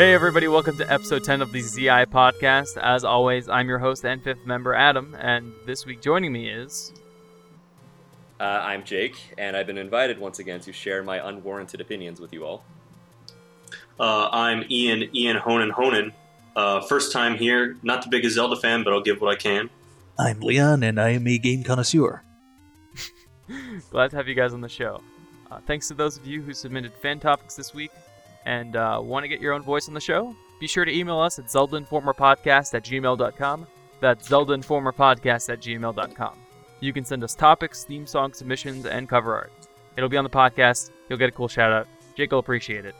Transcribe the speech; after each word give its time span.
Hey, 0.00 0.14
everybody, 0.14 0.48
welcome 0.48 0.78
to 0.78 0.90
episode 0.90 1.24
10 1.24 1.42
of 1.42 1.52
the 1.52 1.60
ZI 1.60 2.06
podcast. 2.06 2.78
As 2.78 3.04
always, 3.04 3.50
I'm 3.50 3.68
your 3.68 3.78
host 3.78 4.02
and 4.06 4.24
fifth 4.24 4.46
member, 4.46 4.72
Adam, 4.72 5.14
and 5.20 5.52
this 5.66 5.84
week 5.84 6.00
joining 6.00 6.32
me 6.32 6.48
is. 6.48 6.94
Uh, 8.40 8.44
I'm 8.44 8.82
Jake, 8.82 9.20
and 9.36 9.54
I've 9.54 9.66
been 9.66 9.76
invited 9.76 10.18
once 10.18 10.38
again 10.38 10.58
to 10.60 10.72
share 10.72 11.02
my 11.02 11.28
unwarranted 11.28 11.82
opinions 11.82 12.18
with 12.18 12.32
you 12.32 12.46
all. 12.46 12.64
Uh, 14.00 14.30
I'm 14.32 14.64
Ian, 14.70 15.14
Ian 15.14 15.36
Honan 15.36 15.68
Honan. 15.68 16.14
Uh, 16.56 16.80
first 16.80 17.12
time 17.12 17.36
here, 17.36 17.76
not 17.82 18.00
the 18.00 18.08
biggest 18.08 18.36
Zelda 18.36 18.56
fan, 18.56 18.82
but 18.82 18.94
I'll 18.94 19.02
give 19.02 19.20
what 19.20 19.30
I 19.30 19.36
can. 19.36 19.68
I'm 20.18 20.40
Leon, 20.40 20.82
and 20.82 20.98
I 20.98 21.10
am 21.10 21.26
a 21.26 21.36
game 21.36 21.62
connoisseur. 21.62 22.22
Glad 23.90 24.12
to 24.12 24.16
have 24.16 24.28
you 24.28 24.34
guys 24.34 24.54
on 24.54 24.62
the 24.62 24.68
show. 24.70 25.02
Uh, 25.50 25.58
thanks 25.66 25.88
to 25.88 25.94
those 25.94 26.16
of 26.16 26.26
you 26.26 26.40
who 26.40 26.54
submitted 26.54 26.94
fan 27.02 27.20
topics 27.20 27.54
this 27.54 27.74
week 27.74 27.90
and 28.46 28.76
uh, 28.76 29.00
want 29.02 29.24
to 29.24 29.28
get 29.28 29.40
your 29.40 29.52
own 29.52 29.62
voice 29.62 29.88
on 29.88 29.94
the 29.94 30.00
show. 30.00 30.34
Be 30.60 30.66
sure 30.66 30.84
to 30.84 30.94
email 30.94 31.18
us 31.18 31.38
at 31.38 31.46
zeldinformerpodcast 31.46 32.74
at 32.74 32.84
gmail.com. 32.84 33.66
That's 34.00 34.28
zeldinformerpodcast 34.28 35.50
at 35.50 35.60
gmail.com. 35.60 36.38
You 36.80 36.92
can 36.92 37.04
send 37.04 37.22
us 37.24 37.34
topics, 37.34 37.84
theme 37.84 38.06
song 38.06 38.32
submissions, 38.32 38.86
and 38.86 39.08
cover 39.08 39.34
art. 39.34 39.52
It'll 39.96 40.08
be 40.08 40.16
on 40.16 40.24
the 40.24 40.30
podcast. 40.30 40.90
You'll 41.08 41.18
get 41.18 41.28
a 41.28 41.32
cool 41.32 41.48
shout 41.48 41.72
out. 41.72 41.86
Jake 42.16 42.32
will 42.32 42.38
appreciate 42.38 42.84
it. 42.84 42.94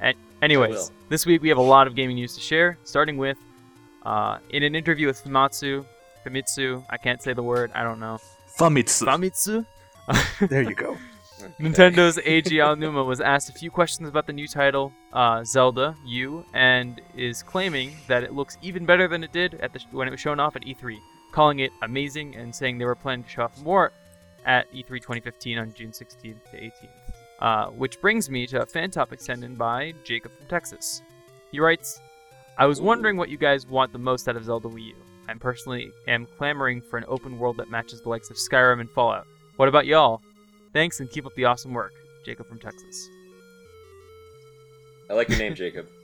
And 0.00 0.16
anyways, 0.42 0.92
this 1.08 1.26
week 1.26 1.42
we 1.42 1.48
have 1.48 1.58
a 1.58 1.62
lot 1.62 1.86
of 1.86 1.94
gaming 1.94 2.16
news 2.16 2.34
to 2.34 2.40
share, 2.40 2.78
starting 2.84 3.16
with 3.16 3.38
uh, 4.04 4.38
in 4.50 4.62
an 4.62 4.74
interview 4.74 5.08
with 5.08 5.22
Famitsu, 5.24 5.84
Famitsu, 6.24 6.84
I 6.90 6.96
can't 6.96 7.22
say 7.22 7.32
the 7.32 7.42
word, 7.42 7.72
I 7.74 7.82
don't 7.82 7.98
know. 7.98 8.18
Famitsu. 8.56 9.04
Famitsu? 9.04 10.48
there 10.48 10.62
you 10.62 10.74
go. 10.74 10.96
Nintendo's 11.60 12.16
Eiji 12.18 12.58
Aonuma 12.58 13.04
was 13.04 13.20
asked 13.20 13.50
a 13.50 13.52
few 13.52 13.70
questions 13.70 14.08
about 14.08 14.26
the 14.26 14.32
new 14.32 14.46
title, 14.46 14.92
uh, 15.12 15.44
Zelda 15.44 15.96
U, 16.06 16.44
and 16.54 17.00
is 17.16 17.42
claiming 17.42 17.94
that 18.08 18.22
it 18.22 18.32
looks 18.32 18.56
even 18.62 18.86
better 18.86 19.06
than 19.08 19.22
it 19.22 19.32
did 19.32 19.54
at 19.54 19.72
the, 19.72 19.80
when 19.90 20.08
it 20.08 20.10
was 20.10 20.20
shown 20.20 20.40
off 20.40 20.56
at 20.56 20.62
E3, 20.62 20.98
calling 21.32 21.60
it 21.60 21.72
amazing 21.82 22.36
and 22.36 22.54
saying 22.54 22.78
they 22.78 22.84
were 22.84 22.94
planning 22.94 23.24
to 23.24 23.30
show 23.30 23.42
off 23.42 23.62
more 23.62 23.92
at 24.46 24.72
E3 24.72 24.88
2015 24.88 25.58
on 25.58 25.72
June 25.74 25.90
16th 25.90 26.20
to 26.50 26.56
18th. 26.56 26.72
Uh, 27.38 27.66
which 27.66 28.00
brings 28.00 28.30
me 28.30 28.46
to 28.46 28.62
a 28.62 28.66
fan 28.66 28.90
topic 28.90 29.20
sent 29.20 29.44
in 29.44 29.54
by 29.54 29.92
Jacob 30.04 30.32
from 30.38 30.46
Texas. 30.46 31.02
He 31.52 31.60
writes, 31.60 32.00
I 32.56 32.64
was 32.64 32.80
wondering 32.80 33.18
what 33.18 33.28
you 33.28 33.36
guys 33.36 33.66
want 33.66 33.92
the 33.92 33.98
most 33.98 34.26
out 34.28 34.36
of 34.36 34.44
Zelda 34.44 34.68
Wii 34.68 34.86
U. 34.86 34.94
I 35.28 35.34
personally 35.34 35.90
am 36.08 36.26
clamoring 36.38 36.80
for 36.80 36.96
an 36.96 37.04
open 37.08 37.38
world 37.38 37.58
that 37.58 37.68
matches 37.68 38.00
the 38.00 38.08
likes 38.08 38.30
of 38.30 38.36
Skyrim 38.36 38.80
and 38.80 38.90
Fallout. 38.90 39.26
What 39.56 39.68
about 39.68 39.86
y'all? 39.86 40.22
Thanks 40.76 41.00
and 41.00 41.10
keep 41.10 41.24
up 41.24 41.34
the 41.36 41.46
awesome 41.46 41.72
work. 41.72 41.94
Jacob 42.26 42.46
from 42.48 42.58
Texas. 42.58 43.08
I 45.08 45.14
like 45.14 45.30
your 45.30 45.38
name, 45.38 45.54
Jacob. 45.54 45.86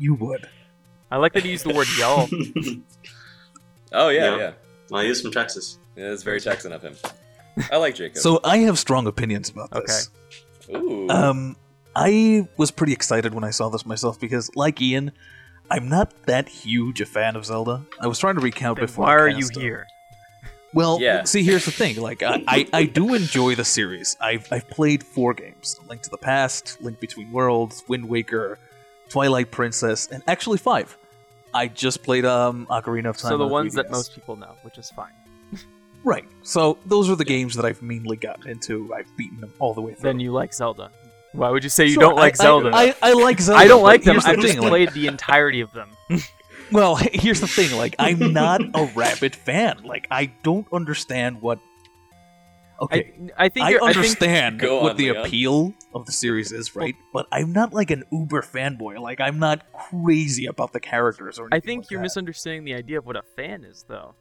You 0.00 0.14
would. 0.14 0.48
I 1.10 1.16
like 1.16 1.32
that 1.32 1.42
he 1.42 1.50
used 1.50 1.64
the 1.64 1.74
word 1.74 1.88
y'all. 1.98 2.28
Oh 3.92 4.10
yeah, 4.10 4.30
Yeah. 4.32 4.36
yeah. 4.36 4.52
Well, 4.90 5.02
he 5.02 5.08
is 5.08 5.20
from 5.22 5.32
Texas. 5.32 5.78
Yeah, 5.96 6.12
It's 6.12 6.22
very 6.22 6.40
Texan 6.40 6.72
of 6.72 6.82
him. 6.82 6.94
I 7.72 7.78
like 7.78 7.94
Jacob. 7.96 8.18
So 8.18 8.38
I 8.44 8.58
have 8.58 8.78
strong 8.78 9.06
opinions 9.08 9.48
about 9.48 9.70
this. 9.72 10.10
Ooh. 10.72 11.08
Um, 11.08 11.56
I 11.96 12.46
was 12.58 12.70
pretty 12.70 12.92
excited 12.92 13.32
when 13.34 13.42
I 13.44 13.50
saw 13.50 13.70
this 13.70 13.84
myself 13.86 14.20
because, 14.20 14.54
like 14.54 14.80
Ian, 14.80 15.10
I'm 15.70 15.88
not 15.88 16.12
that 16.26 16.48
huge 16.48 17.00
a 17.00 17.06
fan 17.06 17.34
of 17.34 17.44
Zelda. 17.46 17.84
I 18.00 18.06
was 18.06 18.18
trying 18.20 18.34
to 18.36 18.40
recount 18.42 18.76
Then 18.76 18.86
before. 18.86 19.06
why 19.06 19.14
are 19.16 19.28
you 19.28 19.46
cast 19.48 19.56
it. 19.56 19.60
here? 19.62 19.86
Well, 20.74 20.98
Yeah. 21.00 21.24
see, 21.24 21.42
here's 21.42 21.64
the 21.64 21.70
thing. 21.70 21.96
Like, 21.96 22.22
I, 22.22 22.42
I, 22.46 22.68
I 22.72 22.84
do 22.84 23.14
enjoy 23.14 23.54
the 23.54 23.64
series. 23.64 24.16
I've, 24.20 24.46
I've 24.52 24.68
played 24.68 25.02
four 25.02 25.32
games: 25.34 25.80
Link 25.88 26.02
to 26.02 26.10
the 26.10 26.18
Past, 26.18 26.76
Link 26.82 27.00
Between 27.00 27.32
Worlds, 27.32 27.84
Wind 27.88 28.08
Waker, 28.08 28.58
Twilight 29.08 29.50
Princess, 29.50 30.08
and 30.08 30.22
actually 30.26 30.58
five. 30.58 30.96
I 31.54 31.68
just 31.68 32.02
played 32.02 32.26
um 32.26 32.66
Ocarina 32.70 33.06
of 33.08 33.16
Time. 33.16 33.30
So 33.30 33.38
the 33.38 33.44
on 33.44 33.50
ones 33.50 33.74
that 33.74 33.86
3DS. 33.88 33.90
most 33.92 34.14
people 34.14 34.36
know, 34.36 34.54
which 34.62 34.76
is 34.76 34.90
fine. 34.90 35.12
right. 36.04 36.26
So 36.42 36.76
those 36.84 37.08
are 37.08 37.16
the 37.16 37.24
games 37.24 37.54
that 37.54 37.64
I've 37.64 37.80
mainly 37.80 38.18
gotten 38.18 38.48
into. 38.50 38.92
I've 38.94 39.08
beaten 39.16 39.40
them 39.40 39.52
all 39.58 39.72
the 39.72 39.80
way 39.80 39.94
through. 39.94 40.02
Then 40.10 40.20
you 40.20 40.32
like 40.32 40.52
Zelda. 40.52 40.90
Why 41.32 41.48
would 41.50 41.62
you 41.64 41.70
say 41.70 41.84
you 41.86 41.92
Sure, 41.94 42.02
don't 42.02 42.16
like 42.16 42.38
I- 42.40 42.42
I- 42.42 42.46
Zelda? 42.46 42.70
I, 42.74 42.94
I, 43.02 43.12
like 43.14 43.40
Zelda. 43.40 43.60
I 43.60 43.66
don't 43.68 43.82
like 43.82 44.02
them. 44.02 44.16
the 44.16 44.26
I've 44.28 44.40
just 44.40 44.58
played 44.58 44.90
the 44.92 45.06
entirety 45.06 45.60
of 45.62 45.72
them. 45.72 45.90
Well, 46.72 46.96
here's 47.12 47.40
the 47.40 47.48
thing. 47.48 47.76
Like, 47.76 47.94
I'm 47.98 48.32
not 48.32 48.60
a 48.74 48.90
Rabbit 48.94 49.34
fan. 49.36 49.82
Like, 49.84 50.06
I 50.10 50.26
don't 50.42 50.66
understand 50.72 51.40
what. 51.42 51.58
Okay, 52.80 53.12
I, 53.36 53.46
I 53.46 53.48
think 53.48 53.66
I, 53.66 53.70
you're, 53.70 53.82
I 53.82 53.86
think 53.92 53.96
understand 53.96 54.62
what 54.62 54.92
on, 54.92 54.96
the 54.96 55.10
Leon. 55.10 55.26
appeal 55.26 55.74
of 55.94 56.06
the 56.06 56.12
series 56.12 56.52
is, 56.52 56.76
right? 56.76 56.94
But 57.12 57.26
I'm 57.32 57.52
not 57.52 57.72
like 57.72 57.90
an 57.90 58.04
uber 58.12 58.40
fanboy. 58.42 59.00
Like, 59.00 59.20
I'm 59.20 59.40
not 59.40 59.64
crazy 59.72 60.46
about 60.46 60.72
the 60.72 60.78
characters 60.78 61.40
or 61.40 61.48
I 61.50 61.58
think 61.58 61.84
like 61.84 61.90
you're 61.90 61.98
that. 61.98 62.04
misunderstanding 62.04 62.64
the 62.64 62.74
idea 62.74 62.98
of 62.98 63.06
what 63.06 63.16
a 63.16 63.22
fan 63.34 63.64
is, 63.64 63.84
though. 63.88 64.14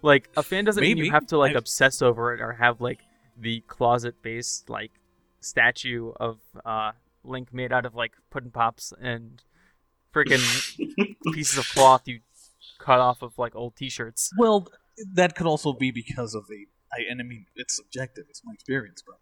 Like 0.00 0.28
a 0.36 0.42
fan 0.44 0.64
doesn't 0.64 0.80
mean 0.82 0.96
you 0.96 1.10
have 1.10 1.26
to 1.28 1.38
like 1.38 1.54
I- 1.54 1.58
obsess 1.58 2.02
over 2.02 2.34
it 2.34 2.40
or 2.40 2.52
have 2.52 2.80
like 2.80 3.00
the 3.36 3.60
closet-based 3.66 4.68
like 4.70 4.92
statue 5.40 6.12
of 6.20 6.38
uh, 6.64 6.92
Link 7.24 7.52
made 7.52 7.72
out 7.72 7.86
of 7.86 7.94
like 7.94 8.12
pudding 8.30 8.50
pops 8.50 8.92
and 9.00 9.42
freaking 10.14 10.42
pieces 11.32 11.58
of 11.58 11.68
cloth 11.68 12.02
you 12.06 12.20
cut 12.78 12.98
off 13.00 13.22
of 13.22 13.38
like 13.38 13.54
old 13.54 13.76
T-shirts. 13.76 14.30
Well, 14.38 14.68
that 15.14 15.34
could 15.34 15.46
also 15.46 15.72
be 15.72 15.90
because 15.90 16.34
of 16.34 16.46
the. 16.48 16.66
I, 16.92 17.10
and 17.10 17.20
I 17.20 17.24
mean, 17.24 17.46
it's 17.56 17.76
subjective. 17.76 18.24
It's 18.28 18.42
my 18.44 18.52
experience, 18.52 19.02
but 19.06 19.16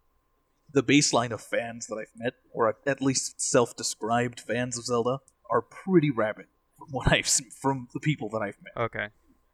the 0.73 0.83
baseline 0.83 1.31
of 1.31 1.41
fans 1.41 1.87
that 1.87 1.95
I've 1.95 2.11
met, 2.15 2.33
or 2.53 2.75
at 2.85 3.01
least 3.01 3.39
self-described 3.41 4.39
fans 4.41 4.77
of 4.77 4.85
Zelda, 4.85 5.19
are 5.49 5.61
pretty 5.61 6.09
rabid 6.11 6.45
from 6.77 6.87
what 6.91 7.11
I've 7.11 7.27
seen 7.27 7.49
from 7.61 7.87
the 7.93 7.99
people 7.99 8.29
that 8.29 8.41
I've 8.41 8.57
met. 8.61 8.83
Okay. 8.85 9.07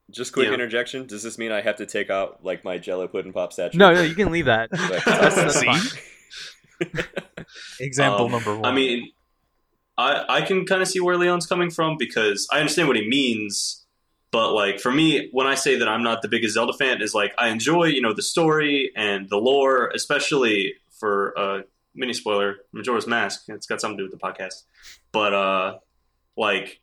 Just 0.09 0.31
quick 0.31 0.47
Yeah. 0.47 0.53
interjection. 0.53 1.05
Does 1.05 1.21
this 1.21 1.37
mean 1.37 1.51
I 1.51 1.61
have 1.61 1.75
to 1.77 1.85
take 1.85 2.09
out 2.09 2.43
like 2.43 2.63
my 2.63 2.77
Jello 2.77 3.07
pudding 3.07 3.33
pop 3.33 3.51
statue? 3.51 3.77
No, 3.77 3.93
no, 3.93 4.01
you 4.01 4.15
can 4.15 4.31
leave 4.31 4.45
that. 4.45 4.69
That's, 4.71 5.35
that's 5.35 5.59
See? 5.59 5.65
fine. 5.65 7.05
Example 7.79 8.25
Um, 8.25 8.31
number 8.31 8.55
one. 8.55 8.65
I 8.65 8.73
mean, 8.75 9.11
I 9.97 10.23
I 10.29 10.41
can 10.41 10.65
kind 10.65 10.81
of 10.81 10.87
see 10.87 10.99
where 10.99 11.17
Leon's 11.17 11.45
coming 11.47 11.69
from 11.69 11.97
because 11.97 12.47
I 12.51 12.59
understand 12.59 12.87
what 12.87 12.97
he 12.97 13.07
means. 13.07 13.83
But 14.31 14.51
like 14.53 14.79
for 14.79 14.91
me, 14.91 15.29
when 15.31 15.47
I 15.47 15.55
say 15.55 15.77
that 15.77 15.87
I'm 15.87 16.03
not 16.03 16.21
the 16.21 16.27
biggest 16.27 16.53
Zelda 16.55 16.73
fan, 16.73 17.01
is 17.01 17.13
like 17.13 17.33
I 17.37 17.47
enjoy 17.49 17.85
you 17.85 18.01
know 18.01 18.13
the 18.13 18.21
story 18.21 18.91
and 18.95 19.29
the 19.29 19.37
lore, 19.37 19.89
especially 19.95 20.73
for 20.99 21.33
uh, 21.39 21.61
mini 21.95 22.13
spoiler 22.13 22.57
Majora's 22.73 23.07
Mask. 23.07 23.43
It's 23.47 23.65
got 23.65 23.79
something 23.81 23.97
to 23.97 24.03
do 24.05 24.09
with 24.11 24.19
the 24.19 24.25
podcast, 24.27 24.63
but 25.11 25.33
uh, 25.33 25.77
like 26.35 26.81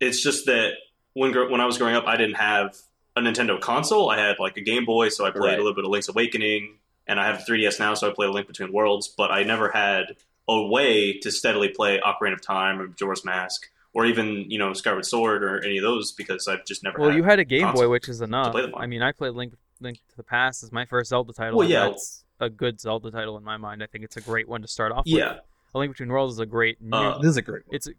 it's 0.00 0.22
just 0.22 0.46
that 0.46 0.72
when 1.14 1.32
gr- 1.32 1.50
when 1.50 1.60
I 1.60 1.66
was 1.66 1.76
growing 1.78 1.94
up, 1.96 2.06
I 2.06 2.16
didn't 2.16 2.36
have 2.36 2.76
a 3.16 3.20
Nintendo 3.20 3.60
console. 3.60 4.08
I 4.10 4.18
had 4.18 4.36
like 4.38 4.56
a 4.56 4.60
Game 4.62 4.84
Boy, 4.84 5.08
so 5.10 5.24
I 5.26 5.30
played 5.30 5.42
Right. 5.42 5.54
a 5.54 5.58
little 5.58 5.74
bit 5.74 5.84
of 5.84 5.90
Link's 5.90 6.08
Awakening, 6.08 6.78
and 7.06 7.20
I 7.20 7.26
have 7.26 7.40
a 7.40 7.42
3DS 7.42 7.78
now, 7.78 7.94
so 7.94 8.08
I 8.10 8.14
play 8.14 8.26
Link 8.26 8.46
Between 8.46 8.72
Worlds. 8.72 9.08
But 9.08 9.30
I 9.30 9.42
never 9.42 9.70
had 9.70 10.16
a 10.54 10.66
way 10.68 11.18
to 11.18 11.30
steadily 11.30 11.68
play 11.68 12.00
Ocarina 12.04 12.34
of 12.34 12.42
Time 12.42 12.80
or 12.80 12.86
Majora's 12.88 13.24
Mask, 13.24 13.68
or 13.94 14.06
even 14.06 14.50
you 14.50 14.58
know 14.58 14.72
Skyward 14.72 15.04
Sword 15.06 15.42
or 15.44 15.64
any 15.64 15.78
of 15.78 15.82
those 15.82 16.12
because 16.12 16.48
I've 16.48 16.64
just 16.64 16.82
never. 16.82 16.98
Well, 16.98 17.10
had 17.10 17.16
you 17.16 17.22
had 17.24 17.38
a 17.38 17.44
Game 17.44 17.72
Boy, 17.72 17.88
which 17.88 18.08
is 18.08 18.20
enough. 18.20 18.52
play 18.52 18.62
them 18.62 18.74
on. 18.74 18.82
I 18.82 18.86
mean, 18.86 19.02
I 19.02 19.12
played 19.12 19.34
Link 19.34 19.54
Link 19.80 19.98
to 20.10 20.16
the 20.16 20.22
Past 20.22 20.62
as 20.62 20.72
my 20.72 20.84
first 20.86 21.10
Zelda 21.10 21.32
title. 21.32 21.58
Well, 21.58 21.68
yeah. 21.68 21.88
that's 21.88 22.24
a 22.40 22.48
good 22.50 22.80
Zelda 22.80 23.10
title 23.10 23.36
in 23.36 23.44
my 23.44 23.56
mind. 23.56 23.82
I 23.82 23.86
think 23.86 24.04
it's 24.04 24.16
a 24.16 24.20
great 24.20 24.48
one 24.48 24.62
to 24.62 24.68
start 24.68 24.92
off 24.92 25.04
with. 25.06 25.14
Yeah, 25.14 25.38
A 25.74 25.78
Link 25.78 25.92
Between 25.92 26.08
Worlds 26.10 26.34
is 26.34 26.38
a 26.40 26.46
great 26.46 26.80
new. 26.80 26.96
Uh, 26.96 27.18
this 27.18 27.30
is 27.30 27.36
a 27.36 27.42
great 27.42 27.66
one. 27.66 27.74
it's 27.76 27.86
a 27.88 27.92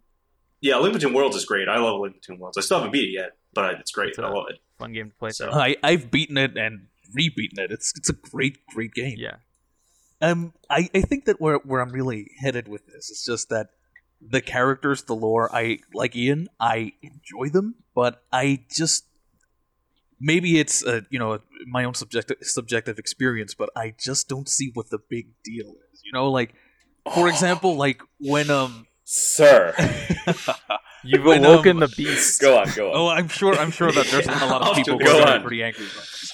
yeah. 0.61 0.77
Link 0.77 0.93
Between 0.93 1.13
Worlds 1.13 1.35
is 1.35 1.45
great. 1.45 1.67
I 1.69 1.77
love 1.79 1.99
Link 1.99 2.15
Between 2.15 2.39
Worlds. 2.39 2.57
I 2.57 2.61
still 2.61 2.77
haven't 2.77 2.91
beat 2.91 3.09
it 3.09 3.13
yet, 3.13 3.31
but 3.53 3.65
I, 3.65 3.71
it's 3.79 3.91
great. 3.91 4.09
It's 4.09 4.19
I 4.19 4.27
a- 4.29 4.31
love 4.33 4.45
it. 4.49 4.59
fun 4.79 4.93
game 4.93 5.09
to 5.09 5.15
play. 5.15 5.29
So- 5.31 5.51
So 5.51 5.57
I, 5.59 5.75
I've 5.83 6.09
beaten 6.11 6.37
it 6.37 6.57
and 6.57 6.87
rebeaten 7.17 7.59
it. 7.59 7.71
It's 7.71 7.93
it's 7.95 8.09
a 8.09 8.13
great 8.13 8.65
great 8.67 8.93
game. 8.93 9.15
yeah, 9.19 9.35
Um, 10.23 10.53
I, 10.69 10.89
I 10.95 11.01
think 11.01 11.25
that 11.25 11.39
where 11.41 11.57
where 11.57 11.81
I'm 11.81 11.91
really 11.91 12.31
headed 12.39 12.67
with 12.67 12.87
this 12.87 13.09
is 13.09 13.23
just 13.25 13.49
that 13.49 13.67
the 14.21 14.41
characters, 14.41 15.03
the 15.03 15.15
lore, 15.15 15.53
I 15.53 15.79
like 15.93 16.15
Ian. 16.15 16.47
I 16.59 16.93
enjoy 17.01 17.49
them, 17.51 17.75
but 17.93 18.23
I 18.31 18.63
just 18.71 19.05
maybe 20.19 20.59
it's 20.59 20.83
uh, 20.85 21.01
you 21.09 21.19
know 21.19 21.39
my 21.67 21.83
own 21.83 21.93
subjective 21.93 22.37
subjective 22.41 22.97
experience, 22.97 23.53
but 23.53 23.69
I 23.75 23.93
just 23.99 24.29
don't 24.29 24.47
see 24.47 24.71
what 24.73 24.89
the 24.89 24.99
big 25.09 25.27
deal 25.43 25.75
is. 25.91 26.01
You 26.05 26.13
know, 26.13 26.31
like 26.31 26.53
for 27.13 27.27
example, 27.27 27.75
like 27.75 28.01
when 28.19 28.49
um 28.49 28.87
Sir, 29.05 29.75
you've 31.03 31.25
When, 31.25 31.43
awoken 31.43 31.71
um, 31.73 31.79
the 31.81 31.93
beast. 31.97 32.39
go 32.39 32.57
on, 32.57 32.69
go 32.73 32.89
on. 32.91 32.95
Oh, 32.97 33.07
I'm 33.09 33.27
sure. 33.27 33.53
I'm 33.53 33.69
sure 33.69 33.91
that 33.91 34.07
there's 34.07 34.27
a 34.27 34.45
lot 34.45 34.61
of 34.65 34.75
people 34.77 34.97
who 34.97 35.03
are 35.05 35.19
gonna 35.19 35.31
on. 35.31 35.39
be 35.39 35.43
pretty 35.43 35.63
angry 35.63 35.85
about 35.85 35.97
this. 36.03 36.32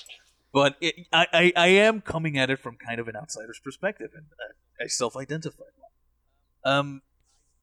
But 0.51 0.75
it, 0.81 1.07
I, 1.13 1.27
I, 1.31 1.53
I 1.55 1.67
am 1.67 2.01
coming 2.01 2.37
at 2.37 2.49
it 2.49 2.59
from 2.59 2.75
kind 2.75 2.99
of 2.99 3.07
an 3.07 3.15
outsider's 3.15 3.59
perspective, 3.63 4.09
and 4.15 4.25
uh, 4.39 4.83
I 4.83 4.87
self-identify. 4.87 5.63
Um, 6.65 7.01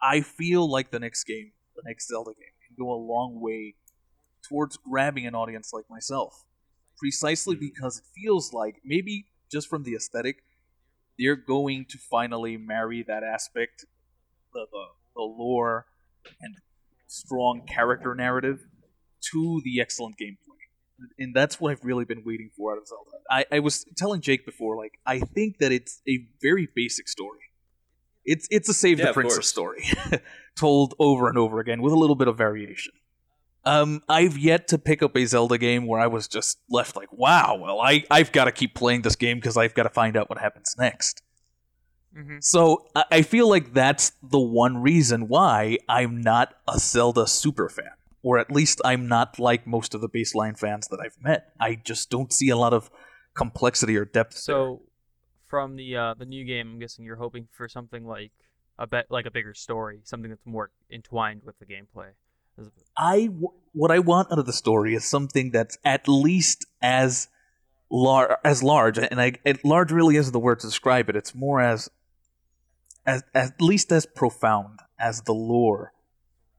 I 0.01 0.21
feel 0.21 0.71
like 0.71 0.91
the 0.91 1.01
next 1.01 1.25
game, 1.25 1.53
the 1.75 1.83
next 1.85 2.09
Zelda 2.09 2.31
game, 2.31 2.55
can 2.67 2.77
go 2.79 2.93
a 2.93 2.97
long 2.97 3.41
way 3.41 3.75
towards 4.49 4.77
grabbing 4.77 5.27
an 5.27 5.35
audience 5.35 5.73
like 5.73 5.85
myself, 5.91 6.45
precisely 6.99 7.57
because 7.57 7.99
it 7.99 8.05
feels 8.15 8.53
like 8.53 8.77
maybe 8.85 9.27
just 9.51 9.69
from 9.69 9.83
the 9.83 9.95
aesthetic, 9.95 10.43
they're 11.19 11.37
going 11.37 11.87
to 11.89 11.99
finally 11.99 12.57
marry 12.57 13.03
that 13.03 13.23
aspect 13.23 13.85
the, 14.53 14.67
the, 14.71 14.85
the 15.15 15.23
lore 15.23 15.87
and 16.41 16.57
strong 17.07 17.63
character 17.67 18.15
narrative 18.15 18.67
to 19.33 19.61
the 19.65 19.81
excellent 19.81 20.17
gameplay. 20.19 20.46
And 21.19 21.35
that's 21.35 21.61
what 21.61 21.73
I've 21.73 21.85
really 21.85 22.05
been 22.05 22.23
waiting 22.25 22.51
for 22.57 22.73
out 22.73 22.79
of 22.79 22.87
Zelda. 22.89 23.11
I, 23.31 23.45
I 23.53 23.59
was 23.61 23.85
telling 23.97 24.21
Jake 24.21 24.47
before, 24.47 24.77
like, 24.77 24.99
I 25.05 25.21
think 25.21 25.59
that 25.59 25.73
it's 25.73 26.01
a 26.09 26.27
very 26.41 26.69
basic 26.75 27.09
story. 27.09 27.41
It's 28.25 28.49
it's 28.51 28.69
a 28.69 28.75
save 28.75 28.99
Yeah, 28.99 29.07
the 29.07 29.13
princess 29.13 29.47
story, 29.47 29.85
told 30.57 30.95
over 30.99 31.29
and 31.29 31.39
over 31.39 31.61
again 31.61 31.81
with 31.81 31.93
a 31.93 31.97
little 31.97 32.17
bit 32.17 32.29
of 32.29 32.37
variation. 32.37 32.93
Um, 33.65 34.03
I've 34.09 34.39
yet 34.39 34.69
to 34.69 34.79
pick 34.79 35.03
up 35.03 35.17
a 35.17 35.25
Zelda 35.27 35.59
game 35.59 35.87
where 35.87 36.01
I 36.01 36.07
was 36.07 36.29
just 36.29 36.59
left 36.71 36.97
like, 36.97 37.13
wow, 37.13 37.57
well, 37.61 37.81
I, 37.81 38.05
I've 38.11 38.31
got 38.33 38.45
to 38.45 38.53
keep 38.53 38.75
playing 38.77 39.03
this 39.03 39.17
game 39.17 39.39
because 39.39 39.57
I've 39.57 39.75
got 39.75 39.85
to 39.85 39.91
find 39.91 40.17
out 40.17 40.29
what 40.31 40.39
happens 40.39 40.75
next. 40.79 41.23
hmm 42.15 42.39
So 42.41 42.87
I 42.95 43.05
I 43.11 43.23
feel 43.23 43.49
like 43.49 43.73
that's 43.73 44.13
the 44.23 44.41
one 44.41 44.79
reason 44.83 45.29
why 45.29 45.79
I'm 45.89 46.21
not 46.21 46.55
a 46.69 46.79
Zelda 46.79 47.27
super 47.27 47.69
fan, 47.69 47.93
or 48.23 48.39
at 48.39 48.51
least 48.51 48.81
I'm 48.85 49.09
not 49.09 49.39
like 49.39 49.67
most 49.67 49.95
of 49.95 50.01
the 50.01 50.09
baseline 50.09 50.59
fans 50.59 50.89
that 50.89 51.01
I've 51.01 51.17
met. 51.23 51.53
I 51.61 51.77
just 51.77 52.11
don't 52.11 52.33
see 52.33 52.49
a 52.49 52.57
lot 52.57 52.73
of 52.73 52.91
complexity 53.35 53.97
or 53.97 54.05
depth. 54.05 54.35
there. 54.35 54.41
So, 54.41 54.83
from 55.49 55.77
the 55.77 55.97
uh, 55.97 56.15
the 56.15 56.27
new 56.27 56.45
game, 56.45 56.73
I'm 56.73 56.79
guessing 56.79 57.05
you're 57.05 57.17
hoping 57.17 57.49
for 57.53 57.69
something 57.69 58.07
like 58.07 58.33
a 58.79 58.87
bet, 58.87 59.07
like 59.11 59.27
a 59.27 59.31
bigger 59.31 59.55
story, 59.55 60.01
something 60.05 60.31
that's 60.31 60.45
more 60.45 60.71
entwined 60.91 61.43
with 61.45 61.59
the 61.59 61.67
gameplay. 61.67 62.11
I 62.97 63.27
w- 63.27 63.53
what 63.73 63.91
I 63.91 63.99
want 63.99 64.33
out 64.33 64.39
of 64.39 64.47
the 64.47 64.53
story 64.53 64.95
is 64.95 65.05
something 65.05 65.51
that's 65.51 65.79
at 65.85 66.09
least 66.09 66.67
as 66.81 67.29
lar- 67.91 68.39
as 68.45 68.63
large, 68.63 68.99
and 68.99 69.21
I 69.21 69.35
it, 69.45 69.65
large 69.65 69.93
really 69.93 70.17
isn't 70.17 70.33
the 70.33 70.41
word 70.41 70.61
to 70.61 70.67
describe 70.67 71.09
it. 71.09 71.17
It's 71.17 71.35
more 71.35 71.61
as 71.61 71.91
as 73.05 73.23
at 73.35 73.61
least 73.61 73.93
as 73.93 74.07
profound 74.07 74.81
as 74.99 75.23
the 75.23 75.35
lore 75.35 75.93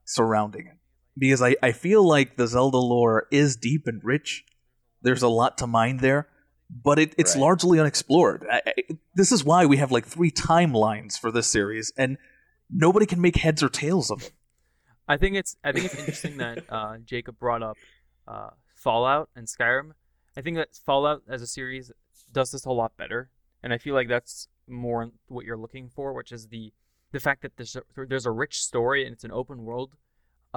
surrounding 0.06 0.68
it, 0.68 0.77
because 1.18 1.42
I 1.42 1.56
I 1.62 1.72
feel 1.72 2.08
like 2.08 2.38
the 2.38 2.48
Zelda 2.48 2.78
lore 2.78 3.28
is 3.32 3.56
deep 3.56 3.88
and 3.88 4.02
rich. 4.04 4.46
There's 5.02 5.24
a 5.24 5.28
lot 5.28 5.58
to 5.60 5.68
mine 5.68 5.98
there, 5.98 6.28
but 6.70 7.00
it, 7.00 7.14
it's 7.18 7.36
Right. 7.36 7.42
largely 7.42 7.80
unexplored. 7.80 8.46
I, 8.52 8.62
I, 8.66 8.74
this 9.16 9.32
is 9.32 9.44
why 9.44 9.66
we 9.66 9.78
have 9.78 9.92
like 9.92 10.06
three 10.06 10.32
timelines 10.32 11.18
for 11.20 11.32
this 11.32 11.48
series, 11.48 11.92
and 11.98 12.18
nobody 12.70 13.06
can 13.06 13.22
make 13.22 13.36
heads 13.38 13.62
or 13.64 13.70
tails 13.70 14.10
of 14.12 14.22
it. 14.24 14.32
I 15.08 15.18
think 15.18 15.36
it's 15.36 15.56
I 15.64 15.72
think 15.72 15.86
it's 15.86 16.00
interesting 16.00 16.38
that 16.38 16.64
uh, 16.70 16.98
Jacob 17.06 17.40
brought 17.40 17.64
up 17.64 17.78
uh, 18.28 18.50
Fallout 18.76 19.30
and 19.36 19.48
Skyrim. 19.48 19.92
I 20.36 20.42
think 20.42 20.58
that 20.58 20.70
Fallout 20.86 21.24
as 21.30 21.42
a 21.42 21.48
series 21.48 21.92
does 22.32 22.52
this 22.52 22.66
a 22.66 22.72
lot 22.72 22.98
better, 22.98 23.30
and 23.64 23.72
I 23.74 23.78
feel 23.78 23.96
like 23.96 24.10
that's 24.10 24.48
more 24.68 25.12
what 25.28 25.46
you're 25.46 25.58
looking 25.58 25.90
for, 25.90 26.14
which 26.14 26.32
is 26.32 26.48
the 26.48 26.74
the 27.14 27.20
fact 27.22 27.42
that 27.44 27.54
there's 27.56 27.76
a, 27.78 27.84
there's 28.08 28.26
a 28.26 28.32
rich 28.32 28.62
story 28.62 29.06
and 29.06 29.14
it's 29.14 29.24
an 29.24 29.32
open 29.32 29.64
world, 29.64 29.92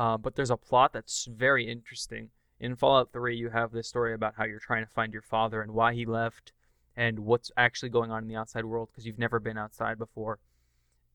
uh, 0.01 0.17
but 0.17 0.35
there's 0.35 0.51
a 0.51 0.57
plot 0.57 0.95
that's 0.95 1.27
very 1.27 1.71
interesting. 1.71 2.31
In 2.59 2.75
Fallout 2.75 3.13
3, 3.13 3.37
you 3.37 3.51
have 3.51 3.71
this 3.71 3.87
story 3.87 4.15
about 4.15 4.33
how 4.35 4.45
you're 4.47 4.59
trying 4.59 4.83
to 4.83 4.91
find 4.91 5.13
your 5.13 5.21
father 5.21 5.61
and 5.61 5.73
why 5.73 5.93
he 5.93 6.07
left, 6.07 6.55
and 6.97 7.19
what's 7.19 7.51
actually 7.55 7.91
going 7.91 8.11
on 8.11 8.23
in 8.23 8.29
the 8.29 8.35
outside 8.35 8.65
world 8.65 8.89
because 8.91 9.05
you've 9.05 9.19
never 9.19 9.39
been 9.39 9.59
outside 9.59 9.99
before, 9.99 10.39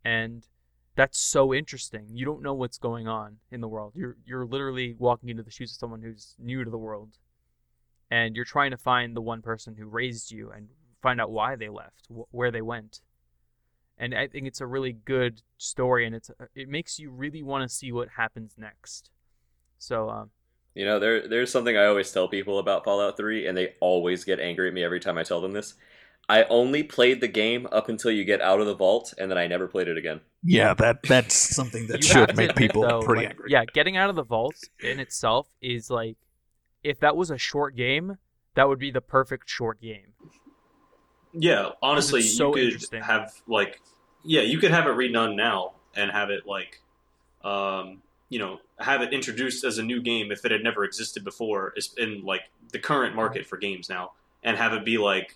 and 0.04 0.46
that's 0.94 1.20
so 1.20 1.52
interesting. 1.52 2.06
You 2.12 2.26
don't 2.26 2.44
know 2.44 2.54
what's 2.54 2.78
going 2.78 3.08
on 3.08 3.38
in 3.50 3.60
the 3.60 3.68
world. 3.68 3.94
You're 3.96 4.18
you're 4.24 4.46
literally 4.46 4.94
walking 5.00 5.30
into 5.30 5.42
the 5.42 5.50
shoes 5.50 5.72
of 5.72 5.80
someone 5.80 6.04
who's 6.04 6.36
new 6.38 6.64
to 6.64 6.70
the 6.70 6.78
world, 6.78 7.18
and 8.12 8.36
you're 8.36 8.46
trying 8.46 8.70
to 8.70 8.78
find 8.78 9.16
the 9.16 9.22
one 9.22 9.42
person 9.42 9.78
who 9.80 9.88
raised 9.88 10.30
you 10.30 10.52
and 10.52 10.68
find 11.02 11.20
out 11.20 11.32
why 11.32 11.56
they 11.56 11.70
left, 11.70 12.06
wh- 12.08 12.32
where 12.32 12.52
they 12.52 12.62
went. 12.62 13.02
And 13.98 14.14
I 14.14 14.28
think 14.28 14.46
it's 14.46 14.62
a 14.62 14.68
really 14.68 14.92
good 14.92 15.42
story, 15.58 16.06
and 16.06 16.16
it's 16.16 16.30
it 16.54 16.68
makes 16.68 17.00
you 17.00 17.12
really 17.12 17.44
want 17.44 17.68
to 17.68 17.74
see 17.74 17.92
what 17.92 18.10
happens 18.18 18.56
next. 18.58 19.10
So 19.78 20.10
um, 20.10 20.32
You 20.74 20.86
know, 20.86 21.00
there 21.00 21.28
there's 21.28 21.52
something 21.52 21.78
I 21.78 21.86
always 21.86 22.12
tell 22.12 22.28
people 22.28 22.60
about 22.60 22.84
Fallout 22.84 23.16
3, 23.18 23.48
and 23.48 23.58
they 23.58 23.74
always 23.80 24.26
get 24.26 24.40
angry 24.40 24.68
at 24.68 24.74
me 24.74 24.84
every 24.84 25.00
time 25.00 25.18
I 25.18 25.24
tell 25.24 25.42
them 25.42 25.54
this. 25.54 25.76
I 26.28 26.44
only 26.46 26.82
played 26.82 27.22
the 27.22 27.28
game 27.28 27.68
up 27.72 27.88
until 27.88 28.10
you 28.12 28.26
get 28.26 28.42
out 28.42 28.60
of 28.60 28.66
the 28.66 28.76
vault, 28.76 29.14
and 29.18 29.30
then 29.30 29.38
I 29.38 29.48
never 29.48 29.68
played 29.68 29.88
it 29.88 29.98
again. 29.98 30.22
Yeah, 30.44 30.74
that 30.76 31.04
that's 31.04 31.36
something 31.36 31.88
that 31.88 32.04
should 32.04 32.36
make 32.36 32.52
admit, 32.52 32.56
people 32.56 32.82
though, 32.82 33.02
pretty 33.02 33.24
like, 33.24 33.32
angry. 33.32 33.52
Yeah, 33.52 33.66
getting 33.66 33.96
out 33.96 34.10
of 34.10 34.16
the 34.16 34.24
vault 34.24 34.56
in 34.80 35.00
itself 35.00 35.48
is 35.62 35.90
like, 35.90 36.18
if 36.84 37.00
that 37.00 37.16
was 37.16 37.30
a 37.32 37.38
short 37.38 37.76
game, 37.76 38.18
that 38.56 38.68
would 38.68 38.80
be 38.80 38.92
the 38.92 39.02
perfect 39.02 39.50
short 39.50 39.80
game. 39.82 40.14
Yeah, 41.38 41.70
honestly, 41.82 42.22
so 42.22 42.56
you 42.56 42.78
could 42.78 43.00
have 43.02 43.34
like, 43.48 43.82
yeah, 44.24 44.42
you 44.42 44.58
could 44.58 44.72
have 44.72 44.86
it 44.88 44.96
redone 44.96 45.36
now 45.36 45.74
and 45.96 46.12
have 46.12 46.30
it 46.30 46.46
like, 46.46 46.82
um, 47.44 48.02
you 48.30 48.40
know, 48.40 48.60
have 48.80 49.02
it 49.02 49.14
introduced 49.14 49.64
as 49.64 49.78
a 49.78 49.84
new 49.84 50.02
game 50.02 50.32
if 50.32 50.46
it 50.46 50.52
had 50.52 50.64
never 50.64 50.84
existed 50.84 51.24
before, 51.24 51.74
in 51.98 52.24
like 52.24 52.42
the 52.72 52.80
current 52.80 53.16
market 53.16 53.46
for 53.46 53.58
games 53.58 53.90
now, 53.90 54.12
and 54.44 54.58
have 54.58 54.74
it 54.74 54.86
be 54.86 54.98
like 54.98 55.36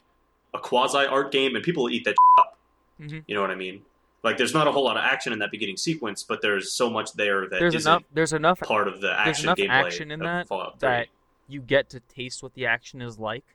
a 0.53 0.59
quasi 0.59 1.05
art 1.05 1.31
game, 1.31 1.55
and 1.55 1.63
people 1.63 1.83
will 1.83 1.91
eat 1.91 2.05
that 2.05 2.15
up. 2.37 2.57
Mm-hmm. 2.99 3.19
You 3.27 3.35
know 3.35 3.41
what 3.41 3.51
I 3.51 3.55
mean? 3.55 3.81
Like, 4.23 4.37
there's 4.37 4.53
not 4.53 4.67
a 4.67 4.71
whole 4.71 4.83
lot 4.83 4.97
of 4.97 5.03
action 5.03 5.31
in 5.31 5.39
that 5.39 5.51
beginning 5.51 5.77
sequence, 5.77 6.23
but 6.23 6.41
there's 6.41 6.73
so 6.73 6.89
much 6.89 7.13
there 7.13 7.47
that 7.47 7.59
There's 7.59 7.85
enough. 7.85 8.03
There's 8.13 8.33
enough 8.33 8.59
part 8.59 8.87
of 8.87 8.99
the 8.99 9.17
action 9.17 9.45
enough 9.45 9.57
gameplay 9.57 9.69
action 9.69 10.11
in 10.11 10.19
that 10.19 10.47
that 10.79 11.07
you 11.47 11.61
get 11.61 11.89
to 11.91 11.99
taste 12.01 12.43
what 12.43 12.53
the 12.53 12.65
action 12.65 13.01
is 13.01 13.17
like. 13.17 13.45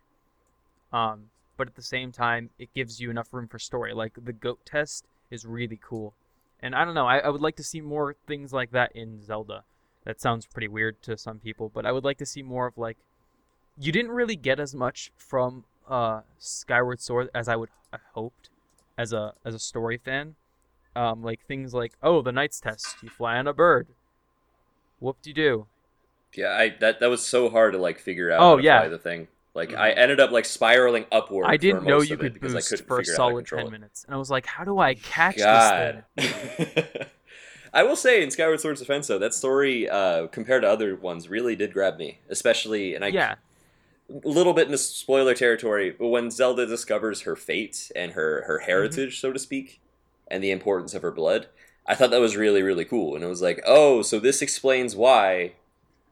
Um, 0.93 1.25
but 1.57 1.69
at 1.69 1.75
the 1.75 1.83
same 1.83 2.13
time, 2.13 2.51
it 2.59 2.73
gives 2.75 3.01
you 3.01 3.11
enough 3.11 3.33
room 3.33 3.49
for 3.49 3.59
story. 3.59 3.93
Like 3.95 4.13
the 4.23 4.33
goat 4.33 4.61
test 4.65 5.05
is 5.31 5.45
really 5.45 5.79
cool, 5.83 6.15
and 6.61 6.75
I 6.75 6.85
don't 6.85 6.95
know. 6.95 7.07
I, 7.07 7.19
I 7.19 7.29
would 7.29 7.41
like 7.41 7.57
to 7.57 7.65
see 7.65 7.81
more 7.81 8.15
things 8.27 8.53
like 8.53 8.71
that 8.73 8.93
in 8.95 9.23
Zelda. 9.23 9.65
That 10.05 10.21
sounds 10.21 10.47
pretty 10.47 10.69
weird 10.69 11.01
to 11.03 11.17
some 11.17 11.39
people, 11.39 11.71
but 11.73 11.87
I 11.87 11.93
would 11.93 12.05
like 12.05 12.19
to 12.19 12.27
see 12.27 12.43
more 12.43 12.67
of 12.67 12.77
like. 12.79 12.99
You 13.77 13.91
didn't 13.91 14.13
really 14.13 14.37
get 14.37 14.61
as 14.61 14.73
much 14.75 15.11
from 15.17 15.65
uh, 15.89 16.21
Skyward 16.39 17.01
Sword 17.01 17.29
as 17.35 17.49
I 17.49 17.57
would 17.57 17.71
have 17.91 18.03
hoped, 18.15 18.49
as 18.97 19.13
a 19.13 19.35
as 19.45 19.55
a 19.55 19.59
story 19.59 19.97
fan. 19.99 20.37
Um, 20.97 21.23
like 21.25 21.41
things 21.47 21.75
like 21.75 21.95
oh 22.03 22.23
the 22.23 22.31
Knight's 22.31 22.61
Test, 22.61 23.03
you 23.03 23.09
fly 23.09 23.37
on 23.37 23.49
a 23.49 23.53
bird. 23.53 23.89
Whoop 25.01 25.21
de 25.23 25.33
doo. 25.33 25.67
Yeah, 26.35 26.51
I 26.57 26.69
that 26.81 27.01
that 27.01 27.11
was 27.11 27.27
so 27.27 27.49
hard 27.51 27.73
to 27.73 27.79
like 27.79 27.99
figure 27.99 28.31
out 28.31 28.41
Oh, 28.41 28.59
yeah. 28.59 28.87
the 28.89 28.99
thing. 28.99 29.29
Like 29.55 29.75
I 29.75 29.93
ended 29.93 30.21
up 30.21 30.31
like 30.31 30.45
spiraling 30.47 31.07
upward. 31.13 31.45
I 31.47 31.57
didn't 31.57 31.85
know 31.85 32.01
you 32.01 32.17
could 32.19 32.41
I 32.57 32.61
boost 32.63 32.69
couldn't 32.69 32.87
for 32.87 32.99
a 33.01 33.05
figure 33.05 33.17
out 33.17 33.23
how 33.25 33.33
to 33.33 33.37
solid 33.37 33.47
ten 33.47 33.69
it. 33.69 33.71
minutes, 33.71 34.05
and 34.05 34.15
I 34.15 34.19
was 34.19 34.31
like, 34.31 34.47
"How 34.47 34.65
do 34.65 34.79
I 34.79 34.95
catch 34.95 35.49
this 35.49 35.71
God. 35.71 35.71
thing?" 35.71 36.05
I 37.73 37.83
will 37.83 37.97
say 37.97 38.23
in 38.23 38.31
Skyward 38.31 38.61
Sword's 38.61 38.81
defense 38.81 39.09
though, 39.09 39.19
that 39.19 39.35
story 39.35 39.89
uh, 39.89 40.29
compared 40.29 40.63
to 40.63 40.69
other 40.69 40.95
ones 40.97 41.29
really 41.29 41.57
did 41.57 41.73
grab 41.73 41.99
me, 41.99 42.21
especially 42.29 42.95
and 42.95 43.05
I 43.05 43.09
yeah, 43.09 43.37
a 44.11 44.29
little 44.29 44.53
bit 44.53 44.67
in 44.67 44.73
the 44.73 44.79
spoiler 44.79 45.35
territory, 45.35 45.91
but 45.91 46.09
when 46.09 46.31
Zelda 46.31 46.67
discovers 46.67 47.23
her 47.23 47.37
fate 47.37 47.91
and 47.97 48.13
her 48.13 48.45
Mm-hmm. 48.47 48.47
her 48.47 48.61
heritage, 48.61 49.21
so 49.21 49.33
to 49.33 49.39
speak, 49.39 49.81
and 50.29 50.43
the 50.43 50.51
importance 50.51 50.95
of 50.95 51.03
her 51.03 51.11
blood, 51.13 51.49
I 51.87 51.95
thought 51.95 52.11
that 52.11 52.21
was 52.21 52.37
really 52.37 52.63
really 52.63 52.85
cool, 52.85 53.15
and 53.15 53.25
it 53.25 53.29
was 53.29 53.43
like, 53.43 53.63
oh, 53.67 54.03
so 54.03 54.19
this 54.21 54.43
explains 54.43 54.95
why, 54.97 55.55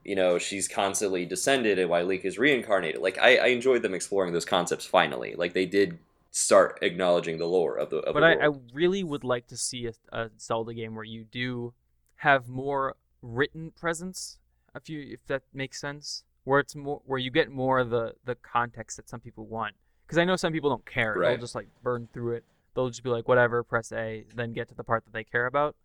you 0.05 0.15
know, 0.15 0.39
she's 0.39 0.69
constantly 0.69 1.25
descended 1.25 1.79
and 1.79 1.89
why 1.89 2.03
Link 2.03 2.25
is 2.25 2.39
reincarnated. 2.39 3.01
Like 3.01 3.19
I, 3.19 3.37
I 3.37 3.47
enjoyed 3.47 3.83
them 3.83 3.95
exploring 3.95 4.33
those 4.33 4.45
concepts 4.45 4.85
finally. 4.85 5.35
Like 5.37 5.53
they 5.53 5.67
did 5.67 5.99
start 6.31 6.79
acknowledging 6.83 7.39
the 7.39 7.47
lore 7.47 7.77
of 7.77 7.91
the 7.91 7.99
of 7.99 8.15
but 8.15 8.21
the 8.21 8.27
I, 8.27 8.47
I 8.47 8.51
really 8.73 9.05
would 9.05 9.23
like 9.23 9.47
to 9.49 9.57
see 9.57 9.87
a, 9.87 9.93
a 10.17 10.31
Zelda 10.41 10.75
game 10.75 10.95
where 10.95 11.05
you 11.05 11.25
do 11.25 11.75
have 12.17 12.49
more 12.49 12.97
written 13.21 13.71
presence, 13.71 14.39
if 14.75 14.89
you 14.89 15.01
if 15.13 15.27
that 15.27 15.43
makes 15.53 15.81
sense, 15.81 16.25
where 16.45 16.61
it's 16.61 16.75
more 16.75 17.01
where 17.05 17.19
you 17.19 17.31
get 17.31 17.51
more 17.51 17.79
of 17.79 17.91
the 17.91 18.15
the 18.25 18.35
context 18.35 18.97
that 18.97 19.09
some 19.09 19.21
people 19.21 19.47
want. 19.47 19.75
Because 20.07 20.19
I 20.19 20.25
know 20.25 20.37
some 20.37 20.53
people 20.53 20.71
don't 20.71 20.87
care; 20.87 21.17
they'll 21.19 21.39
just 21.39 21.55
like 21.55 21.69
burn 21.83 22.09
through 22.13 22.37
it. 22.37 22.45
They'll 22.75 22.89
just 22.89 23.03
be 23.03 23.11
like, 23.11 23.29
whatever, 23.29 23.63
press 23.63 23.93
A, 23.93 24.25
then 24.35 24.53
get 24.53 24.69
to 24.69 24.75
the 24.75 24.85
part 24.85 25.05
that 25.05 25.13
they 25.13 25.25
care 25.25 25.45
about. 25.47 25.77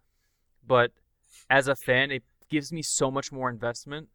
But 0.65 0.91
as 1.49 1.67
a 1.67 1.75
fan, 1.75 2.11
it 2.11 2.23
gives 2.49 2.71
me 2.71 2.81
so 2.81 3.11
much 3.11 3.31
more 3.31 3.49
investment 3.49 4.07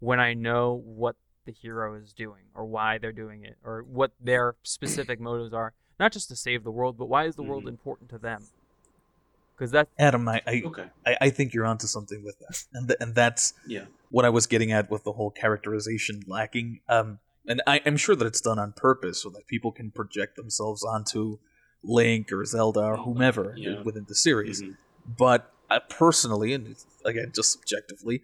when 0.00 0.20
I 0.20 0.34
know 0.34 0.82
what 0.84 1.16
the 1.44 1.52
hero 1.52 1.94
is 1.94 2.12
doing 2.12 2.42
or 2.54 2.64
why 2.64 2.98
they're 2.98 3.12
doing 3.12 3.44
it 3.44 3.56
or 3.64 3.82
what 3.82 4.12
their 4.20 4.54
specific 4.62 5.20
motives 5.28 5.52
are. 5.52 5.72
Not 5.98 6.12
just 6.12 6.28
to 6.28 6.36
save 6.36 6.64
the 6.64 6.70
world, 6.70 6.96
but 6.96 7.06
why 7.06 7.24
is 7.26 7.36
the 7.36 7.42
world 7.42 7.64
Mhm. 7.64 7.68
important 7.68 8.10
to 8.10 8.18
them? 8.18 8.42
Because 9.54 9.70
that 9.72 9.88
Adam, 9.98 10.28
I, 10.28 10.40
I, 10.46 10.62
Okay. 10.64 10.86
I, 11.06 11.16
I 11.22 11.30
think 11.30 11.54
you're 11.54 11.66
onto 11.66 11.86
something 11.86 12.24
with 12.24 12.38
that, 12.40 12.64
and 12.72 12.88
th- 12.88 12.96
and 13.00 13.14
that's 13.14 13.54
Yeah. 13.66 13.86
what 14.10 14.24
I 14.24 14.28
was 14.30 14.46
getting 14.46 14.72
at 14.72 14.90
with 14.90 15.04
the 15.04 15.12
whole 15.12 15.30
characterization 15.30 16.22
lacking. 16.26 16.80
Um, 16.88 17.18
and 17.46 17.62
I, 17.66 17.80
I'm 17.84 17.96
sure 17.96 18.16
that 18.16 18.26
it's 18.26 18.40
done 18.40 18.58
on 18.58 18.72
purpose 18.72 19.22
so 19.22 19.30
that 19.30 19.46
people 19.46 19.70
can 19.70 19.90
project 19.90 20.36
themselves 20.36 20.82
onto 20.82 21.38
Link 21.84 22.32
or 22.32 22.44
Zelda 22.44 22.80
or 22.80 22.96
whomever 22.98 23.54
Yeah. 23.56 23.82
within 23.82 24.04
the 24.08 24.14
series. 24.14 24.62
Mhm. 24.62 24.76
But 25.06 25.52
I 25.70 25.78
personally, 25.80 26.52
and 26.54 26.66
it's, 26.68 26.86
again, 27.04 27.32
just 27.34 27.52
subjectively, 27.52 28.22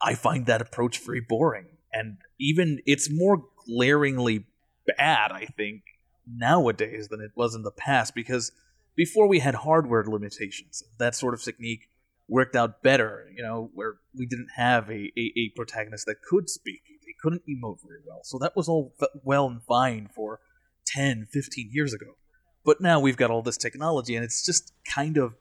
I 0.00 0.14
find 0.14 0.46
that 0.46 0.62
approach 0.62 0.98
very 0.98 1.20
boring. 1.20 1.66
And 1.92 2.18
even 2.38 2.80
it's 2.86 3.10
more 3.10 3.44
glaringly 3.66 4.46
bad, 4.86 5.30
I 5.32 5.46
think, 5.46 5.82
nowadays 6.26 7.08
than 7.08 7.20
it 7.20 7.32
was 7.34 7.54
in 7.54 7.62
the 7.62 7.70
past 7.70 8.14
because 8.14 8.52
before 8.94 9.26
we 9.26 9.38
had 9.38 9.54
hardware 9.54 10.04
limitations. 10.04 10.82
That 10.98 11.14
sort 11.14 11.34
of 11.34 11.42
technique 11.42 11.88
worked 12.28 12.56
out 12.56 12.82
better, 12.82 13.30
you 13.34 13.42
know, 13.42 13.70
where 13.74 13.94
we 14.16 14.26
didn't 14.26 14.48
have 14.56 14.88
a, 14.88 15.12
a, 15.16 15.32
a 15.36 15.48
protagonist 15.54 16.06
that 16.06 16.22
could 16.22 16.48
speak. 16.48 16.82
They 17.04 17.14
couldn't 17.20 17.42
emote 17.48 17.82
very 17.82 18.00
well. 18.06 18.20
So 18.24 18.38
that 18.38 18.56
was 18.56 18.68
all 18.68 18.94
well 19.22 19.46
and 19.46 19.62
fine 19.62 20.08
for 20.14 20.40
10, 20.86 21.26
15 21.30 21.70
years 21.72 21.92
ago. 21.92 22.16
But 22.64 22.80
now 22.80 23.00
we've 23.00 23.16
got 23.16 23.30
all 23.30 23.42
this 23.42 23.56
technology, 23.56 24.14
and 24.14 24.24
it's 24.24 24.44
just 24.44 24.72
kind 24.84 25.16
of 25.16 25.34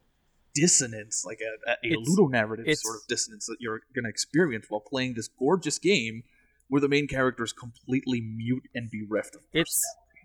dissonance, 0.54 1.24
like 1.26 1.40
a, 1.42 1.72
a, 1.72 1.94
a 1.94 1.98
ludonarrative 1.98 2.76
sort 2.78 2.96
of 2.98 3.08
dissonance 3.08 3.46
that 3.48 3.58
you're 3.60 3.82
going 3.94 4.04
to 4.04 4.10
experience 4.10 4.66
while 4.70 4.82
playing 4.82 5.14
this 5.14 5.28
gorgeous 5.28 5.80
game 5.80 6.24
where 6.72 6.82
the 6.82 6.88
main 6.88 7.06
character 7.06 7.44
is 7.44 7.52
completely 7.52 8.22
mute 8.22 8.68
and 8.74 8.90
bereft 8.90 9.36
of 9.36 9.42
It's 9.52 9.84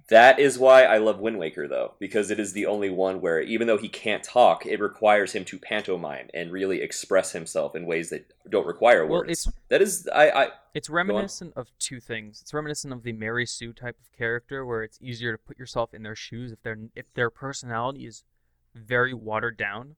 That 0.09 0.39
is 0.39 0.61
why 0.61 0.85
I 0.85 0.99
love 0.99 1.19
Wind 1.19 1.39
Waker, 1.39 1.67
though, 1.67 1.95
because 1.99 2.31
it 2.31 2.39
is 2.39 2.53
the 2.53 2.67
only 2.67 2.89
one 2.89 3.21
where, 3.21 3.41
even 3.41 3.67
though 3.67 3.77
he 3.77 3.89
can't 3.89 4.23
talk, 4.23 4.65
it 4.65 4.79
requires 4.79 5.33
him 5.33 5.45
to 5.47 5.59
pantomime 5.59 6.29
and 6.33 6.53
really 6.53 6.83
express 6.83 7.33
himself 7.33 7.75
in 7.75 7.85
ways 7.85 8.11
that 8.11 8.33
don't 8.49 8.65
require 8.65 9.05
well, 9.05 9.23
words. 9.23 9.33
it's 9.33 9.57
that 9.69 9.83
is, 9.83 10.09
I, 10.15 10.31
I, 10.31 10.49
It's 10.73 10.89
reminiscent 10.89 11.55
of 11.57 11.73
two 11.81 11.99
things. 11.99 12.41
It's 12.43 12.55
reminiscent 12.55 12.93
of 12.93 13.03
the 13.03 13.13
Mary 13.13 13.45
Sue 13.45 13.73
type 13.73 13.97
of 14.01 14.17
character, 14.17 14.65
where 14.65 14.85
it's 14.85 14.99
easier 15.03 15.33
to 15.33 15.39
put 15.39 15.59
yourself 15.59 15.93
in 15.93 16.05
their 16.05 16.15
shoes 16.15 16.53
if 16.53 16.63
their 16.63 16.79
if 16.95 17.13
their 17.15 17.29
personality 17.29 18.07
is 18.07 18.23
very 18.73 19.15
watered 19.15 19.57
down. 19.57 19.97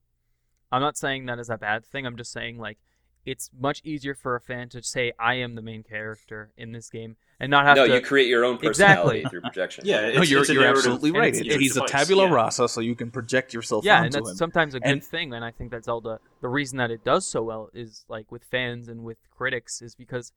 I'm 0.71 0.81
not 0.81 0.97
saying 0.97 1.25
that 1.25 1.39
is 1.39 1.49
a 1.49 1.57
bad 1.57 1.85
thing. 1.85 2.05
I'm 2.05 2.17
just 2.17 2.31
saying 2.31 2.57
like 2.57 2.77
it's 3.25 3.49
much 3.59 3.81
easier 3.83 4.15
for 4.15 4.35
a 4.35 4.41
fan 4.41 4.69
to 4.69 4.81
say 4.81 5.11
I 5.19 5.35
am 5.35 5.55
the 5.55 5.61
main 5.61 5.83
character 5.83 6.51
in 6.57 6.71
this 6.71 6.89
game 6.89 7.17
and 7.39 7.51
not 7.51 7.65
have 7.65 7.75
no, 7.75 7.85
to. 7.85 7.93
you 7.95 8.01
create 8.01 8.27
your 8.27 8.45
own 8.45 8.57
personality 8.57 9.19
Exactly. 9.19 9.29
through 9.29 9.41
projection. 9.41 9.85
Yeah, 9.85 10.01
it's, 10.07 10.15
no, 10.17 10.23
you're, 10.23 10.39
it's 10.41 10.49
you're 10.49 10.63
absolutely 10.65 11.11
right. 11.11 11.33
it's- 11.35 11.45
it's 11.45 11.55
He's 11.61 11.77
a 11.77 11.85
tabula 11.85 12.27
yeah. 12.27 12.33
rasa, 12.33 12.67
so 12.69 12.81
you 12.81 12.95
can 12.95 13.11
project 13.11 13.53
yourself 13.53 13.83
yeah, 13.85 13.97
onto 13.97 14.05
and 14.05 14.13
that's 14.13 14.29
him. 14.31 14.35
sometimes 14.37 14.73
a 14.73 14.79
good 14.79 14.89
And- 14.89 15.03
thing. 15.03 15.33
And 15.33 15.43
I 15.45 15.51
think 15.51 15.71
that 15.71 15.83
Zelda, 15.85 16.19
the 16.41 16.47
reason 16.47 16.77
that 16.77 16.91
it 16.91 17.03
does 17.03 17.27
so 17.27 17.43
well 17.43 17.69
is 17.73 18.05
like 18.09 18.31
with 18.31 18.43
fans 18.45 18.87
and 18.87 19.03
with 19.03 19.17
critics, 19.31 19.81
is 19.81 19.95
because 19.95 20.31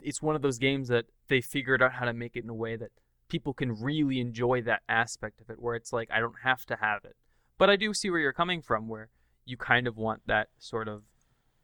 it's 0.00 0.22
one 0.22 0.34
of 0.34 0.42
those 0.42 0.58
games 0.58 0.88
that 0.88 1.04
they 1.28 1.40
figured 1.40 1.82
out 1.82 1.92
how 1.94 2.06
to 2.06 2.12
make 2.12 2.34
it 2.36 2.44
in 2.44 2.50
a 2.50 2.54
way 2.54 2.76
that 2.76 2.90
people 3.28 3.52
can 3.54 3.80
really 3.80 4.20
enjoy 4.20 4.62
that 4.62 4.82
aspect 4.88 5.40
of 5.40 5.48
it, 5.50 5.60
where 5.60 5.74
it's 5.74 5.92
like 5.92 6.10
I 6.10 6.20
don't 6.20 6.36
have 6.44 6.64
to 6.66 6.76
have 6.76 7.04
it, 7.04 7.14
but 7.58 7.68
I 7.70 7.76
do 7.76 7.92
see 7.94 8.10
where 8.10 8.20
you're 8.20 8.32
coming 8.32 8.62
from, 8.62 8.88
where 8.88 9.08
you 9.44 9.56
kind 9.56 9.86
of 9.86 9.96
want 9.96 10.22
that 10.26 10.48
sort 10.58 10.88
of 10.88 11.02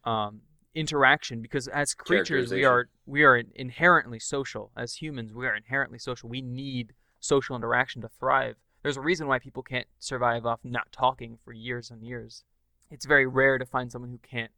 um, 0.05 0.41
interaction 0.75 1.43
because 1.43 1.69
as 1.69 1.95
creatures 1.95 2.53
we 2.53 2.65
are 2.65 2.89
we 3.07 3.25
are 3.25 3.37
inherently 3.37 4.19
social. 4.19 4.71
As 4.77 4.95
humans 4.95 5.33
we 5.33 5.47
are 5.47 5.57
inherently 5.57 5.99
social. 5.99 6.29
We 6.29 6.43
need 6.43 6.93
social 7.21 7.57
interaction 7.57 8.03
to 8.03 8.09
thrive. 8.09 8.57
There's 8.83 8.97
a 8.97 9.03
reason 9.03 9.27
why 9.27 9.39
people 9.39 9.63
can't 9.63 9.89
survive 9.99 10.47
off 10.47 10.61
not 10.63 10.93
talking 10.93 11.39
for 11.45 11.53
years 11.53 11.91
and 11.91 12.03
years. 12.03 12.45
It's 12.91 13.07
very 13.07 13.27
rare 13.27 13.59
to 13.59 13.67
find 13.67 13.91
someone 13.91 14.11
who 14.11 14.19
can't 14.19 14.53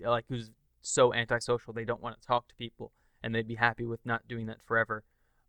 like 0.00 0.24
who's 0.28 0.50
so 0.80 1.12
antisocial 1.12 1.72
they 1.72 1.84
don't 1.84 2.02
want 2.02 2.20
to 2.20 2.26
talk 2.26 2.48
to 2.48 2.54
people 2.54 2.92
and 3.22 3.34
they'd 3.34 3.48
be 3.48 3.56
happy 3.56 3.84
with 3.84 4.00
not 4.04 4.26
doing 4.28 4.46
that 4.46 4.62
forever. 4.62 5.04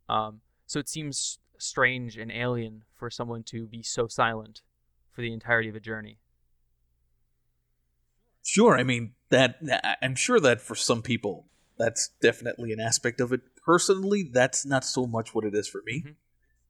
Um, 0.09 0.41
so 0.65 0.79
it 0.79 0.89
seems 0.89 1.39
strange 1.57 2.17
and 2.17 2.31
alien 2.31 2.83
for 2.93 3.09
someone 3.09 3.43
to 3.43 3.67
be 3.67 3.83
so 3.83 4.07
silent 4.07 4.61
for 5.11 5.21
the 5.21 5.33
entirety 5.33 5.69
of 5.69 5.75
a 5.75 5.79
journey 5.79 6.17
Sure, 8.51 8.77
I 8.77 8.83
mean 8.83 9.13
that. 9.29 9.59
I'm 10.01 10.15
sure 10.15 10.39
that 10.39 10.59
for 10.59 10.73
some 10.75 11.01
people, 11.01 11.45
that's 11.77 12.09
definitely 12.19 12.71
an 12.73 12.79
aspect 12.79 13.21
of 13.21 13.31
it. 13.31 13.41
Personally, 13.63 14.23
that's 14.33 14.65
not 14.65 14.83
so 14.83 15.05
much 15.05 15.35
what 15.35 15.45
it 15.45 15.53
is 15.53 15.67
for 15.67 15.81
me. 15.85 16.03
Mhm. 16.05 16.15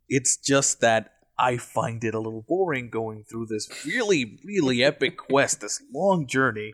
It's 0.09 0.35
just 0.35 0.81
that 0.81 1.13
I 1.37 1.55
find 1.55 2.03
it 2.03 2.13
a 2.13 2.19
little 2.19 2.41
boring 2.41 2.89
going 2.89 3.23
through 3.23 3.45
this 3.45 3.69
really, 3.85 4.39
really 4.43 4.83
epic 4.83 5.17
quest, 5.29 5.61
this 5.61 5.81
long 5.93 6.27
journey 6.27 6.73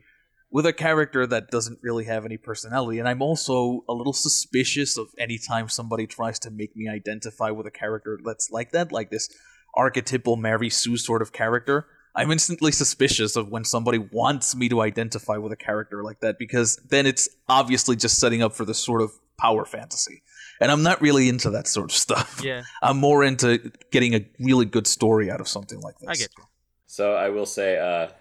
with 0.50 0.66
a 0.66 0.74
character 0.74 1.28
that 1.28 1.52
doesn't 1.52 1.80
really 1.84 2.06
have 2.06 2.26
any 2.26 2.38
personality. 2.38 2.98
And 2.98 3.08
I'm 3.08 3.22
also 3.22 3.84
a 3.88 3.94
little 3.94 4.14
suspicious 4.14 4.98
of 4.98 5.10
any 5.20 5.38
time 5.38 5.70
somebody 5.70 6.08
tries 6.08 6.40
to 6.40 6.50
make 6.50 6.76
me 6.76 6.88
identify 6.90 7.52
with 7.52 7.68
a 7.68 7.72
character 7.72 8.20
that's 8.26 8.50
like 8.50 8.72
that, 8.72 8.92
like 8.92 9.12
this 9.12 9.30
archetypal 9.76 10.36
Mary 10.36 10.70
Sue 10.70 10.98
sort 10.98 11.22
of 11.22 11.32
character. 11.32 11.86
I'm 12.16 12.32
instantly 12.32 12.72
suspicious 12.72 13.36
of 13.36 13.50
when 13.50 13.66
somebody 13.66 13.98
wants 13.98 14.56
me 14.56 14.70
to 14.70 14.82
identify 14.82 15.38
with 15.38 15.52
a 15.52 15.58
character 15.58 16.04
like 16.04 16.22
that 16.22 16.40
because 16.40 16.78
then 16.78 17.06
it's 17.06 17.28
obviously 17.50 17.96
just 17.96 18.20
setting 18.20 18.42
up 18.42 18.54
for 18.54 18.64
this 18.64 18.80
sort 18.80 19.02
of 19.02 19.12
power 19.38 19.66
fantasy. 19.66 20.22
And 20.62 20.72
I'm 20.72 20.82
not 20.84 21.02
really 21.02 21.28
into 21.28 21.50
that 21.50 21.68
sort 21.68 21.92
of 21.92 21.98
stuff. 21.98 22.42
yeah 22.44 22.64
I'm 22.82 22.98
more 22.98 23.24
into 23.24 23.72
getting 23.92 24.16
a 24.16 24.26
really 24.40 24.66
good 24.66 24.88
story 24.88 25.30
out 25.30 25.42
of 25.42 25.48
something 25.48 25.82
like 25.82 26.00
this. 26.00 26.10
i 26.10 26.14
get 26.14 26.30
you 26.38 26.44
So 26.88 27.14
I 27.14 27.30
will 27.30 27.46
say, 27.46 27.78
uh, 27.78 28.12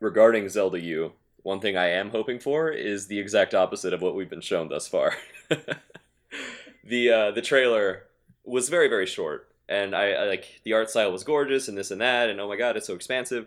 regarding 0.00 0.48
Zelda 0.48 0.80
U, 0.80 1.12
one 1.42 1.60
thing 1.60 1.76
I 1.76 1.90
am 1.90 2.10
hoping 2.10 2.40
for 2.40 2.70
is 2.70 3.06
the 3.06 3.18
exact 3.18 3.54
opposite 3.54 3.92
of 3.92 4.02
what 4.02 4.14
we've 4.14 4.28
been 4.28 4.40
shown 4.40 4.68
thus 4.68 4.88
far. 4.88 5.14
the 6.84 7.10
uh, 7.10 7.30
the 7.30 7.42
trailer 7.42 8.04
was 8.44 8.68
very 8.68 8.88
very 8.88 9.06
short, 9.06 9.48
and 9.68 9.94
I, 9.94 10.12
I 10.12 10.24
like 10.24 10.60
the 10.64 10.72
art 10.72 10.90
style 10.90 11.12
was 11.12 11.24
gorgeous 11.24 11.68
and 11.68 11.76
this 11.76 11.90
and 11.90 12.00
that, 12.00 12.28
and 12.30 12.40
oh 12.40 12.48
my 12.48 12.56
god, 12.56 12.76
it's 12.76 12.86
so 12.86 12.94
expansive. 12.94 13.46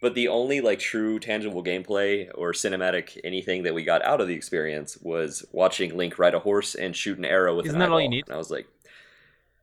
But 0.00 0.14
the 0.14 0.26
only 0.28 0.60
like 0.60 0.80
true 0.80 1.20
tangible 1.20 1.62
gameplay 1.62 2.28
or 2.34 2.52
cinematic 2.52 3.18
anything 3.22 3.62
that 3.62 3.72
we 3.74 3.84
got 3.84 4.04
out 4.04 4.20
of 4.20 4.26
the 4.26 4.34
experience 4.34 4.98
was 5.00 5.44
watching 5.52 5.96
Link 5.96 6.18
ride 6.18 6.34
a 6.34 6.40
horse 6.40 6.74
and 6.74 6.94
shoot 6.96 7.18
an 7.18 7.24
arrow 7.24 7.56
with 7.56 7.66
Isn't 7.66 7.78
that 7.78 7.90
all 7.90 8.00
you 8.00 8.08
need? 8.08 8.24
And 8.26 8.34
I 8.34 8.38
was 8.38 8.50
like, 8.50 8.66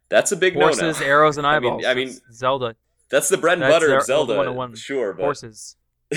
that's 0.08 0.32
a 0.32 0.38
big 0.38 0.54
horses 0.54 1.00
no-no. 1.00 1.06
arrows 1.06 1.38
and 1.38 1.46
I 1.46 1.60
mean- 1.60 1.74
eyeballs 1.74 1.86
I 1.86 1.94
mean- 1.94 2.20
Zelda 2.32 2.75
That's 3.10 3.28
the 3.28 3.38
bread 3.38 3.58
and 3.58 3.63
That's 3.63 3.75
butter 3.84 3.98
of 3.98 4.04
Zelda, 4.04 4.34
101 4.34 4.75
sure, 4.75 5.13
but 5.13 5.24
horses 5.24 5.75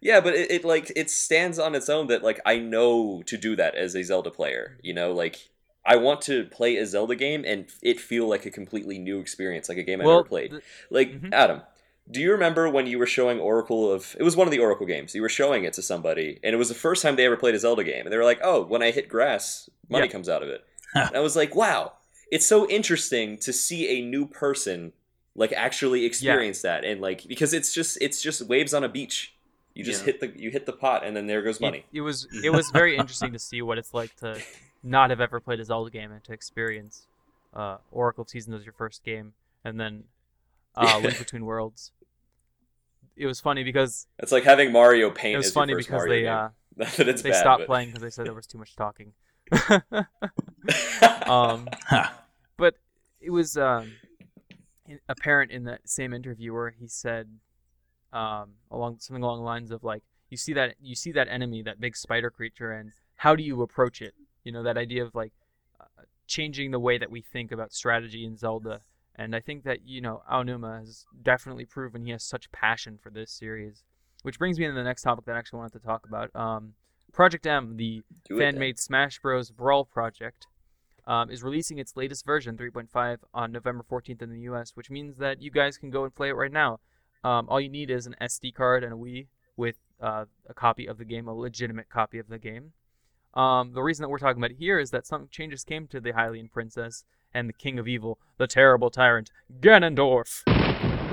yeah, 0.00 0.20
but 0.20 0.34
it, 0.34 0.50
it 0.50 0.64
like 0.64 0.92
it 0.96 1.10
stands 1.10 1.58
on 1.58 1.74
its 1.74 1.88
own 1.88 2.06
that 2.08 2.22
like 2.22 2.40
I 2.46 2.58
know 2.58 3.22
to 3.26 3.36
do 3.36 3.56
that 3.56 3.74
as 3.74 3.94
a 3.94 4.02
Zelda 4.02 4.30
player. 4.30 4.78
You 4.82 4.94
know, 4.94 5.12
like 5.12 5.48
I 5.92 5.96
want 5.96 6.20
to 6.30 6.44
play 6.58 6.72
a 6.76 6.86
Zelda 6.86 7.16
game 7.26 7.42
and 7.50 7.60
it 7.82 7.98
feel 8.10 8.26
like 8.28 8.44
a 8.46 8.50
completely 8.60 8.98
new 8.98 9.18
experience, 9.24 9.68
like 9.68 9.78
a 9.78 9.82
game 9.90 10.00
I 10.00 10.04
well 10.06 10.18
never 10.18 10.28
played. 10.34 10.50
th- 10.50 10.62
Like 10.90 11.10
Mhm. 11.12 11.32
Adam, 11.32 11.60
do 12.10 12.18
you 12.20 12.30
remember 12.32 12.68
when 12.76 12.86
you 12.86 12.98
were 12.98 13.06
showing 13.18 13.38
Oracle 13.40 13.82
of? 13.92 14.16
It 14.18 14.24
was 14.28 14.36
one 14.36 14.46
of 14.48 14.52
the 14.52 14.58
Oracle 14.66 14.86
games. 14.86 15.14
You 15.14 15.22
were 15.22 15.28
showing 15.40 15.62
it 15.64 15.72
to 15.78 15.82
somebody, 15.82 16.28
and 16.44 16.54
it 16.54 16.58
was 16.58 16.68
the 16.68 16.74
first 16.86 17.02
time 17.02 17.14
they 17.16 17.26
ever 17.26 17.36
played 17.36 17.54
a 17.54 17.58
Zelda 17.58 17.84
game, 17.84 18.04
and 18.04 18.12
they 18.12 18.16
were 18.22 18.24
like, 18.32 18.40
"Oh, 18.42 18.58
when 18.72 18.82
I 18.82 18.90
hit 18.90 19.08
grass, 19.08 19.68
money 19.88 20.06
Yeah. 20.06 20.12
comes 20.12 20.28
out 20.28 20.42
of 20.42 20.48
it." 20.48 20.64
and 20.94 21.16
I 21.16 21.20
was 21.20 21.36
like, 21.36 21.54
"Wow, 21.54 21.92
it's 22.32 22.46
so 22.46 22.68
interesting 22.68 23.36
to 23.46 23.52
see 23.52 23.82
a 23.98 24.00
new 24.14 24.26
person 24.26 24.92
like 25.36 25.52
actually 25.52 26.04
experience 26.04 26.62
that, 26.62 26.84
and 26.84 27.00
like 27.00 27.20
because 27.28 27.52
it's 27.58 27.72
just 27.72 27.92
it's 28.00 28.20
just 28.20 28.42
waves 28.42 28.72
on 28.74 28.82
a 28.84 28.88
beach. 28.88 29.18
You 29.76 29.84
just 29.84 30.00
Yeah. 30.00 30.06
hit 30.12 30.20
the 30.20 30.28
you 30.42 30.50
hit 30.50 30.66
the 30.66 30.72
pot, 30.84 31.04
and 31.04 31.16
then 31.16 31.26
there 31.28 31.42
goes 31.42 31.60
money." 31.60 31.84
It, 31.92 31.98
it 31.98 32.00
was 32.02 32.26
it 32.46 32.50
was 32.50 32.70
very 32.70 32.96
interesting 32.96 33.32
to 33.32 33.38
see 33.38 33.62
what 33.62 33.78
it's 33.78 33.94
like 33.94 34.14
to 34.16 34.40
not 34.82 35.10
have 35.10 35.20
ever 35.20 35.40
played 35.40 35.60
a 35.60 35.64
Zelda 35.64 35.90
game 35.90 36.10
and 36.12 36.22
to 36.24 36.32
experience 36.32 37.06
uh, 37.54 37.78
Oracle 37.90 38.22
of 38.22 38.28
Seasons 38.28 38.56
as 38.56 38.64
your 38.64 38.72
first 38.72 39.04
game, 39.04 39.32
and 39.64 39.78
then 39.78 40.04
uh, 40.76 40.98
Link 41.02 41.18
Between 41.18 41.44
Worlds. 41.44 41.92
It 43.16 43.26
was 43.26 43.40
funny 43.40 43.64
because 43.64 44.06
It's 44.18 44.32
like 44.32 44.44
having 44.44 44.72
Mario 44.72 45.10
Paint. 45.10 45.34
it 45.34 45.36
was 45.38 45.46
as 45.48 45.54
your 45.54 45.60
funny 45.62 45.74
first 45.74 45.88
because 45.88 46.06
Mario 46.06 46.22
they 46.22 46.28
uh, 46.28 46.48
Not 46.76 46.88
that 46.92 47.08
it's 47.08 47.22
they 47.22 47.30
bad, 47.30 47.40
stopped 47.40 47.60
but- 47.62 47.66
playing 47.66 47.88
because 47.88 48.02
they 48.02 48.10
said 48.10 48.26
there 48.26 48.34
was 48.34 48.46
too 48.46 48.58
much 48.58 48.74
talking. 48.76 49.12
um, 51.26 51.68
but 52.56 52.74
it 53.20 53.30
was 53.30 53.56
um, 53.56 53.92
apparent 55.08 55.50
in 55.50 55.64
that 55.64 55.88
same 55.88 56.12
interview 56.14 56.52
where 56.52 56.70
he 56.70 56.86
said 56.86 57.28
um, 58.12 58.50
along 58.70 58.98
something 59.00 59.22
along 59.22 59.38
the 59.40 59.44
lines 59.44 59.70
of 59.70 59.82
like 59.84 60.02
you 60.30 60.36
see 60.36 60.52
that 60.52 60.74
you 60.80 60.94
see 60.94 61.12
that 61.12 61.28
enemy 61.28 61.62
that 61.62 61.80
big 61.80 61.96
spider 61.96 62.30
creature 62.30 62.72
and 62.72 62.92
how 63.16 63.34
do 63.36 63.42
you 63.42 63.60
approach 63.62 64.00
it 64.00 64.14
you 64.44 64.52
know 64.52 64.62
that 64.62 64.76
idea 64.76 65.04
of 65.04 65.14
like 65.14 65.32
uh, 65.80 66.02
changing 66.26 66.70
the 66.70 66.80
way 66.80 66.98
that 66.98 67.10
we 67.10 67.20
think 67.20 67.52
about 67.52 67.72
strategy 67.72 68.24
in 68.24 68.36
Zelda 68.36 68.80
and 69.16 69.34
I 69.34 69.40
think 69.40 69.64
that 69.64 69.86
you 69.86 70.00
know 70.00 70.22
Aonuma 70.30 70.80
has 70.80 71.04
definitely 71.22 71.64
proven 71.64 72.04
he 72.04 72.12
has 72.12 72.24
such 72.24 72.50
passion 72.52 72.98
for 73.02 73.10
this 73.10 73.30
series 73.30 73.82
which 74.22 74.38
brings 74.38 74.58
me 74.58 74.66
to 74.66 74.72
the 74.72 74.82
next 74.82 75.02
topic 75.02 75.24
that 75.26 75.36
I 75.36 75.38
actually 75.38 75.58
wanted 75.58 75.80
to 75.80 75.86
talk 75.86 76.06
about 76.06 76.34
um, 76.34 76.74
Project 77.12 77.46
M 77.46 77.76
the 77.76 78.02
fan 78.28 78.58
made 78.58 78.78
Smash 78.78 79.18
Bros. 79.20 79.50
Brawl 79.50 79.84
project 79.84 80.46
um, 81.06 81.30
is 81.30 81.42
releasing 81.42 81.78
its 81.78 81.96
latest 81.96 82.24
version, 82.24 82.56
3.5, 82.56 83.18
on 83.34 83.52
November 83.52 83.84
14th 83.90 84.22
in 84.22 84.30
the 84.30 84.40
US, 84.40 84.76
which 84.76 84.90
means 84.90 85.16
that 85.16 85.42
you 85.42 85.50
guys 85.50 85.76
can 85.76 85.90
go 85.90 86.04
and 86.04 86.14
play 86.14 86.28
it 86.28 86.36
right 86.36 86.52
now. 86.52 86.78
Um, 87.24 87.46
all 87.48 87.60
you 87.60 87.68
need 87.68 87.90
is 87.90 88.06
an 88.06 88.14
SD 88.20 88.54
card 88.54 88.84
and 88.84 88.92
a 88.92 88.96
Wii 88.96 89.26
with 89.56 89.76
uh, 90.00 90.24
a 90.48 90.54
copy 90.54 90.86
of 90.86 90.98
the 90.98 91.04
game, 91.04 91.28
a 91.28 91.34
legitimate 91.34 91.88
copy 91.90 92.18
of 92.18 92.28
the 92.28 92.38
game. 92.38 92.72
Um, 93.34 93.72
the 93.72 93.82
reason 93.82 94.02
that 94.02 94.08
we're 94.08 94.18
talking 94.18 94.40
about 94.40 94.50
it 94.50 94.56
here 94.58 94.78
is 94.78 94.90
that 94.90 95.06
some 95.06 95.28
changes 95.30 95.62
came 95.64 95.86
to 95.88 96.00
the 96.00 96.12
Hylian 96.12 96.50
Princess 96.50 97.04
and 97.32 97.48
the 97.48 97.52
King 97.52 97.78
of 97.78 97.86
Evil, 97.86 98.18
the 98.38 98.46
terrible 98.46 98.90
tyrant, 98.90 99.30
Ganondorf. 99.60 100.42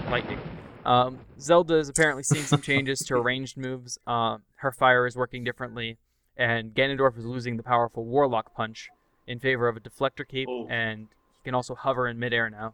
Lightning. 0.10 0.40
Um, 0.86 1.20
Zelda 1.40 1.76
is 1.76 1.90
apparently 1.90 2.24
seeing 2.24 2.46
some 2.46 2.62
changes 2.62 3.00
to 3.00 3.16
her 3.16 3.22
ranged 3.24 3.58
moves. 3.58 4.00
Um, 4.08 4.44
her 4.56 4.72
fire 4.72 5.06
is 5.06 5.16
working 5.16 5.44
differently, 5.44 5.98
and 6.38 6.74
Ganondorf 6.74 7.18
is 7.18 7.26
losing 7.26 7.58
the 7.58 7.64
powerful 7.64 8.04
Warlock 8.06 8.56
Punch 8.56 8.90
in 9.28 9.40
favor 9.40 9.68
of 9.68 9.76
a 9.78 9.80
Deflector 9.82 10.28
Cape, 10.28 10.48
Oh. 10.50 10.66
and 10.70 11.02
he 11.02 11.44
can 11.44 11.54
also 11.54 11.76
hover 11.76 12.08
in 12.08 12.18
midair 12.18 12.50
now. 12.50 12.74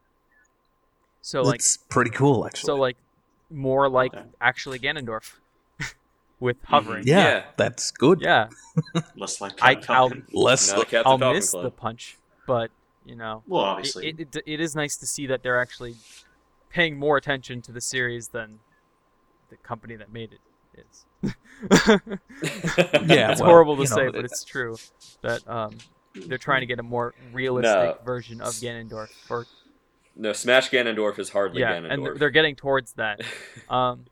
So 1.22 1.42
like 1.42 1.60
That's 1.60 1.78
pretty 1.90 2.12
cool, 2.12 2.46
actually. 2.46 2.68
so 2.68 2.76
like 2.76 2.98
more 3.50 3.90
like 3.90 4.14
Okay. 4.14 4.26
actually 4.40 4.80
Ganondorf 4.80 5.34
with 6.44 6.58
hovering. 6.66 7.04
yeah, 7.08 7.16
Yeah. 7.26 7.44
that's 7.58 7.90
good. 7.92 8.22
Yeah, 8.22 8.50
Less 9.16 9.40
like 9.42 9.54
I- 9.62 9.76
Captain 9.76 9.88
Falcon. 9.88 10.26
Less. 10.34 10.70
Not 10.72 10.82
a 10.84 10.86
Captain 10.86 11.24
I'll 11.24 11.34
miss 11.34 11.52
Club. 11.52 11.64
the 11.64 11.72
punch, 11.72 12.18
but 12.46 12.70
you 13.06 13.16
know, 13.16 13.44
Well, 13.48 13.64
obviously. 13.64 14.10
it, 14.10 14.20
it, 14.20 14.36
it 14.46 14.60
is 14.60 14.76
nice 14.76 14.96
to 14.98 15.08
see 15.08 15.28
that 15.28 15.42
they're 15.44 15.60
actually 15.60 15.96
paying 16.70 16.98
more 16.98 17.18
attention 17.18 17.62
to 17.64 17.72
the 17.72 17.82
series 17.82 18.28
than 18.30 18.60
the 19.50 19.58
company 19.58 19.96
that 19.96 20.12
made 20.12 20.32
it 20.34 20.80
is. 20.80 21.06
Yeah, 23.06 23.32
it's 23.32 23.42
well, 23.42 23.50
horrible 23.50 23.76
to 23.78 23.84
you 23.84 23.90
know, 23.90 23.96
say, 23.96 24.08
it- 24.08 24.14
but 24.14 24.26
it's 24.26 24.44
true 24.44 24.76
that 25.22 25.48
um, 25.48 25.78
they're 26.28 26.38
trying 26.38 26.62
to 26.62 26.66
get 26.66 26.80
a 26.80 26.84
more 26.84 27.14
realistic 27.32 27.72
No. 27.74 27.98
version 28.06 28.42
of 28.42 28.54
Ganondorf. 28.54 29.10
Or 29.30 29.46
no, 30.16 30.32
Smash 30.34 30.70
Ganondorf 30.70 31.20
is 31.20 31.30
hardly 31.30 31.62
yeah, 31.62 31.74
Ganondorf. 31.80 31.94
and 31.94 32.06
they're, 32.06 32.16
they're 32.18 32.30
getting 32.30 32.56
towards 32.56 32.94
that. 32.94 33.22
Um, 33.70 34.06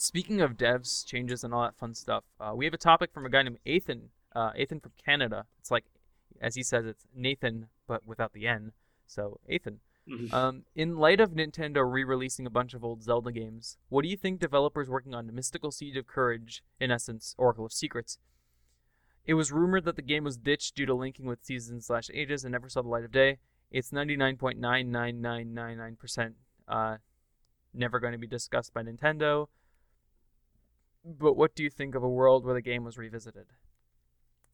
speaking 0.00 0.40
of 0.40 0.56
devs, 0.56 1.04
changes, 1.04 1.44
and 1.44 1.52
all 1.52 1.62
that 1.62 1.76
fun 1.76 1.94
stuff, 1.94 2.24
uh, 2.40 2.52
we 2.54 2.64
have 2.64 2.74
a 2.74 2.78
topic 2.78 3.12
from 3.12 3.26
a 3.26 3.30
guy 3.30 3.42
named 3.42 3.58
Ethan. 3.64 4.10
Uh, 4.34 4.52
Ethan 4.56 4.80
from 4.80 4.92
Canada. 5.02 5.46
It's 5.58 5.70
like, 5.70 5.84
as 6.40 6.54
he 6.54 6.62
says, 6.62 6.86
it's 6.86 7.06
Nathan, 7.14 7.68
but 7.86 8.06
without 8.06 8.32
the 8.32 8.46
N. 8.46 8.72
So 9.06 9.40
Ethan. 9.48 9.80
Mhm. 10.08 10.32
Um, 10.32 10.64
in 10.74 10.96
light 10.96 11.20
of 11.20 11.32
Nintendo 11.32 11.90
re-releasing 11.90 12.46
a 12.46 12.50
bunch 12.50 12.72
of 12.72 12.82
old 12.82 13.02
Zelda 13.02 13.30
games, 13.30 13.76
what 13.88 14.02
do 14.02 14.08
you 14.08 14.16
think 14.16 14.40
developers 14.40 14.88
working 14.88 15.14
on 15.14 15.34
Mystical 15.34 15.70
Seed 15.70 15.98
of 15.98 16.06
Courage, 16.06 16.62
in 16.80 16.90
essence, 16.90 17.34
Oracle 17.36 17.66
of 17.66 17.72
Secrets? 17.72 18.18
It 19.26 19.34
was 19.34 19.52
rumored 19.52 19.84
that 19.84 19.96
the 19.96 20.02
game 20.02 20.24
was 20.24 20.38
ditched 20.38 20.74
due 20.74 20.86
to 20.86 20.94
linking 20.94 21.26
with 21.26 21.44
seasons 21.44 21.86
slash 21.86 22.08
ages 22.14 22.44
and 22.44 22.52
never 22.52 22.70
saw 22.70 22.80
the 22.80 22.88
light 22.88 23.04
of 23.04 23.12
day. 23.12 23.38
It's 23.70 23.90
99.99999% 23.90 26.34
uh, 26.68 26.96
never 27.74 28.00
going 28.00 28.12
to 28.12 28.18
be 28.18 28.26
discussed 28.26 28.72
by 28.72 28.82
Nintendo. 28.82 29.48
But 31.04 31.34
what 31.34 31.54
do 31.54 31.62
you 31.62 31.70
think 31.70 31.94
of 31.94 32.02
a 32.02 32.08
world 32.08 32.44
where 32.44 32.54
the 32.54 32.62
game 32.62 32.84
was 32.84 32.98
revisited? 32.98 33.46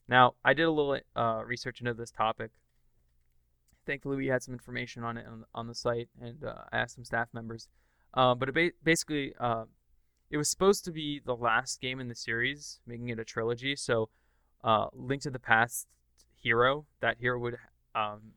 Now, 0.09 0.35
I 0.45 0.53
did 0.53 0.65
a 0.65 0.71
little 0.71 0.99
uh, 1.17 1.43
research 1.45 1.81
into 1.81 1.95
this 1.95 2.11
topic. 2.11 2.51
Thankfully, 3.87 4.17
we 4.17 4.27
had 4.29 4.43
some 4.43 4.55
information 4.55 5.03
on 5.03 5.17
it 5.17 5.27
on, 5.27 5.45
on 5.55 5.67
the 5.67 5.75
site, 5.75 6.09
and 6.21 6.45
uh, 6.45 6.55
I 6.73 6.79
asked 6.79 6.95
some 6.95 7.05
staff 7.05 7.29
members. 7.33 7.69
Uh, 8.13 8.35
but 8.35 8.49
it 8.49 8.55
ba- 8.55 8.71
basically, 8.83 9.35
uh, 9.41 9.65
it 10.31 10.37
was 10.37 10.51
supposed 10.51 10.85
to 10.85 10.93
be 10.93 11.21
the 11.25 11.35
last 11.35 11.81
game 11.81 12.01
in 12.01 12.09
the 12.09 12.15
series, 12.15 12.81
making 12.87 13.09
it 13.09 13.19
a 13.19 13.25
trilogy. 13.25 13.77
So, 13.77 14.09
uh, 14.63 14.87
Link 14.93 15.23
to 15.23 15.31
the 15.31 15.39
Past 15.39 15.87
hero, 16.35 16.87
that 17.01 17.19
hero 17.19 17.39
would 17.39 17.57
um, 17.95 18.33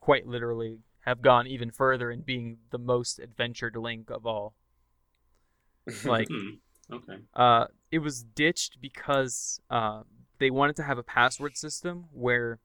quite 0.00 0.26
literally 0.26 0.78
have 1.00 1.20
gone 1.20 1.46
even 1.46 1.70
further 1.70 2.10
in 2.10 2.22
being 2.22 2.58
the 2.70 2.78
most 2.78 3.18
adventured 3.18 3.76
Link 3.76 4.10
of 4.10 4.26
all. 4.26 4.54
Like, 6.04 6.28
Hmm. 6.28 6.56
Okay. 6.92 7.18
uh, 7.34 7.66
it 7.90 7.98
was 8.00 8.22
ditched 8.22 8.80
because 8.80 9.60
uh, 9.70 10.02
they 10.38 10.50
wanted 10.50 10.76
to 10.76 10.82
have 10.82 10.98
a 10.98 11.02
password 11.02 11.56
system 11.56 12.04
where 12.12 12.58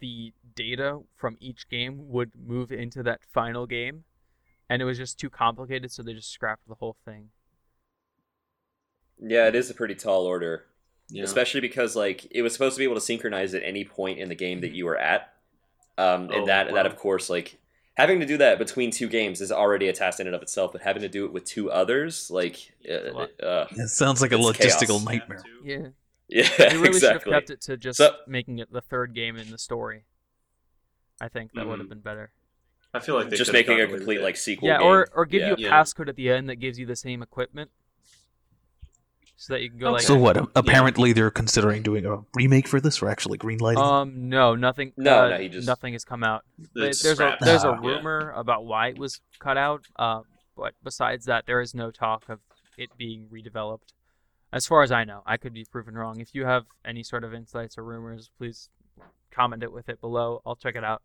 the 0.00 0.32
data 0.54 1.00
from 1.16 1.36
each 1.40 1.68
game 1.68 2.08
would 2.08 2.32
move 2.34 2.72
into 2.72 3.02
that 3.02 3.20
final 3.32 3.66
game, 3.66 4.04
and 4.68 4.82
it 4.82 4.84
was 4.84 4.98
just 4.98 5.18
too 5.18 5.30
complicated, 5.30 5.90
so 5.92 6.02
they 6.02 6.14
just 6.14 6.30
scrapped 6.30 6.66
the 6.68 6.74
whole 6.76 6.96
thing. 7.04 7.30
yeah, 9.18 9.46
it 9.48 9.54
is 9.54 9.70
a 9.70 9.74
pretty 9.74 9.94
tall 9.94 10.26
order, 10.26 10.64
Yeah. 11.08 11.24
especially 11.24 11.60
because 11.60 11.96
like 11.96 12.26
it 12.30 12.42
was 12.42 12.52
supposed 12.52 12.76
to 12.76 12.80
be 12.80 12.84
able 12.84 12.96
to 12.96 13.00
synchronize 13.00 13.54
at 13.54 13.62
any 13.62 13.84
point 13.84 14.18
in 14.18 14.28
the 14.28 14.34
game 14.34 14.60
that 14.60 14.72
you 14.72 14.84
were 14.84 14.98
at, 14.98 15.32
um, 15.98 16.30
and 16.30 16.32
Oh, 16.32 16.46
that 16.46 16.72
that 16.74 16.86
of 16.86 16.96
course 16.96 17.30
like 17.30 17.58
having 17.96 18.20
to 18.20 18.26
do 18.26 18.36
that 18.38 18.58
between 18.58 18.90
two 18.90 19.08
games 19.08 19.40
is 19.40 19.50
already 19.50 19.88
a 19.88 19.92
task 19.92 20.20
in 20.20 20.26
and 20.26 20.36
of 20.36 20.42
itself, 20.42 20.72
but 20.72 20.82
having 20.82 21.02
to 21.02 21.08
do 21.08 21.24
it 21.24 21.32
with 21.32 21.44
two 21.44 21.70
others, 21.70 22.30
like, 22.30 22.72
uh, 22.88 23.26
uh, 23.44 23.66
It 23.72 23.88
sounds 23.88 24.20
like 24.22 24.32
a 24.32 24.36
logistical 24.36 24.86
chaos. 24.98 25.04
nightmare. 25.04 25.42
Yeah, 25.64 25.88
yeah, 26.28 26.48
they 26.58 26.76
really 26.76 26.92
should 26.98 27.02
have 27.02 27.16
exactly. 27.16 27.32
kept 27.32 27.50
it 27.50 27.60
to 27.62 27.76
just 27.76 27.98
So- 27.98 28.16
making 28.26 28.58
it 28.58 28.72
the 28.72 28.80
third 28.80 29.14
game 29.14 29.36
in 29.36 29.50
the 29.50 29.58
story. 29.58 30.04
I 31.20 31.28
think 31.28 31.52
that 31.54 31.66
would 31.66 31.78
have 31.78 31.88
been 31.88 32.00
better. 32.00 32.30
I 32.92 33.00
feel 33.00 33.14
like 33.14 33.28
they 33.30 33.36
Just 33.36 33.52
making 33.52 33.72
a 33.74 33.76
gotten 33.76 33.84
away 33.88 33.92
with 33.92 34.00
complete 34.02 34.20
like 34.22 34.36
sequel. 34.36 34.68
Yeah, 34.68 34.78
game. 34.78 34.86
or 34.86 35.08
or 35.14 35.24
give 35.26 35.40
Yeah. 35.40 35.48
you 35.48 35.54
a 35.54 35.58
Yeah. 35.58 35.72
passcode 35.82 36.08
at 36.08 36.16
the 36.16 36.30
end 36.30 36.48
that 36.48 36.56
gives 36.56 36.78
you 36.78 36.86
the 36.86 36.96
same 36.96 37.22
equipment, 37.22 37.70
so 39.36 39.52
that 39.54 39.62
you 39.62 39.70
can 39.70 39.78
go 39.78 39.92
like. 39.92 40.02
So 40.02 40.16
what? 40.16 40.36
Apparently, 40.56 41.12
they're 41.12 41.30
considering 41.30 41.82
doing 41.82 42.06
a 42.06 42.18
remake 42.34 42.66
for 42.68 42.80
this, 42.80 43.02
or 43.02 43.08
actually 43.08 43.38
greenlighting. 43.38 43.78
Um, 43.78 44.28
no, 44.28 44.54
nothing. 44.54 44.92
No, 44.96 45.24
uh, 45.24 45.28
no, 45.30 45.38
he 45.38 45.48
just- 45.48 45.66
nothing 45.66 45.92
has 45.92 46.04
come 46.04 46.22
out. 46.24 46.42
There's 46.74 47.04
a 47.04 47.36
there's 47.40 47.64
a 47.64 47.68
Ah, 47.68 47.80
yeah. 47.82 47.88
rumor 47.88 48.32
about 48.36 48.64
why 48.64 48.88
it 48.88 48.98
was 48.98 49.20
cut 49.38 49.56
out. 49.56 49.84
Uh, 49.96 50.20
but 50.56 50.74
besides 50.82 51.26
that, 51.26 51.44
there 51.46 51.60
is 51.60 51.74
no 51.74 51.90
talk 51.90 52.28
of 52.28 52.40
it 52.78 52.90
being 52.96 53.28
redeveloped. 53.32 53.92
As 54.52 54.66
far 54.66 54.82
as 54.82 54.90
I 54.92 55.04
know, 55.04 55.22
I 55.26 55.36
could 55.36 55.52
be 55.52 55.64
proven 55.64 55.94
wrong. 55.96 56.20
If 56.20 56.34
you 56.34 56.46
have 56.46 56.64
any 56.84 57.02
sort 57.02 57.24
of 57.24 57.34
insights 57.34 57.76
or 57.76 57.84
rumors, 57.84 58.30
please 58.38 58.70
comment 59.30 59.62
it 59.62 59.72
with 59.72 59.88
it 59.88 60.00
below. 60.00 60.40
I'll 60.46 60.56
check 60.56 60.76
it 60.76 60.84
out. 60.84 61.02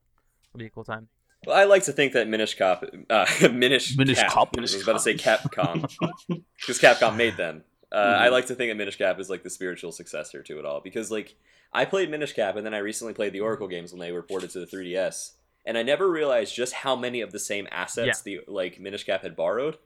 It'll 0.50 0.60
be 0.60 0.68
a 0.68 0.70
cool 0.70 0.84
time. 0.86 1.10
Well, 1.46 1.58
I 1.58 1.64
like 1.64 1.84
to 1.86 1.92
think 1.92 2.14
that 2.14 2.28
Minish 2.28 2.56
Cop, 2.56 2.84
uh, 3.10 3.26
Minish, 3.52 3.98
Minish 3.98 4.20
Cap, 4.20 4.30
Cop? 4.32 4.58
I 4.58 4.62
was 4.62 4.82
about 4.84 4.94
to 4.94 5.00
say 5.00 5.16
Capcom, 5.16 5.82
because 6.28 6.80
Capcom 6.80 7.16
made 7.18 7.36
them. 7.36 7.64
Uh, 7.92 7.96
I 7.96 8.30
like 8.30 8.46
to 8.48 8.56
think 8.56 8.72
that 8.72 8.76
Minish 8.78 8.98
Cap 8.98 9.20
is 9.20 9.30
like 9.30 9.44
the 9.44 9.50
spiritual 9.50 9.92
successor 9.92 10.42
to 10.44 10.60
it 10.60 10.66
all, 10.66 10.80
because 10.82 11.12
like 11.12 11.36
I 11.74 11.86
played 11.86 12.10
Minish 12.10 12.34
Cap, 12.34 12.56
and 12.56 12.66
then 12.66 12.74
I 12.74 12.80
recently 12.80 13.14
played 13.14 13.34
the 13.34 13.42
Oracle 13.42 13.68
games 13.68 13.92
when 13.92 14.00
they 14.00 14.12
were 14.12 14.22
ported 14.24 14.50
to 14.52 14.60
the 14.60 14.66
3DS, 14.66 15.32
and 15.66 15.78
I 15.78 15.84
never 15.84 16.10
realized 16.10 16.56
just 16.56 16.74
how 16.74 16.96
many 16.96 17.22
of 17.22 17.32
the 17.32 17.40
same 17.40 17.68
assets 17.72 18.22
the 18.22 18.42
like 18.48 18.80
Minish 18.80 19.04
Cap 19.06 19.24
had 19.24 19.36
borrowed. 19.36 19.78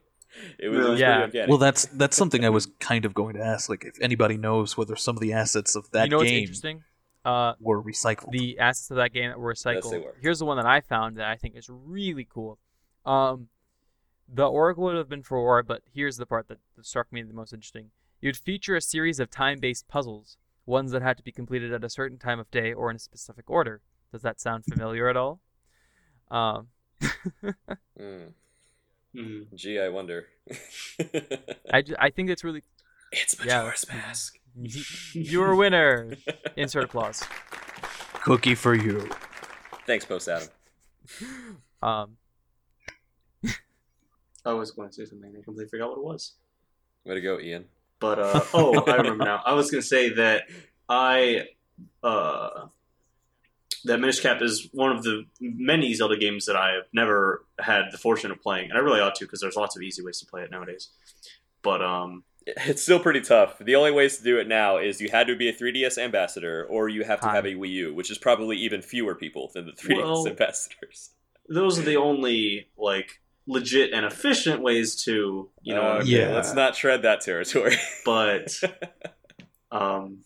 It 0.58 0.68
was, 0.68 0.78
it 0.86 0.90
was 0.90 1.00
Yeah. 1.00 1.26
pretty 1.28 1.46
well, 1.48 1.58
that's 1.58 1.86
that's 1.86 2.16
something 2.16 2.44
I 2.44 2.50
was 2.50 2.66
kind 2.80 3.04
of 3.04 3.14
going 3.14 3.34
to 3.36 3.42
ask. 3.42 3.68
Like, 3.68 3.84
if 3.84 3.96
anybody 4.00 4.36
knows 4.36 4.76
whether 4.76 4.96
some 4.96 5.16
of 5.16 5.20
the 5.20 5.32
assets 5.32 5.76
of 5.76 5.90
that 5.92 6.04
you 6.04 6.10
know 6.10 6.22
game 6.22 6.40
interesting? 6.40 6.82
Uh, 7.24 7.54
were 7.58 7.82
recycled. 7.82 8.30
the 8.30 8.58
assets 8.60 8.88
of 8.92 8.98
that 8.98 9.12
game 9.12 9.30
that 9.30 9.38
were 9.40 9.52
recycled. 9.52 9.90
they 9.90 9.98
were. 9.98 10.14
Here's 10.20 10.38
the 10.38 10.44
one 10.44 10.58
that 10.58 10.66
I 10.66 10.80
found 10.80 11.16
that 11.16 11.26
I 11.26 11.34
think 11.36 11.56
is 11.56 11.68
really 11.68 12.26
cool. 12.32 12.58
Um, 13.04 13.48
the 14.28 14.46
Oracle 14.46 14.84
would 14.84 14.96
have 14.96 15.08
been 15.08 15.22
for 15.22 15.38
war, 15.40 15.62
but 15.62 15.82
here's 15.92 16.16
the 16.16 16.26
part 16.26 16.48
that, 16.48 16.58
that 16.76 16.86
struck 16.86 17.12
me 17.12 17.22
the 17.22 17.32
most 17.34 17.52
interesting. 17.52 17.90
You'd 18.20 18.36
feature 18.36 18.76
a 18.76 18.80
series 18.80 19.20
of 19.20 19.30
time-based 19.30 19.86
puzzles, 19.88 20.36
ones 20.64 20.90
that 20.92 21.02
had 21.02 21.16
to 21.18 21.22
be 21.22 21.32
completed 21.32 21.72
at 21.72 21.84
a 21.84 21.90
certain 21.90 22.18
time 22.18 22.40
of 22.40 22.50
day 22.50 22.72
or 22.72 22.90
in 22.90 22.96
a 22.96 23.00
specific 23.00 23.48
order. 23.50 23.80
Does 24.12 24.22
that 24.22 24.40
sound 24.40 24.64
familiar 24.64 25.08
at 25.08 25.16
all? 25.16 25.40
Um, 26.30 26.68
Mm. 27.98 28.32
Mhm. 29.14 29.54
Gee, 29.54 29.78
I 29.80 29.88
wonder. 29.88 30.26
I, 31.72 31.82
ju- 31.82 31.96
I 31.98 32.10
think 32.10 32.28
it's 32.30 32.44
really 32.44 32.62
it's 33.12 33.34
Yeah. 33.44 33.62
Majora's 33.62 33.86
Mask. 33.88 34.38
you're 35.14 35.52
a 35.52 35.56
winner. 35.56 36.12
Insert 36.56 36.84
applause. 36.84 37.22
Cookie 38.24 38.54
for 38.54 38.74
you. 38.74 39.08
Thanks, 39.86 40.04
Post 40.04 40.28
Adam. 40.28 40.48
Um, 41.82 42.16
I 44.46 44.52
was 44.52 44.70
going 44.70 44.88
to 44.88 44.94
say 44.94 45.04
something. 45.04 45.28
And 45.28 45.38
I 45.38 45.42
completely 45.44 45.68
forgot 45.68 45.90
what 45.90 45.98
it 45.98 46.04
was. 46.04 46.32
Way 47.04 47.14
to 47.14 47.20
go, 47.20 47.38
Ian. 47.38 47.66
But 48.00 48.18
uh, 48.18 48.40
oh, 48.54 48.84
I 48.86 48.96
remember 48.96 49.24
now. 49.24 49.42
I 49.44 49.54
was 49.54 49.70
going 49.70 49.82
to 49.82 49.86
say 49.86 50.10
that 50.14 50.44
I 50.88 51.48
uh, 52.02 52.66
that 53.84 53.98
Minish 54.00 54.20
Cap 54.20 54.42
is 54.42 54.68
one 54.72 54.94
of 54.96 55.02
the 55.02 55.24
many 55.40 55.92
Zelda 55.94 56.16
games 56.16 56.46
that 56.46 56.56
I 56.56 56.72
have 56.72 56.84
never 56.92 57.44
had 57.58 57.86
the 57.92 57.98
fortune 57.98 58.30
of 58.30 58.40
playing, 58.40 58.70
and 58.70 58.78
I 58.78 58.82
really 58.82 59.00
ought 59.00 59.14
to 59.16 59.24
because 59.24 59.40
there's 59.40 59.56
lots 59.56 59.76
of 59.76 59.82
easy 59.82 60.02
ways 60.02 60.18
to 60.20 60.26
play 60.26 60.42
it 60.42 60.50
nowadays. 60.50 60.90
But 61.62 61.82
um, 61.82 62.22
It's 62.46 62.82
still 62.82 63.00
pretty 63.00 63.20
tough. 63.22 63.58
The 63.58 63.74
only 63.74 63.90
ways 63.90 64.18
to 64.18 64.24
do 64.24 64.38
it 64.38 64.46
now 64.46 64.78
is 64.78 65.00
you 65.00 65.08
had 65.10 65.26
to 65.26 65.36
be 65.36 65.48
a 65.48 65.52
3DS 65.52 65.98
ambassador, 65.98 66.64
or 66.68 66.88
you 66.88 67.04
have 67.04 67.20
to 67.20 67.28
have 67.28 67.44
a 67.44 67.54
Wii 67.54 67.70
U, 67.70 67.94
which 67.94 68.10
is 68.10 68.18
probably 68.18 68.56
even 68.58 68.82
fewer 68.82 69.14
people 69.14 69.50
than 69.54 69.66
the 69.66 69.72
3DS 69.72 70.02
Well- 70.02 70.28
ambassadors. 70.28 71.10
those 71.48 71.78
are 71.78 71.82
the 71.82 71.96
only 71.96 72.68
like 72.76 73.20
legit 73.46 73.92
and 73.92 74.04
efficient 74.04 74.62
ways 74.62 74.96
to 75.04 75.48
you 75.62 75.74
know. 75.74 75.82
Uh, 75.82 75.94
okay, 76.00 76.06
Yeah. 76.06 76.32
let's 76.34 76.52
not 76.54 76.74
tread 76.74 77.02
that 77.02 77.20
territory. 77.20 77.76
but 78.04 78.52
um 79.70 80.18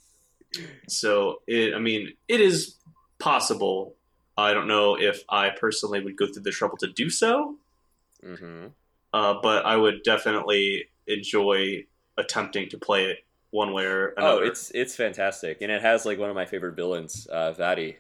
so 0.89 1.37
it 1.47 1.75
i 1.75 1.79
mean 1.79 2.13
it 2.29 2.41
is 2.41 2.77
possible 3.21 3.95
i 4.37 4.53
don't 4.53 4.67
know 4.67 4.97
if 4.99 5.23
i 5.29 5.51
personally 5.51 6.03
would 6.03 6.17
go 6.17 6.27
through 6.27 6.43
the 6.43 6.51
trouble 6.51 6.77
to 6.77 6.89
do 6.89 7.09
so 7.09 7.57
hmm 8.23 8.67
uh, 9.13 9.35
but 9.43 9.65
i 9.65 9.77
would 9.77 10.03
definitely 10.03 10.87
enjoy 11.07 11.85
attempting 12.19 12.69
to 12.69 12.79
play 12.79 13.05
it 13.07 13.19
one 13.51 13.73
way 13.73 13.85
or 13.85 14.09
another 14.11 14.29
Oh, 14.29 14.37
another 14.39 14.45
it's 14.47 14.71
it's 14.73 14.95
fantastic, 14.97 15.59
and 15.61 15.73
it 15.73 15.83
has 15.83 16.05
like 16.07 16.19
one 16.19 16.31
of 16.31 16.37
my 16.37 16.47
favorite 16.47 16.77
villains, 16.77 17.27
uh, 17.33 17.53
Vaati. 17.53 17.97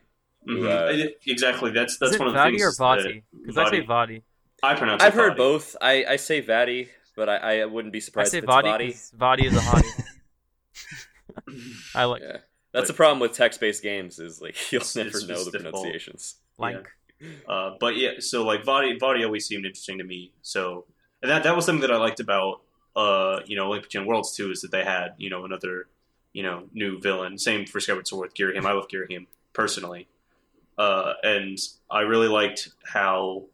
Mhm. 0.48 0.64
uh, 0.64 1.10
exactly 1.26 1.70
that's 1.72 1.94
is 1.94 1.98
that's 1.98 2.12
it 2.14 2.18
one 2.20 2.28
of 2.28 2.34
the 2.34 2.38
Vadi 2.38 2.58
things 2.58 2.78
or 2.78 2.82
Vaati? 2.82 3.22
Because 3.32 3.58
I 3.58 3.70
say 3.70 3.80
Vadi. 3.80 4.22
I 4.62 4.74
pronounce 4.74 5.02
I've 5.02 5.14
it 5.14 5.16
heard 5.16 5.28
Vadi. 5.30 5.38
both. 5.38 5.76
I, 5.80 6.04
I 6.04 6.16
say 6.16 6.42
Vaati, 6.42 6.88
but 7.16 7.28
I, 7.28 7.62
I 7.62 7.64
wouldn't 7.64 7.92
be 7.92 8.00
surprised. 8.00 8.34
I 8.34 8.40
surprised 8.40 8.66
say 8.66 8.84
if 8.86 8.90
it's 8.90 9.10
Vadi 9.10 9.44
Vaati. 9.44 9.46
Vadi 9.46 9.46
is 9.46 9.56
a 9.56 9.60
hottie. 9.60 10.04
I 11.94 12.04
like 12.04 12.22
Yeah, 12.22 12.38
that's 12.72 12.88
the 12.88 12.94
problem 12.94 13.20
with 13.20 13.32
text-based 13.32 13.82
games 13.82 14.18
is 14.18 14.40
like 14.40 14.56
you'll 14.72 14.80
It's- 14.80 14.96
never 14.96 15.08
it's 15.08 15.26
know 15.26 15.44
the 15.44 15.50
difficult. 15.50 15.74
pronunciations. 15.82 16.36
Lank. 16.58 16.88
Uh, 17.46 17.72
but 17.78 17.96
yeah, 17.96 18.12
so 18.18 18.44
like 18.44 18.64
Vadi, 18.64 18.96
Vadi 18.98 19.24
always 19.24 19.46
seemed 19.46 19.66
interesting 19.66 19.98
to 19.98 20.04
me. 20.04 20.32
So 20.42 20.86
and 21.22 21.30
that 21.30 21.42
that 21.44 21.54
was 21.54 21.66
something 21.66 21.82
that 21.82 21.92
I 21.92 21.98
liked 21.98 22.20
about 22.20 22.62
uh, 22.96 23.40
you 23.46 23.56
know 23.56 23.68
Link 23.70 23.84
Between 23.84 24.06
Worlds 24.06 24.34
too 24.34 24.50
is 24.50 24.60
that 24.62 24.70
they 24.70 24.84
had 24.84 25.10
you 25.18 25.28
know 25.30 25.44
another 25.44 25.86
you 26.32 26.42
know 26.42 26.64
new 26.72 26.98
villain. 27.00 27.36
Same 27.38 27.66
for 27.66 27.78
Skyward 27.80 28.06
Sword, 28.08 28.34
Ghirahim. 28.34 28.64
I 28.64 28.72
love 28.72 28.88
Ghirahim 28.88 29.26
personally, 29.52 30.08
uh, 30.78 31.12
and 31.22 31.58
I 31.90 32.00
really 32.02 32.28
liked 32.28 32.70
how 32.84 33.44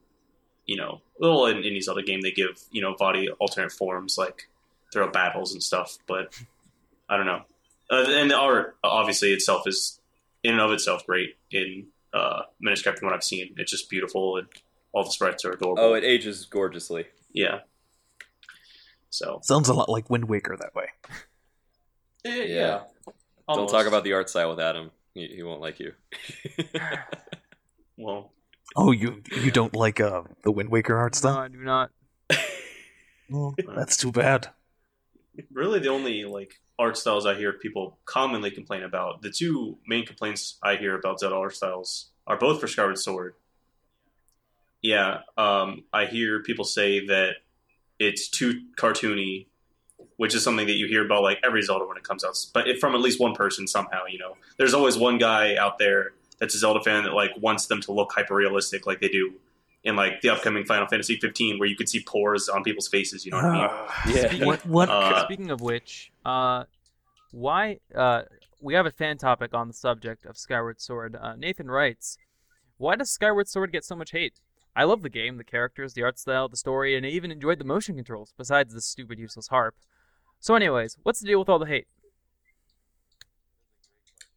you 0.66 0.76
know 0.76 1.00
well 1.18 1.46
in, 1.46 1.58
in 1.58 1.72
these 1.74 1.88
other 1.88 2.02
game 2.02 2.20
they 2.20 2.32
give 2.32 2.60
you 2.70 2.82
know 2.82 2.94
Vadi 2.98 3.30
alternate 3.38 3.72
forms 3.72 4.16
like 4.18 4.48
throughout 4.92 5.12
battles 5.12 5.52
and 5.52 5.62
stuff. 5.62 5.98
But 6.06 6.34
I 7.08 7.16
don't 7.16 7.26
know, 7.26 7.42
uh, 7.90 8.04
and 8.08 8.30
the 8.30 8.36
art 8.36 8.76
obviously 8.82 9.32
itself 9.32 9.66
is 9.66 10.00
in 10.42 10.52
and 10.52 10.60
of 10.60 10.70
itself 10.72 11.06
great 11.06 11.36
in 11.50 11.86
uh, 12.12 12.42
Minish 12.60 12.82
Cap 12.82 12.98
from 12.98 13.06
what 13.06 13.14
I've 13.14 13.24
seen. 13.24 13.54
It's 13.58 13.70
just 13.70 13.88
beautiful 13.90 14.36
and 14.38 14.46
all 14.92 15.04
the 15.04 15.10
sprites 15.10 15.44
are 15.44 15.52
adorable. 15.52 15.82
Oh, 15.82 15.94
it 15.94 16.04
ages 16.04 16.46
gorgeously. 16.46 17.06
yeah. 17.32 17.60
So 19.10 19.40
Sounds 19.42 19.68
a 19.68 19.74
lot 19.74 19.88
like 19.88 20.10
Wind 20.10 20.28
Waker 20.28 20.56
that 20.58 20.74
way. 20.74 20.86
eh, 22.24 22.44
Yeah. 22.48 22.80
Don't 23.48 23.68
talk 23.68 23.86
about 23.86 24.04
the 24.04 24.12
art 24.14 24.28
style 24.28 24.50
with 24.50 24.60
Adam. 24.60 24.90
He, 25.14 25.26
he 25.28 25.42
won't 25.42 25.60
like 25.60 25.78
you. 25.80 25.92
well. 27.96 28.32
Oh, 28.76 28.92
you 28.92 29.22
you 29.42 29.50
don't 29.50 29.74
like 29.74 30.00
uh, 30.00 30.22
the 30.42 30.52
Wind 30.52 30.68
Waker 30.70 30.96
art 30.96 31.14
No, 31.14 31.18
style? 31.18 31.36
I 31.38 31.48
do 31.48 31.58
not. 31.58 31.90
Well, 33.28 33.56
that's 33.74 33.96
too 33.96 34.12
bad. 34.12 34.50
really 35.52 35.80
the 35.80 35.88
only 35.88 36.24
like 36.24 36.60
art 36.78 36.96
styles 36.96 37.26
I 37.26 37.34
hear 37.34 37.52
people 37.54 37.98
commonly 38.04 38.50
complain 38.52 38.84
about. 38.84 39.22
The 39.22 39.30
two 39.30 39.78
main 39.86 40.06
complaints 40.06 40.58
I 40.62 40.76
hear 40.76 40.96
about 40.96 41.18
Zelda 41.18 41.34
art 41.34 41.54
styles 41.56 42.10
are 42.26 42.36
both 42.36 42.60
for 42.60 42.68
Skyward 42.68 42.98
Sword. 42.98 43.34
Yeah, 44.82 45.20
um, 45.36 45.84
I 45.92 46.06
hear 46.06 46.42
people 46.42 46.64
say 46.64 47.06
that 47.06 47.36
it's 47.98 48.28
too 48.28 48.60
cartoony, 48.78 49.46
which 50.16 50.34
is 50.34 50.44
something 50.44 50.66
that 50.66 50.76
you 50.76 50.86
hear 50.86 51.04
about 51.04 51.22
like 51.22 51.38
every 51.42 51.62
Zelda 51.62 51.86
when 51.86 51.96
it 51.96 52.04
comes 52.04 52.22
out, 52.24 52.36
but 52.54 52.68
it, 52.68 52.78
from 52.78 52.94
at 52.94 53.00
least 53.00 53.18
one 53.18 53.34
person 53.34 53.66
somehow. 53.66 54.04
You 54.08 54.18
know, 54.18 54.36
there's 54.58 54.74
always 54.74 54.96
one 54.96 55.18
guy 55.18 55.56
out 55.56 55.78
there 55.78 56.12
that's 56.38 56.54
a 56.54 56.58
Zelda 56.58 56.80
fan 56.82 57.04
that 57.04 57.12
like 57.14 57.30
wants 57.38 57.66
them 57.66 57.80
to 57.82 57.92
look 57.92 58.12
hyper 58.12 58.34
realistic, 58.34 58.86
like 58.86 59.00
they 59.00 59.08
do 59.08 59.34
in 59.84 59.94
like 59.96 60.20
the 60.20 60.28
upcoming 60.30 60.64
Final 60.64 60.86
Fantasy 60.86 61.16
15, 61.16 61.58
where 61.58 61.68
you 61.68 61.76
could 61.76 61.88
see 61.88 62.00
pores 62.02 62.48
on 62.48 62.62
people's 62.64 62.88
faces. 62.88 63.24
You 63.24 63.30
know 63.32 63.36
what 63.38 63.46
I 63.46 63.52
mean? 64.06 64.16
Yeah. 64.16 64.28
Speaking- 64.28 64.46
What 64.46 64.66
what? 64.66 64.88
Uh, 64.88 65.24
Speaking 65.24 65.50
of 65.50 65.60
which, 65.60 66.10
uh, 66.24 66.64
why? 67.30 67.78
Uh, 67.94 68.22
we 68.60 68.74
have 68.74 68.86
a 68.86 68.90
fan 68.90 69.18
topic 69.18 69.54
on 69.54 69.68
the 69.68 69.74
subject 69.74 70.24
of 70.26 70.36
Skyward 70.36 70.80
Sword. 70.80 71.16
Uh, 71.20 71.36
Nathan 71.36 71.70
writes, 71.70 72.16
"Why 72.78 72.96
does 72.96 73.10
Skyward 73.10 73.48
Sword 73.48 73.70
get 73.72 73.84
so 73.84 73.94
much 73.96 74.10
hate? 74.12 74.34
I 74.74 74.84
love 74.84 75.02
the 75.02 75.08
game, 75.08 75.36
the 75.38 75.44
characters, 75.44 75.94
the 75.94 76.02
art 76.02 76.18
style, 76.18 76.48
the 76.48 76.56
story, 76.56 76.94
and 76.96 77.06
I 77.06 77.10
even 77.10 77.30
enjoyed 77.30 77.58
the 77.58 77.64
motion 77.64 77.94
controls. 77.96 78.34
Besides 78.36 78.74
the 78.74 78.80
stupid 78.80 79.18
useless 79.18 79.48
harp. 79.48 79.74
So, 80.40 80.54
anyways, 80.54 80.98
what's 81.02 81.20
the 81.20 81.26
deal 81.26 81.38
with 81.38 81.48
all 81.48 81.58
the 81.58 81.66
hate? 81.66 81.86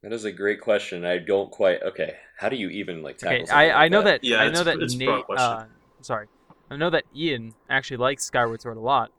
That 0.02 0.14
is 0.14 0.24
a 0.26 0.32
great 0.32 0.62
question. 0.62 1.04
I 1.06 1.18
don't 1.18 1.52
quite. 1.52 1.82
Okay, 1.84 2.16
how 2.38 2.50
do 2.50 2.56
you 2.56 2.70
even 2.70 3.04
like 3.04 3.18
tackle? 3.18 3.36
Okay, 3.36 3.46
something 3.46 3.58
I, 3.58 3.68
like 3.68 3.76
I 3.76 3.88
know 3.90 4.02
that? 4.02 4.22
that, 4.22 4.28
Yeah, 4.28 4.38
I 4.38 4.46
it's- 4.48 4.58
know 4.58 4.64
that 4.64 4.82
it's 4.82 4.96
Nate. 4.96 5.26
broad. 5.28 5.36
Uh, 5.38 5.66
sorry, 6.02 6.28
I 6.72 6.78
know 6.78 6.90
that 6.90 7.04
Ian 7.16 7.54
actually 7.70 7.98
likes 7.98 8.24
Skyward 8.24 8.62
Sword 8.62 8.78
a 8.78 8.82
lot. 8.82 9.12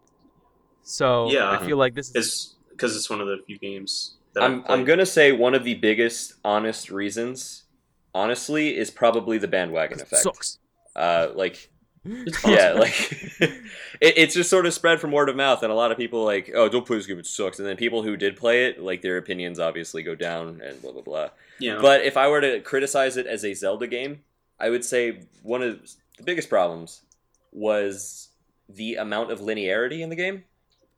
So 0.83 1.31
Yeah. 1.31 1.51
I 1.51 1.65
feel 1.65 1.77
like 1.77 1.95
this 1.95 2.15
is 2.15 2.57
because 2.71 2.97
it's 2.97 3.11
one 3.11 3.21
of 3.21 3.27
the 3.27 3.39
few 3.47 3.59
games 3.59 4.17
that 4.33 4.43
I'm 4.43 4.61
I've 4.61 4.65
played. 4.67 4.79
I'm 4.79 4.85
gonna 4.87 5.07
say 5.07 5.33
one 5.33 5.55
of 5.55 5.65
the 5.65 5.75
biggest 5.75 6.35
honest 6.45 6.91
reasons, 6.91 7.65
honestly, 8.15 8.77
is 8.77 8.91
probably 8.91 9.37
the 9.37 9.49
bandwagon 9.49 10.01
effect. 10.01 10.23
sucks. 10.23 10.59
Uh, 10.97 11.29
like 11.35 11.71
Yeah, 12.47 12.73
like 12.73 12.95
it, 13.41 14.15
it's 14.17 14.35
just 14.35 14.49
sort 14.51 14.65
of 14.67 14.73
spread 14.73 15.01
from 15.01 15.13
word 15.13 15.29
of 15.29 15.37
mouth, 15.37 15.63
and 15.63 15.71
a 15.71 15.75
lot 15.75 15.91
of 15.93 15.99
people 15.99 16.25
like, 16.25 16.51
oh, 16.55 16.69
don't 16.69 16.87
play 16.87 16.97
this 16.97 17.07
game, 17.07 17.19
it 17.19 17.27
sucks. 17.27 17.59
And 17.59 17.69
then 17.69 17.77
people 17.77 18.03
who 18.03 18.17
did 18.17 18.37
play 18.37 18.67
it, 18.67 18.81
like 18.83 19.03
their 19.03 19.17
opinions 19.19 19.59
obviously 19.61 20.03
go 20.03 20.15
down 20.15 20.61
and 20.65 20.81
blah 20.81 20.93
blah 20.93 21.03
blah. 21.03 21.29
yeah. 21.59 21.79
But 21.81 22.03
if 22.03 22.17
I 22.17 22.29
were 22.29 22.41
to 22.41 22.61
criticize 22.61 23.17
it 23.17 23.27
as 23.27 23.45
a 23.45 23.53
Zelda 23.55 23.87
game, 23.87 24.21
I 24.59 24.71
would 24.71 24.85
say 24.85 25.25
one 25.43 25.63
of 25.63 25.81
the 26.17 26.23
biggest 26.23 26.49
problems 26.49 27.03
was 27.53 28.29
the 28.69 28.95
amount 28.97 29.31
of 29.31 29.41
linearity 29.41 30.01
in 30.01 30.09
the 30.09 30.17
game. 30.17 30.45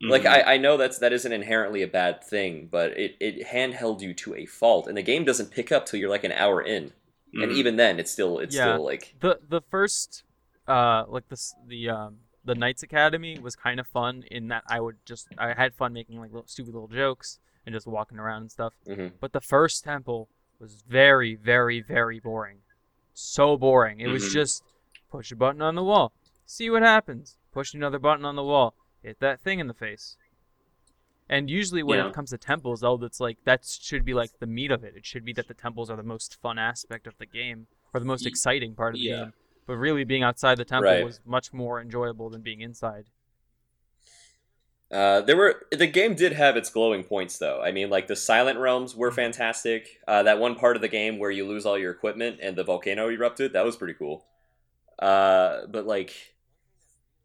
Like 0.02 0.22
Mhm. 0.22 0.30
I, 0.30 0.54
I 0.54 0.56
know 0.56 0.76
that's 0.76 0.98
that 0.98 1.12
isn't 1.12 1.32
inherently 1.32 1.82
a 1.82 1.86
bad 1.88 2.24
thing, 2.24 2.68
but 2.70 2.90
it, 2.98 3.16
it 3.20 3.46
handheld 3.46 4.00
you 4.00 4.12
to 4.14 4.34
a 4.34 4.46
fault, 4.46 4.88
and 4.88 4.96
the 4.96 5.02
game 5.02 5.24
doesn't 5.24 5.50
pick 5.52 5.70
up 5.72 5.86
till 5.86 6.00
you're 6.00 6.10
like 6.10 6.24
an 6.24 6.32
hour 6.32 6.60
in, 6.60 6.92
and 7.34 7.50
Mhm. 7.52 7.54
even 7.54 7.76
then, 7.76 8.00
it's 8.00 8.10
still 8.10 8.38
it's 8.40 8.54
Yeah. 8.54 8.74
still 8.74 8.84
like 8.84 9.14
the 9.20 9.38
the 9.48 9.60
first 9.70 10.24
uh 10.72 11.04
like 11.08 11.28
this 11.28 11.54
the 11.66 11.88
um 11.88 12.12
the 12.44 12.54
Knights 12.54 12.82
Academy 12.82 13.38
was 13.38 13.54
kind 13.54 13.78
of 13.78 13.86
fun 13.86 14.24
in 14.30 14.48
that 14.48 14.64
I 14.68 14.80
would 14.80 14.96
just 15.04 15.28
I 15.38 15.52
had 15.54 15.74
fun 15.74 15.92
making 15.92 16.18
like 16.18 16.32
little 16.32 16.48
stupid 16.48 16.72
little 16.74 16.88
jokes 16.88 17.38
and 17.64 17.72
just 17.72 17.86
walking 17.86 18.18
around 18.18 18.42
and 18.42 18.50
stuff. 18.58 18.72
Mhm. 18.86 19.12
But 19.20 19.32
the 19.32 19.40
first 19.40 19.84
temple 19.84 20.28
was 20.58 20.82
very 20.88 21.34
very 21.36 21.80
very 21.80 22.18
boring. 22.20 22.58
So 23.14 23.56
boring. 23.56 24.00
It 24.00 24.08
was 24.08 24.24
Mhm. 24.24 24.32
just 24.32 24.64
push 25.10 25.30
a 25.30 25.36
button 25.36 25.62
on 25.62 25.74
the 25.74 25.84
wall, 25.84 26.12
see 26.46 26.68
what 26.70 26.82
happens. 26.82 27.36
Push 27.52 27.74
another 27.74 27.98
button 27.98 28.24
on 28.24 28.34
the 28.36 28.42
wall, 28.52 28.74
hit 29.02 29.20
that 29.20 29.40
thing 29.40 29.58
in 29.60 29.66
the 29.66 29.74
face. 29.74 30.16
And 31.28 31.48
usually 31.48 31.82
when 31.82 31.98
Yeah. 31.98 32.08
it 32.08 32.14
comes 32.14 32.30
to 32.30 32.38
temples, 32.38 32.80
though, 32.80 32.96
that's 32.96 33.20
like 33.20 33.38
that 33.44 33.64
should 33.64 34.04
be 34.04 34.14
like 34.14 34.30
the 34.38 34.46
meat 34.46 34.70
of 34.70 34.82
it. 34.84 34.96
It 34.96 35.04
should 35.06 35.24
be 35.24 35.32
that 35.34 35.48
the 35.48 35.54
temples 35.54 35.88
are 35.90 35.96
the 35.96 36.02
most 36.14 36.40
fun 36.40 36.58
aspect 36.58 37.06
of 37.06 37.16
the 37.18 37.26
game 37.26 37.66
or 37.94 38.00
the 38.00 38.06
most 38.06 38.26
exciting 38.26 38.74
part 38.74 38.94
of 38.94 39.00
the 39.00 39.06
yeah. 39.06 39.24
game. 39.24 39.32
But 39.66 39.76
really, 39.76 40.04
being 40.04 40.22
outside 40.22 40.58
the 40.58 40.64
temple 40.64 40.82
Right. 40.82 41.04
was 41.04 41.20
much 41.24 41.52
more 41.52 41.80
enjoyable 41.80 42.30
than 42.30 42.42
being 42.42 42.60
inside. 42.60 43.06
Uh, 44.90 45.22
there 45.22 45.36
were 45.36 45.62
the 45.70 45.86
game 45.86 46.14
did 46.14 46.32
have 46.34 46.54
its 46.56 46.68
glowing 46.68 47.02
points 47.02 47.38
though. 47.38 47.62
I 47.62 47.72
mean, 47.72 47.88
like 47.88 48.08
the 48.08 48.16
Silent 48.16 48.58
Realms 48.58 48.94
were 48.94 49.10
fantastic. 49.10 50.00
Uh, 50.06 50.22
that 50.24 50.38
one 50.38 50.54
part 50.54 50.76
of 50.76 50.82
the 50.82 50.88
game 50.88 51.18
where 51.18 51.30
you 51.30 51.46
lose 51.46 51.64
all 51.64 51.78
your 51.78 51.90
equipment 51.92 52.40
and 52.42 52.56
the 52.56 52.64
volcano 52.64 53.08
erupted, 53.08 53.54
that 53.54 53.64
was 53.64 53.76
pretty 53.76 53.94
cool. 53.94 54.26
Uh, 54.98 55.66
but 55.66 55.86
like 55.86 56.34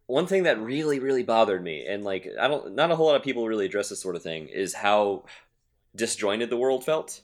one 0.05 0.27
thing 0.27 0.43
that 0.43 0.59
really 0.61 0.99
really 0.99 1.23
bothered 1.23 1.61
me, 1.61 1.85
and 1.85 2.05
like 2.05 2.27
I 2.39 2.47
don't, 2.47 2.73
not 2.75 2.91
a 2.91 2.95
whole 2.95 3.07
lot 3.07 3.17
of 3.17 3.23
people 3.23 3.45
really 3.47 3.65
address 3.65 3.89
this 3.89 3.99
sort 4.01 4.15
of 4.15 4.23
thing, 4.23 4.47
is 4.47 4.73
how 4.75 5.25
disjointed 5.95 6.49
the 6.49 6.57
world 6.57 6.85
felt. 6.85 7.21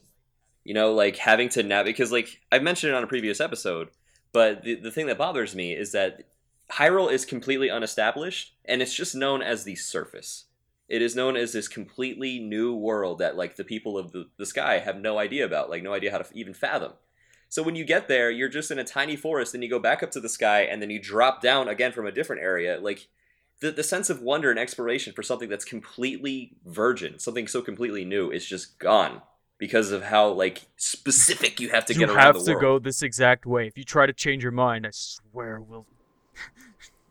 You 0.64 0.74
know, 0.74 0.92
like 0.92 1.16
having 1.16 1.48
to 1.50 1.62
navigate 1.62 1.96
because 1.96 2.12
like 2.12 2.40
I've 2.52 2.62
mentioned 2.62 2.92
it 2.92 2.96
on 2.96 3.04
a 3.04 3.06
previous 3.06 3.40
episode, 3.40 3.88
but 4.34 4.64
the 4.64 4.74
the 4.74 4.90
thing 4.90 5.06
that 5.06 5.16
bothers 5.16 5.54
me 5.54 5.72
is 5.72 5.92
that 5.92 6.24
Hyrule 6.72 7.10
is 7.10 7.24
completely 7.24 7.68
unestablished, 7.70 8.54
and 8.64 8.82
it's 8.82 8.94
just 8.94 9.14
known 9.14 9.40
as 9.42 9.64
the 9.64 9.76
surface. 9.76 10.46
It 10.88 11.00
is 11.00 11.16
known 11.16 11.36
as 11.36 11.52
this 11.52 11.68
completely 11.68 12.38
new 12.38 12.74
world 12.74 13.18
that, 13.18 13.36
like, 13.36 13.56
the 13.56 13.64
people 13.64 13.96
of 13.96 14.12
the, 14.12 14.28
the 14.36 14.44
sky 14.44 14.78
have 14.78 14.98
no 14.98 15.18
idea 15.18 15.46
about, 15.46 15.70
like, 15.70 15.82
no 15.82 15.94
idea 15.94 16.10
how 16.10 16.18
to 16.18 16.26
even 16.34 16.52
fathom. 16.52 16.92
So 17.48 17.62
when 17.62 17.74
you 17.74 17.84
get 17.84 18.08
there, 18.08 18.30
you're 18.30 18.48
just 18.48 18.70
in 18.70 18.78
a 18.78 18.84
tiny 18.84 19.16
forest, 19.16 19.54
and 19.54 19.62
you 19.62 19.70
go 19.70 19.78
back 19.78 20.02
up 20.02 20.10
to 20.12 20.20
the 20.20 20.28
sky, 20.28 20.62
and 20.62 20.82
then 20.82 20.90
you 20.90 21.00
drop 21.00 21.40
down 21.40 21.68
again 21.68 21.92
from 21.92 22.06
a 22.06 22.12
different 22.12 22.42
area. 22.42 22.78
Like, 22.80 23.08
the, 23.60 23.70
the 23.70 23.82
sense 23.82 24.10
of 24.10 24.20
wonder 24.20 24.50
and 24.50 24.58
exploration 24.58 25.12
for 25.14 25.22
something 25.22 25.48
that's 25.48 25.64
completely 25.64 26.56
virgin, 26.66 27.18
something 27.18 27.46
so 27.46 27.62
completely 27.62 28.04
new, 28.04 28.30
is 28.30 28.44
just 28.44 28.78
gone 28.78 29.22
because 29.58 29.90
of 29.92 30.02
how, 30.04 30.28
like, 30.28 30.62
specific 30.76 31.60
you 31.60 31.70
have 31.70 31.84
to 31.86 31.92
you 31.94 32.00
get 32.00 32.08
around 32.10 32.18
have 32.18 32.34
the 32.36 32.44
to 32.44 32.50
world. 32.52 32.60
go 32.62 32.78
this 32.80 33.02
exact 33.02 33.46
way. 33.46 33.66
If 33.66 33.78
you 33.78 33.84
try 33.84 34.06
to 34.06 34.12
change 34.12 34.42
your 34.42 34.52
mind, 34.52 34.86
I 34.86 34.90
swear 34.92 35.60
we'll. 35.60 35.86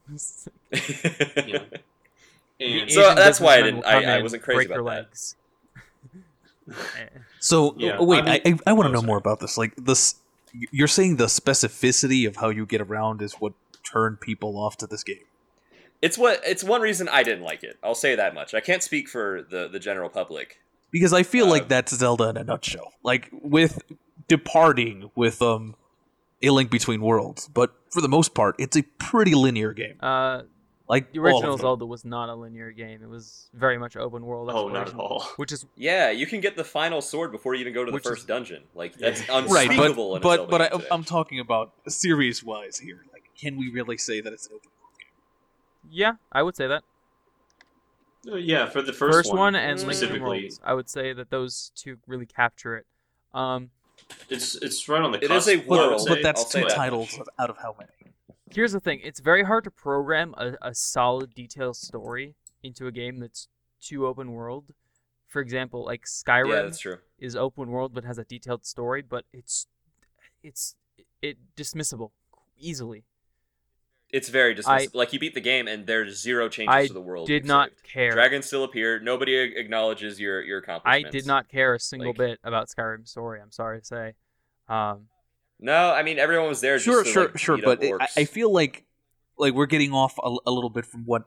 Yeah. 0.71 1.59
And 2.59 2.89
So 2.91 3.13
that's 3.15 3.39
why 3.41 3.55
I 3.57 3.61
didn't- 3.63 3.83
I- 3.85 4.17
I 4.19 4.21
wasn't 4.21 4.43
crazy 4.43 4.55
break 4.57 4.67
about 4.67 4.75
your 4.75 4.83
that. 4.85 5.07
legs. 5.07 5.35
Eh. 6.69 6.73
So 7.39 7.75
Yeah, 7.77 7.97
oh, 7.99 8.05
wait, 8.05 8.23
I 8.25 8.35
I, 8.35 8.41
mean- 8.45 8.59
I, 8.67 8.69
I 8.69 8.73
want 8.73 8.85
oh, 8.85 8.89
to 8.89 8.93
know 8.93 8.99
sorry. 8.99 9.07
more 9.07 9.17
about 9.17 9.39
this. 9.41 9.57
Like 9.57 9.75
this, 9.75 10.15
you're 10.71 10.87
saying 10.87 11.17
the 11.17 11.25
specificity 11.25 12.25
of 12.27 12.37
how 12.37 12.49
you 12.49 12.65
get 12.65 12.79
around 12.79 13.21
is 13.21 13.33
what 13.33 13.53
turned 13.83 14.21
people 14.21 14.57
off 14.57 14.77
to 14.77 14.87
this 14.87 15.03
game. 15.03 15.25
It's 16.01 16.17
what 16.17 16.41
it's 16.45 16.63
one 16.63 16.79
reason 16.81 17.09
I 17.09 17.23
didn't 17.23 17.43
like 17.43 17.63
it. 17.63 17.77
I'll 17.83 17.95
say 17.95 18.15
that 18.15 18.33
much. 18.33 18.53
I 18.53 18.59
can't 18.61 18.83
speak 18.83 19.09
for 19.09 19.41
the 19.49 19.67
the 19.67 19.79
general 19.79 20.09
public. 20.09 20.59
Because 20.93 21.11
I 21.11 21.23
feel 21.23 21.47
Uh, 21.47 21.49
like 21.49 21.67
that's 21.67 21.93
Zelda 21.93 22.29
in 22.29 22.37
a 22.37 22.43
nutshell. 22.45 22.93
Like 23.03 23.29
with 23.33 23.81
departing 24.29 25.11
with 25.15 25.41
um 25.41 25.75
a 26.41 26.49
link 26.51 26.71
between 26.71 27.01
worlds, 27.01 27.49
but 27.53 27.73
for 27.89 27.99
the 28.01 28.07
most 28.07 28.33
part, 28.33 28.55
it's 28.59 28.77
a 28.77 28.83
pretty 28.99 29.33
linear 29.35 29.73
game. 29.73 29.95
Uh, 30.01 30.43
Like 30.89 31.13
the 31.13 31.19
original. 31.19 31.57
Zelda 31.57 31.85
was 31.85 32.03
not 32.03 32.27
a 32.29 32.35
linear 32.35 32.69
game. 32.71 33.01
It 33.01 33.07
was 33.09 33.49
very 33.53 33.77
much 33.77 33.95
open 33.95 34.25
world 34.25 34.49
oh, 34.51 34.67
not 34.67 34.89
at 34.89 34.95
all. 34.95 35.23
Which 35.37 35.51
is 35.53 35.65
Yeah, 35.77 36.11
you 36.11 36.27
can 36.27 36.41
get 36.41 36.55
the 36.57 36.63
final 36.65 37.01
sword 37.01 37.31
before 37.31 37.55
you 37.55 37.61
even 37.61 37.73
go 37.73 37.83
to 37.85 37.89
the 37.91 37.95
Which 37.95 38.03
is- 38.05 38.09
first 38.09 38.27
dungeon. 38.27 38.63
Like 38.75 38.93
that's 38.97 39.25
Yeah. 39.27 39.45
right, 39.49 39.69
but 39.75 39.91
in 39.97 40.21
but 40.21 40.49
but 40.49 40.61
I, 40.61 40.69
I'm 40.91 41.03
talking 41.05 41.39
about 41.39 41.71
series 41.87 42.43
wise 42.43 42.77
here. 42.79 42.99
Like, 43.13 43.23
can 43.41 43.55
we 43.57 43.69
really 43.71 43.97
say 43.97 44.19
that 44.21 44.31
it's 44.33 44.45
an 44.47 44.53
open? 44.57 44.69
yeah, 45.89 46.13
I 46.31 46.43
would 46.43 46.55
say 46.55 46.67
that. 46.67 46.83
Uh, 48.31 48.35
yeah, 48.35 48.67
for 48.69 48.81
the 48.81 48.93
first, 48.93 49.13
First, 49.29 49.33
one, 49.33 49.55
and 49.55 49.77
Link 49.79 49.79
Between 49.79 49.95
specifically. 49.95 50.39
Worlds, 50.43 50.61
I 50.63 50.73
would 50.73 50.89
say 50.89 51.13
that 51.13 51.29
those 51.29 51.71
two 51.75 51.97
really 52.07 52.25
capture 52.25 52.77
it. 52.77 52.85
Um, 53.33 53.71
It's 54.29 54.55
it's 54.55 54.87
right 54.87 55.01
on 55.01 55.11
the 55.11 55.23
It 55.23 55.27
cusp. 55.27 55.47
is 55.47 55.47
a 55.47 55.53
I 55.53 55.55
would 55.57 55.67
world, 55.67 56.01
say. 56.01 56.09
but 56.09 56.23
that's 56.23 56.55
I'll 56.55 56.61
two 56.63 56.67
titles 56.69 57.17
much. 57.17 57.27
out 57.39 57.49
of 57.49 57.57
how 57.57 57.75
many? 57.77 58.13
Here's 58.51 58.71
the 58.71 58.79
thing: 58.79 59.01
it's 59.03 59.19
very 59.19 59.43
hard 59.43 59.63
to 59.65 59.71
program 59.71 60.33
a, 60.37 60.53
a 60.61 60.73
solid, 60.75 61.33
detailed 61.33 61.75
story 61.75 62.35
into 62.61 62.87
a 62.87 62.91
game 62.91 63.19
that's 63.19 63.47
too 63.81 64.07
open 64.07 64.31
world. 64.31 64.73
For 65.27 65.41
example, 65.41 65.83
like 65.83 66.05
Skyrim 66.05 66.49
Yeah, 66.49 66.61
that's 66.61 66.79
true. 66.79 66.99
is 67.17 67.35
open 67.35 67.69
world 67.69 67.93
but 67.93 68.05
has 68.05 68.17
a 68.19 68.23
detailed 68.23 68.65
story, 68.65 69.01
but 69.01 69.25
it's 69.33 69.67
it's 70.43 70.75
it 71.21 71.37
dismissible 71.57 72.11
easily. 72.57 73.03
It's 74.13 74.29
very 74.29 74.55
I- 74.65 74.87
like 74.93 75.11
you 75.11 75.19
beat 75.19 75.33
the 75.33 75.41
game 75.41 75.67
and 75.67 75.87
there's 75.87 76.21
zero 76.21 76.47
changes 76.47 76.73
I 76.73 76.87
to 76.87 76.93
the 76.93 77.01
world. 77.01 77.27
Did 77.27 77.45
not 77.45 77.69
saved. 77.71 77.83
care. 77.83 78.11
Dragons 78.11 78.45
still 78.45 78.63
appear. 78.63 78.99
Nobody 78.99 79.35
acknowledges 79.35 80.19
your 80.19 80.41
your 80.41 80.63
I 80.85 81.01
did 81.01 81.25
not 81.25 81.49
care 81.49 81.73
a 81.73 81.79
single 81.79 82.09
Like- 82.11 82.17
bit 82.17 82.39
about 82.43 82.67
Skyrim's 82.69 83.09
story. 83.09 83.41
I'm 83.41 83.51
sorry 83.51 83.79
to 83.79 83.85
say. 83.85 84.13
Um, 84.69 85.07
No, 85.59 85.91
I 85.91 86.03
mean 86.03 86.19
everyone 86.19 86.47
was 86.47 86.61
there. 86.61 86.77
Sure, 86.79 87.03
just 87.03 87.07
to, 87.07 87.11
sure, 87.13 87.25
like, 87.29 87.37
sure. 87.39 87.57
But 87.57 87.83
it, 87.83 87.95
I, 88.15 88.25
feel 88.25 88.51
like 88.53 88.85
like 89.37 89.53
we're 89.55 89.65
getting 89.65 89.93
off 89.93 90.15
a, 90.23 90.35
a 90.45 90.51
little 90.51 90.69
bit 90.69 90.85
from 90.85 91.05
what 91.05 91.23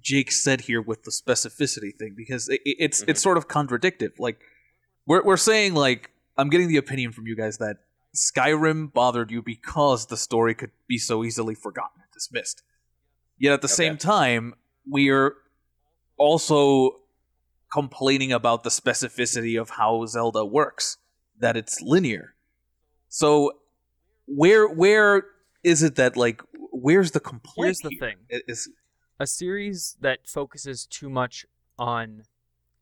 Jake 0.00 0.32
said 0.32 0.62
here 0.62 0.80
with 0.80 1.02
the 1.04 1.10
specificity 1.10 1.94
thing 1.94 2.14
because 2.16 2.48
it, 2.48 2.60
it- 2.64 2.76
it's 2.78 3.04
Mhm. 3.04 3.08
it's 3.10 3.20
sort 3.22 3.36
of 3.36 3.46
contradictive. 3.46 4.12
Like 4.18 4.40
we're 5.06 5.22
we're 5.22 5.36
saying 5.36 5.74
like 5.74 6.10
I'm 6.38 6.48
getting 6.48 6.68
the 6.68 6.78
opinion 6.78 7.12
from 7.12 7.26
you 7.26 7.36
guys 7.36 7.58
that 7.58 7.76
Skyrim 8.16 8.90
bothered 8.92 9.30
you 9.30 9.42
because 9.42 10.06
the 10.06 10.16
story 10.16 10.54
could 10.54 10.70
be 10.88 10.96
so 10.98 11.24
easily 11.24 11.54
forgotten 11.54 12.00
and 12.00 12.01
dismissed. 12.22 12.62
Yet 13.38 13.52
at 13.52 13.62
the 13.62 13.66
Okay. 13.66 13.74
same 13.74 13.96
time, 13.98 14.54
we 14.88 15.10
are 15.10 15.34
also 16.16 16.96
complaining 17.72 18.32
about 18.32 18.62
the 18.62 18.70
specificity 18.70 19.60
of 19.60 19.70
how 19.70 20.04
Zelda 20.06 20.44
works, 20.44 20.98
that 21.38 21.56
it's 21.56 21.80
linear. 21.80 22.34
So 23.08 23.52
where 24.26 24.68
where 24.68 25.24
is 25.64 25.82
it 25.82 25.96
that 25.96 26.16
like 26.16 26.42
where's 26.70 27.10
the 27.12 27.20
complaint? 27.20 27.66
Here's 27.66 27.78
the 27.80 27.90
here? 27.90 27.98
thing. 27.98 28.42
Is 28.46 28.70
a 29.18 29.26
series 29.26 29.96
that 30.00 30.28
focuses 30.28 30.86
too 30.86 31.08
much 31.10 31.46
on 31.78 32.24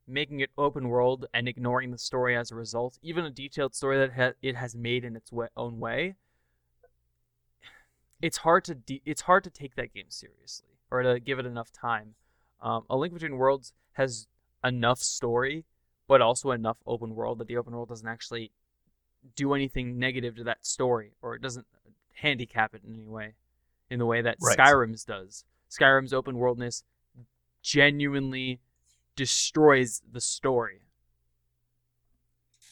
making 0.07 0.41
it 0.41 0.51
open 0.59 0.89
world 0.89 1.27
and 1.33 1.47
ignoring 1.49 1.93
the 1.93 1.99
story 1.99 2.37
as 2.37 2.51
a 2.51 2.55
result, 2.57 2.99
even 3.03 3.25
a 3.25 3.31
detailed 3.31 3.75
story 3.75 3.97
that 3.99 4.13
ha- 4.13 4.33
it 4.43 4.57
has 4.57 4.75
made 4.75 5.05
in 5.05 5.15
its 5.17 5.31
wa 5.31 5.47
own 5.57 5.79
way, 5.79 6.17
it's 8.23 8.39
hard 8.39 8.65
to 8.65 8.75
de- 8.75 9.03
it's 9.05 9.23
hard 9.23 9.45
to 9.45 9.51
take 9.51 9.75
that 9.77 9.93
game 9.95 10.09
seriously 10.09 10.69
or 10.91 11.03
to 11.03 11.21
give 11.21 11.39
it 11.39 11.47
enough 11.47 11.73
time. 11.73 12.15
Um, 12.61 12.85
a 12.91 12.97
Link 12.97 13.15
Between 13.15 13.37
Worlds 13.37 13.73
has 13.93 14.27
enough 14.63 14.99
story, 14.99 15.65
but 16.07 16.21
also 16.21 16.51
enough 16.51 16.77
open 16.87 17.15
world 17.15 17.39
that 17.39 17.49
the 17.49 17.57
open 17.57 17.75
world 17.75 17.89
doesn't 17.89 18.09
actually 18.09 18.51
do 19.37 19.55
anything 19.55 19.99
negative 19.99 20.37
to 20.37 20.45
that 20.45 20.65
story 20.67 21.13
or 21.23 21.35
it 21.35 21.43
doesn't 21.43 21.67
handicap 22.15 22.75
it 22.75 22.83
in 22.87 22.95
any 22.95 23.07
way, 23.07 23.35
in 23.91 23.99
the 23.99 24.07
way 24.07 24.21
that 24.23 24.37
Right. 24.41 24.59
Skyrim's 24.59 25.05
does. 25.05 25.45
Skyrim's 25.71 26.13
open 26.13 26.37
worldness 26.37 26.85
genuinely 27.63 28.61
destroys 29.17 30.03
the 30.11 30.21
story. 30.21 30.81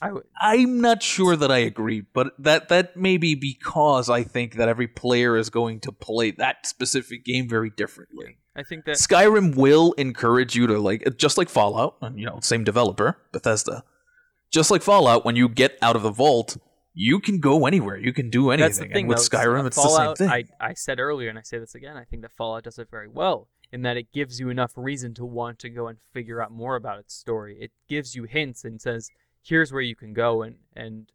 I 0.01 0.13
would 0.13 0.25
I'm 0.41 0.81
not 0.81 1.03
sure 1.03 1.37
that 1.37 1.51
I 1.51 1.59
agree, 1.59 2.01
but 2.01 2.33
that 2.39 2.69
that 2.69 2.97
may 2.97 3.17
be 3.17 3.35
because 3.35 4.09
I 4.09 4.23
think 4.23 4.55
that 4.55 4.69
every 4.69 4.87
player 4.87 5.37
is 5.37 5.51
going 5.51 5.81
to 5.81 5.93
play 5.93 6.31
that 6.33 6.67
specific 6.67 7.25
game 7.25 7.49
very 7.49 7.71
differently. 7.71 8.39
I 8.55 8.63
think 8.63 8.85
that 8.87 8.97
Skyrim 8.97 9.57
will 9.57 9.93
encourage 9.93 10.57
you 10.57 10.67
to 10.67 10.79
like 10.79 11.17
just 11.17 11.39
like 11.39 11.49
Fallout, 11.49 11.97
and 12.01 12.19
you 12.19 12.27
know, 12.27 12.39
same 12.41 12.65
developer, 12.65 13.19
Bethesda. 13.33 13.85
Just 14.51 14.71
like 14.71 14.83
Fallout, 14.83 15.25
when 15.25 15.37
you 15.37 15.49
get 15.49 15.77
out 15.83 15.95
of 15.95 16.03
the 16.03 16.11
vault, 16.11 16.57
you 16.95 17.21
can 17.21 17.39
go 17.39 17.67
anywhere. 17.67 17.97
You 17.97 18.13
can 18.13 18.31
do 18.31 18.51
anything. 18.51 18.69
that's 18.69 18.79
the 18.79 18.87
thing 18.87 18.97
and 19.03 19.09
with 19.09 19.19
though, 19.19 19.39
Skyrim, 19.39 19.67
it's 19.67 19.77
Fallout, 19.77 20.17
the 20.17 20.25
same 20.25 20.31
thing. 20.31 20.49
I, 20.61 20.69
I 20.71 20.75
said 20.75 20.99
earlier, 20.99 21.29
and 21.29 21.39
I 21.39 21.43
say 21.43 21.59
this 21.59 21.75
again. 21.75 21.97
I 21.97 22.05
think 22.05 22.23
that 22.23 22.33
Fallout 22.33 22.65
does 22.65 22.79
it 22.79 22.89
very 22.91 23.09
well 23.09 23.49
in 23.73 23.83
that 23.83 23.97
it 23.97 24.13
gives 24.13 24.41
you 24.41 24.49
enough 24.49 24.73
reason 24.77 25.15
to 25.15 25.25
want 25.25 25.59
to 25.61 25.69
go 25.69 25.89
and 25.89 25.99
figure 26.13 26.43
out 26.43 26.51
more 26.51 26.77
about 26.77 26.99
its 26.99 27.15
story. 27.15 27.59
It 27.61 27.71
gives 27.89 28.15
you 28.15 28.25
hints 28.25 28.65
and 28.65 28.81
says, 28.81 29.11
"Here's 29.42 29.72
where 29.72 29.83
you 29.83 29.96
can 29.96 30.12
go," 30.12 30.42
and 30.42 30.57
and 30.74 31.11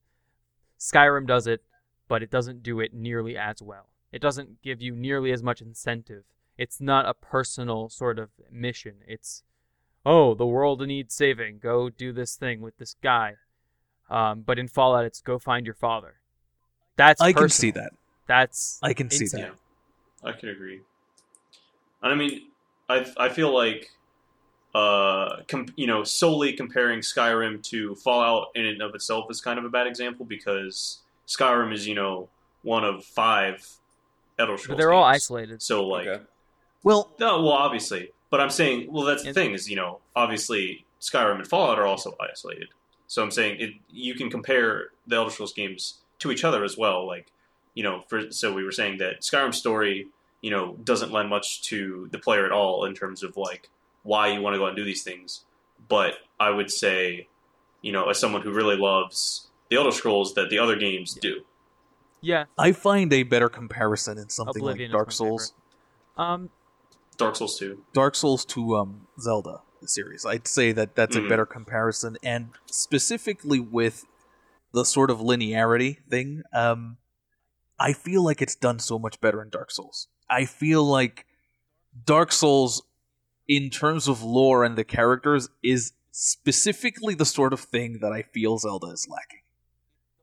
Skyrim 0.79 1.25
does 1.27 1.47
it, 1.47 1.63
but 2.07 2.21
it 2.21 2.29
doesn't 2.29 2.63
do 2.63 2.79
it 2.79 2.93
nearly 2.93 3.37
as 3.37 3.61
well. 3.61 3.87
It 4.11 4.21
doesn't 4.21 4.61
give 4.61 4.81
you 4.81 4.95
nearly 4.95 5.31
as 5.31 5.41
much 5.41 5.61
incentive. 5.61 6.23
It's 6.57 6.79
not 6.79 7.07
a 7.07 7.13
personal 7.13 7.89
sort 7.89 8.19
of 8.19 8.29
mission. 8.51 8.97
It's, 9.07 9.43
oh, 10.05 10.35
the 10.35 10.45
world 10.45 10.85
needs 10.85 11.15
saving. 11.15 11.59
Go 11.59 11.89
do 11.89 12.13
this 12.13 12.35
thing 12.35 12.61
with 12.61 12.77
this 12.77 12.95
guy. 13.01 13.35
Um, 14.09 14.41
but 14.41 14.59
in 14.59 14.67
Fallout, 14.67 15.05
it's 15.05 15.21
go 15.21 15.39
find 15.39 15.65
your 15.65 15.73
father. 15.73 16.15
That's 16.95 17.21
I 17.21 17.33
can 17.33 17.49
see 17.49 17.71
that. 17.71 17.93
That's 18.27 18.79
I 18.83 18.93
can 18.93 19.09
see 19.09 19.23
insane. 19.23 19.41
that. 19.41 19.55
Yeah, 20.23 20.29
I 20.29 20.33
can 20.33 20.49
agree. 20.49 20.81
And 22.03 22.13
I 22.13 22.15
mean, 22.15 22.41
I 22.87 23.11
I 23.17 23.29
feel 23.29 23.51
like, 23.53 23.89
uh, 24.73 25.43
com- 25.47 25.73
you 25.75 25.87
know, 25.87 26.03
solely 26.03 26.53
comparing 26.53 26.99
Skyrim 26.99 27.61
to 27.63 27.95
Fallout 27.95 28.47
in 28.55 28.65
and 28.65 28.81
of 28.81 28.95
itself 28.95 29.29
is 29.29 29.41
kind 29.41 29.59
of 29.59 29.65
a 29.65 29.69
bad 29.69 29.87
example 29.87 30.25
because 30.25 31.01
Skyrim 31.27 31.73
is 31.73 31.87
you 31.87 31.95
know 31.95 32.29
one 32.63 32.83
of 32.83 33.05
five 33.05 33.67
Elder 34.39 34.57
Scrolls. 34.57 34.67
But 34.67 34.77
they're 34.77 34.93
all 34.93 35.03
isolated. 35.03 35.61
So 35.61 35.85
like, 35.85 36.07
Okay. 36.07 36.23
Well, 36.83 37.11
no, 37.17 37.41
well, 37.41 37.53
obviously, 37.53 38.11
but 38.29 38.41
I'm 38.41 38.49
saying, 38.49 38.91
well, 38.91 39.05
that's 39.05 39.23
the 39.23 39.33
thing 39.33 39.53
is, 39.53 39.69
you 39.69 39.77
know, 39.77 39.99
obviously 40.15 40.85
Skyrim 40.99 41.35
and 41.35 41.47
Fallout 41.47 41.79
are 41.79 41.85
also 41.85 42.15
isolated. 42.19 42.69
So 43.07 43.23
I'm 43.23 43.31
saying 43.31 43.61
it, 43.61 43.71
you 43.89 44.15
can 44.15 44.29
compare 44.29 44.87
the 45.07 45.15
Elder 45.15 45.29
Scrolls 45.29 45.53
games 45.53 45.99
to 46.19 46.31
each 46.31 46.43
other 46.43 46.63
as 46.63 46.77
well. 46.77 47.07
Like, 47.07 47.27
you 47.73 47.83
know, 47.83 48.03
for 48.07 48.31
so 48.31 48.53
we 48.53 48.63
were 48.63 48.71
saying 48.71 48.97
that 48.97 49.21
Skyrim's 49.21 49.57
story, 49.57 50.07
you 50.41 50.51
know, 50.51 50.75
doesn't 50.83 51.11
lend 51.11 51.29
much 51.29 51.61
to 51.63 52.09
the 52.11 52.19
player 52.19 52.45
at 52.45 52.51
all 52.51 52.85
in 52.85 52.93
terms 52.93 53.23
of 53.23 53.37
like 53.37 53.69
why 54.03 54.27
you 54.27 54.41
want 54.41 54.53
to 54.53 54.57
go 54.59 54.65
out 54.65 54.69
and 54.69 54.77
do 54.77 54.83
these 54.85 55.03
things. 55.03 55.45
But 55.89 56.13
I 56.39 56.49
would 56.49 56.71
say, 56.71 57.27
you 57.81 57.91
know, 57.91 58.09
as 58.09 58.19
someone 58.19 58.41
who 58.41 58.51
really 58.51 58.75
loves 58.77 59.47
the 59.69 59.77
Elder 59.77 59.91
Scrolls, 59.91 60.33
that 60.35 60.49
the 60.49 60.59
other 60.59 60.75
games 60.75 61.13
do. 61.13 61.41
Yeah. 62.21 62.45
I 62.57 62.71
find 62.71 63.11
a 63.11 63.23
better 63.23 63.49
comparison 63.49 64.17
in 64.17 64.29
something 64.29 64.61
Oblivion 64.61 64.91
like 64.91 64.97
Dark 64.97 65.07
my 65.07 65.13
Souls. 65.13 65.53
Um. 66.17 66.49
Dark 67.17 67.35
Souls 67.35 67.59
2. 67.59 67.83
Dark 67.93 68.15
Souls 68.15 68.43
to 68.45 68.75
um, 68.75 69.07
Zelda 69.19 69.61
series. 69.85 70.25
I'd 70.25 70.47
say 70.47 70.71
that 70.71 70.95
that's 70.95 71.15
a 71.15 71.19
Mhm. 71.19 71.29
better 71.29 71.45
comparison, 71.45 72.17
and 72.23 72.49
specifically 72.65 73.59
with 73.59 74.05
the 74.73 74.83
sort 74.83 75.11
of 75.11 75.19
linearity 75.19 75.97
thing, 76.09 76.41
um, 76.53 76.97
I 77.79 77.93
feel 77.93 78.23
like 78.23 78.41
it's 78.41 78.55
done 78.55 78.79
so 78.79 78.97
much 78.97 79.19
better 79.21 79.41
in 79.43 79.49
Dark 79.49 79.69
Souls. 79.71 80.07
I 80.29 80.45
feel 80.45 80.83
like 80.83 81.27
Dark 82.05 82.31
Souls, 82.31 82.81
in 83.47 83.69
terms 83.69 84.07
of 84.07 84.23
lore 84.23 84.63
and 84.63 84.77
the 84.77 84.83
characters, 84.83 85.49
is 85.63 85.93
specifically 86.11 87.15
the 87.15 87.25
sort 87.25 87.53
of 87.53 87.59
thing 87.59 87.99
that 88.01 88.11
I 88.11 88.21
feel 88.21 88.57
Zelda 88.57 88.87
is 88.87 89.07
lacking. 89.09 89.41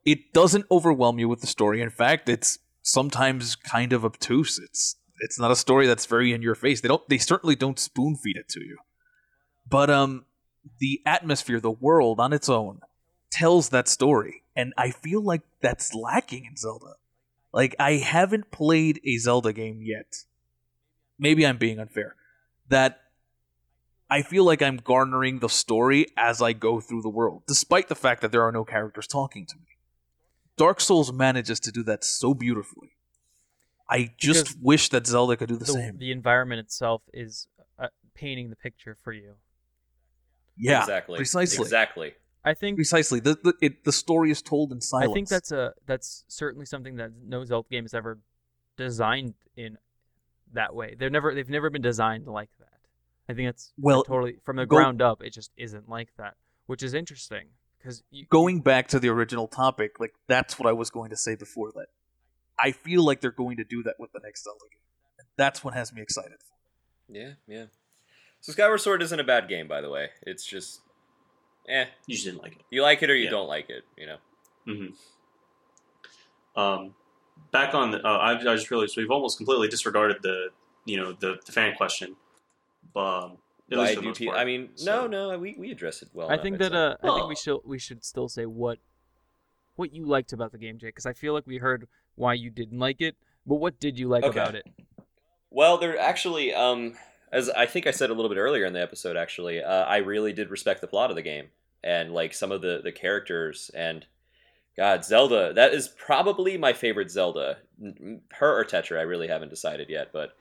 It 0.04 0.32
doesn't 0.32 0.66
overwhelm 0.70 1.18
you 1.18 1.28
with 1.28 1.40
the 1.40 1.46
story. 1.46 1.82
In 1.82 1.90
fact, 1.90 2.28
it's 2.28 2.58
sometimes 2.82 3.56
kind 3.56 3.92
of 3.92 4.04
obtuse. 4.04 4.58
It's 4.58 4.96
it's 5.18 5.38
not 5.38 5.50
a 5.50 5.56
story 5.56 5.86
that's 5.86 6.06
very 6.06 6.32
in 6.32 6.42
your 6.42 6.54
face. 6.54 6.80
They 6.80 6.88
don't 6.88 7.06
they 7.08 7.18
certainly 7.18 7.54
don't 7.54 7.78
spoon 7.78 8.16
feed 8.16 8.36
it 8.36 8.48
to 8.50 8.60
you. 8.60 8.78
But 9.68 9.90
um 9.90 10.24
the 10.78 11.00
atmosphere, 11.04 11.60
the 11.60 11.70
world 11.70 12.20
on 12.20 12.32
its 12.32 12.48
own 12.48 12.80
tells 13.30 13.68
that 13.68 13.88
story. 13.88 14.42
And 14.56 14.72
I 14.76 14.90
feel 14.90 15.22
like 15.22 15.42
that's 15.60 15.94
lacking 15.94 16.46
in 16.46 16.56
Zelda. 16.56 16.94
Like 17.52 17.76
I 17.78 17.94
haven't 17.94 18.50
played 18.50 19.00
a 19.04 19.18
Zelda 19.18 19.52
game 19.52 19.80
yet. 19.82 20.24
Maybe 21.18 21.46
I'm 21.46 21.58
being 21.58 21.78
unfair. 21.78 22.16
That 22.68 22.99
I 24.10 24.22
feel 24.22 24.44
like 24.44 24.60
I'm 24.60 24.76
garnering 24.76 25.38
the 25.38 25.48
story 25.48 26.06
as 26.16 26.42
I 26.42 26.52
go 26.52 26.80
through 26.80 27.02
the 27.02 27.08
world, 27.08 27.44
despite 27.46 27.88
the 27.88 27.94
fact 27.94 28.22
that 28.22 28.32
there 28.32 28.42
are 28.42 28.52
no 28.52 28.64
characters 28.64 29.06
talking 29.06 29.46
to 29.46 29.56
me. 29.56 29.76
Dark 30.56 30.80
Souls 30.80 31.12
manages 31.12 31.60
to 31.60 31.72
do 31.72 31.82
that 31.84 32.04
so 32.04 32.34
beautifully. 32.34 32.90
I 33.88 34.10
just 34.18 34.44
Because 34.46 34.56
wish 34.62 34.88
that 34.90 35.06
Zelda 35.06 35.36
could 35.36 35.48
do 35.48 35.56
the, 35.56 35.64
The, 35.64 35.72
same. 35.72 35.98
the 35.98 36.12
environment 36.12 36.60
itself 36.60 37.02
is 37.12 37.48
uh, 37.78 37.88
painting 38.14 38.50
the 38.50 38.56
picture 38.56 38.96
for 39.02 39.12
you. 39.12 39.34
yeah, 40.56 40.80
exactly. 40.80 41.16
precisely. 41.16 41.62
Exactly. 41.62 42.14
I 42.44 42.54
think. 42.54 42.76
Precisely. 42.76 43.20
The 43.20 43.34
the, 43.42 43.54
it, 43.60 43.84
the 43.84 43.92
story 43.92 44.30
is 44.30 44.42
told 44.42 44.72
in 44.72 44.80
silence. 44.80 45.10
I 45.10 45.14
think 45.14 45.28
that's 45.28 45.52
a 45.52 45.74
that's 45.86 46.24
certainly 46.28 46.66
something 46.66 46.96
that 46.96 47.10
no 47.24 47.44
Zelda 47.44 47.68
game 47.70 47.84
has 47.84 47.94
ever 47.94 48.18
designed 48.76 49.34
in 49.56 49.76
that 50.52 50.74
way. 50.74 50.94
They're 50.98 51.10
never 51.10 51.34
they've 51.34 51.48
never 51.48 51.68
been 51.68 51.82
designed 51.82 52.26
like 52.26 52.50
that. 52.58 52.69
I 53.30 53.34
think 53.34 53.48
that's 53.48 53.72
Well, 53.78 54.02
totally 54.04 54.36
from 54.44 54.56
the 54.56 54.66
go- 54.66 54.76
ground 54.76 55.00
up. 55.02 55.22
It 55.22 55.32
just 55.32 55.50
isn't 55.56 55.88
like 55.88 56.08
that, 56.18 56.34
which 56.66 56.82
is 56.82 56.94
interesting 56.94 57.48
because 57.78 58.02
you, 58.10 58.26
going 58.30 58.60
back 58.60 58.88
to 58.88 58.98
the 58.98 59.08
original 59.08 59.46
topic. 59.48 60.00
Like 60.00 60.14
that's 60.26 60.58
what 60.58 60.68
I 60.68 60.72
was 60.72 60.90
going 60.90 61.10
to 61.10 61.16
say 61.16 61.34
before 61.36 61.70
that. 61.76 61.86
I 62.58 62.72
feel 62.72 63.04
like 63.04 63.20
they're 63.20 63.30
going 63.30 63.56
to 63.58 63.64
do 63.64 63.82
that 63.84 63.94
with 63.98 64.12
the 64.12 64.20
next 64.22 64.44
Zelda 64.44 64.58
game. 64.70 65.26
That's 65.36 65.64
what 65.64 65.72
has 65.74 65.92
me 65.92 66.02
excited. 66.02 66.38
Yeah, 67.08 67.32
yeah. 67.46 67.66
So 68.40 68.52
Skyward 68.52 68.80
Sword 68.80 69.02
isn't 69.02 69.18
a 69.20 69.24
bad 69.24 69.48
game, 69.48 69.66
by 69.68 69.80
the 69.80 69.88
way. 69.90 70.10
It's 70.22 70.44
just, 70.44 70.80
eh. 71.68 71.86
You 72.06 72.14
just 72.14 72.26
didn't 72.26 72.42
like 72.42 72.52
it. 72.56 72.62
You 72.70 72.82
like 72.82 73.02
it 73.02 73.10
or 73.10 73.14
you 73.16 73.24
Yeah. 73.24 73.30
don't 73.30 73.48
like 73.48 73.70
it. 73.70 73.84
You 73.96 74.06
know. 74.06 74.16
hmm 74.66 76.60
Um, 76.60 76.94
back 77.52 77.74
on, 77.74 77.92
the, 77.92 77.98
uh, 78.06 78.16
I, 78.18 78.32
I 78.32 78.56
just 78.56 78.70
realized 78.70 78.96
we've 78.96 79.10
almost 79.10 79.36
completely 79.38 79.68
disregarded 79.68 80.18
the, 80.22 80.48
you 80.84 80.96
know, 80.96 81.12
the, 81.12 81.36
the 81.46 81.52
fan 81.52 81.74
question. 81.76 82.16
But 82.92 83.24
um, 83.24 83.38
Why 83.68 83.78
least 83.78 83.90
for 83.94 83.96
the 83.96 84.02
do 84.02 84.08
most 84.08 84.18
pe- 84.18 84.26
part. 84.26 84.38
I 84.38 84.44
mean, 84.44 84.70
So- 84.74 85.06
no, 85.06 85.30
no, 85.30 85.38
we, 85.38 85.54
we 85.58 85.70
address 85.70 86.02
it 86.02 86.08
well. 86.12 86.28
I 86.28 86.34
enough, 86.34 86.42
think 86.42 86.58
that 86.58 86.72
say. 86.72 86.76
uh, 86.78 86.90
I 87.02 87.06
think 87.06 87.24
Oh. 87.24 87.26
we 87.28 87.36
should 87.36 87.58
we 87.64 87.78
should 87.78 88.04
still 88.04 88.28
say 88.28 88.46
what 88.46 88.78
what 89.76 89.94
you 89.94 90.04
liked 90.06 90.32
about 90.32 90.52
the 90.52 90.58
game, 90.58 90.78
Jake, 90.78 90.94
because 90.94 91.06
I 91.06 91.12
feel 91.12 91.32
like 91.32 91.46
we 91.46 91.58
heard 91.58 91.88
why 92.14 92.34
you 92.34 92.50
didn't 92.50 92.78
like 92.78 93.00
it, 93.00 93.16
but 93.46 93.56
what 93.56 93.80
did 93.80 93.98
you 93.98 94.08
like 94.08 94.24
Okay. 94.24 94.38
about 94.38 94.54
it? 94.54 94.66
Well, 95.50 95.78
there 95.78 95.98
actually, 95.98 96.52
um, 96.52 96.96
as 97.32 97.48
I 97.50 97.66
think 97.66 97.86
I 97.86 97.90
said 97.92 98.10
a 98.10 98.14
little 98.14 98.28
bit 98.28 98.38
earlier 98.38 98.66
in 98.66 98.72
the 98.72 98.82
episode, 98.82 99.16
actually, 99.16 99.62
uh, 99.62 99.84
I 99.84 99.98
really 99.98 100.32
did 100.32 100.50
respect 100.50 100.80
the 100.80 100.86
plot 100.86 101.10
of 101.10 101.16
the 101.16 101.22
game 101.22 101.46
and 101.82 102.12
like 102.12 102.34
some 102.34 102.52
of 102.52 102.60
the 102.60 102.80
the 102.84 102.92
characters 102.92 103.70
and 103.74 104.04
God, 104.76 105.04
Zelda. 105.04 105.52
That 105.52 105.72
is 105.72 105.88
probably 105.88 106.56
my 106.58 106.72
favorite 106.72 107.10
Zelda. 107.10 107.58
Her 108.32 108.58
or 108.60 108.64
Tetra, 108.64 108.98
I 108.98 109.02
really 109.02 109.28
haven't 109.28 109.48
decided 109.48 109.88
yet, 109.88 110.10
but 110.12 110.36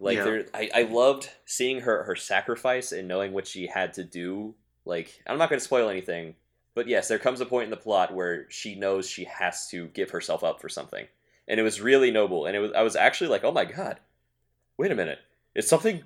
like 0.00 0.16
Yeah. 0.16 0.24
there, 0.24 0.46
I, 0.54 0.70
I 0.74 0.82
loved 0.82 1.30
seeing 1.44 1.80
her 1.80 2.04
her 2.04 2.16
sacrifice 2.16 2.92
and 2.92 3.08
knowing 3.08 3.32
what 3.32 3.46
she 3.46 3.66
had 3.66 3.94
to 3.94 4.04
do. 4.04 4.54
Like 4.84 5.22
I'm 5.26 5.38
not 5.38 5.48
going 5.50 5.58
to 5.58 5.64
spoil 5.64 5.88
anything, 5.88 6.34
but 6.74 6.86
yes, 6.88 7.08
there 7.08 7.18
comes 7.18 7.40
a 7.40 7.46
point 7.46 7.64
in 7.64 7.70
the 7.70 7.76
plot 7.76 8.14
where 8.14 8.46
she 8.50 8.74
knows 8.74 9.08
she 9.08 9.24
has 9.24 9.68
to 9.68 9.86
give 9.88 10.10
herself 10.10 10.42
up 10.44 10.60
for 10.60 10.68
something, 10.68 11.06
and 11.46 11.60
it 11.60 11.62
was 11.62 11.80
really 11.80 12.10
noble. 12.10 12.46
And 12.46 12.56
it 12.56 12.60
was 12.60 12.72
I 12.72 12.82
was 12.82 12.96
actually 12.96 13.28
like, 13.30 13.44
oh 13.44 13.52
my 13.52 13.64
God, 13.64 14.00
wait 14.76 14.90
a 14.92 14.94
minute, 14.94 15.18
is 15.54 15.68
something 15.68 16.02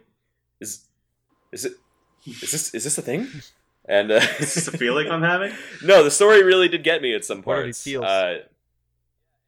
is 0.60 0.86
is 1.52 1.64
it 1.64 1.74
is 2.26 2.40
this 2.50 2.74
is 2.74 2.84
this 2.84 2.98
a 2.98 3.02
thing? 3.02 3.28
And 3.84 4.12
uh, 4.12 4.20
Is 4.38 4.54
this 4.54 4.68
a 4.68 4.78
feeling 4.78 5.10
I'm 5.10 5.22
having? 5.24 5.52
no, 5.82 6.04
the 6.04 6.10
story 6.12 6.44
really 6.44 6.68
did 6.68 6.84
get 6.84 7.02
me 7.02 7.16
at 7.16 7.24
some 7.24 7.42
parts. 7.42 7.82
feels? 7.82 8.04
Uh, 8.04 8.42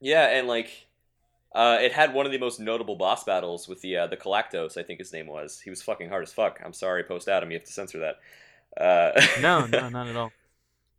yeah, 0.01 0.27
and 0.27 0.49
like, 0.49 0.89
uh, 1.55 1.79
it 1.81 1.93
had 1.93 2.13
one 2.15 2.27
of 2.27 2.33
the 2.33 2.39
most 2.39 2.59
notable 2.61 2.97
boss 2.97 3.25
battles 3.25 3.69
with 3.69 3.81
the 3.81 3.97
uh, 3.97 4.07
the 4.07 4.17
Koloktos. 4.17 4.77
I 4.77 4.83
think 4.83 4.99
his 4.99 5.13
name 5.13 5.27
was. 5.27 5.61
He 5.61 5.71
was 5.71 5.83
fucking 5.83 6.09
hard 6.09 6.23
as 6.25 6.33
fuck. 6.33 6.61
I'm 6.65 6.73
sorry, 6.73 7.05
post 7.05 7.29
Adam, 7.29 7.51
you 7.51 7.57
have 7.59 7.67
to 7.67 7.73
censor 7.73 8.01
that. 8.01 8.17
Uh, 8.83 9.21
No, 9.41 9.67
no, 9.67 9.89
not 9.99 10.09
at 10.09 10.17
all. 10.17 10.33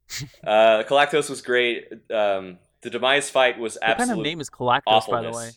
uh, 0.45 0.83
Koloktos 0.83 1.29
was 1.29 1.41
great. 1.41 1.91
Um, 2.11 2.57
the 2.81 2.89
demise 2.89 3.29
fight 3.29 3.57
was 3.59 3.77
absolutely 3.81 3.81
What 3.81 3.91
absolute 3.91 4.07
kind 4.07 4.19
of 4.19 4.25
name 4.25 4.39
is 4.41 4.49
Koloktos, 4.49 4.81
awfulness. 4.87 5.25
by 5.25 5.31
the 5.31 5.37
way? 5.37 5.49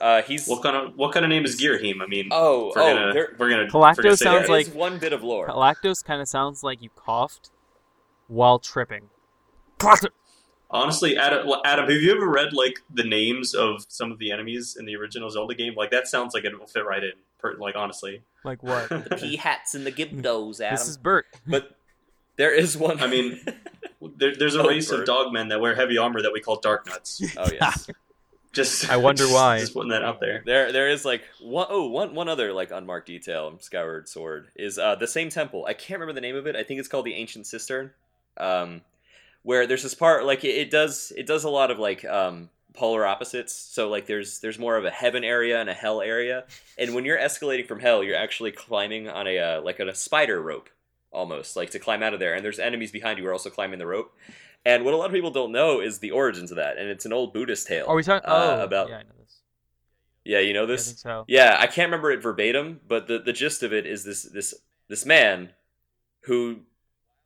Uh, 0.00 0.22
he's 0.22 0.46
What 0.46 0.62
kind 0.62 0.76
of 0.76 0.92
what 0.96 1.12
kind 1.12 1.24
of 1.24 1.30
name 1.30 1.44
is 1.44 1.60
Ghirahim? 1.60 2.00
I 2.00 2.06
mean, 2.06 2.28
oh 2.30 2.70
we're 2.76 2.82
oh 2.82 2.94
gonna 2.94 3.26
we're 3.38 3.50
gonna 3.50 3.66
Galacto 3.66 3.96
we're 3.96 4.02
gonna 4.04 4.16
say 4.16 4.24
sounds 4.26 4.46
that. 4.46 4.52
like- 4.52 4.66
one 4.68 4.98
bit 4.98 5.12
of 5.12 5.24
lore. 5.24 5.48
Koloktos 5.48 6.04
kind 6.04 6.20
of 6.20 6.28
sounds 6.28 6.62
like 6.62 6.80
you 6.82 6.90
coughed 6.94 7.50
while 8.28 8.60
tripping. 8.60 9.08
Koloktos. 10.70 10.82
Honestly, 10.82 11.16
Adam, 11.16 11.48
Adam, 11.64 11.88
have 11.90 12.00
you 12.00 12.12
ever 12.14 12.28
read 12.28 12.52
like 12.52 12.80
the 12.94 13.04
names 13.04 13.54
of 13.54 13.84
some 13.88 14.10
of 14.12 14.18
the 14.18 14.30
enemies 14.32 14.76
in 14.78 14.84
the 14.86 14.96
original 14.96 15.30
Zelda 15.30 15.54
game? 15.54 15.74
Like 15.76 15.90
that 15.90 16.08
sounds 16.08 16.34
like 16.34 16.44
it 16.44 16.58
will 16.58 16.66
fit 16.66 16.84
right 16.86 17.02
in. 17.02 17.12
Per, 17.38 17.56
like 17.56 17.74
honestly, 17.76 18.22
Like 18.44 18.62
what? 18.62 18.88
the 18.90 18.98
Peahats 19.16 19.74
and 19.74 19.86
the 19.86 19.92
Gibdos, 19.92 20.60
Adam. 20.60 20.76
This 20.76 20.88
is 20.88 20.96
Bert. 20.98 21.26
But 21.46 21.74
there 22.36 22.54
is 22.54 22.76
one. 22.76 23.00
I 23.00 23.06
mean, 23.06 23.40
there, 24.16 24.34
there's 24.36 24.54
a 24.56 24.62
Oh, 24.62 24.68
race 24.68 24.90
Bert. 24.90 25.08
of 25.08 25.14
dogmen 25.14 25.48
that 25.48 25.60
wear 25.60 25.74
heavy 25.74 25.96
armor 25.98 26.20
that 26.22 26.32
we 26.32 26.40
call 26.40 26.60
Darknuts. 26.60 27.34
oh 27.38 27.50
yes. 27.52 27.88
Just 28.52 28.90
I 28.90 28.96
wonder 28.96 29.22
just- 29.22 29.32
why. 29.32 29.60
Just 29.60 29.74
putting 29.74 29.90
that 29.90 30.02
out 30.02 30.18
there. 30.20 30.42
There, 30.44 30.72
there 30.72 30.88
is 30.90 31.04
like 31.04 31.22
one 31.40 31.66
oh 31.70 31.86
one 31.88 32.14
one 32.14 32.28
other 32.28 32.52
like 32.52 32.72
unmarked 32.72 33.06
detail. 33.06 33.56
Skyward 33.60 34.08
Sword 34.08 34.48
is 34.56 34.76
uh, 34.78 34.96
the 34.96 35.06
same 35.06 35.30
temple. 35.30 35.64
I 35.66 35.72
can't 35.72 36.00
remember 36.00 36.14
the 36.14 36.20
name 36.20 36.34
of 36.36 36.46
it. 36.48 36.56
I 36.56 36.64
think 36.64 36.80
it's 36.80 36.88
called 36.88 37.06
the 37.06 37.14
Ancient 37.14 37.46
Cistern. 37.46 37.90
Um, 38.36 38.80
where 39.42 39.66
there's 39.66 39.82
this 39.82 39.94
part 39.94 40.24
like 40.24 40.44
it, 40.44 40.54
it 40.56 40.70
does 40.70 41.12
it 41.16 41.26
does 41.26 41.44
a 41.44 41.50
lot 41.50 41.70
of 41.70 41.78
like 41.78 42.04
um 42.04 42.50
polar 42.74 43.04
opposites. 43.06 43.54
So 43.54 43.88
like 43.88 44.06
there's 44.06 44.40
there's 44.40 44.58
more 44.58 44.76
of 44.76 44.84
a 44.84 44.90
heaven 44.90 45.24
area 45.24 45.60
and 45.60 45.68
a 45.68 45.74
hell 45.74 46.00
area. 46.00 46.44
And 46.78 46.94
when 46.94 47.04
you're 47.04 47.18
escalating 47.18 47.66
from 47.66 47.80
hell, 47.80 48.02
you're 48.04 48.16
actually 48.16 48.52
climbing 48.52 49.08
on 49.08 49.26
a 49.26 49.38
uh, 49.38 49.62
like 49.62 49.80
on 49.80 49.88
a 49.88 49.94
spider 49.94 50.40
rope 50.40 50.68
almost 51.12 51.56
like 51.56 51.70
to 51.70 51.78
climb 51.80 52.02
out 52.02 52.14
of 52.14 52.20
there. 52.20 52.34
And 52.34 52.44
there's 52.44 52.58
enemies 52.60 52.92
behind 52.92 53.18
you 53.18 53.24
who 53.24 53.30
are 53.30 53.32
also 53.32 53.50
climbing 53.50 53.78
the 53.80 53.86
rope. 53.86 54.16
And 54.64 54.84
what 54.84 54.92
a 54.94 54.96
lot 54.98 55.06
of 55.06 55.12
people 55.12 55.30
don't 55.30 55.52
know 55.52 55.80
is 55.80 55.98
the 56.00 56.10
origins 56.10 56.50
of 56.50 56.56
that, 56.58 56.76
and 56.76 56.88
it's 56.88 57.06
an 57.06 57.14
old 57.14 57.32
Buddhist 57.32 57.66
tale. 57.66 57.86
Are 57.88 57.96
we 57.96 58.02
talking? 58.02 58.28
uh, 58.28 58.58
Oh, 58.60 58.62
about 58.62 58.90
yeah, 58.90 58.98
I 58.98 59.02
know 59.02 59.08
this. 59.18 59.40
yeah, 60.24 60.38
you 60.40 60.52
know 60.52 60.64
I 60.64 60.66
this. 60.66 60.86
think 60.86 60.98
so. 60.98 61.24
Yeah, 61.26 61.56
I 61.58 61.66
can't 61.66 61.86
remember 61.88 62.10
it 62.10 62.22
verbatim, 62.22 62.80
but 62.86 63.06
the, 63.08 63.18
the 63.18 63.32
gist 63.32 63.62
of 63.62 63.72
it 63.72 63.86
is 63.86 64.04
this 64.04 64.22
this 64.24 64.54
this 64.88 65.06
man 65.06 65.50
who 66.24 66.60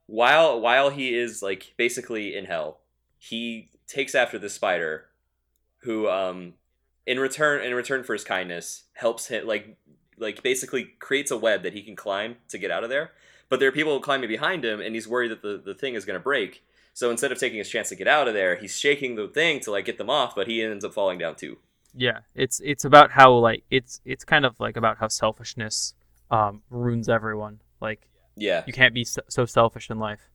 while 0.07 0.61
while 0.61 0.91
he 0.91 1.15
is 1.15 1.43
like 1.43 1.75
basically 1.77 2.37
in 2.37 2.45
hell, 2.47 2.81
he 3.19 3.71
takes 3.87 4.15
after 4.15 4.39
the 4.39 4.51
spider 4.51 5.07
who 5.79 6.09
um 6.09 6.55
in 7.07 7.19
return 7.19 7.65
in 7.65 7.75
return 7.75 8.03
for 8.03 8.13
his 8.13 8.25
kindness 8.25 8.85
helps 8.95 9.27
him 9.29 9.47
like 9.47 9.77
like 10.19 10.43
basically 10.43 10.85
creates 10.99 11.31
a 11.31 11.37
web 11.37 11.63
that 11.63 11.73
he 11.73 11.83
can 11.83 11.97
climb 11.97 12.37
to 12.49 12.59
get 12.59 12.71
out 12.71 12.85
of 12.85 12.91
there. 12.91 13.13
But 13.49 13.61
there 13.61 13.69
are 13.69 13.73
people 13.73 13.99
climbing 14.01 14.29
behind 14.29 14.65
him 14.65 14.81
and 14.81 14.95
he's 14.95 15.09
worried 15.09 15.31
that 15.31 15.43
the, 15.43 15.61
the 15.65 15.75
thing 15.75 15.95
is 15.95 16.05
gonna 16.05 16.21
break. 16.21 16.65
So 16.93 17.11
instead 17.11 17.33
of 17.33 17.39
taking 17.39 17.59
his 17.59 17.69
chance 17.69 17.89
to 17.89 17.97
get 17.97 18.07
out 18.07 18.29
of 18.29 18.35
there, 18.35 18.57
he's 18.57 18.79
shaking 18.79 19.17
the 19.17 19.27
thing 19.27 19.61
to 19.61 19.71
like 19.73 19.85
get 19.85 19.99
them 19.99 20.11
off, 20.11 20.35
but 20.35 20.47
he 20.47 20.63
ends 20.63 20.85
up 20.85 20.95
falling 20.95 21.19
down 21.19 21.35
too. 21.35 21.59
Yeah, 21.97 22.21
it's 22.35 22.61
it's 22.65 22.85
about 22.85 23.11
how 23.13 23.33
like 23.35 23.65
it's 23.71 24.01
it's 24.05 24.25
kind 24.25 24.45
of 24.45 24.55
like 24.59 24.77
about 24.77 24.99
how 24.99 25.09
selfishness 25.09 25.95
um, 26.31 26.63
ruins 26.71 27.09
everyone. 27.09 27.61
Like 27.81 28.09
Yeah. 28.37 28.65
you 28.67 28.73
can't 28.73 28.95
be 28.95 29.05
so, 29.05 29.45
selfish 29.47 29.91
in 29.91 29.99
life. 29.99 30.29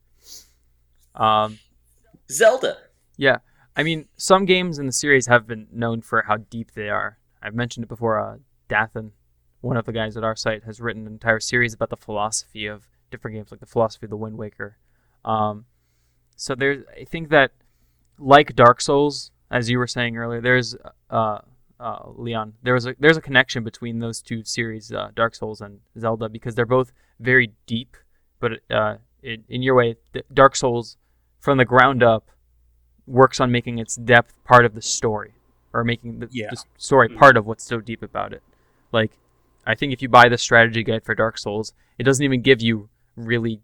Um, 1.15 1.59
Zelda. 2.29 2.77
yeah, 3.17 3.39
I 3.75 3.83
mean, 3.83 4.07
some 4.17 4.45
games 4.45 4.79
in 4.79 4.85
the 4.85 4.91
series 4.91 5.27
have 5.27 5.47
been 5.47 5.67
known 5.71 6.01
for 6.01 6.23
how 6.23 6.37
deep 6.37 6.71
they 6.73 6.89
are. 6.89 7.17
I've 7.41 7.55
mentioned 7.55 7.83
it 7.83 7.89
before. 7.89 8.19
Uh, 8.19 8.37
Dathan, 8.67 9.11
one 9.61 9.77
of 9.77 9.85
the 9.85 9.91
guys 9.91 10.15
at 10.15 10.23
our 10.23 10.35
site, 10.35 10.63
has 10.63 10.79
written 10.79 11.07
an 11.07 11.13
entire 11.13 11.39
series 11.39 11.73
about 11.73 11.89
the 11.89 11.97
philosophy 11.97 12.67
of 12.67 12.87
different 13.09 13.35
games, 13.35 13.51
like 13.51 13.59
the 13.59 13.65
philosophy 13.65 14.05
of 14.05 14.11
the 14.11 14.17
Wind 14.17 14.37
Waker. 14.37 14.77
Um, 15.25 15.65
so 16.35 16.55
there's, 16.55 16.83
I 16.99 17.05
think 17.05 17.29
that, 17.29 17.51
like 18.17 18.55
Dark 18.55 18.79
Souls, 18.81 19.31
as 19.49 19.69
you 19.69 19.79
were 19.79 19.87
saying 19.87 20.17
earlier, 20.17 20.41
there's 20.41 20.75
uh, 21.09 21.39
uh, 21.79 22.09
Leon. 22.15 22.53
There's 22.63 22.85
a 22.85 22.95
there's 22.99 23.17
a 23.17 23.21
connection 23.21 23.63
between 23.63 23.99
those 23.99 24.21
two 24.21 24.43
series, 24.43 24.91
uh, 24.91 25.09
Dark 25.15 25.35
Souls 25.35 25.61
and 25.61 25.79
Zelda, 25.97 26.29
because 26.29 26.55
they're 26.55 26.65
both 26.65 26.91
very 27.19 27.51
deep. 27.65 27.95
But 28.39 28.59
uh, 28.69 28.95
in, 29.23 29.43
in 29.49 29.61
your 29.61 29.75
way, 29.75 29.95
Dark 30.33 30.55
Souls, 30.55 30.97
from 31.39 31.57
the 31.57 31.65
ground 31.65 32.03
up, 32.03 32.29
works 33.07 33.39
on 33.39 33.51
making 33.51 33.79
its 33.79 33.95
depth 33.95 34.33
part 34.45 34.65
of 34.65 34.75
the 34.75 34.81
story, 34.81 35.33
or 35.73 35.83
making 35.83 36.19
the, 36.19 36.29
Yeah. 36.31 36.49
the 36.51 36.63
story 36.77 37.09
Mhm. 37.09 37.17
part 37.17 37.37
of 37.37 37.45
what's 37.45 37.63
so 37.63 37.79
deep 37.81 38.01
about 38.03 38.33
it. 38.33 38.43
Like, 38.91 39.11
I 39.65 39.75
think 39.75 39.93
if 39.93 40.01
you 40.01 40.09
buy 40.09 40.29
the 40.29 40.37
strategy 40.37 40.83
guide 40.83 41.03
for 41.03 41.15
Dark 41.15 41.37
Souls, 41.37 41.73
it 41.97 42.03
doesn't 42.03 42.23
even 42.23 42.41
give 42.41 42.61
you 42.61 42.89
really 43.15 43.61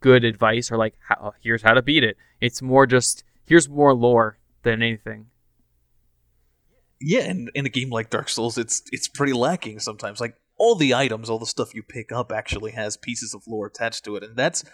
good 0.00 0.24
advice 0.24 0.70
or 0.72 0.76
like, 0.76 0.94
how, 1.08 1.34
here's 1.40 1.62
how 1.62 1.74
to 1.74 1.82
beat 1.82 2.04
it. 2.04 2.16
It's 2.40 2.60
more 2.62 2.86
just 2.86 3.24
here's 3.46 3.68
more 3.68 3.94
lore 3.94 4.38
than 4.64 4.82
anything. 4.82 5.26
Yeah, 7.00 7.20
and 7.20 7.50
in 7.54 7.66
a 7.66 7.70
game 7.70 7.90
like 7.90 8.10
Dark 8.10 8.28
Souls, 8.28 8.56
it's 8.56 8.82
it's 8.90 9.08
pretty 9.08 9.32
lacking 9.32 9.80
sometimes. 9.80 10.20
Like 10.20 10.36
all 10.56 10.74
the 10.74 10.94
items, 10.94 11.28
all 11.28 11.38
the 11.38 11.46
stuff 11.46 11.74
you 11.74 11.82
pick 11.82 12.10
up 12.10 12.32
actually 12.32 12.72
has 12.72 12.96
pieces 12.96 13.34
of 13.34 13.46
lore 13.46 13.66
attached 13.66 14.04
to 14.04 14.16
it, 14.16 14.22
and 14.22 14.36
that's 14.36 14.64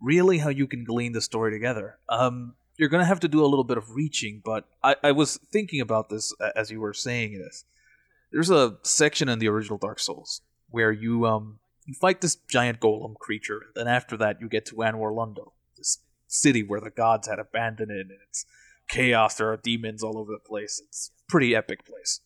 really 0.00 0.38
how 0.38 0.48
you 0.48 0.66
can 0.66 0.84
glean 0.84 1.12
the 1.12 1.20
story 1.20 1.50
together. 1.50 1.98
Um, 2.08 2.54
you're 2.76 2.88
gonna 2.88 3.04
have 3.04 3.20
to 3.20 3.28
do 3.28 3.44
a 3.44 3.46
little 3.46 3.64
bit 3.64 3.78
of 3.78 3.94
reaching, 3.94 4.42
but 4.44 4.66
I, 4.82 4.96
I 5.02 5.12
was 5.12 5.38
thinking 5.52 5.80
about 5.80 6.08
this 6.08 6.32
as 6.54 6.70
you 6.70 6.80
were 6.80 6.94
saying 6.94 7.38
this. 7.38 7.64
There's 8.30 8.50
a 8.50 8.78
section 8.82 9.28
in 9.28 9.38
the 9.40 9.48
original 9.48 9.78
Dark 9.78 9.98
Souls 9.98 10.40
where 10.70 10.92
you 10.92 11.26
um 11.26 11.58
you 11.84 11.94
fight 11.94 12.20
this 12.20 12.36
giant 12.36 12.80
golem 12.80 13.16
creature, 13.16 13.60
and 13.74 13.86
then 13.86 13.88
after 13.88 14.16
that 14.18 14.40
you 14.40 14.48
get 14.48 14.66
to 14.66 14.76
Anor 14.76 15.12
Londo, 15.12 15.52
this 15.76 15.98
city 16.28 16.62
where 16.62 16.80
the 16.80 16.90
gods 16.90 17.28
had 17.28 17.38
abandoned 17.38 17.90
it, 17.90 18.06
and 18.08 18.18
it's 18.28 18.46
chaos. 18.92 19.34
There 19.34 19.50
are 19.50 19.56
demons 19.56 20.02
all 20.02 20.18
over 20.18 20.32
the 20.32 20.38
place. 20.38 20.80
It's 20.86 21.10
a 21.18 21.30
pretty 21.30 21.56
epic 21.56 21.84
place. 21.84 22.20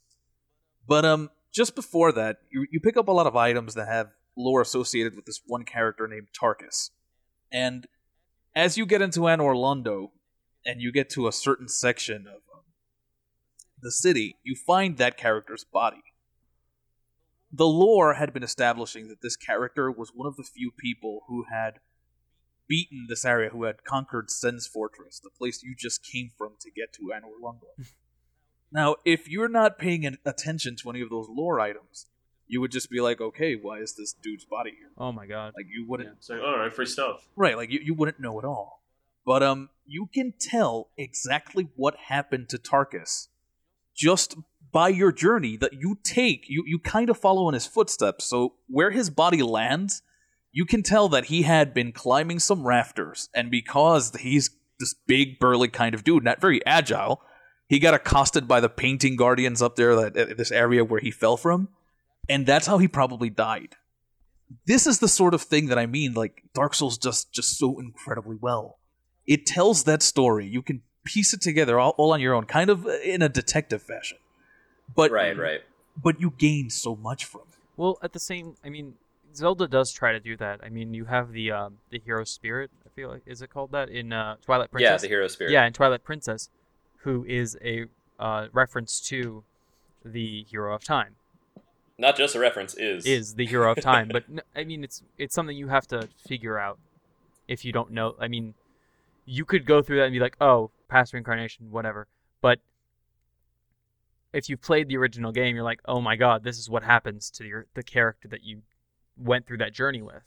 But 0.87 1.05
um, 1.05 1.31
just 1.55 1.75
before 1.75 2.13
that, 2.13 2.39
you 2.51 2.67
you 2.71 2.81
pick 2.81 2.97
up 2.97 3.09
a 3.09 3.13
lot 3.13 3.27
of 3.27 3.37
items 3.37 3.75
that 3.75 3.89
have 3.89 4.09
lore 4.37 4.61
associated 4.61 5.17
with 5.17 5.25
this 5.25 5.41
one 5.47 5.65
character 5.65 6.07
named 6.07 6.29
Tarkus, 6.39 6.91
and 7.51 7.87
as 8.55 8.77
you 8.77 8.87
get 8.87 9.03
into 9.03 9.21
Anor 9.21 9.55
Londo 9.55 10.11
and 10.65 10.81
you 10.81 10.91
get 10.93 11.11
to 11.11 11.29
a 11.29 11.33
certain 11.33 11.69
section 11.69 12.27
of 12.27 12.43
um, 12.55 12.65
the 13.81 13.91
city, 13.91 14.37
you 14.43 14.57
find 14.67 14.97
that 14.97 15.17
character's 15.17 15.65
body. 15.65 16.03
The 17.53 17.67
lore 17.67 18.15
had 18.15 18.33
been 18.33 18.43
establishing 18.43 19.09
that 19.09 19.23
this 19.23 19.37
character 19.37 19.91
was 19.91 20.11
one 20.15 20.27
of 20.27 20.37
the 20.37 20.43
few 20.43 20.73
people 20.77 21.21
who 21.29 21.45
had 21.53 21.81
beaten 22.69 23.07
this 23.09 23.25
area, 23.25 23.51
who 23.51 23.65
had 23.65 23.85
conquered 23.85 24.31
Sen's 24.31 24.67
Fortress, 24.67 25.21
the 25.21 25.31
place 25.31 25.63
you 25.63 25.75
just 25.77 26.05
came 26.05 26.31
from 26.37 26.53
to 26.61 26.71
get 26.71 26.93
to 26.95 27.11
Anor 27.15 27.41
Londo. 27.43 27.87
now, 28.73 28.97
if 29.05 29.29
you're 29.29 29.49
not 29.49 29.79
paying 29.79 30.05
an- 30.05 30.19
attention 30.25 30.77
to 30.77 30.91
any 30.91 31.01
of 31.01 31.11
those 31.11 31.27
lore 31.29 31.61
items, 31.61 32.07
you 32.49 32.61
would 32.61 32.71
just 32.71 32.91
be 32.91 33.01
like, 33.01 33.21
okay, 33.21 33.55
why 33.55 33.79
is 33.79 33.95
this 33.97 34.13
dude's 34.13 34.45
body 34.45 34.71
here? 34.79 34.91
Oh 34.99 35.13
my 35.13 35.27
god. 35.27 35.53
Like, 35.57 35.67
you 35.69 35.85
wouldn't 35.89 36.09
Yeah. 36.11 36.15
So 36.21 36.41
all 36.45 36.59
right, 36.59 36.73
free 36.73 36.87
stuff. 36.87 37.27
Right, 37.37 37.57
like 37.57 37.71
you, 37.71 37.81
you 37.83 37.95
wouldn't 37.95 38.21
know 38.21 38.39
at 38.39 38.45
all. 38.45 38.83
but 39.25 39.43
um, 39.43 39.71
you 39.85 40.09
can 40.13 40.33
tell 40.39 40.89
exactly 40.97 41.69
what 41.77 41.97
happened 42.09 42.49
to 42.51 42.59
Tarkus 42.59 43.29
just 43.95 44.37
by 44.73 44.89
your 44.89 45.11
journey 45.13 45.57
that 45.57 45.73
you 45.73 45.99
take. 46.05 46.45
You 46.49 46.63
you 46.67 46.79
kind 46.79 47.09
of 47.11 47.17
follow 47.19 47.49
in 47.49 47.55
his 47.55 47.67
footsteps. 47.67 48.25
So 48.27 48.55
where 48.69 48.91
his 48.91 49.11
body 49.11 49.43
lands, 49.43 50.03
you 50.57 50.65
can 50.65 50.83
tell 50.83 51.11
that 51.11 51.27
he 51.27 51.43
had 51.43 51.75
been 51.75 51.93
climbing 51.93 52.39
some 52.39 52.67
rafters, 52.67 53.29
and 53.35 53.51
because 53.51 54.17
he's 54.17 54.49
this 54.81 54.95
big 55.07 55.39
burly 55.39 55.69
kind 55.69 55.95
of 55.95 56.03
dude, 56.03 56.25
not 56.25 56.41
very 56.41 56.65
agile, 56.65 57.21
he 57.69 57.79
got 57.79 57.93
accosted 57.93 58.49
by 58.49 58.61
the 58.61 58.71
painting 58.71 59.17
guardians 59.17 59.61
up 59.61 59.77
there 59.77 59.95
that 59.95 60.17
uh, 60.17 60.35
this 60.35 60.51
area 60.51 60.83
where 60.83 60.99
he 60.99 61.11
fell 61.11 61.37
from, 61.37 61.69
and 62.27 62.47
that's 62.47 62.67
how 62.67 62.79
he 62.79 62.89
probably 62.89 63.29
died. 63.29 63.77
This 64.67 64.87
is 64.87 64.99
the 64.99 65.09
sort 65.09 65.35
of 65.35 65.43
thing 65.43 65.67
that 65.67 65.79
I 65.79 65.85
mean. 65.85 66.15
Like 66.15 66.45
Dark 66.55 66.73
Souls 66.73 66.97
just 66.97 67.35
just 67.35 67.59
so 67.59 67.79
incredibly 67.79 68.39
well. 68.41 68.79
It 69.27 69.45
tells 69.45 69.85
that 69.85 70.03
story. 70.03 70.47
You 70.47 70.63
can 70.63 70.81
piece 71.05 71.35
it 71.35 71.43
together 71.43 71.79
all, 71.79 71.95
all 71.99 72.15
on 72.15 72.21
your 72.23 72.33
own, 72.33 72.47
kind 72.47 72.71
of 72.71 72.87
in 72.87 73.21
a 73.21 73.29
detective 73.29 73.83
fashion. 73.83 74.17
But 74.95 75.11
right, 75.11 75.37
right. 75.37 75.61
But 76.03 76.19
you 76.19 76.33
gain 76.39 76.71
so 76.71 76.97
much 76.97 77.27
from 77.27 77.43
it. 77.43 77.59
Well, 77.77 77.99
at 78.03 78.15
the 78.15 78.21
same, 78.21 78.57
I 78.65 78.71
mean, 78.71 78.95
Zelda 79.37 79.69
does 79.69 79.93
try 79.93 80.13
to 80.13 80.21
do 80.21 80.37
that. 80.39 80.61
I 80.63 80.69
mean, 80.69 80.95
you 80.95 81.05
have 81.07 81.33
the 81.33 81.53
um, 81.53 81.79
the 81.91 81.99
hero 81.99 82.25
spirit. 82.25 82.71
I 82.85 82.89
feel 82.91 83.09
like 83.09 83.23
is 83.27 83.43
it 83.43 83.51
called 83.51 83.73
that 83.73 83.89
in 83.89 84.13
uh, 84.13 84.37
Twilight 84.43 84.71
Princess? 84.71 84.91
Yeah, 84.91 84.97
the 84.97 85.09
hero 85.09 85.29
spirit. 85.29 85.53
Yeah, 85.53 85.67
in 85.67 85.73
Twilight 85.73 86.05
Princess, 86.05 86.51
who 86.99 87.25
is 87.25 87.57
a 87.63 87.87
uh, 88.19 88.47
reference 88.53 89.01
to 89.09 89.45
the 90.05 90.45
hero 90.49 90.75
of 90.75 90.85
time. 90.85 91.17
Not 91.99 92.17
just 92.17 92.35
a 92.35 92.39
reference, 92.39 92.75
is 92.75 93.07
Is 93.07 93.35
the 93.35 93.47
hero 93.47 93.73
of 93.73 93.81
time, 93.81 94.09
but 94.13 94.25
I 94.57 94.65
mean, 94.65 94.85
it's 94.85 95.03
it's 95.19 95.35
something 95.35 95.57
you 95.57 95.69
have 95.69 95.87
to 95.89 96.09
figure 96.27 96.59
out 96.59 96.79
if 97.49 97.65
you 97.65 97.73
don't 97.73 97.91
know. 97.91 98.15
I 98.21 98.29
mean, 98.29 98.55
you 99.25 99.45
could 99.45 99.65
go 99.65 99.83
through 99.83 99.99
that 99.99 100.05
and 100.05 100.13
be 100.13 100.21
like, 100.21 100.37
oh, 100.41 100.71
past 100.89 101.13
reincarnation, 101.13 101.71
whatever. 101.71 102.07
But 102.41 102.61
if 104.33 104.49
you've 104.49 104.61
played 104.61 104.89
the 104.89 104.97
original 104.97 105.33
game, 105.33 105.55
you're 105.57 105.65
like, 105.65 105.81
oh 105.87 106.01
my 106.01 106.17
god, 106.17 106.45
this 106.45 106.59
is 106.59 106.69
what 106.69 106.83
happens 106.83 107.31
to 107.31 107.45
your 107.45 107.67
the 107.75 107.83
character 107.83 108.29
that 108.29 108.45
you 108.45 108.63
went 109.17 109.47
through 109.47 109.59
that 109.59 109.73
journey 109.73 110.03
with. 110.03 110.23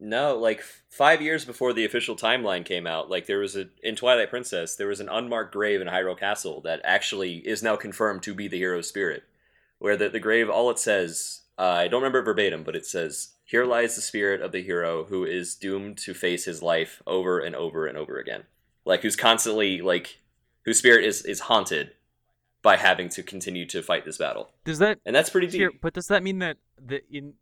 No, 0.00 0.36
like 0.36 0.60
five 0.90 1.22
years 1.22 1.44
before 1.44 1.72
the 1.72 1.84
official 1.84 2.16
timeline 2.16 2.64
came 2.64 2.86
out, 2.86 3.08
like 3.08 3.26
there 3.26 3.38
was 3.38 3.56
a 3.56 3.68
in 3.82 3.94
Twilight 3.96 4.28
Princess, 4.28 4.74
there 4.76 4.88
was 4.88 5.00
an 5.00 5.08
unmarked 5.08 5.52
grave 5.52 5.80
in 5.80 5.86
Hyrule 5.88 6.18
Castle 6.18 6.60
that 6.62 6.80
actually 6.84 7.36
is 7.46 7.62
now 7.62 7.76
confirmed 7.76 8.22
to 8.24 8.34
be 8.34 8.48
the 8.48 8.58
hero's 8.58 8.88
spirit. 8.88 9.22
Where 9.78 9.96
the, 9.96 10.08
the 10.08 10.20
grave, 10.20 10.48
all 10.50 10.70
it 10.70 10.78
says, 10.78 11.42
uh, 11.58 11.62
I 11.62 11.88
don't 11.88 12.02
remember 12.02 12.22
verbatim, 12.22 12.64
but 12.64 12.74
it 12.76 12.86
says, 12.86 13.34
"Here 13.44 13.64
lies 13.64 13.94
the 13.94 14.02
spirit 14.02 14.40
of 14.42 14.50
the 14.50 14.62
hero 14.62 15.04
who 15.04 15.24
is 15.24 15.54
doomed 15.54 15.98
to 15.98 16.12
face 16.12 16.44
his 16.44 16.60
life 16.62 17.02
over 17.06 17.38
and 17.38 17.54
over 17.54 17.86
and 17.86 17.96
over 17.96 18.18
again." 18.18 18.44
Like 18.84 19.02
who's 19.02 19.16
constantly 19.16 19.80
like, 19.80 20.18
whose 20.64 20.78
spirit 20.78 21.04
is 21.04 21.22
is 21.22 21.40
haunted 21.40 21.92
by 22.62 22.76
having 22.76 23.08
to 23.10 23.22
continue 23.22 23.66
to 23.66 23.82
fight 23.82 24.04
this 24.04 24.18
battle, 24.18 24.50
Does 24.64 24.78
that 24.80 24.98
and 25.06 25.14
that's 25.14 25.30
pretty 25.30 25.46
deep. 25.46 25.60
here, 25.60 25.70
but 25.80 25.94
does 25.94 26.08
that 26.08 26.22
mean 26.22 26.40
that 26.40 26.56
the 26.84 27.02
in 27.10 27.34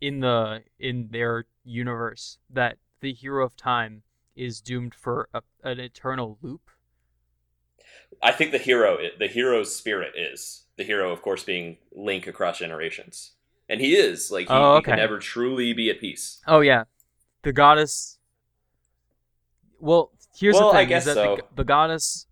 in 0.00 0.20
the 0.20 0.62
in 0.78 1.08
their 1.10 1.46
universe 1.64 2.38
that 2.50 2.78
the 3.00 3.12
hero 3.12 3.44
of 3.44 3.56
time 3.56 4.02
is 4.34 4.60
doomed 4.60 4.94
for 4.94 5.28
a, 5.32 5.42
an 5.62 5.80
eternal 5.80 6.38
loop? 6.42 6.70
I 8.22 8.32
think 8.32 8.52
the 8.52 8.58
hero, 8.58 8.98
the 9.18 9.26
hero's 9.26 9.74
spirit 9.74 10.12
is 10.16 10.64
the 10.76 10.84
hero, 10.84 11.12
of 11.12 11.22
course, 11.22 11.42
being 11.42 11.78
Link 11.94 12.26
across 12.26 12.58
generations, 12.58 13.32
and 13.68 13.80
he 13.80 13.94
is 13.96 14.30
like 14.30 14.48
he, 14.48 14.54
Oh, 14.54 14.76
he 14.76 14.82
can 14.82 14.96
never 14.96 15.18
truly 15.18 15.72
be 15.72 15.90
at 15.90 16.00
peace. 16.00 16.40
Oh 16.46 16.60
yeah, 16.60 16.84
the 17.42 17.52
goddess. 17.52 18.18
Well, 19.78 20.12
here's 20.38 20.54
Well, 20.54 20.70
the 20.72 20.78
I 20.78 20.80
thing: 20.82 20.88
guess 20.88 21.02
is 21.06 21.14
that 21.14 21.14
so. 21.14 21.36
the, 21.36 21.42
the 21.56 21.64
goddess 21.64 22.26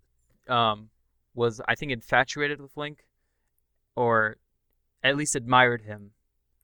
um, 0.47 0.89
was, 1.33 1.61
I 1.67 1.75
think, 1.75 1.91
infatuated 1.91 2.59
with 2.61 2.75
Link, 2.77 3.05
or 3.95 4.37
at 5.03 5.15
least 5.17 5.35
admired 5.35 5.83
him. 5.83 6.11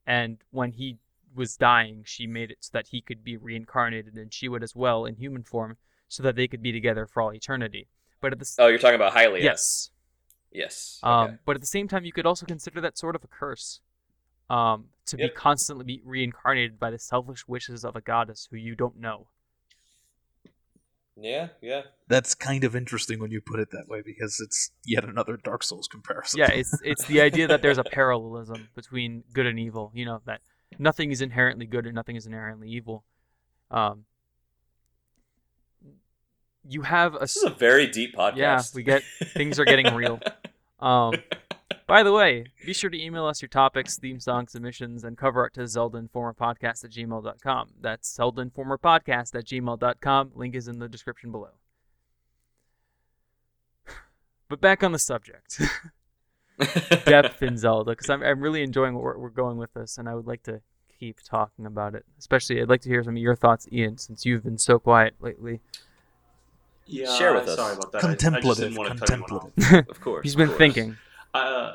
And 0.05 0.37
when 0.51 0.71
he 0.73 0.97
was 1.35 1.55
dying, 1.55 2.03
she 2.05 2.27
made 2.27 2.51
it 2.51 2.57
so 2.61 2.71
that 2.73 2.87
he 2.87 3.01
could 3.01 3.23
be 3.23 3.37
reincarnated, 3.37 4.15
and 4.15 4.33
she 4.33 4.49
would 4.49 4.63
as 4.63 4.75
well 4.75 5.05
in 5.05 5.15
human 5.15 5.43
form, 5.43 5.77
so 6.07 6.23
that 6.23 6.35
they 6.35 6.47
could 6.47 6.61
be 6.61 6.71
together 6.71 7.05
for 7.05 7.21
all 7.21 7.33
eternity. 7.33 7.87
But 8.19 8.33
at 8.33 8.39
the 8.39 8.55
Oh, 8.59 8.67
you're 8.67 8.79
talking 8.79 8.95
about 8.95 9.13
Hylia. 9.13 9.41
yes, 9.41 9.89
Yes. 10.51 10.99
um, 11.03 11.25
okay. 11.27 11.35
but 11.45 11.55
at 11.55 11.61
the 11.61 11.67
same 11.67 11.87
time, 11.87 12.03
you 12.03 12.11
could 12.11 12.25
also 12.25 12.45
consider 12.45 12.81
that 12.81 12.97
sort 12.97 13.15
of 13.15 13.23
a 13.23 13.27
curse. 13.27 13.79
Um, 14.49 14.89
to 15.05 15.15
be 15.15 15.29
constantly 15.29 15.85
be 15.85 16.01
reincarnated 16.03 16.77
by 16.77 16.91
the 16.91 16.99
selfish 16.99 17.47
wishes 17.47 17.85
of 17.85 17.95
a 17.95 18.01
goddess 18.01 18.49
who 18.51 18.57
you 18.57 18.75
don't 18.75 18.97
know. 18.99 19.27
Yeah, 21.21 21.49
yeah. 21.61 21.81
That's 22.07 22.33
kind 22.35 22.63
of 22.63 22.75
interesting 22.75 23.19
when 23.19 23.31
you 23.31 23.41
put 23.41 23.59
it 23.59 23.69
that 23.71 23.87
way 23.87 24.01
because 24.01 24.39
it's 24.39 24.71
yet 24.85 25.03
another 25.05 25.37
Dark 25.37 25.63
Souls 25.63 25.87
comparison. 25.87 26.39
Yeah, 26.39 26.51
it's 26.51 26.77
it's 26.83 27.05
the 27.05 27.21
idea 27.21 27.47
that 27.47 27.61
there's 27.61 27.77
a 27.77 27.83
parallelism 27.83 28.69
between 28.75 29.23
good 29.33 29.45
and 29.45 29.59
evil. 29.59 29.91
You 29.93 30.05
know 30.05 30.21
that 30.25 30.41
nothing 30.79 31.11
is 31.11 31.21
inherently 31.21 31.65
good 31.65 31.85
and 31.85 31.93
nothing 31.95 32.15
is 32.15 32.25
inherently 32.25 32.69
evil. 32.69 33.03
Um, 33.69 34.05
you 36.67 36.81
have 36.81 37.15
a 37.15 37.19
This 37.19 37.37
is 37.37 37.43
a 37.43 37.49
very 37.49 37.87
deep 37.87 38.15
podcast. 38.15 38.35
yeah. 38.37 38.61
We 38.73 38.83
get 38.83 39.03
things 39.33 39.59
are 39.59 39.65
getting 39.65 39.93
real. 39.95 40.19
Um, 40.81 41.13
by 41.87 42.03
the 42.03 42.11
way, 42.11 42.45
be 42.65 42.73
sure 42.73 42.89
to 42.89 43.01
email 43.01 43.25
us 43.25 43.41
your 43.41 43.49
topics, 43.49 43.97
theme 43.97 44.19
song 44.19 44.47
submissions, 44.47 45.03
and 45.03 45.17
cover 45.17 45.41
art 45.41 45.53
to 45.55 45.67
Zelda 45.67 45.97
Informer 45.97 46.33
Podcast 46.33 46.83
at 46.83 46.91
gmail.com. 46.91 47.69
That's 47.79 48.13
Zelda 48.13 48.41
Informer 48.41 48.77
Podcast 48.77 49.35
at 49.35 49.45
gmail.com. 49.45 50.31
Link 50.35 50.55
is 50.55 50.67
in 50.67 50.79
the 50.79 50.87
description 50.89 51.31
below. 51.31 51.51
But 54.49 54.59
back 54.59 54.83
on 54.83 54.91
the 54.91 54.99
subject. 54.99 55.61
depth 57.05 57.41
in 57.41 57.57
Zelda 57.57 57.91
because 57.91 58.09
I'm, 58.09 58.21
I'm 58.21 58.41
really 58.41 58.63
enjoying 58.63 58.93
what 58.95 59.03
we're, 59.03 59.17
we're 59.17 59.29
going 59.29 59.57
with 59.57 59.73
this, 59.73 59.97
and 59.97 60.09
I 60.09 60.15
would 60.15 60.27
like 60.27 60.43
to 60.43 60.61
keep 60.99 61.17
talking 61.23 61.65
about 61.65 61.95
it. 61.95 62.05
Especially, 62.19 62.61
I'd 62.61 62.69
like 62.69 62.81
to 62.81 62.89
hear 62.89 63.03
some 63.03 63.15
of 63.15 63.21
your 63.21 63.35
thoughts, 63.35 63.67
Ian, 63.71 63.97
since 63.97 64.25
you've 64.25 64.43
been 64.43 64.57
so 64.57 64.77
quiet 64.77 65.15
lately. 65.21 65.61
Yeah, 66.85 67.17
Share 67.17 67.33
with 67.33 67.47
us. 67.47 67.55
Sorry 67.55 67.73
about 67.75 67.91
that. 67.93 68.03
I- 68.03 68.07
I, 68.09 68.11
just 68.11 68.19
Contemplative, 68.23 68.63
didn't 68.65 68.77
want 68.77 68.93
to 68.93 68.99
cut 68.99 69.11
anyone 69.11 69.31
off. 69.31 69.41
contemplative. 69.55 69.89
of 69.89 70.01
course. 70.01 70.23
He's 70.23 70.35
been 70.35 70.47
course. 70.47 70.57
thinking. 70.57 70.97
Uh, 71.33 71.73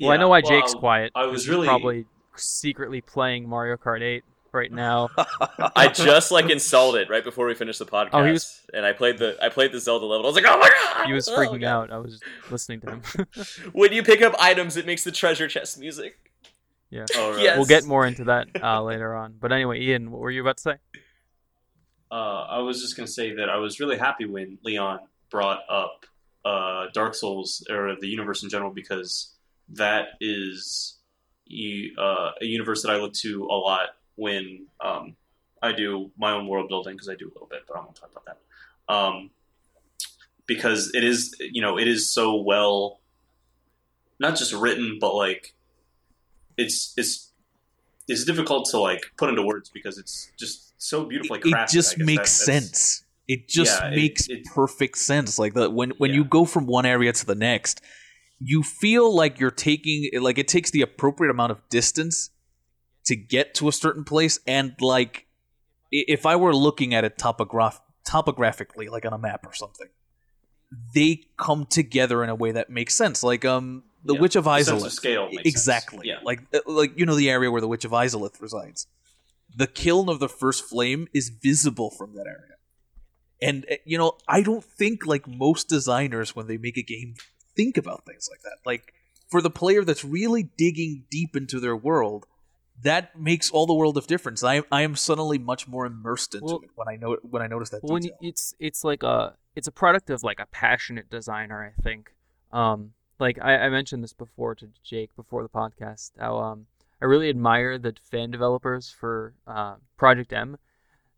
Well, 0.00 0.10
I 0.10 0.16
know 0.16 0.28
why 0.28 0.40
well, 0.44 0.50
Jake's 0.60 0.74
quiet. 0.74 1.12
I 1.14 1.26
was 1.26 1.48
really 1.48 1.66
probably 1.66 2.06
secretly 2.36 3.00
playing 3.00 3.48
Mario 3.48 3.76
Kart 3.76 4.00
8 4.02 4.22
right 4.52 4.70
now. 4.72 5.08
I 5.76 5.88
just 5.88 6.30
like 6.30 6.50
installed 6.50 6.96
it 6.96 7.10
right 7.10 7.22
before 7.24 7.46
we 7.46 7.54
finished 7.54 7.78
the 7.80 7.86
podcast. 7.86 8.10
Oh, 8.12 8.24
he 8.24 8.32
was- 8.32 8.60
and 8.72 8.84
I 8.86 8.92
played 8.92 9.18
the 9.18 9.36
I 9.42 9.48
played 9.48 9.72
the 9.72 9.80
Zelda 9.80 10.06
level. 10.06 10.26
I 10.26 10.28
was 10.28 10.36
like, 10.36 10.44
oh 10.46 10.58
my 10.58 10.68
god! 10.68 11.06
He 11.06 11.12
was 11.12 11.28
Oh, 11.28 11.36
freaking 11.36 11.60
God. 11.60 11.90
out. 11.90 11.92
I 11.92 11.98
was 11.98 12.20
listening 12.50 12.80
to 12.82 12.90
him. 12.92 13.02
When 13.72 13.92
you 13.92 14.02
pick 14.02 14.22
up 14.22 14.34
items, 14.38 14.76
it 14.76 14.86
makes 14.86 15.04
the 15.04 15.12
treasure 15.12 15.48
chest 15.48 15.78
music. 15.78 16.18
yeah. 16.90 17.04
Oh, 17.16 17.32
right. 17.34 17.42
Yes. 17.42 17.56
We'll 17.56 17.66
get 17.66 17.84
more 17.84 18.06
into 18.06 18.24
that 18.24 18.48
uh, 18.62 18.82
later 18.82 19.14
on. 19.14 19.34
But 19.40 19.52
anyway, 19.52 19.80
Ian, 19.80 20.10
what 20.10 20.20
were 20.20 20.30
you 20.30 20.40
about 20.42 20.56
to 20.58 20.62
say? 20.62 20.74
Uh, 22.10 22.14
I 22.48 22.58
was 22.60 22.80
just 22.80 22.96
gonna 22.96 23.06
say 23.06 23.34
that 23.34 23.48
I 23.50 23.56
was 23.56 23.80
really 23.80 23.98
happy 23.98 24.24
when 24.24 24.58
Leon 24.64 25.00
brought 25.30 25.60
up 25.68 26.06
uh, 26.48 26.86
Dark 26.94 27.14
Souls 27.14 27.66
or 27.70 27.96
the 28.00 28.08
universe 28.08 28.42
in 28.42 28.48
general 28.48 28.70
because 28.70 29.32
that 29.70 30.04
is 30.20 30.96
uh, 31.98 32.30
a 32.40 32.44
universe 32.44 32.82
that 32.82 32.90
I 32.90 32.96
look 32.96 33.12
to 33.14 33.44
a 33.44 33.58
lot 33.68 33.88
when 34.16 34.66
um, 34.80 35.16
I 35.62 35.72
do 35.72 36.10
my 36.16 36.32
own 36.32 36.46
world 36.46 36.68
building 36.68 36.94
because 36.94 37.08
I 37.08 37.14
do 37.14 37.26
a 37.26 37.32
little 37.34 37.48
bit, 37.50 37.62
but 37.68 37.76
I 37.76 37.80
won't 37.80 37.94
talk 37.96 38.10
about 38.12 38.24
that. 38.26 38.38
Um, 38.94 39.30
because 40.46 40.90
it 40.94 41.04
is, 41.04 41.34
you 41.38 41.60
know, 41.60 41.78
it 41.78 41.86
is 41.86 42.10
so 42.10 42.36
well, 42.36 43.00
not 44.18 44.36
just 44.36 44.52
written, 44.54 44.98
but 44.98 45.14
like 45.14 45.54
it's 46.56 46.94
it's 46.96 47.30
it's 48.08 48.24
difficult 48.24 48.68
to 48.70 48.78
like 48.78 49.02
put 49.18 49.28
into 49.28 49.42
words 49.42 49.68
because 49.68 49.98
it's 49.98 50.32
just 50.38 50.72
so 50.78 51.04
beautifully 51.04 51.40
crafted. 51.40 51.64
it 51.64 51.68
just 51.68 51.98
makes 51.98 52.38
That- 52.38 52.44
sense. 52.62 53.04
It 53.28 53.46
just 53.48 53.80
Yeah, 53.82 53.90
makes 53.90 54.26
it- 54.28 54.44
perfect 54.46 54.98
sense. 54.98 55.38
Like 55.38 55.54
the 55.54 55.68
when 55.70 55.90
when 55.98 56.10
Yeah. 56.10 56.16
you 56.16 56.24
go 56.24 56.44
from 56.44 56.66
one 56.66 56.86
area 56.86 57.12
to 57.12 57.26
the 57.26 57.34
next, 57.34 57.80
you 58.40 58.62
feel 58.62 59.14
like 59.14 59.38
you're 59.38 59.50
taking 59.50 60.10
like 60.20 60.38
it 60.38 60.48
takes 60.48 60.70
the 60.70 60.80
appropriate 60.82 61.30
amount 61.30 61.52
of 61.52 61.60
distance 61.68 62.30
to 63.04 63.14
get 63.14 63.54
to 63.54 63.68
a 63.68 63.72
certain 63.72 64.04
place 64.04 64.38
and 64.46 64.74
like 64.80 65.26
if 65.90 66.26
I 66.26 66.36
were 66.36 66.54
looking 66.54 66.94
at 66.94 67.04
it 67.04 67.16
topograph 67.18 67.80
topographically 68.06 68.88
like 68.88 69.04
on 69.04 69.12
a 69.12 69.18
map 69.18 69.46
or 69.46 69.52
something, 69.54 69.88
they 70.94 71.24
come 71.38 71.66
together 71.66 72.22
in 72.24 72.30
a 72.30 72.34
way 72.34 72.52
that 72.52 72.70
makes 72.70 72.94
sense. 72.94 73.22
Like 73.22 73.44
um 73.44 73.84
the 74.04 74.14
Yeah, 74.14 74.20
Witch 74.20 74.36
of 74.36 74.46
of 74.46 74.92
scale 74.92 75.28
exactly. 75.44 76.08
Yeah. 76.08 76.20
Like 76.24 76.40
uh, 76.54 76.60
like 76.66 76.98
you 76.98 77.04
know 77.04 77.14
the 77.14 77.28
area 77.28 77.50
where 77.50 77.60
the 77.60 77.68
Witch 77.68 77.84
of 77.84 77.90
Izalith 77.90 78.40
resides. 78.40 78.86
The 79.54 79.66
kiln 79.66 80.08
of 80.08 80.20
the 80.20 80.28
first 80.28 80.64
flame 80.64 81.08
is 81.12 81.30
visible 81.30 81.90
from 81.90 82.14
that 82.14 82.26
area. 82.26 82.54
And 83.40 83.66
uh, 83.70 83.76
you 83.84 83.98
know, 83.98 84.12
I 84.26 84.42
don't 84.42 84.64
think 84.64 85.06
like 85.06 85.26
most 85.28 85.68
designers 85.68 86.34
when 86.34 86.46
they 86.46 86.56
make 86.56 86.76
a 86.76 86.82
game 86.82 87.14
think 87.54 87.76
about 87.76 88.04
things 88.06 88.28
like 88.30 88.42
that. 88.42 88.58
Like 88.64 88.92
for 89.28 89.40
the 89.42 89.50
player 89.50 89.84
that's 89.84 90.04
really 90.04 90.50
digging 90.56 91.04
deep 91.10 91.36
into 91.36 91.60
their 91.60 91.76
world, 91.76 92.26
that 92.82 93.18
makes 93.18 93.50
all 93.50 93.66
the 93.66 93.74
world 93.74 93.96
of 93.96 94.06
difference. 94.06 94.42
I 94.44 94.62
I 94.72 94.82
am 94.82 94.96
suddenly 94.96 95.38
much 95.38 95.68
more 95.68 95.86
immersed 95.86 96.34
into 96.34 96.46
Well- 96.46 96.60
it 96.62 96.70
when 96.74 96.88
I 96.88 96.96
know 96.96 97.16
when 97.22 97.42
I 97.42 97.46
notice 97.46 97.70
that 97.70 97.82
when 97.82 98.02
detail. 98.02 98.18
it's 98.20 98.54
it's 98.58 98.84
like 98.84 99.02
a 99.02 99.34
it's 99.56 99.66
a 99.68 99.72
product 99.72 100.10
of 100.10 100.22
like 100.22 100.40
a 100.40 100.46
passionate 100.46 101.10
designer, 101.10 101.72
I 101.76 101.80
think. 101.82 102.12
Um, 102.52 102.92
like 103.18 103.38
I, 103.42 103.56
I 103.66 103.68
mentioned 103.68 104.02
this 104.04 104.12
before 104.12 104.54
to 104.56 104.68
Jake 104.84 105.14
before 105.16 105.42
the 105.42 105.48
podcast. 105.48 106.12
How 106.18 106.38
um 106.38 106.66
I 107.02 107.04
really 107.04 107.28
admire 107.28 107.78
the 107.78 107.94
fan 108.10 108.30
developers 108.30 108.90
for 108.90 109.34
uh, 109.46 109.76
Project 109.96 110.32
M 110.32 110.56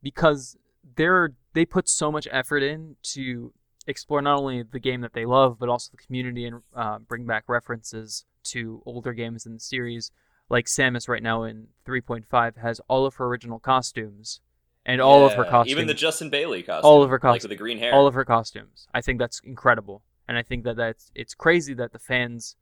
because 0.02 0.56
they're 0.96 1.32
they 1.52 1.64
put 1.64 1.88
so 1.88 2.10
much 2.12 2.28
effort 2.30 2.62
in 2.62 2.96
to 3.02 3.52
explore 3.86 4.22
not 4.22 4.38
only 4.38 4.62
the 4.62 4.78
game 4.78 5.00
that 5.00 5.14
they 5.14 5.24
love 5.24 5.58
but 5.58 5.68
also 5.68 5.90
the 5.90 6.02
community 6.02 6.46
and 6.46 6.62
uh, 6.74 6.98
bring 6.98 7.24
back 7.24 7.44
references 7.48 8.24
to 8.42 8.82
older 8.86 9.12
games 9.12 9.46
in 9.46 9.54
the 9.54 9.60
series. 9.60 10.10
Like 10.48 10.66
Samus 10.66 11.08
right 11.08 11.22
now 11.22 11.44
in 11.44 11.68
3.5 11.86 12.56
has 12.58 12.80
all 12.88 13.06
of 13.06 13.14
her 13.16 13.26
original 13.26 13.60
costumes 13.60 14.40
and 14.84 15.00
all 15.00 15.24
of 15.24 15.34
her 15.34 15.44
costumes 15.44 15.70
Even 15.70 15.86
the 15.86 15.94
Justin 15.94 16.30
Bailey 16.30 16.62
costume. 16.62 16.88
All 16.88 17.02
of 17.02 17.10
her 17.10 17.18
costumes. 17.18 17.44
with 17.44 17.50
the 17.50 17.56
green 17.56 17.78
hair. 17.78 17.94
all 17.94 18.06
of 18.06 18.14
her 18.14 18.24
costumes. 18.24 18.88
I 18.92 19.00
think 19.00 19.18
that's 19.18 19.40
incredible, 19.44 20.02
and 20.26 20.36
I 20.36 20.42
think 20.42 20.64
that 20.64 20.76
that's 20.76 21.10
it's 21.14 21.34
crazy 21.34 21.74
that 21.74 21.92
the 21.92 21.98
fans 21.98 22.56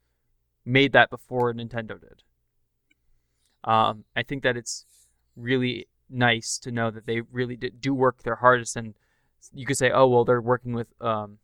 made 0.64 0.92
that 0.92 1.10
before 1.10 1.52
Nintendo 1.54 2.00
did. 2.00 2.22
Um, 3.64 4.04
I 4.14 4.22
think 4.22 4.42
that 4.42 4.56
it's 4.56 4.84
really 5.36 5.86
nice 6.10 6.58
to 6.58 6.70
know 6.70 6.90
that 6.90 7.06
they 7.06 7.20
really 7.20 7.56
did, 7.56 7.80
do 7.80 7.94
work 7.94 8.22
their 8.22 8.36
hardest, 8.36 8.76
and 8.76 8.94
you 9.52 9.66
could 9.66 9.78
say, 9.78 9.90
oh 9.90 10.06
well, 10.08 10.24
they're 10.24 10.40
working 10.40 10.72
with 10.72 10.88
um, 11.00 11.38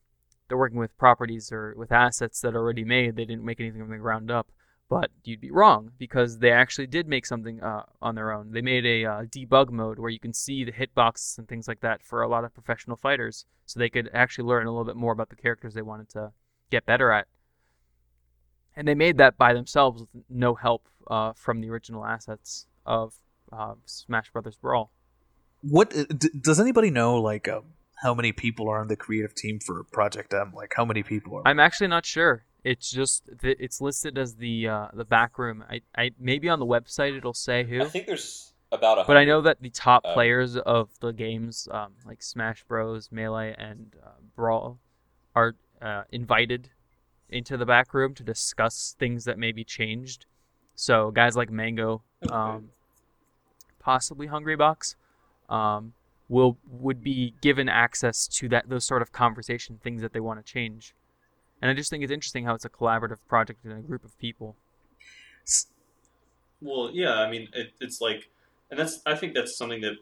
they're 0.48 0.58
working 0.58 0.78
with 0.78 0.96
properties 0.98 1.50
or 1.52 1.74
with 1.76 1.92
assets 1.92 2.40
that 2.40 2.54
are 2.54 2.60
already 2.60 2.84
made. 2.84 3.16
They 3.16 3.24
didn't 3.24 3.44
make 3.44 3.60
anything 3.60 3.80
from 3.80 3.90
the 3.90 3.98
ground 3.98 4.30
up. 4.30 4.50
But 4.88 5.10
you'd 5.24 5.40
be 5.40 5.50
wrong 5.50 5.92
because 5.98 6.38
they 6.38 6.50
actually 6.50 6.86
did 6.86 7.08
make 7.08 7.24
something 7.24 7.62
uh, 7.62 7.84
on 8.02 8.14
their 8.14 8.30
own. 8.30 8.52
They 8.52 8.60
made 8.60 8.84
a 8.84 9.04
uh, 9.04 9.22
debug 9.22 9.70
mode 9.70 9.98
where 9.98 10.10
you 10.10 10.20
can 10.20 10.34
see 10.34 10.62
the 10.62 10.72
hitboxes 10.72 11.38
and 11.38 11.48
things 11.48 11.66
like 11.66 11.80
that 11.80 12.02
for 12.02 12.20
a 12.20 12.28
lot 12.28 12.44
of 12.44 12.52
professional 12.52 12.96
fighters, 12.96 13.46
so 13.64 13.80
they 13.80 13.88
could 13.88 14.10
actually 14.12 14.46
learn 14.46 14.66
a 14.66 14.70
little 14.70 14.84
bit 14.84 14.96
more 14.96 15.12
about 15.12 15.30
the 15.30 15.36
characters 15.36 15.72
they 15.72 15.82
wanted 15.82 16.10
to 16.10 16.32
get 16.70 16.84
better 16.84 17.10
at. 17.10 17.26
And 18.76 18.86
they 18.86 18.94
made 18.94 19.16
that 19.18 19.38
by 19.38 19.54
themselves 19.54 20.02
with 20.02 20.24
no 20.28 20.54
help 20.54 20.86
uh, 21.08 21.32
from 21.32 21.60
the 21.60 21.70
original 21.70 22.04
assets 22.04 22.66
of 22.84 23.14
uh, 23.56 23.74
Smash 23.86 24.30
Brothers 24.32 24.56
Brawl. 24.56 24.90
what 25.62 25.96
uh, 25.96 26.04
d- 26.16 26.30
does 26.40 26.58
anybody 26.60 26.90
know? 26.90 27.20
Like 27.20 27.48
um, 27.48 27.64
how 28.02 28.14
many 28.14 28.32
people 28.32 28.68
are 28.68 28.80
on 28.80 28.88
the 28.88 28.96
creative 28.96 29.34
team 29.34 29.58
for 29.60 29.84
Project 29.84 30.32
M? 30.34 30.52
Like 30.54 30.72
how 30.76 30.84
many 30.84 31.02
people 31.02 31.36
are? 31.36 31.42
I'm 31.46 31.60
actually 31.60 31.88
not 31.88 32.04
sure. 32.04 32.44
It's 32.64 32.90
just 32.90 33.28
th- 33.42 33.56
it's 33.60 33.80
listed 33.80 34.16
as 34.18 34.36
the 34.36 34.68
uh, 34.68 34.88
the 34.94 35.04
back 35.04 35.38
room. 35.38 35.64
I, 35.70 35.80
I 35.96 36.10
maybe 36.18 36.48
on 36.48 36.58
the 36.58 36.66
website 36.66 37.16
it'll 37.16 37.34
say 37.34 37.64
who. 37.64 37.82
I 37.82 37.86
think 37.86 38.06
there's 38.06 38.52
about 38.72 38.98
a 38.98 39.04
But 39.06 39.16
I 39.16 39.24
know 39.24 39.40
that 39.42 39.60
the 39.60 39.70
top 39.70 40.02
Um, 40.04 40.14
players 40.14 40.56
of 40.56 40.88
the 41.00 41.12
games, 41.12 41.68
um, 41.70 41.92
like 42.06 42.22
Smash 42.22 42.64
Bros, 42.64 43.10
Melee, 43.12 43.54
and 43.58 43.94
uh, 44.04 44.10
Brawl, 44.34 44.78
are 45.34 45.54
uh, 45.82 46.04
invited 46.10 46.70
into 47.28 47.56
the 47.56 47.66
back 47.66 47.92
room 47.94 48.14
to 48.14 48.22
discuss 48.22 48.96
things 48.98 49.24
that 49.24 49.38
may 49.38 49.52
be 49.52 49.64
changed. 49.64 50.26
So 50.74 51.10
guys 51.10 51.36
like 51.36 51.50
Mango, 51.50 52.02
um, 52.30 52.70
possibly 53.84 54.28
Hungrybox, 54.28 54.96
um, 55.48 55.92
will 56.28 56.56
would 56.68 57.04
be 57.04 57.34
given 57.42 57.68
access 57.68 58.26
to 58.26 58.48
that 58.48 58.68
those 58.68 58.84
sort 58.84 59.02
of 59.02 59.12
conversation 59.12 59.78
things 59.82 60.00
that 60.02 60.12
they 60.12 60.20
want 60.20 60.44
to 60.44 60.52
change. 60.52 60.94
And 61.60 61.70
I 61.70 61.74
just 61.74 61.90
think 61.90 62.02
it's 62.02 62.12
interesting 62.12 62.44
how 62.44 62.54
it's 62.54 62.64
a 62.64 62.70
collaborative 62.70 63.18
project 63.28 63.64
in 63.64 63.72
a 63.72 63.80
group 63.80 64.04
of 64.04 64.18
people. 64.18 64.56
Well, 66.60 66.90
yeah, 66.92 67.14
I 67.14 67.30
mean, 67.30 67.48
it, 67.52 67.72
it's 67.80 68.00
like, 68.00 68.28
and 68.70 68.80
that's 68.80 69.00
I 69.06 69.14
think 69.14 69.34
that's 69.34 69.56
something 69.56 69.82
that 69.82 69.96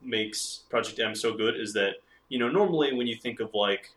makes 0.00 0.64
Project 0.70 1.00
M 1.00 1.14
so 1.14 1.34
good 1.34 1.58
is 1.58 1.72
that 1.74 1.94
you 2.28 2.38
know 2.38 2.48
normally 2.48 2.92
when 2.94 3.06
you 3.06 3.16
think 3.16 3.40
of 3.40 3.52
like 3.54 3.90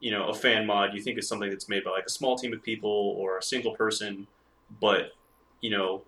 you 0.00 0.10
know 0.10 0.28
a 0.28 0.34
fan 0.34 0.66
mod, 0.66 0.90
you 0.92 1.02
think 1.02 1.18
of 1.18 1.24
something 1.24 1.48
that's 1.48 1.68
made 1.68 1.84
by 1.84 1.90
like 1.90 2.06
a 2.06 2.10
small 2.10 2.36
team 2.36 2.52
of 2.52 2.62
people 2.62 3.16
or 3.18 3.38
a 3.38 3.42
single 3.42 3.74
person, 3.74 4.26
but 4.80 5.12
you 5.62 5.70
know 5.70 6.02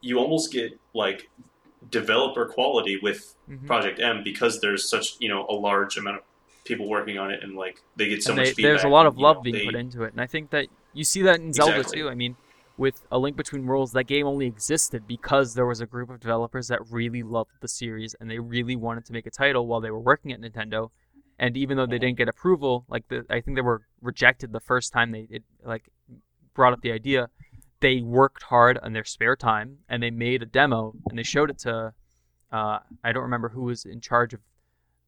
you 0.00 0.18
almost 0.18 0.52
get 0.52 0.78
like 0.94 1.28
developer 1.90 2.46
quality 2.46 2.98
with 3.02 3.34
Mhm. 3.48 3.66
Project 3.66 4.00
M 4.00 4.22
because 4.24 4.60
there's 4.60 4.88
such 4.88 5.16
you 5.20 5.28
know 5.28 5.46
a 5.48 5.54
large 5.54 5.96
amount 5.96 6.16
of 6.18 6.22
people 6.64 6.88
working 6.88 7.18
on 7.18 7.30
it 7.30 7.42
and 7.42 7.54
like 7.56 7.80
they 7.96 8.08
get 8.08 8.22
so 8.22 8.30
and 8.32 8.38
much 8.38 8.48
they, 8.48 8.54
feedback. 8.54 8.70
there's 8.72 8.84
a 8.84 8.88
lot 8.88 9.06
of 9.06 9.14
and, 9.14 9.20
you 9.20 9.22
know, 9.22 9.28
love 9.32 9.42
being 9.42 9.56
they- 9.56 9.64
put 9.64 9.74
into 9.74 10.02
it, 10.02 10.12
and 10.12 10.20
I 10.20 10.26
think 10.26 10.50
that 10.50 10.66
you 10.92 11.04
see 11.04 11.22
that 11.22 11.40
in 11.40 11.52
Zelda 11.52 11.76
Exactly. 11.78 12.00
too. 12.02 12.08
I 12.08 12.14
mean, 12.14 12.36
with 12.76 13.04
A 13.10 13.18
Link 13.18 13.36
Between 13.36 13.66
Worlds, 13.66 13.92
that 13.92 14.04
game 14.04 14.26
only 14.26 14.46
existed 14.46 15.06
because 15.06 15.54
there 15.54 15.66
was 15.66 15.80
a 15.80 15.86
group 15.86 16.10
of 16.10 16.20
developers 16.20 16.68
that 16.68 16.80
really 16.90 17.22
loved 17.22 17.50
the 17.60 17.68
series 17.68 18.14
and 18.20 18.30
they 18.30 18.38
really 18.38 18.76
wanted 18.76 19.04
to 19.06 19.12
make 19.12 19.26
a 19.26 19.30
title 19.30 19.66
while 19.66 19.80
they 19.80 19.90
were 19.90 19.98
working 19.98 20.32
at 20.32 20.40
Nintendo. 20.40 20.90
And 21.40 21.56
even 21.56 21.76
though 21.76 21.86
they 21.86 21.98
didn't 21.98 22.18
get 22.18 22.28
approval, 22.28 22.84
like 22.88 23.06
the, 23.08 23.24
I 23.30 23.40
think 23.40 23.56
they 23.56 23.62
were 23.62 23.82
rejected 24.00 24.52
the 24.52 24.60
first 24.60 24.92
time 24.92 25.10
they 25.12 25.26
it, 25.30 25.42
like 25.64 25.88
brought 26.54 26.72
up 26.72 26.80
the 26.82 26.90
idea. 26.92 27.30
They 27.80 28.00
worked 28.00 28.44
hard 28.44 28.78
on 28.78 28.92
their 28.92 29.04
spare 29.04 29.36
time 29.36 29.78
and 29.88 30.02
they 30.02 30.10
made 30.10 30.42
a 30.42 30.46
demo 30.46 30.94
and 31.08 31.18
they 31.18 31.22
showed 31.22 31.50
it 31.50 31.58
to. 31.60 31.94
Uh, 32.50 32.78
I 33.04 33.12
don't 33.12 33.22
remember 33.22 33.50
who 33.50 33.64
was 33.64 33.84
in 33.84 34.00
charge 34.00 34.32
of 34.32 34.40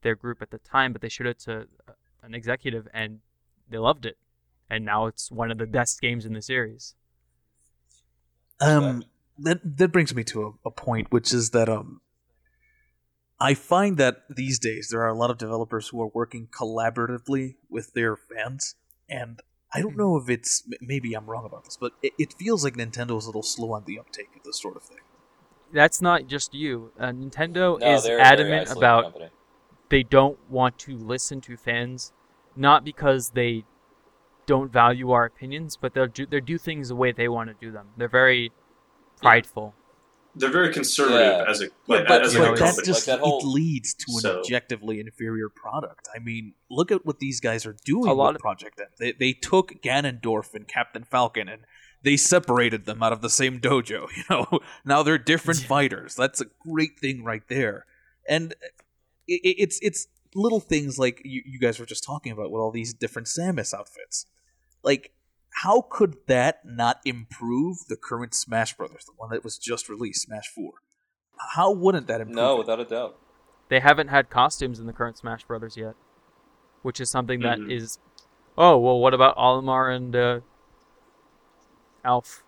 their 0.03 0.15
group 0.15 0.43
at 0.43 0.51
the 0.51 0.59
time, 0.59 0.93
but 0.93 1.03
they 1.03 1.09
showed 1.09 1.27
it 1.27 1.39
to 1.41 1.67
uh, 1.89 1.93
an 2.23 2.35
executive 2.35 2.87
and 2.93 3.21
they 3.69 3.79
loved 3.79 4.07
it. 4.07 4.17
And 4.69 4.85
now 4.85 5.07
it's 5.07 5.31
one 5.33 5.51
of 5.51 5.59
the 5.59 5.67
best 5.67 6.01
games 6.01 6.25
in 6.25 6.33
the 6.33 6.43
series. 6.43 6.95
Um, 8.61 9.05
that 9.39 9.61
that 9.79 9.89
brings 9.89 10.15
me 10.15 10.23
to 10.25 10.43
a, 10.65 10.69
a 10.69 10.71
point, 10.71 11.11
which 11.11 11.33
is 11.33 11.51
that 11.51 11.69
um, 11.69 12.03
I 13.41 13.55
find 13.55 13.97
that 13.97 14.25
these 14.29 14.59
days 14.59 14.89
there 14.91 15.01
are 15.01 15.09
a 15.09 15.17
lot 15.17 15.31
of 15.31 15.39
developers 15.39 15.89
who 15.89 16.01
are 16.03 16.11
working 16.13 16.49
collaboratively 16.49 17.57
with 17.71 17.95
their 17.95 18.17
fans, 18.17 18.75
and 19.09 19.41
I 19.73 19.81
don't 19.81 19.97
know 19.97 20.17
if 20.17 20.29
it's 20.29 20.65
maybe 20.81 21.15
I'm 21.15 21.27
wrong 21.27 21.45
about 21.45 21.65
this, 21.65 21.77
but 21.77 21.93
it, 22.03 22.13
it 22.19 22.33
feels 22.35 22.65
like 22.65 22.75
Nintendo 22.75 23.17
is 23.19 23.25
a 23.25 23.29
little 23.29 23.43
slow 23.43 23.73
on 23.73 23.85
the 23.87 23.99
uptake 23.99 24.31
of 24.37 24.43
this 24.43 24.61
sort 24.61 24.77
of 24.77 24.83
thing. 24.83 24.99
That's 25.73 26.03
not 26.03 26.27
just 26.27 26.53
you. 26.55 26.91
Uh, 26.99 27.07
Nintendo 27.13 27.79
No, 27.79 27.95
is 27.95 28.03
they're 28.03 28.15
a 28.19 28.19
very 28.19 28.33
adamant 28.33 28.71
about 28.73 29.05
company. 29.05 29.29
they 29.89 30.03
don't 30.03 30.39
want 30.51 30.79
to 30.81 30.97
listen 30.97 31.41
to 31.43 31.57
fans, 31.57 32.13
not 32.57 32.85
because 32.85 33.31
they 33.31 33.65
don't 34.47 34.73
value 34.73 35.13
our 35.13 35.25
opinions, 35.25 35.77
but 35.77 35.95
they'll 35.95 36.09
do, 36.09 36.27
they 36.27 36.41
do 36.41 36.59
things 36.59 36.89
the 36.89 36.97
way 36.97 37.13
they 37.13 37.29
want 37.29 37.49
to 37.51 37.55
do 37.65 37.71
them. 37.71 37.91
They're 37.97 38.09
very 38.09 38.51
prideful. 39.23 39.75
They're 40.41 40.51
very 40.51 40.73
conservative 40.73 41.21
Yeah. 41.21 41.45
as 41.51 41.61
a 41.61 41.65
Yeah, 41.65 41.71
like, 41.87 42.09
but- 42.09 42.23
as 42.25 42.35
you 42.35 42.41
a 42.41 42.45
know, 42.47 42.51
But 42.51 42.55
it's- 42.55 42.59
that 42.59 42.67
company. 42.83 42.87
just 42.87 43.07
Like 43.09 43.19
that 43.19 43.25
whole- 43.25 43.41
it 43.41 43.45
leads 43.47 43.95
to 43.95 44.05
an 44.15 44.21
So- 44.21 44.39
objectively 44.41 44.99
inferior 45.01 45.49
product. 45.49 46.09
I 46.15 46.19
mean, 46.19 46.55
look 46.71 46.91
at 46.91 47.05
what 47.07 47.19
these 47.21 47.41
guys 47.41 47.65
are 47.67 47.77
doing 47.85 48.09
A 48.09 48.13
lot 48.13 48.29
with 48.29 48.37
of- 48.37 48.41
Project 48.43 48.81
M. 48.81 48.87
They, 48.99 49.13
they 49.13 49.33
took 49.33 49.81
Ganondorf 49.83 50.55
and 50.55 50.67
Captain 50.67 51.05
Falcon 51.05 51.49
and 51.49 51.63
they 52.03 52.17
separated 52.17 52.87
them 52.87 53.03
out 53.03 53.13
of 53.13 53.21
the 53.21 53.31
same 53.31 53.61
dojo. 53.61 54.09
You 54.17 54.25
know, 54.31 54.61
now 54.85 55.03
they're 55.03 55.19
different 55.19 55.61
fighters. 55.75 56.15
That's 56.17 56.41
a 56.41 56.47
great 56.67 56.99
thing 56.99 57.23
right 57.25 57.47
there. 57.49 57.87
And 58.29 58.53
it, 59.29 59.41
it- 59.45 59.57
it's 59.63 59.79
it's 59.83 60.07
little 60.35 60.61
things 60.61 60.99
like 60.99 61.21
you, 61.25 61.43
you 61.45 61.59
guys 61.59 61.79
were 61.81 61.87
just 61.87 62.05
talking 62.05 62.33
about 62.33 62.51
with 62.51 62.61
all 62.61 62.71
these 62.71 62.95
different 62.95 63.27
Samus 63.29 63.75
outfits. 63.75 64.27
Like, 64.83 65.13
how 65.63 65.83
could 65.83 66.17
that 66.27 66.61
not 66.65 67.01
improve 67.05 67.79
the 67.89 67.97
current 67.97 68.35
Smash 68.35 68.77
Brothers, 68.77 69.05
the 69.05 69.13
one 69.17 69.31
that 69.31 69.45
was 69.45 69.59
just 69.59 69.89
released, 69.89 70.23
Smash 70.23 70.49
Four? 70.49 70.75
How 71.55 71.73
wouldn't 71.73 72.07
that 72.07 72.21
improve? 72.21 72.37
No, 72.37 72.55
it? 72.55 72.59
without 72.59 72.81
a 72.81 72.85
doubt. 72.85 73.17
They 73.69 73.81
haven't 73.81 74.09
had 74.09 74.31
costumes 74.31 74.79
in 74.79 74.87
the 74.87 74.93
current 74.93 75.19
Smash 75.19 75.45
Brothers 75.45 75.77
yet, 75.77 75.95
which 76.83 77.01
is 77.01 77.11
something 77.11 77.41
that 77.41 77.59
Mhm. 77.59 77.71
is. 77.71 77.99
Oh 78.59 78.79
well, 78.79 78.99
what 78.99 79.15
about 79.15 79.37
Olimar 79.37 79.95
and 79.95 80.15
uh, 80.17 80.41
Alph? 82.05 82.43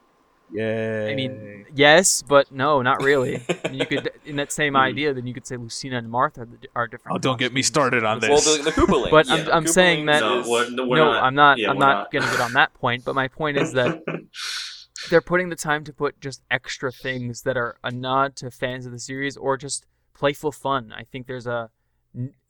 Yeah. 0.53 1.09
I 1.11 1.15
mean, 1.15 1.67
yes, 1.75 2.23
but 2.23 2.53
no, 2.53 2.83
not 2.83 3.03
really. 3.03 3.43
I 3.65 3.69
mean, 3.69 3.81
you 3.81 3.87
could, 3.87 4.11
in 4.27 4.37
that 4.37 4.53
same 4.53 4.77
idea, 4.77 5.15
then 5.15 5.27
you 5.27 5.35
could 5.35 5.47
say 5.47 5.57
Lucina 5.57 5.99
and 5.99 6.11
Martha 6.11 6.47
are, 6.75 6.87
different. 6.87 7.15
oh, 7.15 7.19
don't 7.19 7.39
get 7.39 7.53
me 7.53 7.63
started 7.63 8.05
on 8.05 8.21
Well, 8.21 8.31
this. 8.37 8.59
the, 8.59 8.63
the 8.65 8.71
Koopa 8.73 9.11
But 9.11 9.27
yeah, 9.29 9.35
I'm, 9.35 9.51
I'm 9.51 9.65
Koopa 9.65 9.69
saying 9.71 10.07
that 10.07 10.21
No, 10.21 10.41
is- 10.41 10.47
we're- 10.49 10.71
we're 10.89 10.97
no, 10.99 11.13
not. 11.13 11.23
I'm 11.23 11.35
not. 11.35 11.59
Yeah, 11.59 11.71
I'm 11.71 11.79
not, 11.79 11.89
not. 11.95 12.11
gonna 12.13 12.31
get 12.31 12.41
on 12.41 12.53
that 12.53 12.75
point. 12.75 13.05
But 13.05 13.15
my 13.15 13.29
point 13.29 13.57
is 13.57 13.73
that 13.73 14.03
they're 15.11 15.21
putting 15.21 15.49
the 15.49 15.57
time 15.57 15.85
to 15.85 15.93
put 15.93 16.21
just 16.21 16.43
extra 16.51 16.93
things 16.93 17.43
that 17.43 17.57
are 17.57 17.77
a 17.83 17.91
nod 17.91 18.37
to 18.37 18.51
fans 18.51 18.87
of 18.87 18.93
the 18.93 18.99
series 18.99 19.37
or 19.37 19.57
just 19.57 19.87
playful 20.15 20.53
fun. 20.53 20.93
I 20.97 21.05
think 21.05 21.27
there's 21.27 21.47
a 21.47 21.71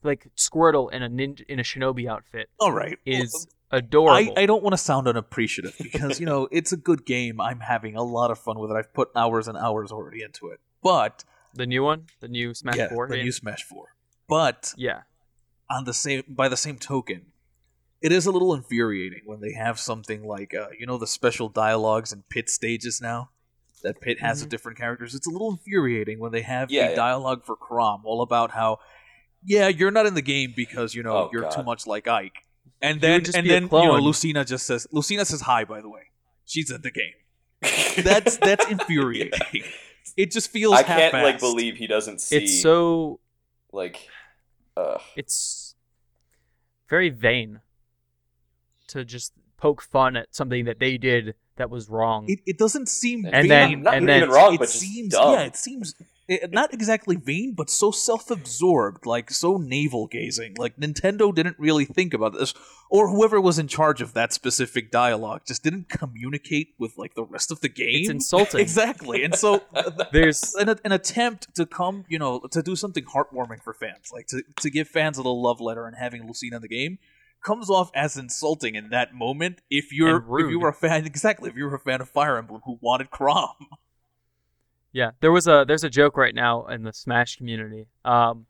like 0.02 0.26
Squirtle 0.36 0.92
in 0.92 1.02
a 1.04 1.08
ninja 1.08 1.42
in 1.48 1.60
a 1.60 1.62
shinobi 1.62 2.08
outfit 2.10 2.50
All 2.58 2.72
right. 2.72 2.98
is 3.06 3.46
I, 3.48 3.52
adorable. 3.72 4.34
I 4.36 4.46
don't 4.46 4.62
want 4.62 4.74
to 4.74 4.78
sound 4.78 5.08
unappreciative 5.08 5.76
because 5.82 6.20
you 6.20 6.26
know 6.26 6.48
it's 6.52 6.72
a 6.72 6.76
good 6.76 7.04
game. 7.06 7.40
I'm 7.40 7.60
having 7.60 7.96
a 7.96 8.02
lot 8.02 8.30
of 8.30 8.38
fun 8.38 8.58
with 8.58 8.70
it. 8.70 8.74
I've 8.74 8.92
put 8.94 9.08
hours 9.16 9.48
and 9.48 9.56
hours 9.58 9.90
already 9.90 10.22
into 10.22 10.48
it. 10.48 10.60
But 10.82 11.24
the 11.54 11.66
new 11.66 11.82
one, 11.82 12.06
the 12.20 12.28
new 12.28 12.54
Smash 12.54 12.76
yeah, 12.76 12.88
Four 12.88 13.08
the 13.08 13.16
game. 13.16 13.24
new 13.24 13.32
Smash 13.32 13.64
Four. 13.64 13.86
But 14.28 14.72
yeah, 14.76 15.02
on 15.70 15.84
the 15.84 15.94
same 15.94 16.22
by 16.28 16.48
the 16.48 16.56
same 16.56 16.78
token, 16.78 17.26
it 18.00 18.12
is 18.12 18.26
a 18.26 18.30
little 18.30 18.54
infuriating 18.54 19.22
when 19.24 19.40
they 19.40 19.52
have 19.52 19.78
something 19.80 20.24
like 20.24 20.54
uh, 20.54 20.68
you 20.78 20.86
know 20.86 20.98
the 20.98 21.06
special 21.06 21.48
dialogues 21.48 22.12
and 22.12 22.28
pit 22.28 22.48
stages 22.50 23.00
now. 23.00 23.30
that 23.84 24.00
Pit 24.00 24.20
has 24.20 24.38
Mhm. 24.38 24.42
of 24.44 24.48
different 24.48 24.78
characters. 24.78 25.12
It's 25.12 25.26
a 25.26 25.30
little 25.30 25.50
infuriating 25.50 26.20
when 26.20 26.30
they 26.30 26.42
have 26.42 26.70
Yeah, 26.70 26.86
a 26.86 26.90
yeah. 26.90 26.94
dialogue 26.94 27.44
for 27.44 27.56
Chrom 27.56 28.02
all 28.04 28.22
about 28.22 28.52
how, 28.52 28.78
yeah, 29.44 29.66
you're 29.66 29.90
not 29.90 30.06
in 30.06 30.14
the 30.14 30.22
game 30.22 30.52
because 30.54 30.94
you 30.94 31.02
know 31.02 31.16
Oh, 31.16 31.30
you're 31.32 31.50
too 31.50 31.64
much 31.64 31.84
like 31.84 32.06
Ike, 32.06 32.44
and 32.82 33.00
then 33.00 33.24
just 33.24 33.36
and 33.38 33.48
then 33.48 33.64
you 33.64 33.68
know. 33.70 33.96
Lucina 33.98 34.44
just 34.44 34.66
says 34.66 34.86
Lucina 34.92 35.24
says 35.24 35.40
hi 35.42 35.64
by 35.64 35.80
the 35.80 35.88
way, 35.88 36.02
she's 36.44 36.70
in 36.70 36.82
the 36.82 36.90
game. 36.90 37.14
That's 38.04 38.36
that's 38.38 38.66
infuriating. 38.68 39.40
It 40.16 40.30
just 40.32 40.50
feels 40.50 40.74
I 40.74 40.82
can't 40.82 41.14
like 41.14 41.24
half-assed. 41.36 41.40
believe 41.40 41.76
he 41.76 41.86
doesn't 41.86 42.20
see 42.20 42.36
It's 42.38 42.60
so 42.60 43.20
like 43.72 44.08
uh 44.76 44.98
it's 45.16 45.74
very 46.90 47.08
vain 47.08 47.60
to 48.88 49.04
just 49.04 49.32
poke 49.56 49.80
fun 49.80 50.16
at 50.16 50.34
something 50.34 50.64
that 50.64 50.80
they 50.80 50.98
did 50.98 51.34
that 51.56 51.70
was 51.70 51.88
wrong. 51.88 52.24
it, 52.28 52.40
it 52.46 52.58
doesn't 52.58 52.88
seem 52.88 53.24
And 53.26 53.48
vain. 53.48 53.48
then- 53.48 53.82
not 53.82 53.94
and 53.94 54.02
even 54.10 54.20
then- 54.22 54.28
wrong, 54.30 54.54
it 54.54 54.58
but 54.58 54.64
just 54.68 54.80
seems 54.80 55.12
dumb. 55.14 55.34
yeah, 55.34 55.42
it 55.42 55.56
seems 55.56 55.94
eh, 56.28 56.46
not 56.50 56.72
exactly 56.72 57.16
vain, 57.16 57.54
but 57.54 57.70
so 57.70 57.90
self-absorbed, 57.90 59.06
like 59.06 59.30
so 59.30 59.56
navel-gazing. 59.56 60.54
Like 60.58 60.76
Nintendo 60.76 61.34
didn't 61.34 61.58
really 61.58 61.84
think 61.84 62.14
about 62.14 62.34
this, 62.34 62.54
or 62.90 63.08
whoever 63.08 63.40
was 63.40 63.58
in 63.58 63.68
charge 63.68 64.00
of 64.00 64.14
that 64.14 64.32
specific 64.32 64.90
dialogue 64.90 65.42
just 65.46 65.62
didn't 65.62 65.88
communicate 65.88 66.74
with 66.78 66.98
like 66.98 67.14
the 67.14 67.24
rest 67.24 67.50
of 67.50 67.60
the 67.60 67.68
game. 67.68 68.00
It's 68.02 68.10
insulting. 68.10 68.60
exactly, 68.62 69.24
and 69.24 69.34
so 69.34 69.62
There's 70.12 70.54
an, 70.54 70.68
an 70.84 70.92
attempt 70.92 71.54
to 71.56 71.66
come, 71.66 72.04
you 72.08 72.18
know, 72.18 72.40
to 72.50 72.62
do 72.62 72.76
something 72.76 73.04
heartwarming 73.04 73.62
for 73.62 73.72
fans, 73.72 74.10
like 74.12 74.26
to, 74.28 74.42
to 74.60 74.70
give 74.70 74.88
fans 74.88 75.18
a 75.18 75.20
little 75.20 75.42
love 75.42 75.60
letter 75.60 75.86
and 75.86 75.96
having 75.96 76.26
Lucina 76.26 76.56
in 76.56 76.62
the 76.62 76.68
game, 76.68 76.98
comes 77.42 77.68
off 77.70 77.90
as 77.94 78.16
insulting 78.16 78.74
in 78.74 78.90
that 78.90 79.14
moment. 79.14 79.60
If 79.70 79.92
you're 79.92 80.24
if 80.38 80.50
you 80.50 80.60
were 80.60 80.68
a 80.68 80.74
fan, 80.74 81.06
exactly, 81.06 81.50
if 81.50 81.56
you 81.56 81.64
were 81.64 81.74
a 81.74 81.80
fan 81.80 82.00
of 82.00 82.08
Fire 82.08 82.38
Emblem 82.38 82.62
who 82.64 82.78
wanted 82.80 83.10
Chrom, 83.10 83.54
Yeah, 84.92 85.12
there 85.20 85.32
was 85.32 85.46
a 85.46 85.64
there's 85.66 85.84
a 85.84 85.90
joke 85.90 86.16
right 86.16 86.34
now 86.34 86.66
in 86.66 86.82
the 86.82 86.92
Smash 86.92 87.36
community. 87.36 87.88
Um, 88.04 88.46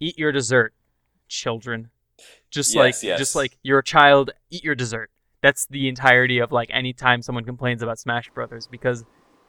eat 0.00 0.18
your 0.18 0.32
dessert, 0.32 0.72
children. 1.28 1.90
Just 2.50 2.74
Yes, 2.74 2.76
like 2.76 3.02
yes. 3.02 3.18
just 3.18 3.34
like 3.34 3.58
you're 3.62 3.80
a 3.80 3.84
child, 3.84 4.30
eat 4.50 4.64
your 4.64 4.74
dessert. 4.74 5.10
That's 5.42 5.66
the 5.66 5.88
entirety 5.88 6.38
of 6.38 6.52
like 6.52 6.70
any 6.72 6.92
time 6.92 7.20
someone 7.22 7.44
complains 7.44 7.82
about 7.82 7.98
Smash 7.98 8.30
Brothers 8.30 8.66
because 8.66 9.04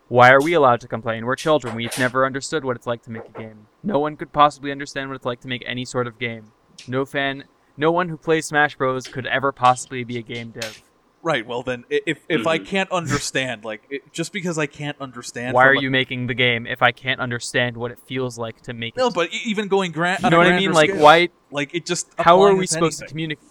why 0.09 0.31
are 0.31 0.41
we 0.41 0.53
allowed 0.53 0.81
to 0.81 0.87
complain? 0.87 1.25
We're 1.25 1.35
children. 1.35 1.75
We've 1.75 1.97
never 1.99 2.25
understood 2.25 2.63
what 2.63 2.75
it's 2.75 2.87
like 2.87 3.03
to 3.03 3.11
make 3.11 3.27
a 3.27 3.39
game. 3.39 3.67
No 3.83 3.99
one 3.99 4.15
could 4.15 4.31
possibly 4.31 4.71
understand 4.71 5.09
what 5.09 5.15
it's 5.15 5.25
like 5.25 5.41
to 5.41 5.47
make 5.47 5.63
any 5.65 5.85
sort 5.85 6.07
of 6.07 6.17
game. 6.17 6.51
No 6.87 7.05
fan, 7.05 7.43
no 7.75 7.91
one 7.91 8.09
who 8.09 8.17
plays 8.17 8.45
Smash 8.45 8.75
Bros 8.75 9.07
could 9.07 9.27
ever 9.27 9.51
possibly 9.51 10.03
be 10.03 10.17
a 10.17 10.21
game 10.21 10.51
dev. 10.51 10.81
Right? 11.21 11.45
Well, 11.45 11.63
then 11.63 11.85
i- 11.91 12.01
if 12.05 12.25
if 12.29 12.45
I 12.47 12.57
Mhm. 12.59 12.65
can't 12.65 12.91
understand, 12.91 13.63
like 13.65 13.83
it, 13.89 14.11
just 14.13 14.31
because 14.33 14.57
I 14.57 14.65
can't 14.65 14.99
understand, 14.99 15.53
Why 15.55 15.63
from 15.63 15.69
are 15.69 15.79
a- 15.79 15.81
you 15.81 15.91
making 15.91 16.27
the 16.27 16.33
game 16.33 16.65
if 16.67 16.81
I 16.81 16.91
can't 16.91 17.19
understand 17.19 17.77
what 17.77 17.91
it 17.91 17.99
feels 18.05 18.37
like 18.37 18.61
to 18.61 18.73
make 18.73 18.95
No, 18.97 19.07
it? 19.07 19.13
but 19.13 19.29
even 19.33 19.67
going 19.67 19.91
grand, 19.91 20.23
you 20.23 20.29
know 20.29 20.37
what 20.37 20.47
I 20.47 20.57
mean? 20.57 20.73
Like 20.73 20.91
why 20.93 21.29
Like 21.51 21.73
it 21.73 21.85
just. 21.85 22.07
how 22.19 22.41
are 22.41 22.53
we 22.55 22.63
it 22.65 22.67
to 22.67 22.73
supposed 22.73 22.99
to 22.99 23.05
communicate 23.05 23.43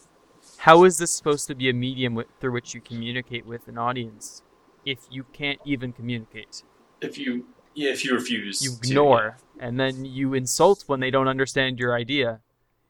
how 0.58 0.84
is 0.84 0.96
this 0.98 1.10
supposed 1.12 1.46
to 1.46 1.54
be 1.54 1.68
a 1.68 1.72
medium 1.74 2.14
with, 2.14 2.26
through 2.40 2.52
which 2.52 2.74
you 2.74 2.80
communicate 2.80 3.44
with 3.46 3.68
an 3.68 3.76
audience 3.78 4.42
if 4.84 5.00
you 5.10 5.24
can't 5.32 5.60
even 5.64 5.92
communicate 5.92 6.62
If 7.00 7.18
you 7.18 7.46
yeah, 7.74 7.90
if 7.90 8.04
you 8.04 8.14
refuse, 8.14 8.62
you 8.62 8.70
to- 8.70 8.76
ignore 8.88 9.38
and 9.58 9.78
then 9.78 10.04
you 10.06 10.32
insult 10.34 10.84
when 10.86 11.00
they 11.00 11.10
don't 11.10 11.28
understand 11.28 11.78
your 11.78 11.94
idea 11.94 12.40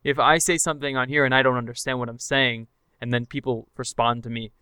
if 0.04 0.18
i 0.18 0.38
say 0.38 0.56
something 0.58 0.96
on 0.96 1.08
here 1.08 1.24
and 1.24 1.34
i 1.34 1.42
don't 1.42 1.56
understand 1.56 1.98
what 1.98 2.08
i'm 2.08 2.18
saying 2.20 2.68
and 3.00 3.12
then 3.12 3.26
people 3.26 3.68
respond 3.76 4.22
to 4.22 4.30
me 4.30 4.52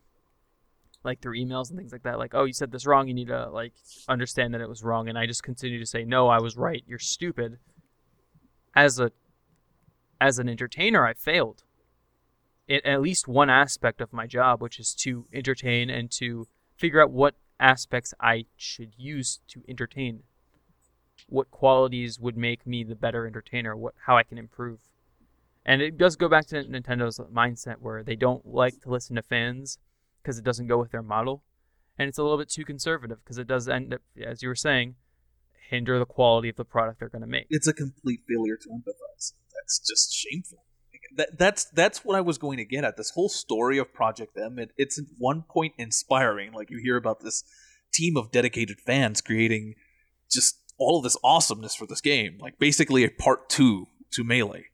like 1.04 1.20
through 1.20 1.38
emails 1.38 1.70
and 1.70 1.78
things 1.78 1.92
like 1.92 2.02
that 2.02 2.18
like 2.18 2.34
oh 2.34 2.44
you 2.44 2.52
said 2.52 2.72
this 2.72 2.86
wrong 2.86 3.06
you 3.08 3.14
need 3.14 3.28
to 3.28 3.48
like 3.50 3.72
understand 4.08 4.54
that 4.54 4.60
it 4.60 4.68
was 4.68 4.82
wrong 4.82 5.08
and 5.08 5.18
i 5.18 5.26
just 5.26 5.42
continue 5.42 5.78
to 5.78 5.86
say 5.86 6.04
no 6.04 6.28
i 6.28 6.38
was 6.38 6.56
right 6.56 6.82
you're 6.86 6.98
stupid. 6.98 7.58
As 8.76 8.98
a 8.98 9.12
as 10.20 10.38
an 10.38 10.48
entertainer 10.48 11.06
i 11.06 11.12
failed 11.12 11.62
in 12.66 12.80
at 12.84 13.00
least 13.00 13.28
one 13.28 13.50
aspect 13.50 14.00
of 14.00 14.12
my 14.12 14.26
job 14.26 14.60
which 14.60 14.80
is 14.80 14.94
to 14.94 15.26
entertain 15.32 15.90
and 15.90 16.10
to 16.10 16.48
figure 16.76 17.02
out 17.02 17.10
what 17.10 17.34
aspects 17.60 18.14
i 18.20 18.46
should 18.56 18.92
use 18.96 19.40
to 19.48 19.62
entertain. 19.68 20.22
What 21.28 21.50
qualities 21.50 22.18
would 22.18 22.36
make 22.36 22.66
me 22.66 22.82
the 22.82 22.96
better 22.96 23.26
entertainer 23.26 23.76
what 23.76 23.94
how 24.06 24.16
i 24.16 24.22
can 24.22 24.38
improve. 24.38 24.80
And 25.66 25.80
it 25.80 25.96
does 25.96 26.16
go 26.16 26.28
back 26.28 26.46
to 26.46 26.64
nintendo's 26.64 27.18
mindset 27.32 27.76
where 27.78 28.02
they 28.02 28.16
don't 28.16 28.44
like 28.46 28.80
to 28.82 28.90
listen 28.90 29.16
to 29.16 29.22
fans 29.22 29.78
because 30.24 30.38
it 30.38 30.44
doesn't 30.44 30.66
go 30.66 30.78
with 30.78 30.90
their 30.90 31.02
model 31.02 31.44
and 31.98 32.08
it's 32.08 32.18
a 32.18 32.22
little 32.22 32.38
bit 32.38 32.48
too 32.48 32.64
conservative 32.64 33.18
because 33.22 33.38
it 33.38 33.46
does 33.46 33.68
end 33.68 33.94
up 33.94 34.00
as 34.26 34.42
you 34.42 34.48
were 34.48 34.54
saying 34.54 34.94
hinder 35.70 35.98
the 35.98 36.06
quality 36.06 36.48
of 36.48 36.56
the 36.56 36.64
product 36.64 36.98
they're 36.98 37.08
going 37.08 37.22
to 37.22 37.28
make 37.28 37.46
it's 37.50 37.68
a 37.68 37.72
complete 37.72 38.20
failure 38.28 38.56
to 38.56 38.68
empathize. 38.68 39.32
That's 39.64 39.78
just 39.78 40.14
shameful. 40.14 40.64
That, 41.16 41.38
that's 41.38 41.64
that's 41.66 42.04
what 42.04 42.16
I 42.16 42.20
was 42.20 42.38
going 42.38 42.58
to 42.58 42.64
get 42.64 42.84
at. 42.84 42.96
This 42.96 43.10
whole 43.10 43.28
story 43.28 43.78
of 43.78 43.92
Project 43.94 44.36
M, 44.36 44.58
it, 44.58 44.72
it's 44.76 44.98
at 44.98 45.04
one 45.16 45.42
point 45.42 45.74
inspiring. 45.78 46.52
Like 46.52 46.70
you 46.70 46.80
hear 46.82 46.96
about 46.96 47.20
this 47.20 47.44
team 47.92 48.16
of 48.16 48.32
dedicated 48.32 48.80
fans 48.80 49.20
creating 49.20 49.74
just 50.30 50.58
all 50.76 50.98
of 50.98 51.04
this 51.04 51.16
awesomeness 51.22 51.74
for 51.74 51.86
this 51.86 52.00
game, 52.00 52.38
like 52.40 52.58
basically 52.58 53.04
a 53.04 53.10
part 53.10 53.48
two 53.48 53.86
to 54.12 54.24
Melee. 54.24 54.66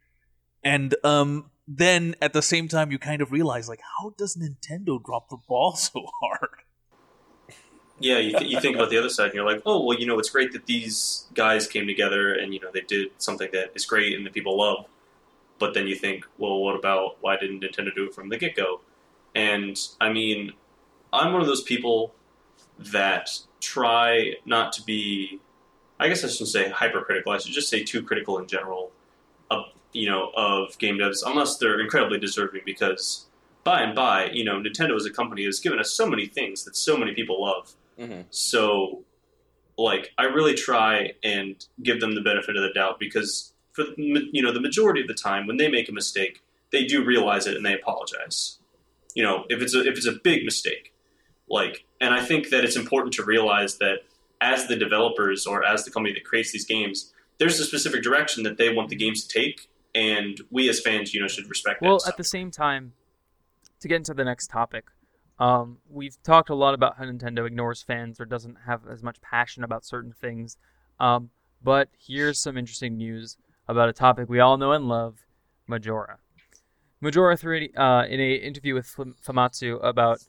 And 0.65 0.95
um, 1.05 1.51
then 1.73 2.17
at 2.21 2.33
the 2.33 2.43
same 2.43 2.67
time, 2.67 2.91
you 2.91 2.99
kind 2.99 3.23
of 3.23 3.31
realize, 3.31 3.69
like, 3.69 3.81
how 4.01 4.13
does 4.19 4.35
Nintendo 4.35 5.01
drop 5.03 5.29
the 5.29 5.37
ball 5.37 5.77
so 5.77 6.05
hard? 6.21 6.51
Yeah, 8.01 8.19
you, 8.19 8.37
th- 8.37 8.51
you 8.51 8.61
think 8.61 8.75
about 8.75 8.91
the 8.91 8.99
other 8.99 9.11
side, 9.11 9.27
and 9.27 9.35
you're 9.35 9.47
like, 9.47 9.63
oh, 9.65 9.85
well, 9.85 9.97
you 9.97 10.07
know, 10.07 10.19
it's 10.19 10.31
great 10.31 10.53
that 10.53 10.67
these 10.67 11.27
guys 11.35 11.69
came 11.69 11.87
together 11.87 12.33
and 12.33 12.55
you 12.55 12.59
know 12.59 12.71
they 12.73 12.81
did 12.81 13.09
something 13.19 13.51
that 13.53 13.73
is 13.75 13.85
great 13.85 14.17
and 14.17 14.27
that 14.27 14.33
people 14.33 14.59
love. 14.59 14.87
But 15.59 15.75
then 15.75 15.87
you 15.87 15.95
think, 15.95 16.25
well, 16.39 16.61
what 16.61 16.75
about 16.75 17.19
why 17.21 17.37
didn't 17.37 17.61
Nintendo 17.61 17.95
do 17.95 18.07
it 18.07 18.15
from 18.15 18.31
the 18.31 18.39
get 18.39 18.57
go? 18.57 18.81
And 19.35 19.79
I 20.01 20.11
mean, 20.11 20.55
I'm 21.13 21.33
one 21.33 21.43
of 21.43 21.47
those 21.47 21.63
people 21.63 22.15
that 22.79 23.31
try 23.61 24.35
not 24.45 24.73
to 24.73 24.83
be. 24.83 25.39
I 26.01 26.09
guess 26.09 26.25
I 26.25 26.29
shouldn't 26.29 26.49
say 26.49 26.71
hypercritical. 26.71 27.31
I 27.31 27.39
should 27.39 27.53
just 27.53 27.69
say 27.69 27.85
too 27.85 28.03
critical 28.03 28.39
in 28.39 28.47
general, 28.49 28.91
you 29.93 30.09
know, 30.09 30.31
of 30.37 30.79
game 30.79 30.97
devs, 30.99 31.23
unless 31.25 31.57
they're 31.59 31.81
incredibly 31.81 32.19
deserving. 32.19 32.63
Because 32.65 33.27
by 33.65 33.83
and 33.83 33.95
by, 33.95 34.31
you 34.33 34.45
know, 34.45 34.61
Nintendo 34.61 34.97
as 34.97 35.05
a 35.07 35.11
company 35.11 35.45
has 35.45 35.61
given 35.61 35.79
us 35.79 35.91
so 35.91 36.07
many 36.07 36.27
things 36.27 36.65
that 36.65 36.77
so 36.77 36.97
many 36.97 37.15
people 37.15 37.43
love. 37.43 37.75
mhm. 37.99 38.25
So, 38.31 39.05
like, 39.77 40.13
I 40.19 40.25
really 40.25 40.55
try 40.55 41.13
and 41.23 41.65
give 41.83 42.01
them 42.01 42.15
the 42.15 42.21
benefit 42.21 42.57
of 42.57 42.63
the 42.63 42.73
doubt 42.73 42.99
because, 42.99 43.53
for 43.73 43.85
you 43.97 44.43
know, 44.43 44.53
the 44.53 44.61
majority 44.61 45.01
of 45.01 45.09
the 45.09 45.15
time 45.15 45.47
when 45.47 45.57
they 45.57 45.69
make 45.69 45.89
a 45.89 45.93
mistake, 45.93 46.43
they 46.73 46.85
do 46.85 47.05
realize 47.05 47.47
it 47.47 47.57
and 47.57 47.65
they 47.65 47.75
apologize. 47.75 48.59
You 49.15 49.25
know, 49.25 49.45
if 49.49 49.61
it's 49.61 49.75
a 49.75 49.81
if 49.81 49.97
it's 49.97 50.07
a 50.07 50.13
big 50.13 50.45
mistake, 50.45 50.95
like, 51.49 51.85
and 52.01 52.15
I 52.15 52.25
think 52.25 52.51
that 52.51 52.65
it's 52.65 52.77
important 52.77 53.13
to 53.15 53.25
realize 53.25 53.79
that 53.79 54.05
as 54.41 54.67
the 54.69 54.77
developers 54.77 55.47
or 55.47 55.65
as 55.65 55.85
the 55.85 55.91
company 55.91 56.15
that 56.15 56.25
creates 56.25 56.53
these 56.53 56.65
games, 56.65 57.13
there's 57.39 57.59
a 57.59 57.65
specific 57.65 58.03
direction 58.03 58.45
that 58.45 58.57
they 58.57 58.73
want 58.73 58.89
the 58.89 58.97
games 58.97 59.25
to 59.25 59.41
take, 59.41 59.69
and 59.95 60.41
we 60.51 60.69
as 60.69 60.81
fans, 60.81 61.15
you 61.15 61.21
know, 61.21 61.29
should 61.29 61.49
respect 61.49 61.81
that. 61.81 61.87
Well, 61.87 62.01
at 62.07 62.17
the 62.17 62.25
same 62.25 62.51
time, 62.51 62.93
to 63.81 63.89
get 63.89 63.97
into 63.97 64.15
the 64.15 64.25
next 64.25 64.49
topic, 64.49 64.87
um, 65.39 65.79
we've 65.89 66.23
talked 66.23 66.51
a 66.51 66.55
lot 66.55 66.75
about 66.75 66.99
how 66.99 67.05
Nintendo 67.05 67.47
ignores 67.47 67.83
fans 67.83 68.21
or 68.21 68.25
doesn't 68.27 68.57
have 68.67 68.83
as 68.91 69.03
much 69.03 69.21
passion 69.23 69.65
about 69.65 69.85
certain 69.85 70.13
things. 70.13 70.57
Um, 70.99 71.31
but 71.63 71.89
here's 71.99 72.41
some 72.41 72.57
interesting 72.57 72.97
news 72.97 73.37
about 73.67 73.89
a 73.89 73.93
topic 73.93 74.29
we 74.29 74.41
all 74.41 74.57
know 74.57 74.73
and 74.73 74.87
love: 74.87 75.25
Majora. 75.67 76.19
Majora 77.01 77.37
3 77.37 77.73
uh, 77.77 78.05
in 78.09 78.21
a 78.21 78.35
interview 78.35 78.75
with 78.75 78.87
Fam- 78.87 79.17
Famitsu 79.27 79.83
about 79.83 80.21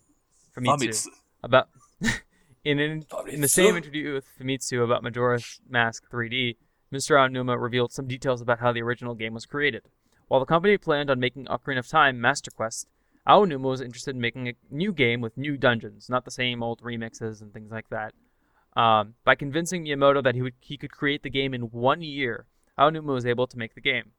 Famitsu 0.55 0.88
Famitsu. 0.88 1.07
about 1.43 1.68
in 2.64 2.80
an, 2.80 3.05
in 3.28 3.41
the 3.41 3.47
same 3.47 3.76
interview 3.76 4.14
with 4.14 4.26
Famitsu 4.39 4.84
about 4.84 5.03
Majora's 5.03 5.59
Mask 5.68 6.09
3D, 6.09 6.55
Mr. 6.92 7.16
Aonuma 7.16 7.60
revealed 7.60 7.92
some 7.92 8.08
details 8.08 8.42
about 8.42 8.60
how 8.60 8.72
the 8.72 8.82
original 8.82 9.16
game 9.16 9.34
was 9.34 9.46
created. 9.46 9.84
While 10.28 10.39
the 10.39 10.46
company 10.46 10.78
planned 10.78 11.10
on 11.10 11.20
making 11.20 11.46
Ocarina 11.46 11.80
of 11.80 11.88
Time 11.88 12.20
Master 12.20 12.52
Quest, 12.52 12.88
Aonuma 13.28 13.70
was 13.70 13.82
interested 13.82 14.16
in 14.16 14.22
making 14.22 14.48
a 14.48 14.54
new 14.70 14.92
game 14.92 15.22
with 15.22 15.38
new 15.38 15.58
dungeons, 15.58 16.10
not 16.10 16.26
the 16.26 16.32
same 16.32 16.64
old 16.64 16.82
remixes 16.82 17.42
and 17.42 17.54
things 17.54 17.72
like 17.72 17.89
that. 17.89 18.14
Um, 18.76 19.16
by 19.24 19.36
convincing 19.36 19.86
Miyamoto 19.86 20.24
that 20.24 20.36
he 20.36 20.42
would 20.42 20.54
he 20.60 20.78
could 20.78 20.92
create 20.92 21.24
the 21.24 21.30
game 21.30 21.54
in 21.54 21.64
one 21.64 22.02
year, 22.02 22.46
Aonuma 22.80 23.14
was 23.14 23.26
able 23.26 23.48
to 23.48 23.58
make 23.58 23.76
the 23.76 23.82
game. 23.82 24.12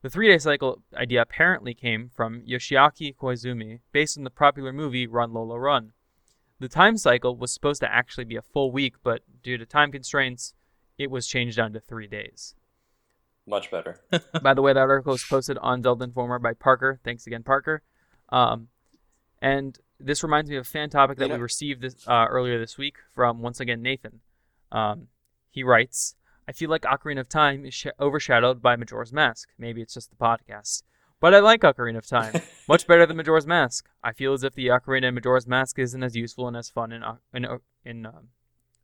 The 0.00 0.10
three-day 0.10 0.38
cycle 0.38 0.82
idea 0.94 1.22
apparently 1.22 1.74
came 1.74 2.08
from 2.08 2.42
Yoshiaki 2.42 3.16
Koizumi, 3.16 3.80
based 3.92 4.16
on 4.16 4.24
the 4.24 4.30
popular 4.30 4.72
movie 4.72 5.06
Run 5.06 5.32
Lola 5.32 5.58
Run. 5.58 5.92
The 6.60 6.68
time 6.68 6.96
cycle 6.96 7.36
was 7.36 7.52
supposed 7.52 7.80
to 7.82 7.92
actually 7.92 8.24
be 8.24 8.36
a 8.36 8.42
full 8.42 8.70
week, 8.70 8.94
but 9.02 9.22
due 9.42 9.58
to 9.58 9.66
time 9.66 9.92
constraints, 9.92 10.54
it 10.98 11.10
was 11.10 11.26
changed 11.26 11.56
down 11.56 11.72
to 11.72 11.80
three 11.80 12.06
days. 12.06 12.54
Much 13.46 13.70
better. 13.70 14.00
By 14.42 14.52
the 14.54 14.60
way, 14.62 14.72
that 14.72 14.80
article 14.80 15.12
was 15.12 15.24
posted 15.24 15.56
on 15.58 15.82
Zelda 15.82 16.04
Informer 16.04 16.38
by 16.38 16.52
Parker. 16.52 17.00
Thanks 17.02 17.26
again, 17.26 17.42
Parker. 17.42 17.82
Um, 18.28 18.68
and 19.40 19.78
this 19.98 20.22
reminds 20.22 20.50
me 20.50 20.56
of 20.56 20.62
a 20.62 20.68
fan 20.68 20.90
topic 20.90 21.16
that 21.18 21.24
You 21.26 21.28
know- 21.30 21.36
we 21.36 21.42
received 21.42 21.80
this, 21.80 22.06
uh, 22.06 22.26
earlier 22.28 22.58
this 22.58 22.76
week 22.76 22.96
from 23.14 23.40
once 23.40 23.58
again 23.60 23.80
Nathan. 23.80 24.20
Um, 24.70 25.06
he 25.50 25.62
writes, 25.62 26.14
I 26.46 26.52
feel 26.52 26.68
like 26.68 26.82
Ocarina 26.82 27.20
of 27.20 27.28
Time 27.28 27.64
is 27.64 27.72
sh- 27.74 27.86
overshadowed 27.98 28.60
by 28.60 28.76
Majora's 28.76 29.12
Mask. 29.14 29.48
Maybe 29.58 29.80
it's 29.80 29.94
just 29.94 30.10
the 30.10 30.16
podcast. 30.16 30.82
But 31.20 31.34
I 31.34 31.38
like 31.40 31.62
Ocarina 31.62 31.98
of 31.98 32.06
Time. 32.06 32.34
Much 32.68 32.86
better 32.86 33.06
than 33.06 33.16
Majora's 33.16 33.46
Mask. 33.46 33.88
I 34.04 34.12
feel 34.12 34.34
as 34.34 34.44
if 34.44 34.54
the 34.54 34.66
Ocarina 34.68 35.06
and 35.06 35.14
Majora's 35.14 35.46
Mask 35.46 35.78
isn't 35.78 36.02
as 36.02 36.14
useful 36.16 36.46
and 36.48 36.56
as 36.56 36.68
fun 36.68 36.92
in, 36.92 37.02
O- 37.02 37.18
in, 37.32 37.46
O- 37.46 37.60
in 37.84 38.04
um, 38.06 38.28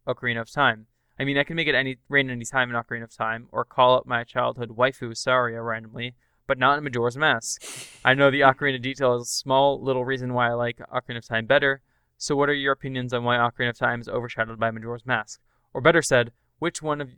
Ocarina 0.06 0.40
of 0.40 0.50
Time. 0.50 0.86
I 1.18 1.24
mean, 1.24 1.38
I 1.38 1.44
can 1.44 1.56
make 1.56 1.68
it 1.68 1.74
any 1.74 1.98
rain 2.08 2.28
any 2.30 2.44
time 2.44 2.70
in 2.70 2.76
Ocarina 2.76 3.04
of 3.04 3.14
Time, 3.16 3.46
or 3.52 3.64
call 3.64 3.96
up 3.96 4.06
my 4.06 4.24
childhood 4.24 4.70
waifu 4.76 5.16
Saria 5.16 5.62
randomly, 5.62 6.14
but 6.46 6.58
not 6.58 6.76
in 6.78 6.84
Majora's 6.84 7.16
Mask. 7.16 7.62
I 8.04 8.14
know 8.14 8.30
the 8.30 8.40
Ocarina 8.40 8.80
detail 8.82 9.14
is 9.16 9.22
a 9.28 9.32
small 9.32 9.80
little 9.82 10.04
reason 10.04 10.34
why 10.34 10.50
I 10.50 10.54
like 10.54 10.78
Ocarina 10.92 11.18
of 11.18 11.26
Time 11.28 11.46
better. 11.46 11.80
So, 12.18 12.34
what 12.36 12.48
are 12.48 12.54
your 12.54 12.72
opinions 12.72 13.12
on 13.12 13.24
why 13.24 13.36
Ocarina 13.36 13.70
of 13.70 13.78
Time 13.78 14.00
is 14.00 14.08
overshadowed 14.08 14.58
by 14.58 14.70
Majora's 14.70 15.06
Mask? 15.06 15.40
Or 15.72 15.80
better 15.80 16.02
said, 16.02 16.32
which 16.58 16.82
one 16.82 17.00
of 17.00 17.10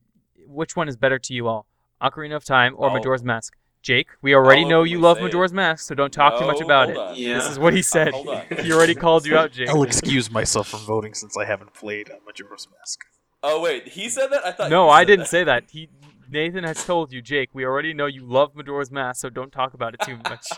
which 0.47 0.77
one 0.77 0.89
is 0.89 0.97
better 0.97 1.19
to 1.19 1.35
you 1.35 1.49
all, 1.49 1.67
Ocarina 2.03 2.37
of 2.37 2.45
Time 2.45 2.75
or 2.77 2.91
Oh. 2.91 2.95
Majora's 2.95 3.25
Mask? 3.25 3.57
Jake, 3.83 4.09
we 4.21 4.35
already 4.35 4.63
I'll 4.63 4.69
know 4.69 4.83
you 4.83 4.99
love 4.99 5.19
say 5.19 5.23
it. 5.23 5.27
Majora's 5.27 5.53
Mask, 5.53 5.87
so 5.87 5.95
don't 5.95 6.13
talk 6.13 6.41
too 6.41 6.47
much 6.47 6.61
about 6.61 6.91
it. 6.91 6.97
Yeah. 7.17 7.35
This 7.35 7.49
is 7.49 7.59
what 7.59 7.73
he 7.73 7.83
said. 7.83 8.13
Hold 8.13 8.29
on. 8.29 8.43
he 8.63 8.73
already 8.73 8.97
called 8.97 9.25
you 9.27 9.37
out, 9.37 9.53
Jake. 9.53 9.69
I'll 9.69 9.85
excuse 9.85 10.29
myself 10.31 10.67
from 10.69 10.81
voting 10.81 11.15
since 11.15 11.37
I 11.37 11.45
haven't 11.45 11.73
played 11.73 12.11
uh, 12.11 12.15
Majora's 12.27 12.67
Mask. 12.77 13.05
Oh 13.49 13.61
wait, 13.61 13.89
he 13.89 14.09
said 14.09 14.29
that. 14.29 14.45
I 14.45 14.53
thought. 14.53 14.71
No, 14.71 14.89
I 14.89 15.05
didn't 15.05 15.21
that. 15.21 15.29
say 15.29 15.45
that. 15.45 15.65
He 15.71 15.89
Nathan 16.29 16.65
has 16.65 16.85
told 16.85 17.13
you, 17.13 17.23
Jake. 17.23 17.51
We 17.53 17.65
already 17.65 17.95
know 17.95 18.07
you 18.07 18.25
love 18.27 18.55
Majora's 18.57 18.91
Mask, 18.91 19.21
so 19.21 19.31
don't 19.31 19.53
talk 19.53 19.75
about 19.75 19.95
it 19.95 20.01
too 20.01 20.17
much. 20.17 20.49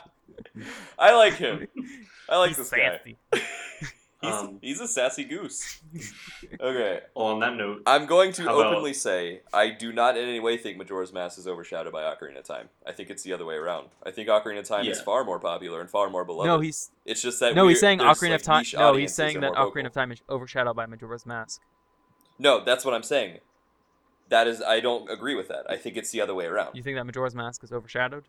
I 0.99 1.15
like 1.15 1.35
him. 1.35 1.67
I 2.29 2.39
like 2.39 2.49
He's 2.57 2.57
this 2.57 2.71
guy. 2.71 3.17
He's, 4.21 4.33
Um, 4.33 4.59
he's 4.61 4.81
a 4.81 4.89
sassy 4.89 5.23
goose. 5.23 5.81
Okay, 6.61 7.01
Well, 7.15 7.27
on 7.27 7.39
that 7.41 7.55
note, 7.55 7.83
I'm 7.87 8.07
going 8.07 8.33
to 8.33 8.43
How 8.43 8.59
about- 8.59 8.73
openly 8.73 8.93
say 8.95 9.43
I 9.53 9.71
do 9.71 9.93
not 9.93 10.17
in 10.17 10.27
any 10.29 10.41
way 10.41 10.57
think 10.57 10.77
Majora's 10.77 11.13
Mask 11.13 11.39
is 11.39 11.47
overshadowed 11.47 11.93
by 11.93 12.03
Ocarina 12.03 12.39
of 12.39 12.45
Time. 12.45 12.69
I 12.85 12.91
think 12.93 13.11
it's 13.11 13.23
the 13.23 13.33
other 13.33 13.45
way 13.45 13.55
around. 13.55 13.91
I 14.05 14.11
think 14.11 14.29
Ocarina 14.29 14.59
of 14.61 14.65
Time 14.67 14.87
is 14.87 15.01
far 15.01 15.23
more 15.25 15.39
popular 15.39 15.81
and 15.81 15.89
far 15.89 16.11
more 16.11 16.25
beloved. 16.25 16.49
No, 16.49 16.59
he's 16.59 16.91
it's 17.05 17.23
just 17.23 17.39
that 17.41 17.55
no, 17.55 17.69
he's 17.69 17.79
saying 17.79 17.99
there's, 17.99 18.19
Ocarina 18.19 18.31
like, 18.31 18.41
of 18.41 18.43
Time. 18.43 18.65
No, 18.75 18.95
he's 18.95 19.15
saying 19.15 19.41
that 19.41 19.53
Ocarina 19.53 19.65
vocal. 19.67 19.87
of 19.87 19.93
Time 19.93 20.11
is 20.13 20.21
overshadowed 20.29 20.75
by 20.75 20.87
Majora's 20.87 21.25
Mask. 21.27 21.61
No, 22.39 22.63
that's 22.65 22.85
what 22.85 22.95
I'm 22.95 23.03
saying. 23.03 23.39
That 24.29 24.47
is, 24.47 24.61
I 24.63 24.81
don't 24.81 25.11
agree 25.11 25.35
with 25.35 25.49
that. 25.49 25.65
I 25.71 25.77
think 25.77 25.97
it's 25.97 26.11
the 26.11 26.21
other 26.21 26.35
way 26.35 26.45
around. 26.45 26.77
You 26.77 26.83
think 26.83 26.97
that 26.97 27.05
Majora's 27.05 27.35
Mask 27.35 27.65
is 27.65 27.73
overshadowed? 27.73 28.25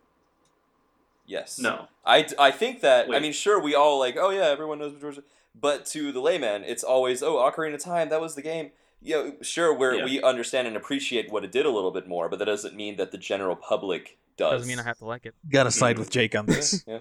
yes. 1.26 1.60
no. 1.60 1.88
I, 2.06 2.28
I 2.40 2.52
think 2.52 2.82
that 2.82 3.08
I 3.14 3.20
mean 3.20 3.34
sure 3.34 3.60
we 3.62 3.76
all 3.76 4.00
like 4.00 4.18
oh 4.18 4.32
yeah 4.32 4.46
everyone 4.48 4.80
knows 4.80 4.94
Majora's 4.94 5.20
but 5.54 5.86
to 5.88 6.12
the 6.12 6.20
layman 6.20 6.64
it's 6.64 6.84
always 6.84 7.22
oh 7.22 7.36
Ocarina 7.36 7.76
of 7.76 7.84
Time 7.84 8.10
that 8.10 8.20
was 8.20 8.34
the 8.34 8.42
game 8.42 8.72
you 9.00 9.14
know 9.16 9.34
sure 9.44 9.72
where 9.72 9.94
Yeah. 9.94 10.06
we 10.06 10.24
understand 10.24 10.68
and 10.68 10.76
appreciate 10.76 11.32
what 11.32 11.44
it 11.44 11.52
did 11.52 11.68
a 11.68 11.70
little 11.70 11.92
bit 11.92 12.08
more 12.08 12.30
but 12.30 12.40
that 12.40 12.46
doesn't 12.46 12.76
mean 12.76 12.96
that 12.96 13.12
the 13.12 13.20
general 13.20 13.56
public 13.56 14.18
does 14.38 14.54
Doesn't 14.54 14.68
mean 14.68 14.80
I 14.80 14.84
have 14.84 14.98
to 15.00 15.06
like 15.06 15.28
it. 15.28 15.36
Gotta 15.48 15.70
side 15.70 16.00
with 16.00 16.10
Jake 16.10 16.34
on 16.36 16.48
this. 16.48 16.84
yeah 16.88 17.00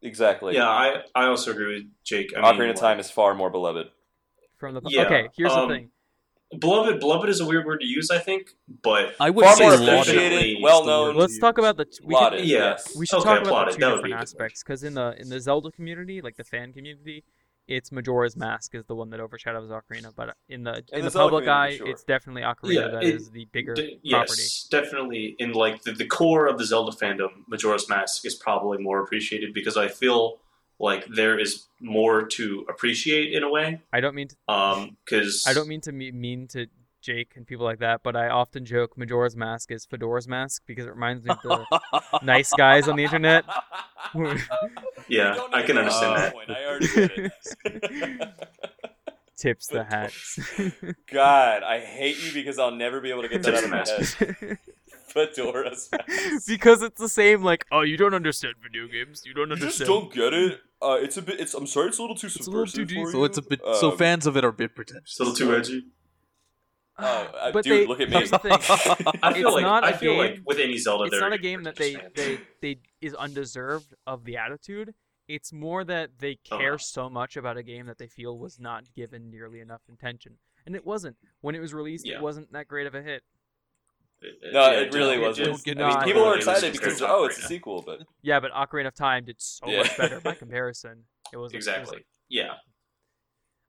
exactly 0.00 0.54
Yeah, 0.54 0.68
I, 0.68 1.02
I 1.14 1.26
also 1.26 1.50
agree 1.50 1.74
with 1.74 1.84
Jake. 2.04 2.32
I 2.34 2.40
Ocarina 2.40 2.58
mean, 2.60 2.70
of 2.70 2.76
Time 2.76 2.98
is 2.98 3.10
far 3.10 3.34
more 3.34 3.50
beloved 3.50 3.88
From 4.58 4.74
the 4.74 4.80
Yeah, 4.86 5.02
okay, 5.02 5.28
here's 5.36 5.52
um, 5.52 5.68
the 5.68 5.74
thing. 5.74 5.90
beloved, 6.58 6.98
beloved 7.00 7.28
is 7.28 7.40
a 7.40 7.46
weird 7.46 7.66
word 7.66 7.80
to 7.80 7.86
use, 7.86 8.10
I 8.10 8.18
think, 8.18 8.48
but 8.82 9.14
I 9.20 9.30
would 9.30 9.44
Far 9.44 9.56
say 9.56 9.64
more 9.64 9.74
appreciated, 9.74 10.62
well-known. 10.62 11.14
Let's 11.16 11.34
to 11.34 11.40
talk 11.40 11.58
about 11.58 11.76
the 11.76 11.86
we 12.04 12.14
can, 12.14 12.22
lauded 12.22 12.44
yeah. 12.46 12.58
yes 12.58 12.96
we 12.96 13.06
should 13.06 13.16
Okay, 13.18 13.24
talk 13.24 13.38
about 13.40 13.46
applauded. 13.68 13.74
the 13.74 13.76
two 13.76 13.80
That 13.80 13.90
be 13.96 14.08
different 14.08 14.22
aspects 14.22 14.62
because 14.62 14.82
in 14.82 14.94
the 14.94 15.14
in 15.20 15.28
the 15.28 15.40
Zelda 15.40 15.70
community, 15.70 16.22
like 16.22 16.36
the 16.36 16.44
fan 16.44 16.72
community, 16.72 17.24
it's 17.68 17.92
Majora's 17.92 18.36
Mask 18.36 18.74
is 18.74 18.86
the 18.86 18.94
one 18.94 19.10
that 19.10 19.20
overshadows 19.20 19.68
Ocarina, 19.70 20.12
but 20.16 20.34
in 20.48 20.62
the 20.64 20.76
in, 20.92 21.00
In 21.00 21.04
the, 21.04 21.10
the 21.10 21.18
public 21.18 21.48
eye, 21.48 21.76
sure. 21.76 21.88
it's 21.88 22.04
definitely 22.04 22.42
Ocarina 22.42 22.74
Yeah, 22.74 22.88
that 22.88 23.02
it- 23.04 23.14
is 23.14 23.30
the 23.30 23.46
bigger 23.52 23.74
D- 23.74 23.98
property. 24.08 24.32
yes, 24.42 24.68
definitely. 24.70 25.36
In 25.38 25.52
like 25.52 25.82
the, 25.82 25.92
the 25.92 26.06
core 26.06 26.46
of 26.46 26.56
the 26.58 26.64
Zelda 26.64 26.92
fandom, 26.96 27.28
Majora's 27.46 27.88
Mask 27.90 28.24
is 28.24 28.36
probably 28.36 28.78
more 28.78 29.02
appreciated 29.02 29.52
because 29.52 29.76
I 29.76 29.88
feel 29.88 30.38
like 30.78 31.06
there 31.14 31.38
is 31.38 31.66
more 31.80 32.26
to 32.26 32.64
appreciate 32.68 33.32
in 33.32 33.42
a 33.42 33.50
way. 33.50 33.80
I 33.92 34.00
don't 34.00 34.14
mean 34.14 34.28
to, 34.28 34.36
Um, 34.48 34.96
because 35.04 35.44
I 35.46 35.54
don't 35.54 35.68
mean 35.68 35.80
to 35.82 35.92
me- 35.92 36.12
mean 36.12 36.48
to 36.48 36.66
Jake 37.02 37.32
and 37.36 37.46
people 37.46 37.64
like 37.64 37.78
that, 37.78 38.02
but 38.02 38.16
I 38.16 38.28
often 38.28 38.64
joke 38.64 38.96
Majora's 38.98 39.36
Mask 39.36 39.70
is 39.70 39.86
Fedora's 39.86 40.26
mask 40.26 40.62
because 40.66 40.86
it 40.86 40.90
reminds 40.90 41.22
me 41.24 41.30
of 41.30 41.40
the 41.42 42.20
nice 42.22 42.52
guys 42.56 42.88
on 42.88 42.96
the 42.96 43.04
internet. 43.04 43.44
Yeah, 45.08 45.36
I 45.52 45.62
can 45.62 45.78
understand 45.78 46.16
that. 46.16 46.32
point, 46.32 46.50
I 46.50 46.64
already 46.64 46.88
get 46.88 47.10
it. 47.64 48.28
Tips 49.36 49.66
the 49.66 49.84
hats. 49.84 50.38
God, 51.12 51.62
I 51.62 51.80
hate 51.80 52.16
you 52.24 52.32
because 52.32 52.58
I'll 52.58 52.70
never 52.70 53.00
be 53.00 53.10
able 53.10 53.22
to 53.22 53.28
get 53.28 53.42
that 53.42 53.54
out 53.54 53.64
of 53.64 53.70
my 53.70 53.76
head. 53.78 54.58
Fedora's 55.12 55.90
mask. 55.92 56.46
because 56.48 56.82
it's 56.82 56.98
the 57.00 57.08
same. 57.08 57.42
Like, 57.42 57.66
oh, 57.70 57.82
you 57.82 57.96
don't 57.98 58.14
understand 58.14 58.54
video 58.62 58.86
games. 58.88 59.22
You 59.26 59.34
don't 59.34 59.50
You 59.50 59.56
just 59.56 59.80
understand. 59.80 59.88
don't 59.88 60.12
get 60.12 60.32
it. 60.32 60.60
Uh, 60.82 60.98
it's 61.00 61.16
a 61.16 61.22
bit. 61.22 61.40
It's. 61.40 61.54
I'm 61.54 61.66
sorry. 61.66 61.88
It's 61.88 61.98
a 61.98 62.02
little 62.02 62.16
too 62.16 62.26
a 62.26 62.30
subversive 62.30 62.54
little 62.54 62.86
too 62.86 62.94
deep. 62.94 63.04
for 63.06 63.12
So 63.12 63.24
it's 63.24 63.38
a 63.38 63.42
bit. 63.42 63.60
so 63.80 63.92
Um, 63.92 63.98
fans 63.98 64.26
of 64.26 64.36
it 64.36 64.44
are 64.44 64.48
a 64.48 64.52
bit 64.52 64.74
pretentious. 64.74 65.18
A 65.18 65.24
little 65.24 65.36
too 65.36 65.54
edgy. 65.56 65.84
Oh, 66.98 67.04
uh, 67.04 67.52
but 67.52 67.62
dude, 67.64 67.82
they, 67.82 67.86
look 67.86 68.00
at 68.00 68.08
me. 68.08 68.24
the 68.24 68.38
thing. 68.38 68.52
I 69.22 69.34
feel 69.34 69.48
It's 69.48 69.54
like 69.56 69.62
not 69.64 69.84
I 69.84 69.90
a 69.90 69.98
feel 69.98 70.12
game- 70.12 70.18
like 70.18 70.40
with 70.46 70.58
any 70.58 70.78
Zelda, 70.78 71.04
it's 71.04 71.10
they're 71.10 71.20
not 71.20 71.34
a 71.34 71.38
game 71.38 71.62
that 71.64 71.76
they, 71.76 71.94
they 72.14 72.40
they 72.62 72.78
is 73.02 73.12
undeserved 73.12 73.92
of 74.06 74.24
the 74.24 74.38
attitude. 74.38 74.94
It's 75.28 75.52
more 75.52 75.84
that 75.84 76.12
they 76.20 76.38
Oh, 76.50 76.56
care 76.56 76.70
no. 76.70 76.76
so 76.78 77.10
much 77.10 77.36
about 77.36 77.58
a 77.58 77.62
game 77.62 77.84
that 77.84 77.98
they 77.98 78.06
feel 78.06 78.38
was 78.38 78.58
not 78.58 78.84
given 78.94 79.28
nearly 79.30 79.60
enough 79.60 79.82
attention, 79.92 80.38
and 80.64 80.74
it 80.74 80.86
wasn't. 80.86 81.16
When 81.42 81.54
it 81.54 81.58
was 81.60 81.74
released, 81.74 82.06
Yeah. 82.06 82.14
it 82.16 82.22
wasn't 82.22 82.50
that 82.52 82.66
great 82.66 82.86
of 82.86 82.94
a 82.94 83.02
hit. 83.02 83.22
It- 84.22 84.52
No, 84.52 84.70
yeah, 84.70 84.80
it 84.80 84.94
really 84.94 85.18
wasn't. 85.18 85.62
don't 85.64 85.78
I 85.80 85.88
mean, 85.88 86.04
people 86.04 86.22
wrong. 86.22 86.30
were 86.30 86.34
It 86.36 86.38
excited 86.38 86.72
because 86.72 86.98
very 87.00 87.10
oh, 87.12 87.24
it's 87.26 87.38
a 87.38 87.42
sequel, 87.42 87.82
but 87.82 88.00
Yeah, 88.22 88.40
but 88.40 88.50
Ocarina 88.52 88.86
of 88.88 88.94
Time 88.94 89.24
did 89.24 89.40
so 89.40 89.66
Yeah. 89.68 89.78
much 89.78 89.96
better 89.96 90.20
by 90.20 90.34
comparison. 90.44 91.04
It 91.32 91.36
was 91.36 91.52
it 91.52 91.56
was 91.56 91.66
Exactly. 91.66 91.96
like- 91.98 92.06
Yeah, 92.28 92.54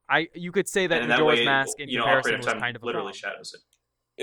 I 0.10 0.30
you 0.34 0.52
could 0.52 0.68
say 0.68 0.88
that 0.88 0.96
and 0.96 1.04
in 1.04 1.10
that 1.10 1.20
Majora's 1.20 1.40
way, 1.40 1.46
Mask 1.46 1.80
in 1.80 1.90
you 1.90 1.98
know, 1.98 2.04
comparison 2.06 2.32
Ocarina 2.32 2.36
of 2.36 2.40
was 2.46 2.54
Time 2.54 2.60
kind 2.62 2.76
of 2.78 2.84
literally 2.84 3.14
flop. 3.14 3.32
shadows 3.34 3.54
it. 3.54 3.62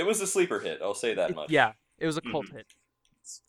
it 0.01 0.03
was 0.05 0.20
a 0.20 0.27
sleeper 0.27 0.61
hit. 0.61 0.81
I'll 0.83 0.95
say 0.95 1.14
that 1.14 1.31
It- 1.31 1.37
much. 1.37 1.51
yeah, 1.51 1.72
it 1.99 2.07
was 2.07 2.16
a 2.16 2.22
cult 2.22 2.47
Mhm. 2.47 2.53
hit, 2.57 2.66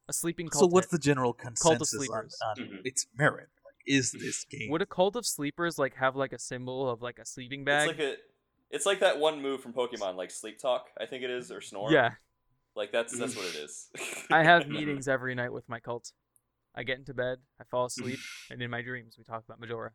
a 0.09 0.13
sleeping 0.13 0.49
cult. 0.49 0.59
So 0.63 0.67
what's 0.67 0.87
hit. 0.87 0.91
the 0.91 0.99
general 0.99 1.31
of 1.31 1.37
consensus 1.37 1.93
on, 1.93 1.99
sleepers. 1.99 2.37
on 2.45 2.55
Mhm. 2.57 2.81
its 2.85 3.07
merit? 3.15 3.49
Like, 3.63 3.75
is 3.87 4.11
this 4.11 4.43
game? 4.49 4.69
Would 4.69 4.81
a 4.81 4.85
cult 4.85 5.15
of 5.15 5.25
sleepers 5.25 5.79
like 5.79 5.95
have 5.95 6.15
like 6.15 6.33
a 6.33 6.39
symbol 6.39 6.89
of 6.89 7.01
like 7.01 7.19
a 7.19 7.25
sleeping 7.25 7.63
bag? 7.63 7.89
It's 7.89 7.97
bag? 7.97 8.07
like 8.09 8.17
a. 8.19 8.21
It's 8.71 8.85
like 8.85 8.99
that 8.99 9.19
one 9.19 9.41
move 9.41 9.61
from 9.61 9.71
Pokemon, 9.73 10.15
like 10.15 10.29
Sleep 10.31 10.59
Talk, 10.59 10.89
I 10.99 11.05
think 11.05 11.23
it 11.23 11.29
is, 11.29 11.51
or 11.51 11.61
Snore. 11.61 11.91
yeah, 11.91 12.15
Like 12.75 12.91
that's 12.91 13.17
that's 13.17 13.35
what 13.35 13.45
it 13.45 13.55
is. 13.55 13.87
I 14.31 14.43
have 14.43 14.67
meetings 14.77 15.07
every 15.07 15.35
night 15.35 15.53
with 15.53 15.67
my 15.69 15.79
cult. 15.79 16.11
I 16.75 16.83
get 16.83 16.97
into 16.97 17.13
bed, 17.13 17.37
I 17.59 17.63
fall 17.63 17.85
asleep, 17.85 18.19
and 18.49 18.61
in 18.61 18.69
my 18.69 18.81
dreams 18.81 19.15
we 19.17 19.23
talk 19.23 19.43
about 19.47 19.59
Majora. 19.59 19.91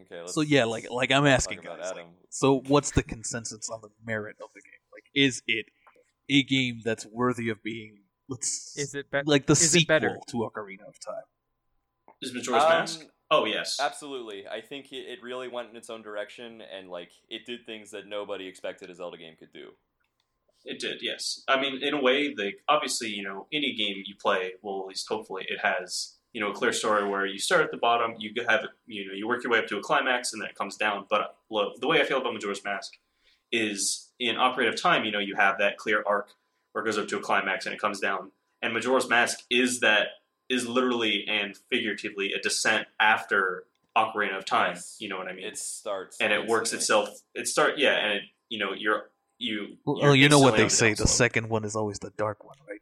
Okay. 0.00 0.20
Let's, 0.20 0.34
so 0.34 0.40
yeah, 0.40 0.64
like 0.64 0.86
like 0.90 1.12
I'm 1.12 1.26
asking 1.26 1.58
talk 1.58 1.66
about 1.66 1.80
guys. 1.82 1.92
like, 1.94 2.06
so 2.30 2.60
what's 2.68 2.90
the 2.92 3.02
consensus 3.02 3.68
on 3.70 3.80
the 3.82 3.90
merit 4.04 4.36
of 4.42 4.48
the 4.54 4.60
game? 4.62 4.80
Like, 4.92 5.04
is 5.14 5.42
it 5.46 5.66
a 6.30 6.42
game 6.42 6.80
that's 6.84 7.06
worthy 7.06 7.50
of 7.50 7.62
being? 7.62 7.98
Let's 8.28 8.74
Is 8.78 8.94
it 8.94 9.10
better? 9.10 9.24
like 9.26 9.46
the 9.46 9.52
is 9.52 9.62
it 9.64 9.68
sequel 9.80 9.94
better? 9.94 10.18
to 10.28 10.36
Ocarina 10.38 10.88
of 10.88 10.98
Time? 11.06 11.24
Is 12.22 12.32
Majora's 12.32 12.62
Um, 12.64 12.68
Mask? 12.70 13.04
Oh 13.30 13.44
yes. 13.44 13.78
Absolutely. 13.80 14.46
I 14.48 14.62
think 14.62 14.90
it, 14.92 15.04
it 15.06 15.18
really 15.22 15.48
went 15.48 15.68
in 15.70 15.76
its 15.76 15.90
own 15.90 16.00
direction, 16.02 16.62
and 16.62 16.88
like 16.88 17.10
it 17.28 17.44
did 17.44 17.66
things 17.66 17.90
that 17.90 18.06
nobody 18.06 18.46
expected 18.46 18.88
a 18.88 18.94
Zelda 18.94 19.18
game 19.18 19.34
could 19.38 19.52
do. 19.52 19.72
It 20.64 20.80
did, 20.80 21.02
yes. 21.02 21.42
I 21.46 21.60
mean, 21.60 21.82
in 21.82 21.94
a 21.94 22.00
way, 22.00 22.34
like 22.36 22.60
obviously, 22.68 23.08
you 23.08 23.22
know, 23.22 23.46
any 23.52 23.74
game 23.74 24.02
you 24.06 24.14
play, 24.16 24.52
well, 24.62 24.80
at 24.80 24.86
least 24.86 25.08
hopefully, 25.08 25.44
it 25.48 25.60
has 25.62 26.14
you 26.32 26.40
know 26.40 26.50
a 26.50 26.54
clear 26.54 26.72
story 26.72 27.08
where 27.08 27.26
you 27.26 27.38
start 27.38 27.62
at 27.62 27.70
the 27.70 27.76
bottom, 27.76 28.14
you 28.18 28.32
have 28.48 28.66
you 28.86 29.06
know 29.06 29.14
you 29.14 29.28
work 29.28 29.44
your 29.44 29.52
way 29.52 29.58
up 29.58 29.66
to 29.68 29.78
a 29.78 29.82
climax, 29.82 30.32
and 30.32 30.42
then 30.42 30.48
it 30.48 30.56
comes 30.56 30.76
down. 30.76 31.06
But 31.08 31.36
look, 31.50 31.80
the 31.80 31.86
way 31.86 32.00
I 32.00 32.04
feel 32.04 32.18
about 32.18 32.32
Majora's 32.32 32.64
Mask 32.64 32.92
is 33.52 34.10
in 34.18 34.36
of 34.36 34.80
Time, 34.80 35.04
you 35.04 35.12
know, 35.12 35.18
you 35.18 35.36
have 35.36 35.58
that 35.58 35.76
clear 35.76 36.02
arc 36.06 36.30
where 36.72 36.82
it 36.82 36.86
goes 36.86 36.98
up 36.98 37.08
to 37.08 37.18
a 37.18 37.20
climax 37.20 37.66
and 37.66 37.74
it 37.74 37.80
comes 37.80 38.00
down, 38.00 38.32
and 38.62 38.72
Majora's 38.74 39.08
Mask 39.08 39.40
is 39.50 39.80
that 39.80 40.08
is 40.48 40.66
literally 40.66 41.24
and 41.28 41.56
figuratively 41.70 42.32
a 42.32 42.40
descent 42.40 42.86
after 43.00 43.64
Ocarina 43.96 44.36
of 44.36 44.44
Time. 44.44 44.74
Yes. 44.74 44.96
You 44.98 45.08
know 45.08 45.18
what 45.18 45.28
I 45.28 45.34
mean? 45.34 45.46
It 45.46 45.58
starts 45.58 46.20
and 46.20 46.32
it 46.32 46.46
works 46.46 46.72
itself. 46.72 47.10
It 47.34 47.46
start 47.48 47.74
yeah, 47.78 47.94
and 47.94 48.12
it 48.14 48.22
you 48.48 48.58
know 48.58 48.72
you're 48.76 49.10
you. 49.44 49.76
Well, 49.84 50.16
you're 50.16 50.28
know 50.28 50.40
what 50.40 50.56
they 50.56 50.68
say: 50.68 50.94
the 50.94 51.06
second 51.06 51.48
one 51.48 51.64
is 51.64 51.76
always 51.76 51.98
the 51.98 52.10
dark 52.16 52.44
one, 52.44 52.56
right? 52.68 52.80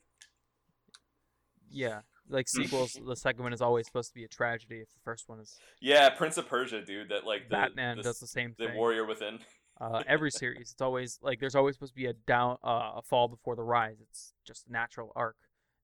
Yeah, 1.70 2.00
like 2.28 2.46
Hmm. 2.52 2.62
sequels. 2.62 2.98
the 3.06 3.16
second 3.16 3.42
one 3.42 3.52
is 3.52 3.62
always 3.62 3.86
supposed 3.86 4.08
to 4.10 4.14
be 4.14 4.24
a 4.24 4.28
tragedy. 4.28 4.80
If 4.80 4.92
the 4.92 5.00
first 5.04 5.28
one 5.28 5.40
is 5.40 5.58
Yeah, 5.80 6.10
Prince 6.10 6.36
of 6.36 6.46
Persia, 6.46 6.82
dude. 6.84 7.08
That 7.08 7.24
like 7.26 7.48
the, 7.48 7.56
Batman 7.56 7.96
the, 7.98 8.02
does 8.04 8.20
the 8.20 8.26
same 8.26 8.54
the 8.58 8.68
thing. 8.68 8.76
Warrior 8.76 9.04
Within. 9.06 9.38
uh, 9.80 10.02
every 10.06 10.30
series, 10.30 10.70
it's 10.72 10.82
always 10.82 11.18
like 11.22 11.40
there's 11.40 11.54
always 11.54 11.74
supposed 11.76 11.92
to 11.92 11.96
be 12.00 12.06
a 12.06 12.12
down, 12.12 12.58
uh, 12.62 12.92
a 12.96 13.02
fall 13.02 13.28
before 13.28 13.56
the 13.56 13.62
rise. 13.62 13.96
It's 14.00 14.34
just 14.44 14.66
a 14.68 14.72
natural 14.72 15.12
arc 15.16 15.36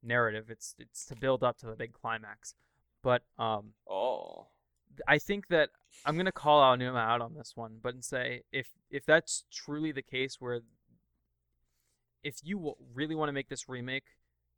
narrative. 0.03 0.51
It's 0.51 0.75
it's 0.79 1.05
to 1.07 1.17
build 1.17 1.43
up 1.43 1.59
to 1.59 1.67
the 1.67 1.75
big 1.75 1.93
climax. 1.93 2.55
But 3.03 3.23
um, 3.39 3.73
Oh, 3.89 4.49
I 5.07 5.19
think 5.19 5.49
that 5.49 5.71
I'm 6.05 6.17
gonna 6.17 6.33
call 6.33 6.61
Aonuma 6.63 7.01
out 7.01 7.21
on 7.21 7.35
this 7.35 7.53
one, 7.55 7.79
but 7.83 7.95
and 7.95 8.05
say 8.05 8.43
if 8.53 8.69
if 8.91 9.05
that's 9.05 9.45
truly 9.51 9.93
the 9.93 10.03
case, 10.03 10.37
where 10.41 10.61
if 12.23 12.37
you 12.43 12.75
really 12.95 13.15
want 13.15 13.29
to 13.29 13.33
make 13.33 13.49
this 13.49 13.69
remake, 13.69 14.05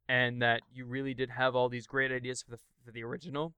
and 0.09 0.41
that 0.43 0.63
you 0.73 0.85
really 0.87 1.15
did 1.15 1.31
have 1.31 1.55
all 1.55 1.69
these 1.69 1.87
great 1.87 2.11
ideas 2.11 2.43
for 2.43 2.51
the 2.53 2.59
for 2.85 2.91
the 2.91 3.03
original, 3.05 3.55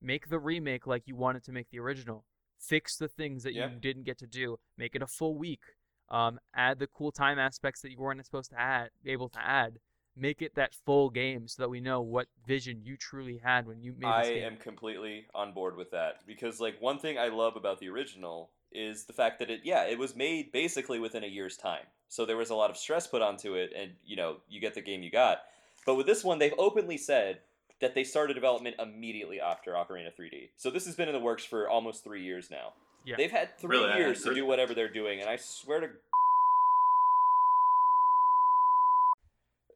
make 0.00 0.28
the 0.28 0.38
remake 0.38 0.86
like 0.86 1.02
you 1.06 1.16
wanted 1.16 1.44
to 1.44 1.52
make 1.52 1.70
the 1.70 1.78
original. 1.78 2.24
Fix 2.58 2.96
the 2.96 3.08
things 3.08 3.42
that 3.42 3.54
Yeah. 3.54 3.68
you 3.70 3.78
didn't 3.80 4.04
get 4.04 4.18
to 4.18 4.26
do. 4.26 4.58
Make 4.76 4.94
it 4.94 5.02
a 5.02 5.06
full 5.06 5.36
week. 5.36 5.60
Um, 6.08 6.38
add 6.54 6.78
the 6.78 6.86
cool 6.86 7.10
time 7.12 7.38
aspects 7.38 7.80
that 7.82 7.90
you 7.90 7.98
weren't 7.98 8.24
supposed 8.24 8.50
to 8.50 8.60
add, 8.60 8.90
able 9.04 9.28
to 9.30 9.40
add. 9.40 9.78
Make 10.16 10.42
it 10.42 10.54
that 10.56 10.74
full 10.84 11.08
game 11.10 11.48
so 11.48 11.62
that 11.62 11.68
we 11.68 11.80
know 11.80 12.00
what 12.02 12.26
vision 12.46 12.80
you 12.82 12.96
truly 12.96 13.38
had 13.42 13.66
when 13.66 13.80
you 13.82 13.94
made 13.98 14.06
it. 14.08 14.10
I 14.10 14.20
this 14.22 14.28
game. 14.34 14.44
am 14.44 14.56
completely 14.58 15.24
on 15.34 15.52
board 15.52 15.76
with 15.76 15.90
that 15.92 16.20
because 16.26 16.60
like 16.60 16.80
one 16.82 16.98
thing 16.98 17.18
I 17.18 17.28
love 17.28 17.56
about 17.56 17.80
the 17.80 17.88
original 17.88 18.50
is 18.72 19.04
the 19.04 19.12
fact 19.12 19.38
that 19.38 19.50
it 19.50 19.60
yeah 19.64 19.84
it 19.84 19.98
was 19.98 20.14
made 20.16 20.50
basically 20.52 20.98
within 20.98 21.24
a 21.24 21.26
year's 21.26 21.58
time 21.58 21.84
so 22.08 22.24
there 22.24 22.38
was 22.38 22.48
a 22.48 22.54
lot 22.54 22.70
of 22.70 22.76
stress 22.78 23.06
put 23.06 23.20
onto 23.20 23.54
it 23.54 23.70
and 23.76 23.90
you 24.02 24.16
know 24.16 24.36
you 24.48 24.60
get 24.62 24.72
the 24.74 24.80
game 24.80 25.02
you 25.02 25.10
got 25.10 25.42
but 25.84 25.94
with 25.94 26.06
this 26.06 26.24
one 26.24 26.38
they've 26.38 26.54
openly 26.56 26.96
said 26.96 27.40
that 27.82 27.94
they 27.94 28.02
started 28.02 28.32
development 28.32 28.74
immediately 28.78 29.38
after 29.42 29.72
Ocarina 29.72 30.08
3D 30.18 30.48
so 30.56 30.70
this 30.70 30.86
has 30.86 30.94
been 30.96 31.06
in 31.08 31.12
the 31.14 31.20
works 31.20 31.44
for 31.44 31.68
almost 31.68 32.02
three 32.02 32.22
years 32.22 32.50
now 32.50 32.72
Yeah. 33.04 33.16
they've 33.18 33.30
had 33.30 33.58
three 33.58 33.76
Really? 33.78 33.98
Years 33.98 34.22
to 34.22 34.34
do 34.34 34.46
whatever 34.46 34.72
they're 34.72 34.88
doing 34.92 35.20
and 35.20 35.28
I 35.28 35.36
swear 35.36 35.80
to 35.80 35.88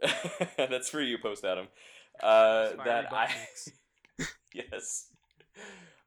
that's 0.57 0.89
for 0.89 1.01
you 1.01 1.19
post 1.19 1.45
Adam 1.45 1.69
uh, 2.23 2.71
that 2.85 3.13
I 3.13 3.31
yes. 4.55 5.09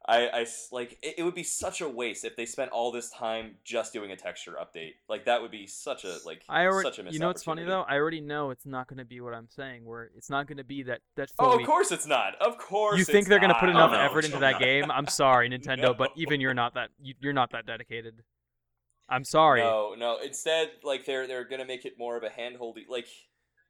I, 0.09 0.27
I 0.41 0.45
like 0.71 0.97
it, 1.03 1.15
it 1.19 1.23
would 1.23 1.35
be 1.35 1.43
such 1.43 1.81
a 1.81 1.87
waste 1.87 2.25
if 2.25 2.35
they 2.35 2.47
spent 2.47 2.71
all 2.71 2.91
this 2.91 3.11
time 3.11 3.57
just 3.63 3.93
doing 3.93 4.11
a 4.11 4.15
texture 4.15 4.57
update. 4.59 4.93
Like 5.07 5.25
that 5.25 5.39
would 5.43 5.51
be 5.51 5.67
such 5.67 6.03
a 6.03 6.17
like 6.25 6.41
I 6.49 6.65
already, 6.65 6.89
such 6.89 6.97
a 6.97 7.11
you 7.11 7.19
know 7.19 7.27
what's 7.27 7.43
funny 7.43 7.63
though? 7.63 7.83
I 7.87 7.97
already 7.97 8.19
know 8.19 8.49
it's 8.49 8.65
not 8.65 8.87
going 8.87 8.97
to 8.97 9.05
be 9.05 9.21
what 9.21 9.35
I'm 9.35 9.47
saying. 9.55 9.85
Where 9.85 10.09
it's 10.17 10.29
not 10.31 10.47
going 10.47 10.57
to 10.57 10.63
be 10.63 10.81
that 10.83 11.01
that 11.15 11.29
Oh, 11.37 11.59
of 11.59 11.63
course 11.63 11.91
it's 11.91 12.07
not. 12.07 12.41
Of 12.41 12.57
course. 12.57 12.97
You 12.97 13.05
think 13.05 13.27
they're 13.27 13.39
going 13.39 13.53
to 13.53 13.59
put 13.59 13.69
enough 13.69 13.91
Oh, 13.91 13.97
no, 13.97 14.01
effort 14.01 14.25
into 14.25 14.39
not. 14.39 14.53
that 14.53 14.59
game? 14.63 14.89
I'm 14.89 15.07
sorry, 15.07 15.47
Nintendo, 15.47 15.95
but 15.95 16.09
even 16.15 16.41
you're 16.41 16.55
not 16.55 16.73
that 16.73 16.89
you, 16.99 17.13
you're 17.19 17.33
not 17.33 17.51
that 17.51 17.67
dedicated. 17.67 18.23
I'm 19.07 19.23
sorry. 19.25 19.61
No, 19.61 19.95
no. 19.95 20.17
Instead, 20.23 20.71
like 20.83 21.05
they're 21.05 21.27
they're 21.27 21.47
gonna 21.47 21.65
make 21.65 21.85
it 21.85 21.99
more 21.99 22.17
of 22.17 22.23
a 22.23 22.29
handholdy. 22.29 22.87
Like 22.89 23.07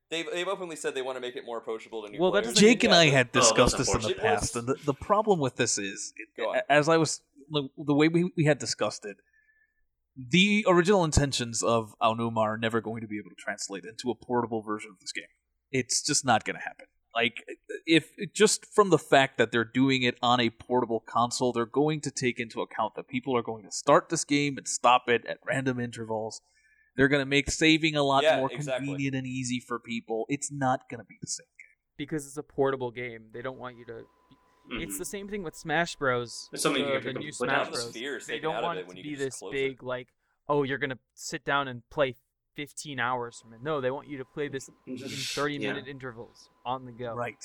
they've 0.09 0.25
they've 0.31 0.47
openly 0.47 0.75
said 0.75 0.95
they 0.95 1.01
want 1.01 1.17
to 1.17 1.21
make 1.21 1.35
it 1.35 1.45
more 1.45 1.57
approachable 1.57 2.03
to 2.03 2.09
new 2.09 2.19
Well, 2.19 2.31
players. 2.31 2.47
doesn't- 2.47 2.61
Jake 2.61 2.83
and 2.83 2.93
I 2.93 3.07
but- 3.07 3.13
had 3.13 3.27
Oh, 3.33 3.39
discussed 3.39 3.77
this 3.77 3.93
in 3.93 4.01
the 4.01 4.13
past, 4.15 4.55
and 4.55 4.67
the, 4.67 4.75
the 4.85 4.93
problem 4.93 5.39
with 5.39 5.55
this 5.55 5.77
is, 5.77 6.13
Go 6.37 6.55
as 6.69 6.89
I 6.89 6.97
was 6.97 7.21
the, 7.49 7.67
the 7.77 7.93
way 7.93 8.07
we, 8.07 8.31
we 8.37 8.45
had 8.45 8.59
discussed 8.59 9.05
it, 9.05 9.17
the 10.15 10.65
original 10.67 11.03
intentions 11.03 11.63
of 11.63 11.95
Aonuma 12.01 12.37
are 12.41 12.57
never 12.57 12.81
going 12.81 13.01
to 13.01 13.07
be 13.07 13.17
able 13.17 13.29
to 13.29 13.35
translate 13.37 13.85
into 13.85 14.11
a 14.11 14.15
portable 14.15 14.61
version 14.61 14.91
of 14.91 14.99
this 14.99 15.11
game. 15.11 15.23
It's 15.71 16.01
just 16.05 16.25
not 16.25 16.43
going 16.45 16.55
to 16.57 16.61
happen. 16.61 16.85
Like, 17.15 17.43
if 17.87 18.09
just 18.33 18.65
from 18.73 18.91
the 18.91 18.99
fact 18.99 19.37
that 19.39 19.51
they're 19.51 19.63
doing 19.63 20.03
it 20.03 20.15
on 20.21 20.39
a 20.39 20.49
portable 20.51 20.99
console, 20.99 21.51
they're 21.51 21.65
going 21.65 22.01
to 22.01 22.11
take 22.11 22.39
into 22.39 22.61
account 22.61 22.93
that 22.95 23.07
people 23.07 23.35
are 23.35 23.41
going 23.41 23.63
to 23.63 23.71
start 23.71 24.09
this 24.09 24.23
game 24.23 24.57
and 24.57 24.67
stop 24.67 25.03
it 25.07 25.25
at 25.25 25.39
random 25.47 25.79
intervals. 25.79 26.41
They're 26.99 27.07
going 27.07 27.21
to 27.21 27.25
make 27.25 27.49
saving 27.49 27.95
a 27.95 28.03
lot 28.03 28.23
Yeah, 28.23 28.35
more 28.39 28.51
exactly. 28.51 28.87
convenient 28.87 29.15
and 29.15 29.25
easy 29.25 29.61
for 29.61 29.79
people. 29.79 30.25
It's 30.27 30.51
not 30.51 30.89
going 30.89 30.99
to 30.99 31.05
be 31.05 31.15
the 31.21 31.27
same. 31.27 31.45
Game 31.57 31.95
because 31.97 32.27
it's 32.27 32.35
a 32.35 32.43
portable 32.43 32.91
game. 32.91 33.27
They 33.33 33.41
don't 33.41 33.57
want 33.57 33.77
you 33.77 33.85
to. 33.85 34.03
It's 34.71 34.95
Mhm. 34.95 34.97
the 34.99 35.05
same 35.05 35.29
thing 35.29 35.41
with 35.41 35.55
Smash 35.55 35.95
Bros. 35.95 36.49
It's 36.51 36.61
something 36.61 36.85
you 36.85 36.93
the, 36.95 36.99
can 36.99 37.13
the 37.13 37.19
new 37.21 37.27
put 37.27 37.35
Smash 37.35 37.63
down. 37.67 37.71
Bros. 37.71 37.85
The 37.85 37.91
sphere 37.99 38.19
They 38.27 38.39
don't 38.39 38.61
want 38.61 38.79
it 38.79 38.81
it 38.81 38.87
when 38.87 38.97
to 38.97 39.01
be 39.03 39.15
this 39.15 39.39
close 39.39 39.53
big, 39.53 39.81
like, 39.81 40.09
oh, 40.49 40.63
you're 40.63 40.77
gonna 40.77 40.99
sit 41.13 41.45
down 41.45 41.69
and 41.69 41.89
play 41.89 42.15
15 42.57 42.99
hours 42.99 43.39
from 43.39 43.53
it. 43.53 43.61
No, 43.63 43.79
they 43.79 43.91
want 43.91 44.09
you 44.09 44.17
to 44.17 44.25
play 44.25 44.49
this 44.49 44.69
in 44.85 44.97
30 44.97 45.53
Yeah. 45.55 45.69
minute 45.69 45.87
intervals 45.87 46.49
on 46.65 46.83
the 46.85 46.91
go. 46.91 47.13
Right. 47.15 47.41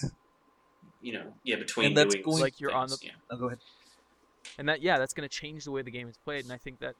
You 1.00 1.12
know, 1.12 1.34
yeah, 1.44 1.56
between 1.56 1.86
And 1.86 1.96
that's 1.96 2.12
doing 2.14 2.24
going- 2.24 2.40
Like 2.42 2.58
you're 2.60 2.74
on 2.74 2.88
the- 2.88 2.98
yeah. 3.02 3.12
Oh, 3.30 3.36
go 3.36 3.46
ahead. 3.46 3.60
And 4.58 4.68
that, 4.68 4.82
yeah, 4.82 4.98
that's 4.98 5.14
gonna 5.14 5.28
change 5.28 5.64
the 5.64 5.70
way 5.70 5.82
the 5.82 5.90
game 5.92 6.08
is 6.08 6.18
played. 6.18 6.42
And 6.44 6.52
I 6.52 6.58
think 6.58 6.80
that, 6.80 6.96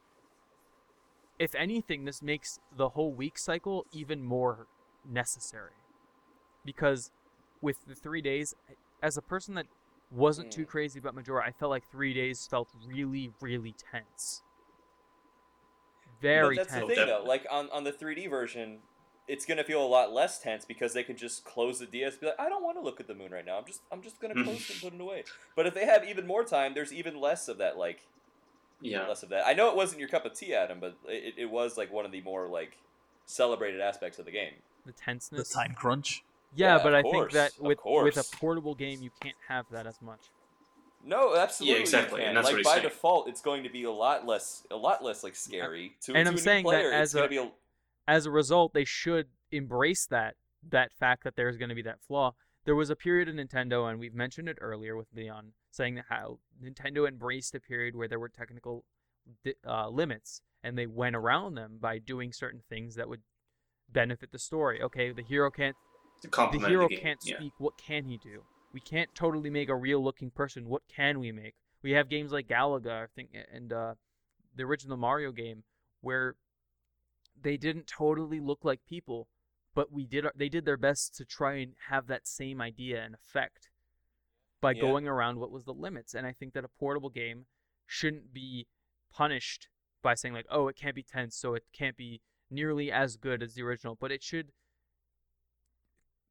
if 1.39 1.53
anything, 1.55 2.05
this 2.05 2.21
makes 2.21 2.59
the 2.75 2.89
whole 2.89 3.13
week 3.13 3.37
cycle 3.37 3.85
even 3.91 4.23
more 4.23 4.67
necessary. 5.05 5.73
Because 6.63 7.11
with 7.61 7.77
the 7.85 7.95
three 7.95 8.21
days, 8.21 8.53
as 9.01 9.17
a 9.17 9.21
person 9.21 9.55
that 9.55 9.67
wasn't 10.11 10.51
too 10.51 10.63
Mm. 10.63 10.67
crazy 10.67 10.99
about 10.99 11.15
Majora, 11.15 11.45
I 11.45 11.51
felt 11.51 11.71
like 11.71 11.83
three 11.91 12.13
days 12.13 12.47
felt 12.49 12.69
really, 12.87 13.31
really 13.41 13.75
tense. 13.91 14.41
Very 16.21 16.55
but 16.55 16.63
that's 16.63 16.73
tense. 16.73 16.87
the 16.87 16.95
thing, 16.95 17.07
though. 17.07 17.23
Like 17.25 17.45
on, 17.51 17.69
on 17.71 17.83
the 17.83 17.91
3D 17.91 18.27
version, 18.29 18.79
it's 19.27 19.45
gonna 19.45 19.63
feel 19.63 19.83
a 19.83 19.87
lot 19.87 20.13
less 20.13 20.39
tense 20.39 20.65
because 20.65 20.93
they 20.93 21.03
can 21.03 21.17
just 21.17 21.43
close 21.43 21.79
the 21.79 21.85
DS. 21.85 22.13
And 22.13 22.21
be 22.21 22.27
like, 22.27 22.39
I 22.39 22.49
don't 22.49 22.63
want 22.63 22.77
to 22.77 22.81
look 22.83 22.99
at 22.99 23.07
the 23.07 23.15
moon 23.15 23.31
right 23.31 23.45
now. 23.45 23.57
I'm 23.57 23.65
just 23.65 23.81
I'm 23.91 24.01
just 24.01 24.19
gonna 24.21 24.35
Mhm. 24.39 24.43
close 24.45 24.61
it 24.69 24.73
and 24.73 24.81
put 24.81 24.93
it 24.93 25.01
away. 25.01 25.25
But 25.55 25.65
if 25.67 25.73
they 25.73 25.85
have 25.85 26.07
even 26.07 26.25
more 26.27 26.43
time, 26.43 26.73
there's 26.73 26.93
even 26.93 27.19
less 27.19 27.47
of 27.47 27.57
that. 27.57 27.77
Like 27.77 28.01
Yeah. 28.81 29.07
less 29.07 29.23
of 29.23 29.29
that. 29.29 29.45
I 29.47 29.53
know 29.53 29.69
it 29.69 29.75
wasn't 29.75 29.99
your 29.99 30.09
cup 30.09 30.25
of 30.25 30.33
tea, 30.33 30.53
Adam, 30.53 30.79
but 30.79 30.95
it, 31.07 31.35
it 31.37 31.45
was 31.45 31.77
like 31.77 31.91
one 31.91 32.05
of 32.05 32.11
the 32.11 32.21
more 32.21 32.47
like 32.47 32.77
celebrated 33.25 33.81
aspects 33.81 34.19
of 34.19 34.25
the 34.25 34.31
game. 34.31 34.53
the 34.85 34.91
tenseness, 34.91 35.49
The 35.49 35.53
time 35.55 35.73
crunch. 35.73 36.23
Yeah, 36.55 36.77
Yeah, 36.77 36.83
but 36.83 36.93
of 36.93 37.05
I 37.05 37.09
think 37.09 37.31
that 37.31 37.51
with 37.59 37.79
with 37.85 38.17
a 38.17 38.23
portable 38.37 38.75
game, 38.75 39.01
you 39.01 39.09
can't 39.21 39.35
have 39.47 39.65
that 39.71 39.87
as 39.87 40.01
much. 40.01 40.19
No, 41.03 41.35
absolutely. 41.35 41.75
you 41.75 41.81
exactly, 41.81 42.23
and 42.23 42.35
that's 42.35 42.45
like 42.45 42.55
what 42.55 42.63
by 42.63 42.71
saying. 42.75 42.83
default, 42.83 43.27
it's 43.29 43.41
going 43.41 43.63
to 43.63 43.69
be 43.69 43.83
a 43.83 43.91
lot 43.91 44.25
less, 44.25 44.63
a 44.71 44.75
lot 44.75 45.03
less 45.03 45.23
like 45.23 45.35
scary. 45.35 45.95
To, 46.03 46.13
And 46.15 46.25
to 46.25 46.29
I'm 46.29 46.33
a 46.33 46.37
new 46.37 46.37
saying 46.37 46.65
that 46.65 46.85
as 46.85 47.13
a- 47.13 47.27
be 47.27 47.37
a, 47.37 47.51
As 48.07 48.25
a 48.25 48.31
result, 48.31 48.73
they 48.73 48.85
should 48.85 49.27
embrace 49.51 50.05
that 50.07 50.35
that 50.71 50.91
fact 50.99 51.23
that 51.25 51.35
there's 51.35 51.57
going 51.57 51.69
to 51.69 51.75
be 51.75 51.83
that 51.83 51.99
flaw. 52.07 52.33
There 52.65 52.75
was 52.75 52.89
a 52.89 52.95
period 52.95 53.29
in 53.29 53.35
Nintendo, 53.35 53.89
and 53.89 53.99
we've 53.99 54.15
mentioned 54.15 54.49
it 54.49 54.57
earlier 54.59 54.95
with 54.95 55.07
Leon, 55.13 55.53
saying 55.71 55.95
that 55.95 56.05
how 56.09 56.39
Nintendo 56.63 57.07
embraced 57.07 57.53
a 57.53 57.59
period 57.59 57.95
where 57.95 58.07
there 58.07 58.19
were 58.19 58.29
technical 58.29 58.83
uh, 59.67 59.89
limits, 59.89 60.41
and 60.63 60.77
they 60.77 60.87
went 60.87 61.15
around 61.15 61.55
them 61.55 61.77
by 61.79 61.99
doing 61.99 62.31
certain 62.33 62.61
things 62.67 62.95
that 62.95 63.07
would 63.07 63.21
benefit 63.89 64.31
the 64.31 64.39
story. 64.39 64.81
Okay, 64.81 65.11
the 65.11 65.23
hero 65.23 65.51
can't 65.51 65.75
the 66.23 66.65
hero 66.67 66.87
game. 66.87 66.99
can't 66.99 67.19
yeah. 67.23 67.37
speak. 67.37 67.53
What 67.59 67.77
can 67.77 68.05
he 68.05 68.17
do? 68.17 68.43
We 68.73 68.79
can't 68.79 69.13
totally 69.13 69.49
make 69.49 69.69
a 69.69 69.75
real 69.75 70.03
looking 70.03 70.31
person. 70.31 70.67
What 70.67 70.81
can 70.93 71.19
we 71.19 71.31
make? 71.31 71.53
We 71.83 71.91
have 71.91 72.09
games 72.09 72.31
like 72.31 72.47
Galaga, 72.47 73.03
I 73.03 73.05
think, 73.15 73.29
and 73.53 73.71
uh, 73.71 73.93
the 74.55 74.63
original 74.63 74.97
Mario 74.97 75.31
game, 75.31 75.63
where 76.01 76.35
they 77.41 77.57
didn't 77.57 77.87
totally 77.87 78.39
look 78.39 78.59
like 78.63 78.79
people, 78.87 79.27
but 79.75 79.91
we 79.91 80.05
did. 80.05 80.25
They 80.35 80.49
did 80.49 80.65
their 80.65 80.77
best 80.77 81.15
to 81.17 81.25
try 81.25 81.55
and 81.57 81.73
have 81.89 82.07
that 82.07 82.25
same 82.27 82.59
idea 82.61 83.03
and 83.03 83.13
effect 83.13 83.69
by 84.61 84.71
Yeah. 84.71 84.81
going 84.81 85.07
around 85.07 85.37
what 85.39 85.51
was 85.51 85.65
the 85.65 85.73
limits. 85.73 86.15
And 86.15 86.25
I 86.25 86.33
think 86.33 86.53
that 86.53 86.63
a 86.65 86.67
portable 86.69 87.09
game 87.09 87.45
shouldn't 87.85 88.33
be 88.33 88.65
punished 89.11 89.67
by 90.01 90.15
saying 90.15 90.33
like, 90.33 90.47
oh, 90.49 90.67
it 90.67 90.75
can't 90.75 90.95
be 90.95 91.03
tense, 91.03 91.35
so 91.35 91.53
it 91.53 91.65
can't 91.71 91.95
be 91.97 92.21
nearly 92.49 92.91
as 92.91 93.17
good 93.17 93.43
as 93.43 93.53
the 93.53 93.61
original, 93.63 93.95
but 93.99 94.11
it 94.11 94.23
should 94.23 94.51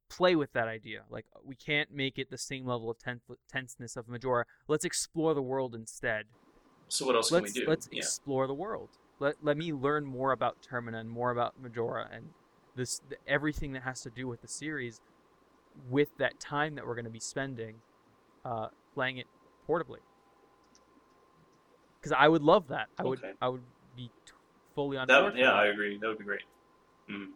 play 0.09 0.35
with 0.35 0.53
that 0.53 0.67
idea. 0.67 1.03
Like 1.09 1.25
we 1.43 1.55
can't 1.55 1.91
make 1.91 2.17
it 2.17 2.29
the 2.29 2.37
same 2.37 2.65
level 2.65 2.89
of 2.89 2.97
ten- 2.99 3.21
tenseness 3.49 3.95
of 3.95 4.07
Majora. 4.07 4.45
Let's 4.67 4.85
explore 4.85 5.33
the 5.33 5.41
world 5.41 5.75
instead. 5.75 6.25
So 6.87 7.05
what 7.05 7.15
else 7.15 7.29
can 7.29 7.41
Let's 7.41 7.53
we 7.55 7.61
do? 7.61 7.67
let's 7.67 7.89
yeah. 7.91 7.97
explore 7.99 8.47
the 8.47 8.53
world. 8.53 8.89
Let 9.19 9.43
let 9.43 9.57
me 9.57 9.73
learn 9.73 10.05
more 10.05 10.31
about 10.31 10.57
Termina 10.61 10.97
and 10.99 11.09
more 11.09 11.31
about 11.31 11.59
Majora 11.59 12.09
and 12.11 12.33
this 12.75 12.99
the, 13.09 13.17
everything 13.27 13.73
that 13.73 13.83
has 13.83 14.01
to 14.01 14.09
do 14.09 14.27
with 14.27 14.41
the 14.41 14.47
series 14.47 14.99
with 15.89 16.09
that 16.17 16.39
time 16.39 16.75
that 16.75 16.85
we're 16.85 16.95
going 16.95 17.05
to 17.05 17.11
be 17.11 17.19
spending 17.19 17.75
uh, 18.45 18.67
playing 18.93 19.17
it 19.17 19.27
portably. 19.67 19.99
Because 21.99 22.15
I 22.17 22.27
would 22.27 22.43
love 22.43 22.67
that. 22.69 22.87
I 22.97 23.03
would 23.03 23.19
I 23.41 23.49
would 23.49 23.63
be 23.95 24.11
t- 24.25 24.33
fully 24.75 24.97
on 24.97 25.07
That 25.07 25.21
board. 25.21 25.33
would, 25.33 25.39
yeah. 25.39 25.51
I 25.53 25.67
agree. 25.67 25.97
That 25.99 26.07
would 26.07 26.19
be 26.19 26.23
great. 26.23 26.41
Mm. 27.09 27.27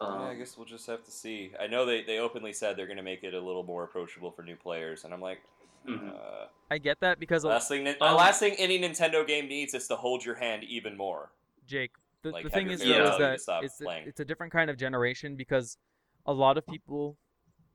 yeah, 0.00 0.06
I 0.06 0.30
Um, 0.32 0.38
guess 0.38 0.56
we'll 0.56 0.66
just 0.66 0.86
have 0.86 1.04
to 1.04 1.10
see. 1.10 1.52
I 1.60 1.66
know 1.66 1.86
they, 1.86 2.02
they 2.02 2.18
openly 2.18 2.52
said 2.52 2.76
they're 2.76 2.86
going 2.86 2.96
to 2.98 3.02
make 3.02 3.22
it 3.22 3.34
a 3.34 3.40
little 3.40 3.62
more 3.62 3.84
approachable 3.84 4.30
for 4.30 4.42
new 4.42 4.56
players, 4.56 5.04
and 5.04 5.12
I'm 5.14 5.20
like, 5.20 5.40
mhm. 5.88 6.10
uh, 6.14 6.46
I 6.70 6.78
get 6.78 7.00
that 7.00 7.18
because 7.18 7.44
a- 7.44 7.48
last 7.48 7.68
thing, 7.68 7.84
the 7.84 8.02
Um, 8.04 8.16
last 8.16 8.40
thing 8.40 8.54
any 8.58 8.78
Nintendo 8.78 9.26
game 9.26 9.48
needs 9.48 9.74
is 9.74 9.88
to 9.88 9.96
hold 9.96 10.24
your 10.24 10.34
hand 10.34 10.64
even 10.64 10.96
more. 10.96 11.30
Jake. 11.66 11.92
The, 12.22 12.30
Like, 12.30 12.44
the 12.44 12.50
thing 12.50 12.70
is, 12.70 12.80
though, 12.80 13.12
is 13.12 13.18
that 13.18 13.40
stop 13.40 13.64
it's 13.64 13.80
a, 13.80 13.84
it's 14.06 14.20
a 14.20 14.24
different 14.24 14.52
kind 14.52 14.70
of 14.70 14.76
generation 14.76 15.36
because 15.36 15.76
a 16.26 16.32
lot 16.32 16.56
of 16.56 16.66
people 16.66 17.18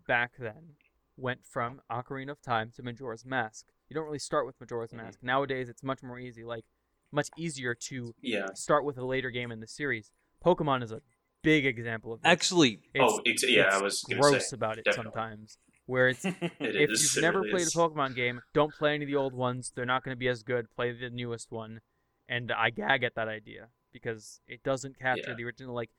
back 0.08 0.32
then 0.40 0.76
went 1.18 1.46
from 1.46 1.82
Ocarina 1.92 2.32
of 2.32 2.42
Time 2.42 2.72
to 2.76 2.84
Majora's 2.84 3.26
Mask. 3.26 3.66
You 3.90 3.96
don't 3.96 4.06
really 4.06 4.20
start 4.20 4.46
with 4.46 4.56
Majora's 4.60 4.92
Mhm. 4.92 4.98
Mask. 4.98 5.20
Nowadays, 5.22 5.68
it's 5.70 5.84
much 5.84 6.02
more 6.04 6.20
easy, 6.20 6.44
like 6.44 6.66
much 7.12 7.30
easier 7.38 7.74
to 7.74 8.14
yeah. 8.22 8.48
start 8.54 8.86
with 8.86 8.98
a 8.98 9.06
later 9.06 9.30
game 9.32 9.52
in 9.52 9.60
the 9.60 9.68
series. 9.68 10.12
Pokemon 10.46 10.84
is 10.84 10.92
a 10.92 11.02
big 11.42 11.66
example 11.66 12.14
of 12.14 12.22
this. 12.22 12.30
Actually, 12.30 12.82
It's, 12.94 13.14
oh, 13.14 13.22
it's, 13.26 13.44
yeah. 13.50 13.68
it's 13.68 13.76
I 13.76 13.82
was 13.82 14.04
gross 14.04 14.50
say. 14.50 14.56
about 14.56 14.78
it 14.78 14.86
definitely. 14.86 15.12
sometimes. 15.14 15.58
where 15.86 16.10
it's 16.10 16.26
It 16.26 16.36
if 16.60 16.92
is, 16.92 17.16
you've 17.16 17.22
never 17.22 17.42
played 17.44 17.62
is. 17.62 17.74
a 17.76 17.78
Pokemon 17.78 18.14
game, 18.16 18.42
don't 18.54 18.74
play 18.74 18.94
any 18.94 19.06
of 19.06 19.08
the 19.08 19.16
old 19.16 19.34
ones. 19.34 19.72
They're 19.74 19.86
not 19.86 20.04
going 20.04 20.14
to 20.16 20.20
be 20.20 20.28
as 20.28 20.44
good. 20.44 20.70
Play 20.76 20.92
the 20.92 21.10
newest 21.10 21.50
one. 21.52 21.80
And 22.28 22.52
I 22.52 22.70
gag 22.72 23.04
at 23.04 23.16
that 23.16 23.30
idea 23.30 23.70
because 23.94 24.40
it 24.48 24.64
doesn't 24.64 24.98
capture 25.00 25.30
Yeah. 25.30 25.36
the 25.36 25.44
original. 25.44 25.74
Like, 25.76 25.90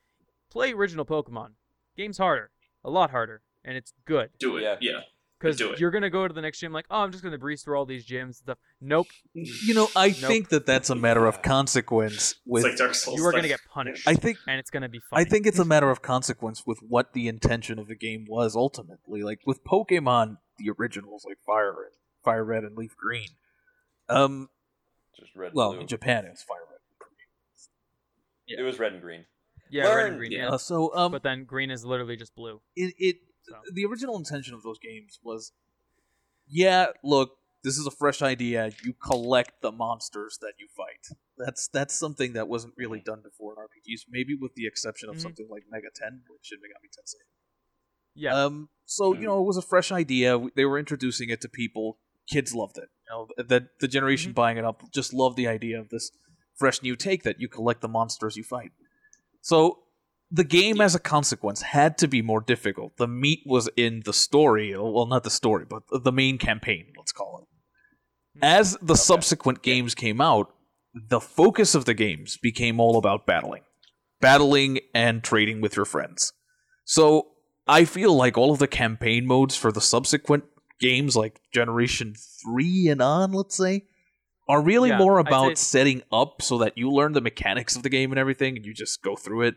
play 0.50 0.72
original 0.72 1.04
Pokemon. 1.04 1.50
Game's 1.96 2.18
harder, 2.18 2.50
a 2.84 2.90
lot 2.90 3.10
harder, 3.10 3.42
and 3.64 3.76
it's 3.76 3.92
good 4.04 4.30
Do 4.38 4.56
it. 4.56 4.62
Yeah. 4.62 4.76
Yeah. 4.80 5.00
because 5.40 5.60
you're 5.80 5.90
gonna 5.90 6.10
go 6.10 6.26
to 6.26 6.34
the 6.34 6.40
next 6.40 6.58
gym 6.60 6.72
like, 6.72 6.86
oh, 6.90 7.00
I'm 7.00 7.12
just 7.12 7.22
gonna 7.24 7.38
breeze 7.38 7.62
through 7.62 7.76
all 7.78 7.84
these 7.86 8.06
gyms 8.06 8.22
and 8.22 8.34
stuff. 8.36 8.58
Nope, 8.80 9.06
You 9.34 9.74
know, 9.74 9.88
I 9.96 10.10
think 10.10 10.48
that 10.50 10.64
that's 10.66 10.90
a 10.90 10.94
matter 10.94 11.26
of 11.26 11.42
consequence. 11.42 12.36
With 12.46 12.64
it's 12.64 12.72
like 12.72 12.78
Dark 12.78 12.94
Souls. 12.94 13.18
you 13.18 13.24
are 13.26 13.32
gonna 13.32 13.46
get 13.48 13.60
punished, 13.72 14.06
I 14.08 14.14
think 14.14 14.38
and 14.46 14.58
it's 14.60 14.70
gonna 14.70 14.88
be 14.88 14.98
fun. 15.00 15.20
I 15.20 15.24
think 15.24 15.46
it's 15.46 15.58
a 15.58 15.64
matter 15.64 15.90
of 15.90 16.02
consequence 16.02 16.66
with 16.66 16.78
what 16.82 17.12
the 17.12 17.26
intention 17.28 17.78
of 17.78 17.86
the 17.88 17.94
game 17.96 18.26
was 18.28 18.54
ultimately. 18.56 19.22
Like 19.22 19.40
with 19.46 19.62
Pokemon, 19.64 20.38
the 20.58 20.70
originals 20.78 21.24
like 21.24 21.38
Fire 21.46 21.72
Red, 21.72 21.92
Fire 22.24 22.44
Red 22.44 22.64
and 22.64 22.76
Leaf 22.76 22.96
Green. 22.96 23.28
Um, 24.08 24.48
Just 25.18 25.34
red. 25.36 25.52
well, 25.54 25.72
blue. 25.72 25.80
in 25.82 25.86
Japan 25.86 26.24
it's 26.26 26.42
Fire 26.42 26.58
Red. 28.50 28.58
it 28.60 28.62
was 28.62 28.78
red 28.78 28.92
and 28.92 29.02
green. 29.02 29.24
yeah, 29.70 29.92
red 29.94 30.06
and 30.10 30.18
green, 30.18 30.32
Yeah. 30.32 30.50
yeah. 30.50 30.56
So 30.56 30.94
um, 30.94 31.12
but 31.12 31.22
then 31.22 31.44
green 31.44 31.70
is 31.70 31.84
literally 31.84 32.16
just 32.16 32.34
blue. 32.34 32.60
it, 32.76 32.94
it 32.98 33.16
So. 33.42 33.54
the 33.72 33.84
original 33.84 34.16
intention 34.16 34.54
of 34.54 34.62
those 34.62 34.78
games 34.78 35.18
was, 35.22 35.52
yeah, 36.46 36.86
look, 37.04 37.30
this 37.64 37.76
is 37.76 37.86
a 37.86 37.90
fresh 37.90 38.22
idea. 38.22 38.70
You 38.84 38.94
collect 38.94 39.60
the 39.62 39.72
monsters 39.72 40.38
that 40.40 40.52
you 40.58 40.68
fight. 40.76 41.16
That's 41.36 41.68
that's 41.68 41.98
something 41.98 42.32
that 42.34 42.48
wasn't 42.48 42.74
really 42.76 43.00
done 43.00 43.20
before 43.22 43.52
in 43.52 43.58
RPGs, 43.58 44.02
maybe 44.08 44.34
with 44.34 44.54
the 44.54 44.66
exception 44.66 45.08
of 45.08 45.16
Mhm. 45.16 45.20
something 45.22 45.48
like 45.50 45.64
Mega 45.70 45.88
Ten, 45.94 46.22
which 46.28 46.46
Shin 46.46 46.58
Megami 46.58 46.88
Tensei. 46.88 47.24
Yeah, 48.14 48.34
Um, 48.44 48.70
so 48.84 49.12
you 49.14 49.26
know, 49.26 49.40
it 49.40 49.44
was 49.46 49.56
a 49.56 49.62
fresh 49.62 49.92
idea. 49.92 50.38
They 50.56 50.64
were 50.64 50.78
introducing 50.78 51.30
it 51.30 51.40
to 51.42 51.48
people. 51.48 51.98
Kids 52.30 52.54
loved 52.54 52.78
it. 52.78 52.88
You 53.08 53.10
know, 53.10 53.28
the 53.36 53.68
the 53.80 53.88
generation 53.88 54.32
Mhm. 54.32 54.36
buying 54.36 54.56
it 54.58 54.64
up 54.64 54.82
just 54.92 55.12
loved 55.12 55.36
the 55.36 55.46
idea 55.48 55.80
of 55.80 55.88
this 55.90 56.10
fresh 56.58 56.82
new 56.82 56.96
take 56.96 57.22
that 57.22 57.40
you 57.40 57.48
collect 57.48 57.80
the 57.80 57.88
monsters 57.88 58.36
you 58.36 58.42
fight. 58.44 58.72
So 59.40 59.78
the 60.30 60.44
game, 60.44 60.80
as 60.80 60.94
a 60.94 61.00
consequence, 61.00 61.62
had 61.62 61.96
to 61.98 62.08
be 62.08 62.20
more 62.20 62.40
difficult. 62.40 62.96
The 62.96 63.08
meat 63.08 63.40
was 63.46 63.68
in 63.76 64.02
the 64.04 64.12
story. 64.12 64.76
Well, 64.76 65.06
not 65.06 65.24
the 65.24 65.30
story, 65.30 65.64
but 65.68 65.84
the 65.90 66.12
main 66.12 66.36
campaign. 66.38 66.92
Let's 66.96 67.12
call 67.12 67.42
it. 67.42 68.44
As 68.44 68.76
the 68.82 68.96
subsequent 68.96 69.62
games 69.62 69.94
came 69.94 70.20
out, 70.20 70.52
the 70.94 71.20
focus 71.20 71.74
of 71.74 71.84
the 71.86 71.94
games 71.94 72.36
became 72.36 72.78
all 72.80 72.98
about 72.98 73.26
battling, 73.26 73.62
battling 74.20 74.80
and 74.94 75.22
trading 75.22 75.60
with 75.60 75.76
your 75.76 75.84
friends. 75.84 76.32
So 76.84 77.28
I 77.66 77.84
feel 77.84 78.14
like 78.14 78.36
all 78.36 78.52
of 78.52 78.58
the 78.58 78.68
campaign 78.68 79.26
modes 79.26 79.56
for 79.56 79.72
the 79.72 79.80
subsequent 79.80 80.44
games, 80.80 81.16
like 81.16 81.40
Generation 81.52 82.14
3 82.44 82.88
and 82.88 83.02
on, 83.02 83.32
let's 83.32 83.56
say, 83.56 83.84
are 84.48 84.62
really 84.62 84.88
Yeah, 84.90 84.98
more 84.98 85.18
about 85.18 85.58
say- 85.58 85.78
setting 85.80 86.02
up 86.10 86.40
so 86.42 86.58
that 86.58 86.78
you 86.78 86.90
learn 86.90 87.12
the 87.12 87.20
mechanics 87.20 87.76
of 87.76 87.82
the 87.82 87.90
game 87.90 88.10
and 88.12 88.18
everything, 88.18 88.56
and 88.56 88.64
you 88.64 88.72
just 88.72 89.02
go 89.02 89.14
through 89.16 89.42
it, 89.42 89.56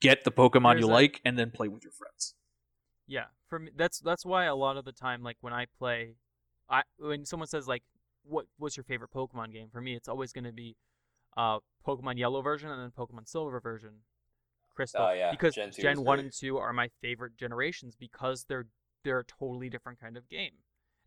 get 0.00 0.24
the 0.24 0.30
Pokemon 0.32 0.74
There's 0.74 0.80
you 0.82 0.90
a- 0.90 0.92
like, 0.92 1.20
and 1.24 1.38
then 1.38 1.50
play 1.50 1.68
with 1.68 1.82
your 1.84 1.92
friends. 1.92 2.34
Yeah, 3.06 3.26
for 3.48 3.58
me, 3.58 3.70
that's 3.74 3.98
that's 3.98 4.24
why 4.24 4.44
a 4.44 4.54
lot 4.54 4.76
of 4.76 4.84
the 4.84 4.92
time, 4.92 5.22
like 5.22 5.36
when 5.40 5.52
I 5.52 5.66
play, 5.78 6.16
I 6.68 6.82
when 6.98 7.24
someone 7.24 7.48
says 7.48 7.66
like, 7.66 7.82
"What 8.22 8.46
what's 8.58 8.76
your 8.76 8.84
favorite 8.84 9.10
Pokemon 9.10 9.52
game?" 9.52 9.68
For 9.72 9.80
me, 9.80 9.96
it's 9.96 10.06
always 10.08 10.32
going 10.32 10.44
to 10.44 10.52
be, 10.52 10.76
uh, 11.36 11.58
Pokemon 11.86 12.18
Yellow 12.18 12.42
version 12.42 12.70
and 12.70 12.80
then 12.80 12.92
Pokemon 12.96 13.26
Silver 13.26 13.58
version, 13.58 14.02
Crystal. 14.76 15.02
Oh, 15.06 15.12
yeah, 15.12 15.30
because 15.32 15.54
Gen 15.56 15.72
Gen 15.72 16.04
one 16.04 16.18
great. 16.18 16.24
and 16.26 16.32
two 16.32 16.58
are 16.58 16.72
my 16.72 16.90
favorite 17.00 17.36
generations 17.36 17.96
because 17.96 18.44
they're 18.44 18.68
they're 19.02 19.18
a 19.20 19.24
totally 19.24 19.68
different 19.70 19.98
kind 19.98 20.16
of 20.16 20.28
game, 20.28 20.52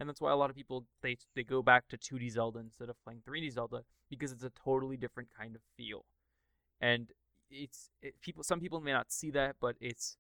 and 0.04 0.10
that's 0.10 0.20
why 0.20 0.32
a 0.32 0.36
lot 0.36 0.50
of 0.50 0.56
people 0.58 0.86
they 1.02 1.16
they 1.34 1.44
go 1.44 1.62
back 1.62 1.88
to 1.88 1.98
2D 1.98 2.30
Zelda 2.30 2.60
instead 2.60 2.90
of 2.90 2.96
playing 3.06 3.22
3D 3.26 3.54
Zelda 3.54 3.84
because 4.10 4.34
it's 4.34 4.44
a 4.44 4.52
totally 4.52 4.98
different 4.98 5.30
kind 5.40 5.56
of 5.56 5.62
feel, 5.78 6.04
and 6.82 7.08
it's 7.50 7.90
it, 8.02 8.16
people. 8.22 8.44
Some 8.44 8.60
people 8.60 8.82
may 8.82 8.92
not 8.92 9.14
see 9.14 9.32
that, 9.32 9.56
but 9.62 9.78
it's 9.80 10.18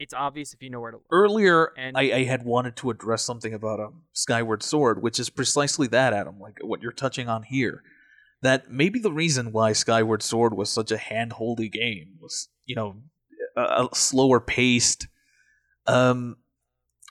it's 0.00 0.12
obvious 0.12 0.52
if 0.52 0.60
you 0.62 0.68
know 0.68 0.80
where 0.80 0.90
to 0.90 0.96
look. 0.96 1.06
Earlier, 1.12 1.70
And- 1.78 1.96
I, 1.96 2.02
I 2.02 2.24
had 2.24 2.44
wanted 2.44 2.74
to 2.76 2.90
address 2.90 3.22
something 3.22 3.54
about 3.54 3.78
um, 3.78 4.02
Skyward 4.12 4.64
Sword, 4.64 5.00
which 5.00 5.20
is 5.20 5.30
precisely 5.30 5.86
that, 5.86 6.12
Adam, 6.12 6.40
like 6.40 6.58
what 6.60 6.82
you're 6.82 6.92
touching 6.92 7.28
on 7.28 7.44
here. 7.44 7.82
That 8.42 8.70
maybe 8.70 8.98
the 8.98 9.12
reason 9.12 9.52
why 9.52 9.72
Skyward 9.72 10.22
Sword 10.22 10.54
was 10.54 10.68
such 10.70 10.90
a 10.90 10.98
hand-holdy 10.98 11.70
game 11.70 12.18
was, 12.20 12.48
you 12.66 12.74
know, 12.74 12.96
a, 13.56 13.60
a 13.62 13.88
slower 13.94 14.40
paced, 14.40 15.08
um, 15.86 16.36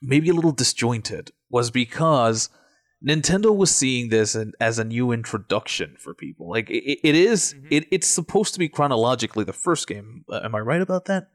maybe 0.04 0.30
a 0.30 0.34
little 0.34 0.52
disjointed, 0.52 1.32
was 1.50 1.72
because 1.72 2.50
Nintendo 3.06 3.56
was 3.56 3.70
seeing 3.74 4.10
this 4.10 4.36
an- 4.36 4.54
as 4.60 4.80
a 4.80 4.84
new 4.84 5.12
introduction 5.12 5.96
for 6.00 6.14
people. 6.14 6.50
Like 6.50 6.70
it, 6.70 7.00
it 7.08 7.16
is- 7.16 7.54
Mhm. 7.54 7.68
it, 7.70 7.88
it's 7.92 8.08
supposed 8.08 8.54
to 8.54 8.60
be 8.60 8.68
chronologically 8.70 9.44
the 9.44 9.54
first 9.54 9.88
game. 9.88 10.26
Uh, 10.30 10.40
am 10.44 10.56
I 10.56 10.60
right 10.60 10.82
about 10.82 11.06
that? 11.06 11.30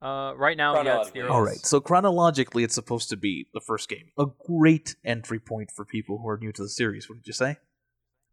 Uh, 0.00 0.32
right 0.36 0.56
now, 0.56 0.74
yeah, 0.74 1.00
it's 1.00 1.10
the 1.10 1.20
Chronologically, 1.20 1.20
earliest. 1.22 1.32
All 1.34 1.42
right. 1.42 1.66
So 1.66 1.80
chronologically, 1.80 2.62
it's 2.62 2.74
supposed 2.74 3.08
to 3.10 3.16
be 3.16 3.48
the 3.52 3.60
first 3.60 3.88
game. 3.88 4.12
A 4.16 4.26
great 4.46 4.94
entry 5.04 5.40
point 5.40 5.70
for 5.74 5.84
people 5.84 6.18
who 6.18 6.28
are 6.28 6.38
new 6.38 6.52
to 6.52 6.62
the 6.62 6.68
series. 6.68 7.08
What 7.08 7.16
did 7.18 7.26
you 7.26 7.32
say? 7.32 7.56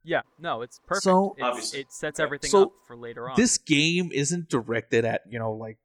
Yeah, 0.04 0.22
no, 0.38 0.62
it's 0.62 0.80
perfect. 0.86 1.04
So- 1.04 1.36
It's- 1.40 1.74
it 1.74 1.92
sets 1.92 2.20
everything 2.20 2.52
So, 2.52 2.64
up 2.66 2.74
for 2.86 2.96
later 2.96 3.28
on. 3.28 3.36
This 3.36 3.58
game 3.58 4.12
isn't 4.14 4.48
directed 4.50 5.04
at 5.06 5.24
you 5.28 5.40
know 5.40 5.52
like 5.54 5.80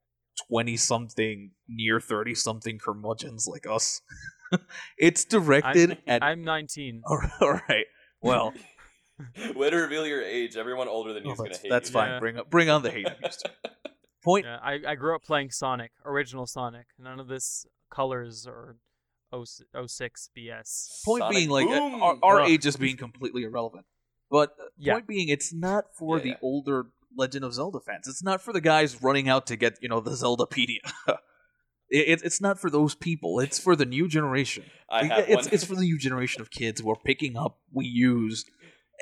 twenty 0.48 0.76
something, 0.76 1.52
near 1.66 1.98
thirty 1.98 2.34
something 2.34 2.78
curmudgeons 2.78 3.48
like 3.50 3.66
us. 3.66 4.02
it's 4.98 5.24
directed 5.24 5.98
at. 6.06 6.22
I'm 6.22 6.44
19. 6.44 7.02
all 7.06 7.18
right. 7.68 7.86
Well, 8.20 8.52
Way 9.54 9.70
to 9.70 9.76
reveal 9.76 10.06
your 10.06 10.22
age. 10.22 10.56
Everyone 10.56 10.88
older 10.88 11.12
than 11.12 11.24
you 11.24 11.28
well, 11.28 11.34
is 11.34 11.38
going 11.38 11.50
to 11.50 11.52
that's, 11.54 11.62
hate 11.62 11.70
that's 11.70 11.88
you. 11.90 11.92
fine. 11.92 12.10
Yeah. 12.10 12.18
Bring 12.20 12.38
up, 12.38 12.50
bring 12.50 12.70
on 12.70 12.82
the 12.82 12.90
hate. 12.90 13.06
I'm 13.06 13.16
used 13.22 13.40
to. 13.40 13.50
Point. 14.22 14.46
Yeah, 14.46 14.58
I, 14.62 14.78
I 14.88 14.94
grew 14.96 15.14
up 15.14 15.22
playing 15.24 15.50
Sonic, 15.50 15.92
original 16.04 16.46
Sonic. 16.46 16.86
None 16.98 17.20
of 17.20 17.28
this 17.28 17.66
colors 17.90 18.46
or 18.46 18.76
06 19.34 20.30
BS. 20.36 21.04
Point 21.04 21.22
Sonic 21.22 21.36
being, 21.36 21.48
like 21.48 21.66
Boom! 21.66 22.02
our, 22.02 22.18
our 22.22 22.40
age 22.42 22.66
is 22.66 22.76
being 22.76 22.96
completely 22.96 23.44
irrelevant. 23.44 23.86
But 24.30 24.50
uh, 24.60 24.64
Yeah. 24.78 24.94
point 24.94 25.06
being, 25.06 25.28
it's 25.28 25.52
not 25.54 25.84
for 25.96 26.18
Yeah, 26.18 26.22
the 26.22 26.28
yeah. 26.30 26.36
older 26.42 26.86
Legend 27.16 27.44
of 27.44 27.54
Zelda 27.54 27.80
fans. 27.80 28.06
It's 28.08 28.22
not 28.22 28.40
for 28.40 28.52
the 28.52 28.60
guys 28.60 29.02
running 29.02 29.28
out 29.28 29.46
to 29.48 29.56
get 29.56 29.78
you 29.80 29.88
know 29.88 30.00
the 30.00 30.10
Zeldapedia. 30.12 30.78
it, 31.08 31.16
it, 31.90 32.22
it's 32.24 32.40
not 32.40 32.58
for 32.58 32.70
those 32.70 32.94
people. 32.94 33.40
It's 33.40 33.58
for 33.58 33.74
the 33.76 33.84
new 33.84 34.08
generation. 34.08 34.64
I 34.88 35.04
have 35.04 35.28
it's, 35.28 35.46
one. 35.46 35.54
it's 35.54 35.64
for 35.64 35.74
the 35.74 35.82
new 35.82 35.98
generation 35.98 36.40
of 36.40 36.50
kids 36.50 36.80
who 36.80 36.90
are 36.90 36.96
picking 37.04 37.36
up 37.36 37.58
Wii 37.74 37.90
U's 37.92 38.44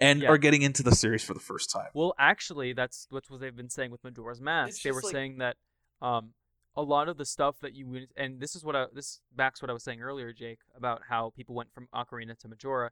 and 0.00 0.22
Yeah. 0.22 0.28
are 0.28 0.38
getting 0.38 0.62
into 0.62 0.82
the 0.82 0.94
series 0.94 1.22
for 1.24 1.34
the 1.34 1.40
first 1.40 1.70
time. 1.70 1.88
Well, 1.94 2.14
actually, 2.18 2.72
that's 2.72 3.06
what 3.10 3.24
they've 3.40 3.54
been 3.54 3.70
saying 3.70 3.90
with 3.90 4.04
Majora's 4.04 4.40
Mask. 4.40 4.70
It's 4.70 4.82
They 4.82 4.92
were 4.92 5.02
like- 5.02 5.12
saying 5.12 5.38
that 5.38 5.56
um, 6.00 6.34
a 6.76 6.82
lot 6.82 7.08
of 7.08 7.16
the 7.16 7.24
stuff 7.24 7.56
that 7.60 7.74
you 7.74 7.86
would, 7.88 8.08
and 8.16 8.40
this 8.40 8.54
is 8.54 8.64
what 8.64 8.76
I, 8.76 8.86
this 8.92 9.20
backs 9.34 9.60
what 9.60 9.70
I 9.70 9.72
was 9.72 9.82
saying 9.82 10.00
earlier, 10.00 10.32
Jake, 10.32 10.60
about 10.76 11.02
how 11.08 11.32
people 11.36 11.54
went 11.54 11.72
from 11.72 11.88
Ocarina 11.94 12.38
to 12.38 12.48
Majora. 12.48 12.90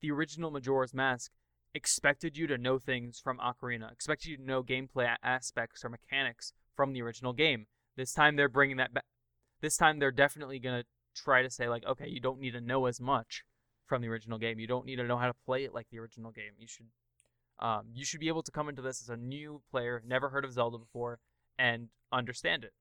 The 0.00 0.10
original 0.10 0.50
Majora's 0.50 0.92
Mask 0.92 1.30
expected 1.74 2.36
you 2.36 2.46
to 2.48 2.58
know 2.58 2.78
things 2.78 3.20
from 3.20 3.38
Ocarina, 3.38 3.90
expected 3.92 4.28
you 4.28 4.36
to 4.36 4.42
know 4.44 4.62
gameplay 4.62 5.14
aspects 5.22 5.84
or 5.84 5.88
mechanics 5.88 6.52
from 6.74 6.92
the 6.92 7.00
original 7.02 7.32
game. 7.32 7.66
This 7.96 8.12
time 8.12 8.36
they're 8.36 8.48
bringing 8.48 8.78
that 8.78 8.92
back. 8.92 9.04
This 9.62 9.76
time 9.76 9.98
they're 9.98 10.10
definitely 10.10 10.58
gonna 10.58 10.84
try 11.14 11.42
to 11.42 11.50
say 11.50 11.68
like, 11.68 11.86
okay, 11.86 12.08
you 12.08 12.20
don't 12.20 12.40
need 12.40 12.50
to 12.52 12.60
know 12.60 12.86
as 12.86 13.00
much 13.00 13.44
from 13.86 14.02
the 14.02 14.08
original 14.08 14.38
game. 14.38 14.58
You 14.58 14.66
don't 14.66 14.84
need 14.84 14.96
to 14.96 15.04
know 15.04 15.16
how 15.16 15.28
to 15.28 15.34
play 15.46 15.64
it 15.64 15.72
like 15.72 15.86
the 15.90 15.98
original 15.98 16.32
game. 16.32 16.52
You 16.58 16.66
should 16.66 16.86
um, 17.58 17.86
you 17.94 18.04
should 18.04 18.20
be 18.20 18.28
able 18.28 18.42
to 18.42 18.50
come 18.52 18.68
into 18.68 18.82
this 18.82 19.00
as 19.00 19.08
a 19.08 19.16
new 19.16 19.62
player, 19.70 20.02
never 20.04 20.30
heard 20.30 20.44
of 20.44 20.52
Zelda 20.52 20.78
before, 20.78 21.20
and 21.58 21.88
understand 22.10 22.64
it. 22.64 22.72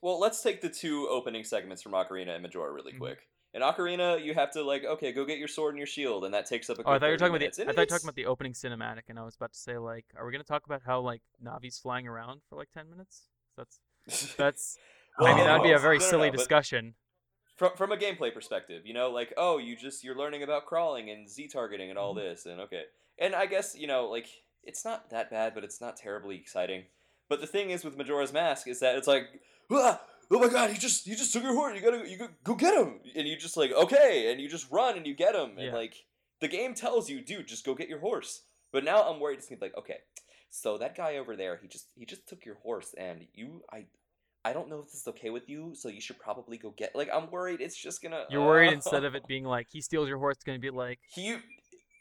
Well, 0.00 0.18
let's 0.18 0.42
take 0.42 0.60
the 0.60 0.70
two 0.70 1.06
opening 1.10 1.44
segments 1.44 1.82
from 1.82 1.92
Ocarina 1.92 2.34
and 2.34 2.42
Majora 2.42 2.72
really 2.72 2.92
Mhm. 2.92 2.98
quick. 2.98 3.28
In 3.52 3.62
Ocarina, 3.62 4.22
you 4.22 4.34
have 4.34 4.50
to 4.52 4.62
like, 4.62 4.84
okay, 4.84 5.12
go 5.12 5.24
get 5.24 5.38
your 5.38 5.48
sword 5.48 5.74
and 5.74 5.78
your 5.78 5.86
shield, 5.86 6.24
and 6.24 6.34
that 6.34 6.46
takes 6.46 6.68
up 6.68 6.78
a. 6.78 6.82
Oh, 6.84 6.92
I 6.92 6.98
thought 6.98 7.06
you 7.06 7.12
were 7.12 7.18
talking 7.18 7.32
minutes. 7.34 7.58
about 7.58 7.66
the. 7.66 7.70
I 7.70 7.74
thought 7.74 7.80
you 7.80 7.84
were 7.84 7.98
talking 7.98 8.08
about 8.08 8.16
the 8.16 8.26
opening 8.26 8.52
cinematic, 8.52 9.02
and 9.08 9.18
I 9.18 9.24
was 9.24 9.36
about 9.36 9.52
to 9.52 9.58
say 9.58 9.78
like, 9.78 10.06
are 10.16 10.26
we 10.26 10.32
gonna 10.32 10.44
talk 10.44 10.66
about 10.66 10.82
how 10.82 11.00
like 11.00 11.22
Navi's 11.42 11.78
flying 11.78 12.08
around 12.08 12.40
for 12.48 12.56
like 12.56 12.70
ten 12.72 12.90
minutes? 12.90 13.28
That's 13.56 13.80
that's. 14.36 14.78
I 15.18 15.34
mean, 15.34 15.44
that'd 15.44 15.62
be 15.62 15.72
a 15.72 15.78
very 15.78 15.98
No, 15.98 16.04
no, 16.06 16.10
silly 16.10 16.26
no, 16.28 16.32
discussion. 16.32 16.94
from 17.56 17.70
from 17.76 17.92
a 17.92 17.96
gameplay 17.96 18.32
perspective, 18.32 18.82
you 18.84 18.94
know, 18.94 19.10
like 19.10 19.32
oh, 19.36 19.58
you 19.58 19.76
just 19.76 20.02
you're 20.04 20.16
learning 20.16 20.42
about 20.42 20.66
crawling 20.66 21.10
and 21.10 21.28
Z 21.28 21.48
targeting 21.48 21.90
and 21.90 21.98
all 21.98 22.14
Mm-hmm. 22.14 22.24
this, 22.24 22.46
and 22.46 22.60
okay, 22.60 22.84
and 23.18 23.34
I 23.34 23.46
guess 23.46 23.76
you 23.76 23.86
know, 23.86 24.06
like 24.08 24.26
it's 24.62 24.84
not 24.84 25.10
that 25.10 25.30
bad, 25.30 25.54
but 25.54 25.64
it's 25.64 25.80
not 25.80 25.96
terribly 25.96 26.36
exciting. 26.36 26.84
But 27.28 27.40
the 27.40 27.46
thing 27.46 27.70
is 27.70 27.84
with 27.84 27.96
Majora's 27.96 28.32
Mask 28.32 28.66
is 28.68 28.80
that 28.80 28.96
it's 28.96 29.06
like, 29.08 29.24
ah, 29.70 30.00
oh 30.30 30.38
my 30.40 30.48
god, 30.48 30.70
he 30.70 30.78
just 30.78 31.04
he 31.06 31.14
just 31.14 31.32
took 31.32 31.42
your 31.42 31.54
horse, 31.54 31.76
you 31.76 31.82
gotta 31.82 32.08
you 32.08 32.18
go, 32.18 32.28
go 32.42 32.54
get 32.54 32.74
him, 32.74 33.00
and 33.14 33.28
you 33.28 33.36
just 33.36 33.56
like 33.56 33.72
okay, 33.72 34.30
and 34.32 34.40
you 34.40 34.48
just 34.48 34.70
run 34.70 34.96
and 34.96 35.06
you 35.06 35.14
get 35.14 35.34
him, 35.34 35.56
and 35.58 35.66
Yeah. 35.66 35.74
like 35.74 35.94
the 36.40 36.48
game 36.48 36.74
tells 36.74 37.08
you, 37.08 37.20
dude, 37.20 37.46
just 37.46 37.64
go 37.64 37.74
get 37.74 37.88
your 37.88 38.00
horse. 38.00 38.42
But 38.72 38.84
now 38.84 39.02
I'm 39.08 39.20
worried 39.20 39.38
it's 39.38 39.48
gonna 39.48 39.60
be 39.60 39.66
like 39.66 39.76
okay, 39.78 39.98
so 40.50 40.76
that 40.78 40.96
guy 40.96 41.16
over 41.18 41.36
there, 41.36 41.58
he 41.62 41.68
just 41.68 41.86
he 41.94 42.04
just 42.04 42.26
took 42.28 42.44
your 42.44 42.56
horse, 42.56 42.94
and 42.98 43.26
you 43.32 43.62
I. 43.72 43.84
I 44.44 44.52
don't 44.52 44.68
know 44.68 44.80
if 44.80 44.86
this 44.86 45.00
is 45.00 45.08
okay 45.08 45.30
with 45.30 45.48
you, 45.48 45.74
so 45.74 45.88
you 45.88 46.00
should 46.00 46.18
probably 46.18 46.58
go 46.58 46.74
get. 46.76 46.94
Like, 46.94 47.08
I'm 47.12 47.30
worried 47.30 47.60
it's 47.60 47.76
just 47.76 48.02
gonna. 48.02 48.24
You're 48.30 48.44
worried 48.44 48.68
uh, 48.68 48.72
instead 48.72 49.04
of 49.04 49.14
it 49.14 49.26
being 49.28 49.44
like 49.44 49.68
he 49.70 49.80
steals 49.80 50.08
your 50.08 50.18
horse, 50.18 50.36
it's 50.36 50.44
gonna 50.44 50.58
be 50.58 50.70
like 50.70 51.00
he. 51.08 51.36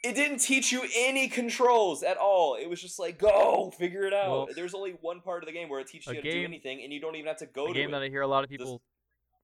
It 0.04 0.16
didn't 0.16 0.40
teach 0.40 0.74
you 0.74 0.84
any 0.98 1.30
controls 1.30 2.04
at 2.04 2.18
all. 2.18 2.56
It 2.56 2.70
was 2.70 2.82
just 2.82 3.00
like 3.00 3.18
go 3.18 3.72
figure 3.78 4.04
it 4.04 4.14
out. 4.14 4.30
Well, 4.30 4.48
There's 4.54 4.74
only 4.74 4.98
one 5.00 5.22
part 5.22 5.44
of 5.44 5.48
the 5.48 5.54
game 5.54 5.70
where 5.70 5.80
it 5.80 5.88
teaches 5.88 6.08
you 6.08 6.16
how 6.16 6.22
to 6.22 6.32
do 6.32 6.44
anything, 6.44 6.82
and 6.84 6.92
you 6.92 7.00
don't 7.00 7.16
even 7.16 7.28
have 7.28 7.38
to 7.38 7.46
go 7.46 7.68
to 7.68 7.72
a 7.72 7.74
to 7.74 7.80
game 7.80 7.90
it. 7.90 7.92
that 7.94 8.02
I 8.02 8.10
hear 8.10 8.22
a 8.22 8.28
lot 8.28 8.44
of 8.44 8.50
people 8.50 8.82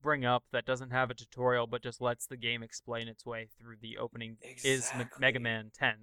bring 0.02 0.26
up 0.26 0.43
that 0.52 0.66
doesn't 0.66 0.91
have 0.91 1.10
a 1.10 1.14
tutorial 1.14 1.68
but 1.68 1.84
just 1.84 2.00
lets 2.02 2.26
the 2.26 2.38
game 2.38 2.64
explain 2.64 3.08
its 3.08 3.26
way 3.26 3.50
through 3.60 3.76
the 3.82 3.97
opening 3.97 4.38
is 4.64 4.89
Me- 4.97 5.06
Mega 5.20 5.39
Man 5.39 5.72
10. 5.78 5.93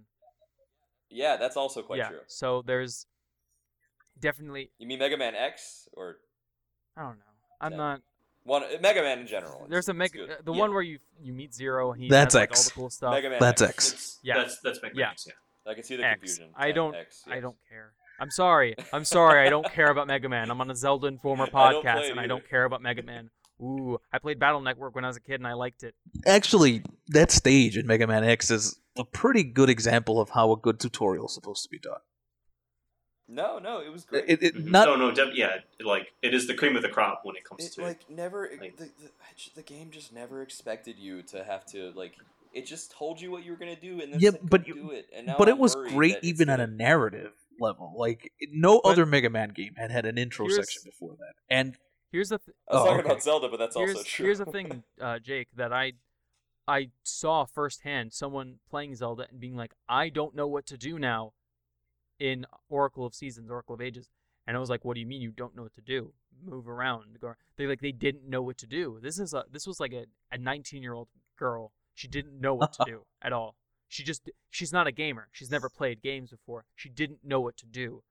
Yeah, 1.08 1.36
that's 1.36 1.56
also 1.56 1.82
quite 1.82 1.98
yeah. 1.98 2.08
true. 2.08 2.20
So 2.26 2.62
there's 2.66 3.06
definitely 4.18 4.70
You 4.78 4.86
mean 4.86 4.98
Mega 4.98 5.16
Man 5.16 5.34
X 5.34 5.88
or 5.92 6.16
I 6.96 7.02
don't 7.02 7.18
know. 7.18 7.24
I'm 7.60 7.72
Yeah. 7.72 7.76
not. 7.78 8.00
one 8.44 8.62
Mega 8.80 9.02
Man 9.02 9.18
in 9.18 9.26
general? 9.26 9.66
There's 9.68 9.88
a 9.88 9.90
It's 9.90 9.96
Mega, 9.98 10.18
good. 10.18 10.30
uh, 10.30 10.34
the 10.44 10.52
Yeah. 10.52 10.58
one 10.60 10.72
where 10.72 10.82
you 10.82 10.98
you 11.20 11.32
meet 11.32 11.52
Zero 11.54 11.90
and 11.92 12.00
he 12.00 12.08
That's 12.08 12.34
has 12.34 12.40
like, 12.40 12.50
X. 12.50 12.58
all 12.60 12.64
the 12.64 12.70
cool 12.74 12.90
stuff. 12.90 13.10
Mega 13.12 13.30
Man. 13.30 13.38
That's 13.40 13.60
X. 13.62 13.92
X. 13.92 14.18
Yeah. 14.22 14.38
That's 14.38 14.60
that's 14.60 14.82
Mega 14.82 14.94
Yeah. 14.96 15.04
Man 15.06 15.12
X, 15.12 15.26
yeah. 15.26 15.70
I 15.70 15.74
can 15.74 15.82
see 15.82 15.96
the 15.96 16.04
X. 16.04 16.20
confusion. 16.20 16.52
I 16.56 16.66
Yeah, 16.68 16.72
don't. 16.74 16.94
X, 16.94 17.24
I 17.26 17.34
yes. 17.34 17.42
don't 17.42 17.56
care. 17.68 17.92
I'm 18.20 18.30
sorry. 18.30 18.76
I'm 18.92 19.04
sorry. 19.04 19.46
I 19.46 19.50
don't 19.50 19.68
care 19.72 19.90
about 19.90 20.06
Mega 20.06 20.28
Man. 20.28 20.50
I'm 20.50 20.60
on 20.60 20.70
a 20.70 20.76
Zelda 20.76 21.06
Informer 21.08 21.44
I 21.54 21.72
don't 21.72 21.82
play 21.82 21.90
podcast, 21.92 22.02
it 22.04 22.10
and 22.12 22.20
I 22.20 22.26
don't 22.28 22.48
care 22.48 22.64
about 22.64 22.82
Mega 22.82 23.02
Man. 23.02 23.30
Ooh, 23.60 23.98
I 24.12 24.18
played 24.18 24.38
Battle 24.38 24.60
Network 24.60 24.94
when 24.94 25.04
I 25.04 25.08
was 25.08 25.16
a 25.16 25.20
kid, 25.20 25.34
and 25.40 25.46
I 25.46 25.54
liked 25.54 25.82
it. 25.82 25.94
Actually, 26.26 26.82
that 27.08 27.30
stage 27.32 27.76
in 27.76 27.86
Mega 27.86 28.06
Man 28.06 28.22
X 28.22 28.50
is 28.50 28.78
a 28.98 29.04
pretty 29.04 29.42
good 29.42 29.68
example 29.70 30.20
of 30.20 30.30
how 30.30 30.52
a 30.52 30.56
good 30.56 30.78
tutorial 30.78 31.26
is 31.26 31.34
supposed 31.34 31.62
to 31.64 31.68
be 31.70 31.78
done. 31.78 32.00
No, 33.28 33.58
no, 33.58 33.80
it 33.80 33.90
was 33.92 34.04
great. 34.04 34.24
It, 34.28 34.42
it, 34.42 34.54
Mhm. 34.54 34.66
not 34.70 34.86
no, 34.86 34.94
no, 34.96 35.10
def- 35.10 35.34
yeah, 35.34 35.58
like 35.80 36.12
it 36.22 36.32
is 36.32 36.46
the 36.46 36.54
cream 36.54 36.76
of 36.76 36.82
the 36.82 36.88
crop 36.88 37.22
when 37.24 37.34
it 37.36 37.44
comes 37.44 37.68
to 37.70 37.80
it 37.80 37.82
to 37.82 37.88
like 37.88 38.08
never 38.10 38.48
like- 38.60 38.76
the, 38.76 38.84
the, 38.84 39.10
the 39.56 39.62
game 39.62 39.90
just 39.90 40.12
never 40.12 40.42
expected 40.42 40.96
you 40.98 41.22
to 41.24 41.42
have 41.42 41.66
to 41.66 41.90
like 41.96 42.14
it 42.52 42.64
just 42.66 42.92
told 42.92 43.20
you 43.20 43.30
what 43.32 43.44
you 43.44 43.50
were 43.50 43.56
gonna 43.58 43.74
do 43.74 44.00
and 44.00 44.12
then 44.12 44.20
Yeah, 44.20 44.30
but 44.42 44.66
you- 44.68 44.74
do 44.74 44.90
it 44.92 45.06
and 45.14 45.26
now 45.26 45.34
but 45.38 45.48
it 45.48 45.52
I'm 45.52 45.58
was 45.58 45.74
great 45.74 46.18
even 46.22 46.48
at 46.48 46.60
a 46.60 46.66
narrative 46.68 47.32
level. 47.58 47.92
Like 47.96 48.32
no 48.52 48.80
But- 48.80 48.90
other 48.90 49.06
Mega 49.06 49.28
Man 49.30 49.48
game 49.48 49.74
had 49.76 49.90
had 49.90 50.06
an 50.06 50.18
intro 50.18 50.48
section 50.48 50.82
before 50.84 51.16
that. 51.18 51.34
And 51.50 51.76
Here's 52.12 52.28
the 52.28 52.38
th- 52.38 52.56
I 52.70 52.74
was 52.74 52.82
Oh, 52.82 52.84
talking 52.86 53.00
okay. 53.00 53.08
about 53.10 53.22
Zelda 53.24 53.48
but 53.48 53.58
that's 53.58 53.76
here's, 53.76 53.96
also 53.96 54.04
true 54.08 54.26
here's 54.26 54.38
the 54.38 54.46
thing, 54.46 54.84
uh, 55.00 55.18
Jake, 55.18 55.48
that 55.56 55.72
I 55.72 55.94
I 56.68 56.90
saw 57.02 57.44
firsthand 57.44 58.12
someone 58.12 58.60
playing 58.70 58.94
Zelda 58.94 59.26
and 59.30 59.38
being 59.40 59.56
like, 59.56 59.72
I 59.88 60.08
don't 60.10 60.34
know 60.34 60.46
what 60.48 60.66
to 60.66 60.76
do 60.78 60.98
now 60.98 61.32
in 62.18 62.46
Oracle 62.68 63.04
of 63.06 63.14
Seasons, 63.14 63.50
Oracle 63.50 63.74
of 63.74 63.80
Ages. 63.80 64.08
And 64.46 64.56
I 64.56 64.60
was 64.60 64.70
like, 64.70 64.84
What 64.84 64.94
do 64.94 65.00
you 65.00 65.06
mean 65.06 65.20
you 65.22 65.32
don't 65.32 65.56
know 65.56 65.62
what 65.62 65.74
to 65.74 65.80
do? 65.80 66.12
Move 66.44 66.68
around. 66.68 67.18
Go- 67.20 67.34
They 67.56 67.66
like 67.66 67.80
they 67.80 67.92
didn't 67.92 68.28
know 68.28 68.42
what 68.42 68.58
to 68.58 68.66
do. 68.66 68.98
This 69.02 69.18
is 69.18 69.34
a 69.34 69.44
this 69.50 69.66
was 69.66 69.80
like 69.80 69.92
a, 69.92 70.06
a 70.30 70.38
19 70.38 70.82
year 70.82 70.92
old 70.92 71.08
girl. 71.38 71.72
She 71.94 72.08
didn't 72.08 72.40
know 72.40 72.54
what 72.54 72.72
to 72.74 72.84
do 72.86 73.02
at 73.22 73.32
all. 73.32 73.56
She 73.88 74.02
just 74.02 74.28
she's 74.50 74.72
not 74.72 74.86
a 74.86 74.92
gamer. 74.92 75.28
She's 75.32 75.50
never 75.50 75.68
played 75.68 76.02
games 76.02 76.30
before. 76.30 76.64
She 76.74 76.88
didn't 76.88 77.20
know 77.24 77.40
what 77.40 77.56
to 77.58 77.66
do. 77.66 78.02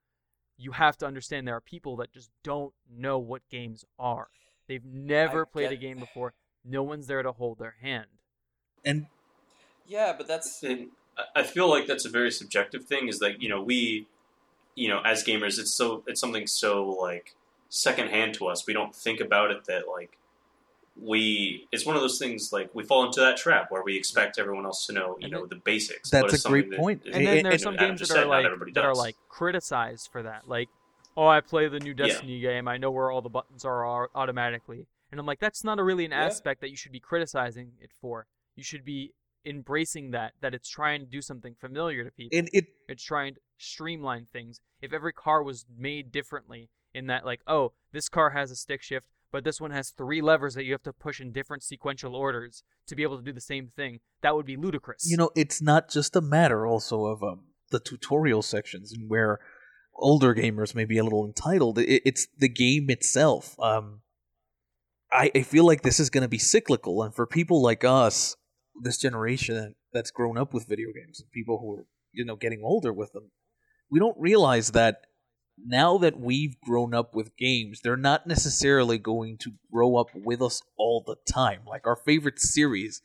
You 0.57 0.71
have 0.71 0.97
to 0.99 1.05
understand 1.05 1.47
there 1.47 1.55
are 1.55 1.61
people 1.61 1.97
that 1.97 2.13
just 2.13 2.29
don't 2.43 2.73
know 2.89 3.19
what 3.19 3.41
games 3.51 3.83
are. 3.99 4.27
They've 4.67 4.85
never 4.85 5.41
I 5.41 5.45
played 5.51 5.71
a 5.71 5.75
game 5.75 5.99
before. 5.99 6.33
No 6.63 6.81
one's 6.81 7.07
there 7.07 7.21
to 7.23 7.31
hold 7.33 7.59
their 7.59 7.75
hand. 7.81 8.07
and 8.83 9.05
yeah 9.87 10.13
but 10.17 10.27
that's 10.27 10.63
And 10.63 10.89
I- 11.17 11.39
I 11.41 11.43
feel 11.43 11.69
like 11.69 11.87
that's 11.87 12.05
a 12.05 12.09
very 12.09 12.31
subjective 12.31 12.85
thing. 12.85 13.07
Is 13.07 13.19
that 13.19 13.41
you 13.41 13.49
know 13.49 13.61
we, 13.61 14.07
you 14.75 14.87
know, 14.89 15.01
as 15.05 15.23
gamers, 15.23 15.59
it's 15.59 15.71
so 15.71 16.03
it's 16.07 16.19
something 16.21 16.47
so 16.47 16.85
like 16.89 17.35
secondhand 17.69 18.33
to 18.35 18.47
us. 18.47 18.65
We 18.67 18.73
don't 18.73 18.95
think 18.95 19.19
about 19.19 19.51
it 19.51 19.65
that 19.65 19.87
like 19.87 20.17
we. 21.01 21.67
It's 21.71 21.85
one 21.85 21.95
of 21.95 22.01
those 22.01 22.17
things 22.19 22.53
like 22.53 22.73
we 22.73 22.83
fall 22.83 23.05
into 23.05 23.19
that 23.21 23.37
trap 23.37 23.69
where 23.71 23.83
we 23.83 23.97
expect 23.97 24.39
everyone 24.39 24.65
else 24.65 24.85
to 24.87 24.93
know 24.93 25.17
you 25.19 25.25
And 25.25 25.33
know 25.33 25.43
it- 25.43 25.49
the 25.49 25.55
basics. 25.57 26.09
That's 26.09 26.23
but 26.23 26.33
it's 26.33 26.45
a 26.45 26.49
great 26.49 26.63
something 26.65 26.71
that 26.71 26.79
point. 26.79 27.01
is- 27.05 27.15
And 27.15 27.27
then 27.27 27.43
there's 27.43 27.63
some 27.63 27.75
Adam 27.75 27.95
games 27.95 28.07
that 28.07 28.17
are 28.17 28.25
like 28.25 28.45
that 28.73 28.85
are 28.85 28.95
like 28.95 29.15
criticized 29.29 30.09
for 30.11 30.23
that. 30.23 30.47
Like, 30.47 30.69
oh, 31.17 31.27
I 31.27 31.41
play 31.41 31.67
the 31.67 31.79
new 31.79 31.91
Yeah. 31.97 32.07
Destiny 32.07 32.39
game. 32.39 32.67
I 32.67 32.77
know 32.77 32.91
where 32.91 33.11
all 33.11 33.21
the 33.21 33.29
buttons 33.29 33.65
are 33.65 34.09
automatically. 34.15 34.87
And 35.11 35.19
I'm 35.19 35.25
like, 35.25 35.39
that's 35.39 35.63
not 35.63 35.79
a 35.79 35.83
really 35.83 36.03
an 36.05 36.11
Yeah. 36.11 36.25
aspect 36.25 36.61
that 36.61 36.69
you 36.71 36.75
should 36.77 36.91
be 36.91 36.99
criticizing 36.99 37.73
it 37.81 37.91
for. 38.01 38.25
You 38.55 38.63
should 38.63 38.83
be 38.85 39.13
embracing 39.45 40.11
that 40.11 40.33
that 40.41 40.53
it's 40.53 40.69
trying 40.69 41.01
to 41.01 41.05
do 41.05 41.21
something 41.21 41.55
familiar 41.59 42.03
to 42.03 42.11
people. 42.11 42.37
and 42.37 42.49
it 42.51 42.65
it's 42.89 43.03
trying 43.03 43.35
to 43.35 43.39
streamline 43.57 44.27
things. 44.31 44.59
If 44.81 44.93
every 44.93 45.13
car 45.13 45.43
was 45.43 45.65
made 45.77 46.11
differently 46.11 46.69
in 46.93 47.07
that 47.07 47.25
like, 47.25 47.41
oh, 47.47 47.73
this 47.91 48.09
car 48.09 48.31
has 48.31 48.51
a 48.51 48.55
stick 48.55 48.81
shift, 48.81 49.07
but 49.31 49.43
this 49.43 49.59
one 49.59 49.71
has 49.71 49.89
three 49.89 50.21
levers 50.21 50.55
that 50.55 50.63
you 50.63 50.71
have 50.71 50.83
to 50.83 50.93
push 50.93 51.19
in 51.19 51.31
different 51.31 51.63
sequential 51.63 52.15
orders 52.15 52.63
to 52.87 52.95
be 52.95 53.03
able 53.03 53.17
to 53.17 53.23
do 53.23 53.33
the 53.33 53.41
same 53.41 53.71
thing, 53.75 53.99
that 54.21 54.35
would 54.35 54.45
be 54.45 54.55
ludicrous. 54.55 55.09
you 55.09 55.17
know 55.17 55.29
it's 55.35 55.61
not 55.61 55.89
just 55.89 56.15
a 56.15 56.21
matter 56.21 56.65
also 56.65 57.05
of 57.05 57.21
um, 57.23 57.45
the 57.71 57.79
tutorial 57.79 58.41
sections 58.41 58.91
and 58.93 59.09
where 59.09 59.39
older 59.95 60.33
gamers 60.35 60.75
may 60.75 60.85
be 60.85 60.97
a 60.97 61.03
little 61.03 61.25
entitled 61.25 61.79
it, 61.79 62.01
it's 62.05 62.27
the 62.37 62.49
game 62.49 62.89
itself 62.89 63.59
um, 63.59 64.01
I, 65.11 65.31
I 65.33 65.41
feel 65.41 65.65
like 65.65 65.81
this 65.81 65.99
is 65.99 66.09
going 66.09 66.23
to 66.23 66.27
be 66.27 66.37
cyclical 66.37 67.03
and 67.03 67.13
for 67.13 67.25
people 67.25 67.61
like 67.61 67.83
us 67.83 68.35
this 68.81 68.97
generation 68.97 69.75
that's 69.93 70.11
grown 70.11 70.37
up 70.37 70.53
with 70.53 70.67
video 70.67 70.89
games 70.93 71.19
and 71.19 71.31
people 71.31 71.59
who 71.59 71.73
are 71.73 71.85
you 72.11 72.25
know 72.25 72.35
getting 72.35 72.61
older 72.63 72.91
with 72.93 73.11
them 73.13 73.31
we 73.89 73.99
don't 73.99 74.17
realize 74.19 74.71
that 74.71 75.01
now 75.57 75.97
that 75.97 76.19
we've 76.19 76.59
grown 76.61 76.93
up 76.93 77.15
with 77.15 77.35
games 77.37 77.79
they're 77.83 77.95
not 77.95 78.27
necessarily 78.27 78.97
going 78.97 79.37
to 79.37 79.51
grow 79.71 79.95
up 79.95 80.07
with 80.13 80.41
us 80.41 80.61
all 80.77 81.03
the 81.05 81.15
time 81.31 81.61
like 81.65 81.87
our 81.87 81.95
favorite 81.95 82.39
series 82.39 83.01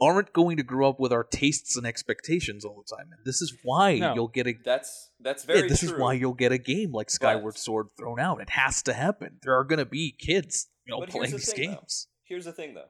aren't 0.00 0.32
going 0.32 0.56
to 0.56 0.62
grow 0.64 0.88
up 0.88 0.98
with 0.98 1.12
our 1.12 1.22
tastes 1.22 1.76
and 1.76 1.86
expectations 1.86 2.64
all 2.64 2.82
the 2.84 2.96
time. 2.96 3.06
And 3.12 3.20
this 3.24 3.40
is 3.40 3.56
why 3.62 3.98
No. 3.98 4.14
you'll 4.14 4.26
get 4.28 4.48
a 4.48 4.54
that's 4.64 5.10
that's 5.20 5.44
yeah, 5.46 5.54
very 5.54 5.68
this 5.68 5.78
true 5.78 5.90
is 5.90 5.94
why 6.00 6.14
you'll 6.14 6.34
get 6.34 6.50
a 6.50 6.58
game 6.58 6.90
like 6.90 7.08
Skyward 7.08 7.56
Sword 7.56 7.86
thrown 7.96 8.18
out. 8.18 8.40
It 8.40 8.50
has 8.50 8.82
to 8.84 8.94
happen. 8.94 9.38
There 9.42 9.56
are 9.56 9.62
going 9.62 9.78
to 9.78 9.84
be 9.86 10.10
kids, 10.18 10.66
you 10.86 10.92
know, 10.98 11.06
playing 11.06 11.30
the 11.30 11.36
these 11.36 11.52
thing, 11.52 11.68
though. 11.70 11.76
games. 11.76 12.08
Here's 12.24 12.46
the 12.46 12.52
thing, 12.52 12.74
though. 12.74 12.88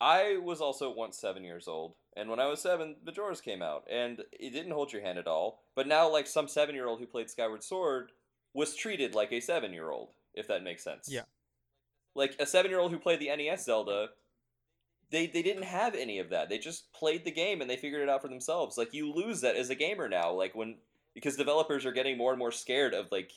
I 0.00 0.38
was 0.42 0.60
also 0.60 0.92
once 0.94 1.18
seven 1.18 1.44
years 1.44 1.66
old, 1.66 1.94
and 2.16 2.30
when 2.30 2.38
I 2.38 2.46
was 2.46 2.60
seven, 2.60 2.96
Majora's 3.04 3.40
came 3.40 3.62
out, 3.62 3.84
and 3.90 4.22
it 4.32 4.52
didn't 4.52 4.72
hold 4.72 4.92
your 4.92 5.02
hand 5.02 5.18
at 5.18 5.26
all. 5.26 5.62
But 5.74 5.86
now, 5.86 6.10
like 6.10 6.26
some 6.26 6.48
seven-year-old 6.48 7.00
who 7.00 7.06
played 7.06 7.30
Skyward 7.30 7.64
Sword 7.64 8.12
was 8.54 8.74
treated 8.74 9.14
like 9.14 9.32
a 9.32 9.40
seven-year-old, 9.40 10.10
if 10.34 10.46
that 10.48 10.62
makes 10.62 10.84
sense. 10.84 11.08
Yeah. 11.10 11.22
Like 12.14 12.36
a 12.38 12.46
seven-year-old 12.46 12.92
who 12.92 12.98
played 12.98 13.20
the 13.20 13.34
NES 13.34 13.64
Zelda, 13.64 14.10
they 15.10 15.26
they 15.26 15.42
didn't 15.42 15.64
have 15.64 15.94
any 15.94 16.18
of 16.18 16.30
that. 16.30 16.48
They 16.48 16.58
just 16.58 16.92
played 16.92 17.24
the 17.24 17.30
game 17.30 17.60
and 17.60 17.70
they 17.70 17.76
figured 17.76 18.02
it 18.02 18.08
out 18.08 18.22
for 18.22 18.28
themselves. 18.28 18.76
Like 18.76 18.92
you 18.92 19.12
lose 19.12 19.40
that 19.40 19.56
as 19.56 19.70
a 19.70 19.74
gamer 19.74 20.08
now, 20.08 20.32
like 20.32 20.54
when 20.54 20.76
because 21.14 21.36
developers 21.36 21.86
are 21.86 21.92
getting 21.92 22.18
more 22.18 22.32
and 22.32 22.38
more 22.38 22.52
scared 22.52 22.94
of 22.94 23.06
like 23.10 23.32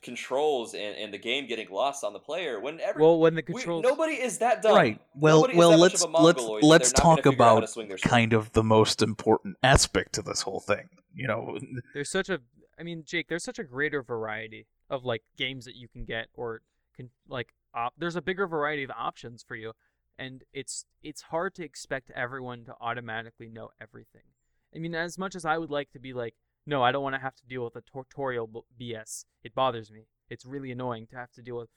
controls 0.00 0.74
and, 0.74 0.96
and 0.96 1.12
the 1.12 1.18
game 1.18 1.46
getting 1.46 1.70
lost 1.70 2.04
on 2.04 2.12
the 2.12 2.18
player. 2.18 2.60
Whenever 2.60 3.00
well, 3.00 3.18
when 3.18 3.34
the 3.34 3.44
we- 3.46 3.54
controls 3.54 3.82
nobody 3.82 4.14
is 4.14 4.38
that 4.38 4.62
dumb. 4.62 4.74
Right. 4.76 5.00
Well, 5.14 5.42
Nobody 5.42 5.58
well, 5.58 5.76
let's 5.78 6.04
let's 6.04 6.40
let's 6.40 6.40
they're 6.40 6.60
not 6.60 6.62
gonna 6.62 6.78
talk 6.78 7.18
figure 7.24 7.32
out 7.32 7.38
how 7.38 7.52
to 7.52 7.58
about 7.58 7.70
swing 7.70 7.88
their 7.88 7.98
sword. 7.98 8.10
kind 8.10 8.32
of 8.32 8.52
the 8.52 8.64
most 8.64 9.02
important 9.02 9.56
aspect 9.62 10.14
to 10.14 10.22
this 10.22 10.42
whole 10.42 10.60
thing. 10.60 10.88
You 11.14 11.28
know, 11.28 11.58
there's 11.94 12.10
such 12.10 12.28
a 12.28 12.40
I 12.78 12.82
mean, 12.82 13.04
Jake, 13.04 13.28
there's 13.28 13.44
such 13.44 13.58
a 13.58 13.64
greater 13.64 14.02
variety 14.02 14.66
of 14.88 15.04
like 15.04 15.22
games 15.36 15.64
that 15.66 15.76
you 15.76 15.88
can 15.88 16.04
get 16.04 16.28
or 16.34 16.62
can 16.96 17.10
like 17.28 17.48
op- 17.74 17.94
there's 17.98 18.16
a 18.16 18.22
bigger 18.22 18.46
variety 18.46 18.82
of 18.82 18.90
options 18.90 19.42
for 19.46 19.56
you 19.56 19.72
and 20.18 20.44
it's 20.52 20.84
it's 21.02 21.22
hard 21.22 21.54
to 21.54 21.64
expect 21.64 22.10
everyone 22.14 22.64
to 22.64 22.74
automatically 22.80 23.48
know 23.48 23.70
everything. 23.80 24.22
I 24.74 24.78
mean, 24.78 24.94
as 24.94 25.18
much 25.18 25.34
as 25.34 25.44
I 25.44 25.58
would 25.58 25.70
like 25.70 25.90
to 25.90 25.98
be 25.98 26.12
like, 26.12 26.34
no, 26.66 26.82
I 26.82 26.92
don't 26.92 27.02
want 27.02 27.14
to 27.14 27.20
have 27.20 27.34
to 27.36 27.46
deal 27.46 27.64
with 27.64 27.76
a 27.76 27.82
tutorial 27.82 28.46
b- 28.46 28.60
BS. 28.94 29.24
It 29.42 29.54
bothers 29.54 29.90
me. 29.90 30.06
It's 30.28 30.46
really 30.46 30.70
annoying 30.70 31.06
to 31.08 31.16
have 31.16 31.32
to 31.32 31.42
deal 31.42 31.56
with 31.58 31.68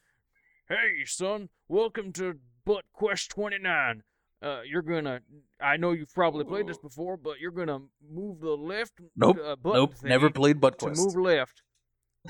Hey, 0.69 1.05
son, 1.05 1.49
welcome 1.67 2.11
to 2.13 2.35
Butt 2.65 2.85
Quest 2.93 3.29
29. 3.29 4.03
Uh, 4.41 4.61
you're 4.67 4.81
gonna. 4.81 5.21
I 5.61 5.77
know 5.77 5.91
you've 5.91 6.13
probably 6.13 6.43
played 6.43 6.67
this 6.67 6.77
before, 6.77 7.17
but 7.17 7.39
you're 7.39 7.51
gonna 7.51 7.79
move 8.11 8.39
the 8.41 8.51
left 8.57 8.93
Nope, 9.15 9.37
uh, 9.43 9.55
button 9.55 9.79
nope, 9.79 9.93
never 10.03 10.29
played 10.29 10.59
Butt 10.59 10.77
to 10.79 10.85
Quest. 10.87 11.01
move 11.01 11.15
left, 11.15 11.61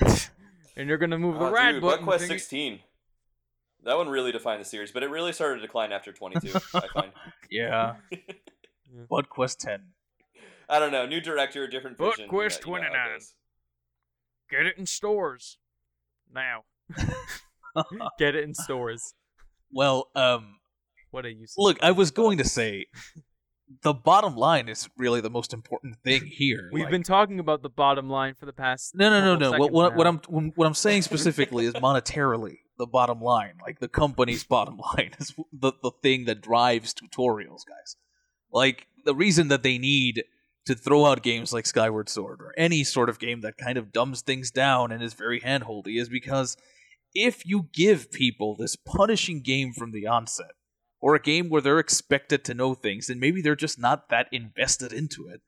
and 0.76 0.88
you're 0.88 0.98
gonna 0.98 1.18
move 1.18 1.38
the 1.38 1.50
right 1.50 1.72
dude, 1.72 1.82
button. 1.82 2.06
ButtQuest 2.06 2.20
thingy- 2.24 2.28
16. 2.28 2.80
That 3.84 3.96
one 3.96 4.08
really 4.08 4.32
defined 4.32 4.60
the 4.60 4.64
series, 4.64 4.92
but 4.92 5.02
it 5.02 5.10
really 5.10 5.32
started 5.32 5.56
to 5.56 5.62
decline 5.66 5.92
after 5.92 6.12
22. 6.12 6.52
I 6.74 6.88
find. 6.88 7.12
Yeah, 7.50 7.96
Bud 9.10 9.28
Quest 9.28 9.60
Ten. 9.60 9.92
I 10.68 10.78
don't 10.78 10.92
know. 10.92 11.06
New 11.06 11.20
director, 11.20 11.66
different 11.66 11.98
ButtQuest 11.98 12.16
vision. 12.16 12.28
you 12.30 12.30
know- 12.30 12.42
you 12.42 12.48
know 12.50 12.88
29. 12.88 13.20
Get 14.50 14.66
it 14.66 14.78
in 14.78 14.86
stores 14.86 15.58
now. 16.32 16.64
Get 18.18 18.34
it 18.34 18.44
in 18.44 18.54
stores. 18.54 19.14
Well, 19.72 20.08
um, 20.14 20.56
What 21.10 21.26
a 21.26 21.30
useless. 21.32 21.54
look, 21.58 21.78
I 21.82 21.90
was 21.90 22.10
going 22.10 22.38
to 22.38 22.44
say 22.44 22.86
the 23.82 23.92
bottom 23.92 24.36
line 24.36 24.68
is 24.68 24.88
really 24.96 25.20
the 25.20 25.30
most 25.30 25.52
important 25.52 25.96
thing 26.04 26.24
here. 26.26 26.70
We've 26.72 26.84
Like- 26.84 26.90
been 26.92 27.02
talking 27.02 27.40
about 27.40 27.62
the 27.62 27.68
bottom 27.68 28.08
line 28.08 28.34
for 28.34 28.46
the 28.46 28.52
past. 28.52 28.94
No, 28.94 29.10
no, 29.10 29.20
no, 29.20 29.36
no. 29.50 29.58
What, 29.58 29.72
what, 29.72 29.96
what. 29.96 30.06
I'm 30.06 30.18
what 30.54 30.66
I'm 30.66 30.74
saying 30.74 31.02
specifically 31.02 31.66
is 31.66 31.74
monetarily. 31.74 32.58
the 32.78 32.86
bottom 32.86 33.20
line, 33.20 33.54
like 33.62 33.80
the 33.80 33.88
company's 33.88 34.44
bottom 34.56 34.78
line 34.78 35.10
is 35.18 35.34
the 35.52 35.72
the 35.82 35.90
thing 36.02 36.26
that 36.26 36.40
drives 36.40 36.94
tutorials, 36.94 37.62
guys. 37.68 37.96
Like 38.52 38.86
the 39.04 39.14
reason 39.14 39.48
that 39.48 39.62
they 39.64 39.76
need 39.78 40.22
to 40.66 40.74
throw 40.74 41.06
out 41.06 41.22
games 41.22 41.52
like 41.52 41.66
Skyward 41.66 42.08
Sword 42.08 42.40
or 42.40 42.52
any 42.56 42.84
sort 42.84 43.08
of 43.08 43.18
game 43.18 43.40
that 43.42 43.56
kind 43.56 43.78
of 43.78 43.92
dumbs 43.92 44.22
things 44.22 44.50
down 44.50 44.92
and 44.92 45.02
is 45.02 45.14
very 45.14 45.40
handholdy 45.40 46.00
is 46.00 46.08
because 46.08 46.56
if 47.14 47.46
you 47.46 47.68
give 47.72 48.10
people 48.12 48.56
this 48.56 48.76
punishing 48.76 49.40
game 49.42 49.72
from 49.72 49.92
the 49.92 50.06
onset, 50.06 50.50
or 51.00 51.14
a 51.14 51.20
game 51.20 51.48
where 51.48 51.60
they're 51.60 51.78
expected 51.78 52.44
to 52.44 52.54
know 52.54 52.74
things 52.74 53.08
and 53.08 53.20
maybe 53.20 53.40
they're 53.40 53.56
just 53.56 53.78
not 53.78 54.08
that 54.08 54.26
invested 54.32 54.92
into 54.92 55.28
it, 55.28 55.40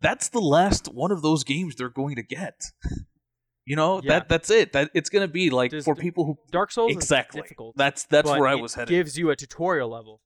that's 0.00 0.28
the 0.28 0.40
last 0.40 0.86
one 0.92 1.10
of 1.10 1.22
those 1.22 1.44
games 1.44 1.74
they're 1.74 1.88
going 1.88 2.16
to 2.16 2.22
get. 2.22 2.66
you 3.64 3.76
know, 3.76 4.00
Yeah. 4.02 4.20
that 4.20 4.28
that's 4.28 4.50
it. 4.50 4.72
That 4.72 4.90
it's 4.94 5.10
going 5.10 5.26
to 5.26 5.32
be 5.32 5.50
like 5.50 5.72
for 5.82 5.94
d- 5.94 6.00
people 6.00 6.24
who 6.24 6.38
Dark 6.50 6.70
Souls 6.70 6.92
exactly. 6.92 7.40
is 7.40 7.44
difficult. 7.44 7.76
That's 7.76 8.04
that's 8.04 8.28
where 8.28 8.46
I 8.46 8.54
was 8.54 8.74
headed. 8.74 8.90
gives 8.90 9.18
you 9.18 9.30
a 9.30 9.36
tutorial 9.36 9.90
level 9.90 10.20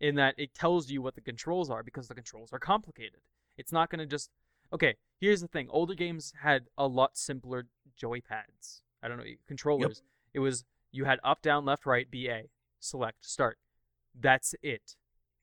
in 0.00 0.16
that 0.16 0.34
it 0.36 0.54
tells 0.54 0.90
you 0.90 1.02
what 1.02 1.14
the 1.14 1.22
controls 1.22 1.70
are 1.70 1.82
because 1.82 2.08
the 2.08 2.14
controls 2.14 2.52
are 2.52 2.58
complicated. 2.58 3.20
It's 3.56 3.72
not 3.72 3.90
going 3.90 4.00
to 4.00 4.06
just 4.06 4.30
okay. 4.72 4.96
Here's 5.18 5.40
the 5.40 5.48
thing: 5.48 5.68
older 5.70 5.94
games 5.94 6.32
had 6.42 6.66
a 6.76 6.86
lot 6.86 7.16
simpler 7.16 7.66
joypads. 8.00 8.82
I 9.02 9.08
don't 9.08 9.18
know 9.18 9.24
controllers. 9.46 10.02
It 10.34 10.40
was 10.40 10.64
you 10.92 11.04
had 11.04 11.18
up, 11.22 11.42
down, 11.42 11.64
left, 11.64 11.86
right, 11.86 12.10
B, 12.10 12.28
A, 12.28 12.48
select, 12.80 13.24
start. 13.24 13.58
That's 14.18 14.54
it. 14.62 14.96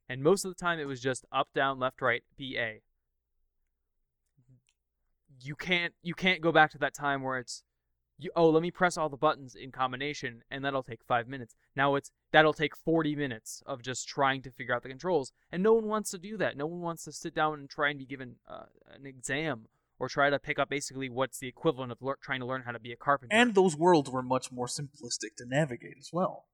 And 0.09 0.21
most 0.21 0.45
of 0.45 0.51
the 0.51 0.55
time, 0.55 0.79
it 0.79 0.85
was 0.85 0.99
just 0.99 1.25
up, 1.31 1.49
down, 1.53 1.79
left, 1.79 2.01
right, 2.01 2.23
B, 2.37 2.57
A. 2.57 2.81
You 5.41 5.55
can't 5.55 5.93
you 6.01 6.13
can't 6.13 6.41
go 6.41 6.51
back 6.51 6.71
to 6.71 6.77
that 6.79 6.93
time 6.93 7.21
where 7.21 7.37
it's 7.37 7.63
you, 8.17 8.31
oh, 8.35 8.49
let 8.49 8.61
me 8.61 8.71
press 8.71 8.97
all 8.97 9.09
the 9.09 9.17
buttons 9.17 9.55
in 9.55 9.71
combination, 9.71 10.43
and 10.49 10.63
that'll 10.63 10.83
take 10.83 11.03
five 11.03 11.27
minutes. 11.27 11.55
Now 11.75 11.95
it's 11.95 12.11
that'll 12.33 12.51
take 12.51 12.75
40 12.75 13.15
minutes 13.15 13.63
of 13.65 13.81
just 13.81 14.09
trying 14.09 14.41
to 14.41 14.51
figure 14.51 14.75
out 14.75 14.83
the 14.83 14.89
controls, 14.89 15.31
and 15.51 15.63
no 15.63 15.73
one 15.73 15.85
wants 15.85 16.11
to 16.11 16.17
do 16.17 16.35
that. 16.37 16.57
No 16.57 16.65
one 16.65 16.81
wants 16.81 17.05
to 17.05 17.13
sit 17.13 17.33
down 17.33 17.53
and 17.59 17.69
try 17.69 17.89
and 17.91 17.99
be 17.99 18.05
given 18.05 18.35
uh, 18.49 18.65
an 18.93 19.05
exam 19.05 19.67
or 19.99 20.09
try 20.09 20.29
to 20.29 20.39
pick 20.39 20.59
up 20.59 20.69
basically 20.69 21.07
what's 21.07 21.37
the 21.37 21.47
equivalent 21.47 21.91
of 21.91 22.01
lear- 22.01 22.17
trying 22.21 22.41
to 22.41 22.45
learn 22.45 22.63
how 22.63 22.71
to 22.71 22.79
be 22.79 22.91
a 22.91 22.97
carpenter. 22.97 23.33
and 23.33 23.55
those 23.55 23.77
worlds 23.77 24.09
were 24.09 24.23
much 24.23 24.51
more 24.51 24.67
simplistic 24.67 25.35
to 25.37 25.45
navigate 25.47 25.95
as 25.97 26.09
well. 26.11 26.47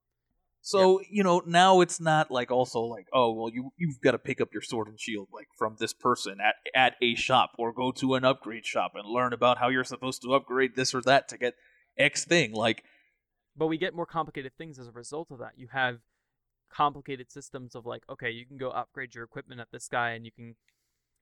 So 0.61 0.99
you 1.09 1.23
know 1.23 1.41
now 1.45 1.79
it's 1.79 2.01
not 2.01 2.29
like 2.29 2.51
also 2.51 2.81
like 2.81 3.07
oh 3.13 3.31
well 3.31 3.49
you 3.49 3.71
you've 3.77 4.01
got 4.01 4.11
to 4.11 4.19
pick 4.19 4.41
up 4.41 4.49
your 4.51 4.61
sword 4.61 4.89
and 4.89 4.99
shield 4.99 5.29
like 5.33 5.47
from 5.57 5.77
this 5.79 5.93
person 5.93 6.39
at 6.41 6.55
at 6.75 6.95
a 7.01 7.15
shop 7.15 7.51
or 7.57 7.71
go 7.71 7.93
to 7.93 8.15
an 8.15 8.25
upgrade 8.25 8.65
shop 8.65 8.91
and 8.95 9.07
learn 9.07 9.31
about 9.31 9.57
how 9.59 9.69
you're 9.69 9.85
supposed 9.85 10.21
to 10.23 10.33
upgrade 10.33 10.75
this 10.75 10.93
or 10.93 11.01
that 11.03 11.29
to 11.29 11.37
get 11.37 11.55
X 11.97 12.25
thing 12.25 12.51
like 12.51 12.83
but 13.59 13.67
we 13.67 13.77
get 13.77 13.93
more 13.93 14.05
complicated 14.05 14.53
things 14.57 14.79
as 14.79 14.87
a 14.87 14.91
result 14.91 15.29
of 15.31 15.37
that. 15.39 15.51
You 15.57 15.67
have 15.71 15.99
complicated 16.71 17.29
systems 17.31 17.75
of 17.75 17.85
like, 17.85 18.03
okay, 18.09 18.31
you 18.31 18.45
can 18.45 18.57
go 18.57 18.69
upgrade 18.69 19.13
your 19.13 19.23
equipment 19.23 19.59
at 19.59 19.67
this 19.71 19.87
guy, 19.87 20.11
and 20.11 20.25
you 20.25 20.31
can, 20.31 20.55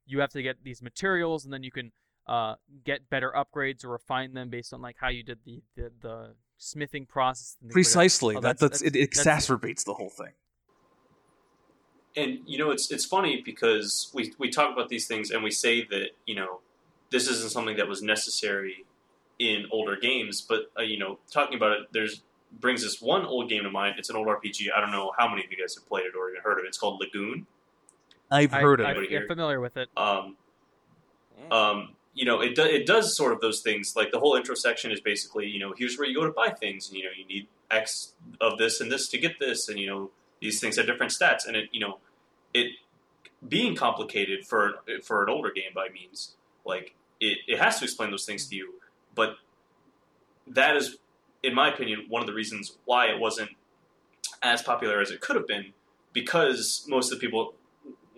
you 0.05 0.19
have 0.19 0.29
to 0.31 0.41
get 0.41 0.63
these 0.63 0.81
materials, 0.81 1.43
and 1.43 1.51
then 1.53 1.63
you 1.63 1.71
can 1.71 1.91
uh, 2.27 2.55
get 2.85 3.09
better 3.09 3.33
upgrades 3.35 3.83
or 3.83 3.89
refine 3.89 4.33
them 4.33 4.49
based 4.49 4.71
on 4.73 4.81
like 4.81 4.97
how 4.99 5.09
you 5.09 5.23
did 5.23 5.39
the 5.45 5.61
the, 5.75 5.91
the 6.01 6.35
smithing 6.57 7.05
process. 7.05 7.57
and 7.61 7.69
things 7.71 7.75
like 7.75 7.83
that. 7.83 7.89
precisely 7.99 8.35
Oh, 8.35 8.39
that 8.41 8.59
that's- 8.59 8.81
that's, 8.81 8.81
it 8.81 8.93
that's- 8.93 9.09
exacerbates 9.47 9.83
the 9.85 9.93
whole 9.93 10.09
thing. 10.09 10.33
and 12.15 12.39
you 12.45 12.57
know 12.57 12.71
it's 12.71 12.91
it's 12.91 13.05
funny 13.05 13.41
because 13.45 14.11
we 14.13 14.33
we 14.39 14.49
talk 14.49 14.73
about 14.73 14.89
these 14.89 15.07
things 15.07 15.29
and 15.31 15.43
we 15.43 15.51
say 15.51 15.83
that 15.85 16.07
you 16.25 16.35
know 16.35 16.59
this 17.11 17.27
isn't 17.27 17.51
something 17.51 17.77
that 17.77 17.87
was 17.87 18.01
necessary 18.01 18.85
in 19.39 19.65
older 19.71 19.95
games 19.95 20.41
but 20.41 20.61
uh, 20.77 20.81
you 20.81 20.97
know 20.97 21.19
talking 21.31 21.55
about 21.55 21.71
it 21.73 21.81
there's 21.93 22.23
brings 22.59 22.81
this 22.81 23.01
one 23.01 23.25
old 23.25 23.49
game 23.49 23.63
to 23.63 23.71
mind 23.71 23.95
it's 23.97 24.09
an 24.09 24.15
old 24.15 24.27
rpg 24.27 24.67
i 24.75 24.79
don't 24.79 24.91
know 24.91 25.11
how 25.17 25.27
many 25.27 25.43
of 25.43 25.51
you 25.51 25.57
guys 25.57 25.75
have 25.75 25.87
played 25.87 26.05
it 26.05 26.13
or 26.17 26.29
even 26.29 26.41
heard 26.41 26.57
of 26.59 26.65
it 26.65 26.67
it's 26.67 26.77
called 26.77 26.99
lagoon 26.99 27.45
I've 28.29 28.53
I, 28.53 28.59
heard 28.61 28.81
of 28.81 28.87
I, 28.87 28.91
it. 28.91 29.09
You're 29.09 29.25
familiar 29.27 29.61
with 29.61 29.77
it. 29.77 29.89
um, 29.95 30.35
Mm. 31.39 31.53
um, 31.53 31.89
you 32.13 32.25
know, 32.25 32.41
it, 32.41 32.55
do, 32.55 32.63
it 32.63 32.85
does 32.87 33.15
sort 33.15 33.31
of 33.31 33.41
those 33.41 33.61
things. 33.61 33.95
Like 33.95 34.11
the 34.11 34.19
whole 34.19 34.35
intro 34.35 34.55
section 34.55 34.91
is 34.91 34.99
basically, 34.99 35.47
you 35.47 35.59
know, 35.59 35.73
here's 35.77 35.97
where 35.97 36.07
you 36.07 36.15
go 36.15 36.25
to 36.25 36.31
buy 36.31 36.49
things, 36.49 36.89
and 36.89 36.97
you 36.97 37.03
know, 37.03 37.11
you 37.15 37.25
need 37.25 37.47
X 37.69 38.13
of 38.41 38.57
this 38.57 38.81
and 38.81 38.91
this 38.91 39.07
to 39.09 39.17
get 39.17 39.39
this, 39.39 39.69
and 39.69 39.77
you 39.79 39.87
know, 39.87 40.09
these 40.41 40.59
things 40.59 40.77
have 40.77 40.87
different 40.87 41.11
stats, 41.11 41.47
and 41.47 41.55
it, 41.55 41.69
you 41.71 41.79
know, 41.79 41.99
it 42.53 42.71
being 43.47 43.75
complicated 43.75 44.47
for 44.47 44.79
for 45.03 45.23
an 45.23 45.29
older 45.29 45.51
game 45.51 45.71
by 45.75 45.89
means, 45.89 46.33
like 46.65 46.95
it, 47.19 47.37
it 47.47 47.59
has 47.59 47.77
to 47.79 47.83
explain 47.85 48.09
those 48.09 48.25
things 48.25 48.47
to 48.47 48.55
you, 48.55 48.73
but 49.13 49.35
that 50.47 50.75
is, 50.75 50.97
in 51.47 51.55
my 51.55 51.73
opinion, 51.73 52.05
one 52.09 52.21
of 52.21 52.27
the 52.27 52.33
reasons 52.33 52.77
why 52.83 53.07
it 53.07 53.19
wasn't 53.19 53.51
as 54.43 54.61
popular 54.61 54.99
as 54.99 55.11
it 55.11 55.21
could 55.21 55.37
have 55.37 55.47
been, 55.47 55.73
because 56.11 56.85
most 56.89 57.11
of 57.11 57.19
the 57.19 57.25
people 57.25 57.53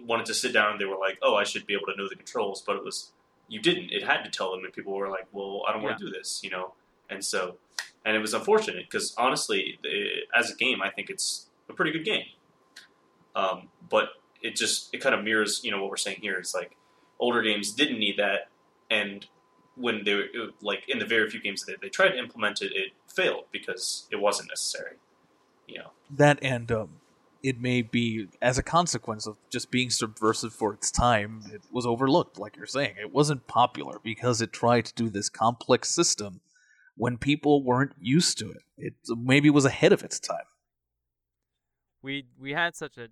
wanted 0.03 0.25
to 0.25 0.33
sit 0.33 0.51
down 0.51 0.71
and 0.71 0.81
they 0.81 0.85
were 0.85 0.97
like, 0.97 1.19
"Oh, 1.21 1.35
I 1.35 1.43
should 1.43 1.67
be 1.67 1.73
able 1.73 1.85
to 1.87 1.95
know 1.95 2.09
the 2.09 2.15
controls," 2.15 2.63
but 2.65 2.75
it 2.75 2.83
was 2.83 3.11
you 3.47 3.59
didn't. 3.61 3.91
It 3.91 4.03
had 4.03 4.23
to 4.23 4.31
tell 4.31 4.51
them, 4.51 4.63
and 4.63 4.73
people 4.73 4.93
were 4.93 5.09
like, 5.09 5.27
"Well, 5.31 5.63
I 5.67 5.73
don't 5.73 5.83
want 5.83 5.99
to 5.99 6.05
do 6.05 6.11
this," 6.11 6.41
you 6.43 6.49
know. 6.49 6.73
And 7.09 7.23
so, 7.23 7.57
and 8.03 8.15
it 8.15 8.19
was 8.19 8.33
unfortunate 8.33 8.85
because 8.89 9.13
honestly, 9.17 9.79
it, 9.83 10.27
as 10.35 10.49
a 10.51 10.55
game, 10.55 10.81
I 10.81 10.89
think 10.89 11.09
it's 11.09 11.49
a 11.69 11.73
pretty 11.73 11.91
good 11.91 12.05
game. 12.05 12.25
Um, 13.35 13.69
but 13.89 14.09
it 14.41 14.55
just 14.55 14.93
it 14.93 15.01
kind 15.01 15.13
of 15.13 15.23
mirrors, 15.23 15.61
you 15.63 15.71
know, 15.71 15.81
what 15.81 15.91
we're 15.91 15.97
saying 15.97 16.19
here. 16.21 16.37
It's 16.39 16.55
like 16.55 16.75
older 17.19 17.41
games 17.43 17.71
didn't 17.71 17.99
need 17.99 18.17
that, 18.17 18.49
and 18.89 19.27
when 19.79 20.03
they 20.03 20.13
were 20.13 20.25
like 20.61 20.83
in 20.87 20.99
the 20.99 21.05
very 21.05 21.29
few 21.29 21.41
games 21.41 21.63
that 21.65 21.81
they 21.81 21.89
tried 21.89 22.09
to 22.09 22.17
implement 22.17 22.61
it, 22.61 22.71
it 22.75 22.91
failed 23.07 23.45
because 23.51 24.07
it 24.11 24.17
wasn't 24.17 24.49
necessary. 24.49 24.95
You 25.67 25.79
know. 25.79 25.91
that 26.09 26.39
and 26.41 26.71
um, 26.71 26.95
it 27.43 27.61
may 27.61 27.83
be 27.83 28.27
as 28.41 28.57
a 28.57 28.63
consequence 28.63 29.27
of 29.27 29.37
just 29.51 29.69
being 29.69 29.91
subversive 29.91 30.51
for 30.51 30.73
its 30.73 30.89
time 30.89 31.43
it 31.53 31.61
was 31.71 31.85
overlooked 31.85 32.39
like 32.39 32.57
you're 32.57 32.65
saying 32.65 32.95
it 32.99 33.13
wasn't 33.13 33.45
popular 33.45 33.99
because 34.03 34.41
it 34.41 34.51
tried 34.51 34.85
to 34.85 34.93
do 34.95 35.11
this 35.11 35.29
complex 35.29 35.91
system 35.91 36.41
when 36.97 37.19
people 37.19 37.63
weren't 37.63 37.93
used 38.01 38.39
to 38.39 38.49
it 38.49 38.63
it 38.79 38.93
maybe 39.15 39.51
was 39.51 39.63
ahead 39.63 39.93
of 39.93 40.03
its 40.03 40.19
time 40.19 40.47
we 42.01 42.25
we 42.39 42.53
had 42.53 42.75
such 42.75 42.97
a 42.97 43.09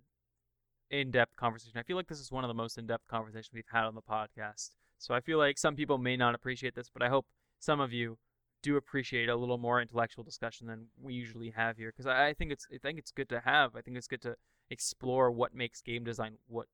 in-depth 0.89 1.35
conversation. 1.35 1.77
I 1.77 1.83
feel 1.83 1.97
like 1.97 2.07
this 2.07 2.19
is 2.19 2.31
one 2.31 2.43
of 2.43 2.47
the 2.47 2.53
most 2.53 2.77
in-depth 2.77 3.07
conversations 3.07 3.49
we've 3.53 3.63
had 3.71 3.85
on 3.85 3.95
the 3.95 4.01
podcast. 4.01 4.71
So 4.97 5.13
I 5.13 5.21
feel 5.21 5.37
like 5.37 5.57
some 5.57 5.75
people 5.75 5.97
may 5.97 6.17
not 6.17 6.35
appreciate 6.35 6.75
this, 6.75 6.89
but 6.91 7.01
I 7.01 7.09
hope 7.09 7.25
some 7.59 7.79
of 7.79 7.93
you 7.93 8.17
do 8.63 8.75
appreciate 8.75 9.29
a 9.29 9.35
little 9.35 9.57
more 9.57 9.81
intellectual 9.81 10.23
discussion 10.23 10.67
than 10.67 10.87
we 11.01 11.13
usually 11.13 11.51
have 11.51 11.77
here 11.77 11.91
because 11.91 12.07
I, 12.07 12.27
I 12.27 12.33
think 12.33 12.51
it's 12.51 12.67
I 12.73 12.77
think 12.77 12.99
it's 12.99 13.11
good 13.11 13.29
to 13.29 13.41
have. 13.41 13.75
I 13.75 13.81
think 13.81 13.97
it's 13.97 14.07
good 14.07 14.21
to 14.23 14.35
explore 14.69 15.31
what 15.31 15.53
makes 15.53 15.81
game 15.81 16.03
design 16.03 16.37
what 16.47 16.67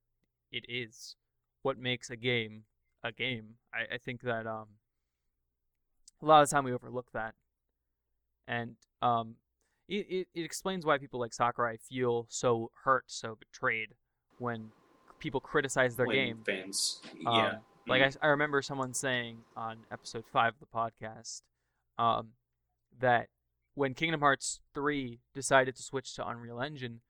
it 0.51 0.65
is, 0.69 1.15
what 1.61 1.77
makes 1.77 2.09
a 2.09 2.15
game 2.15 2.63
a 3.03 3.11
game. 3.11 3.55
I, 3.73 3.95
I 3.95 3.97
think 3.97 4.21
that 4.21 4.47
um, 4.47 4.67
a 6.21 6.25
lot 6.25 6.41
of 6.41 6.49
the 6.49 6.55
time 6.55 6.63
we 6.63 6.73
overlook 6.73 7.11
that, 7.13 7.35
and 8.47 8.75
um, 9.01 9.35
it, 9.89 10.07
it, 10.09 10.27
it 10.33 10.43
explains 10.43 10.85
why 10.85 10.97
people 10.97 11.19
like 11.19 11.33
Sakurai 11.33 11.77
feel 11.77 12.25
so 12.29 12.71
hurt, 12.85 13.05
so 13.07 13.37
betrayed 13.37 13.89
when 14.37 14.69
people 15.19 15.41
criticize 15.41 15.95
their 15.95 16.07
when 16.07 16.15
game. 16.15 16.43
fans. 16.45 17.01
Um, 17.25 17.35
yeah. 17.35 17.55
Like 17.87 18.01
Mhm. 18.01 18.17
I, 18.21 18.27
I 18.27 18.29
remember 18.29 18.61
someone 18.61 18.93
saying 18.93 19.43
on 19.55 19.85
episode 19.91 20.25
five 20.31 20.53
of 20.53 20.59
the 20.59 20.65
podcast 20.65 21.41
um, 21.97 22.29
that 22.99 23.27
when 23.75 23.93
Kingdom 23.93 24.21
Hearts 24.21 24.61
three 24.73 25.19
decided 25.33 25.75
to 25.75 25.83
switch 25.83 26.13
to 26.15 26.27
Unreal 26.27 26.61
Engine 26.61 27.01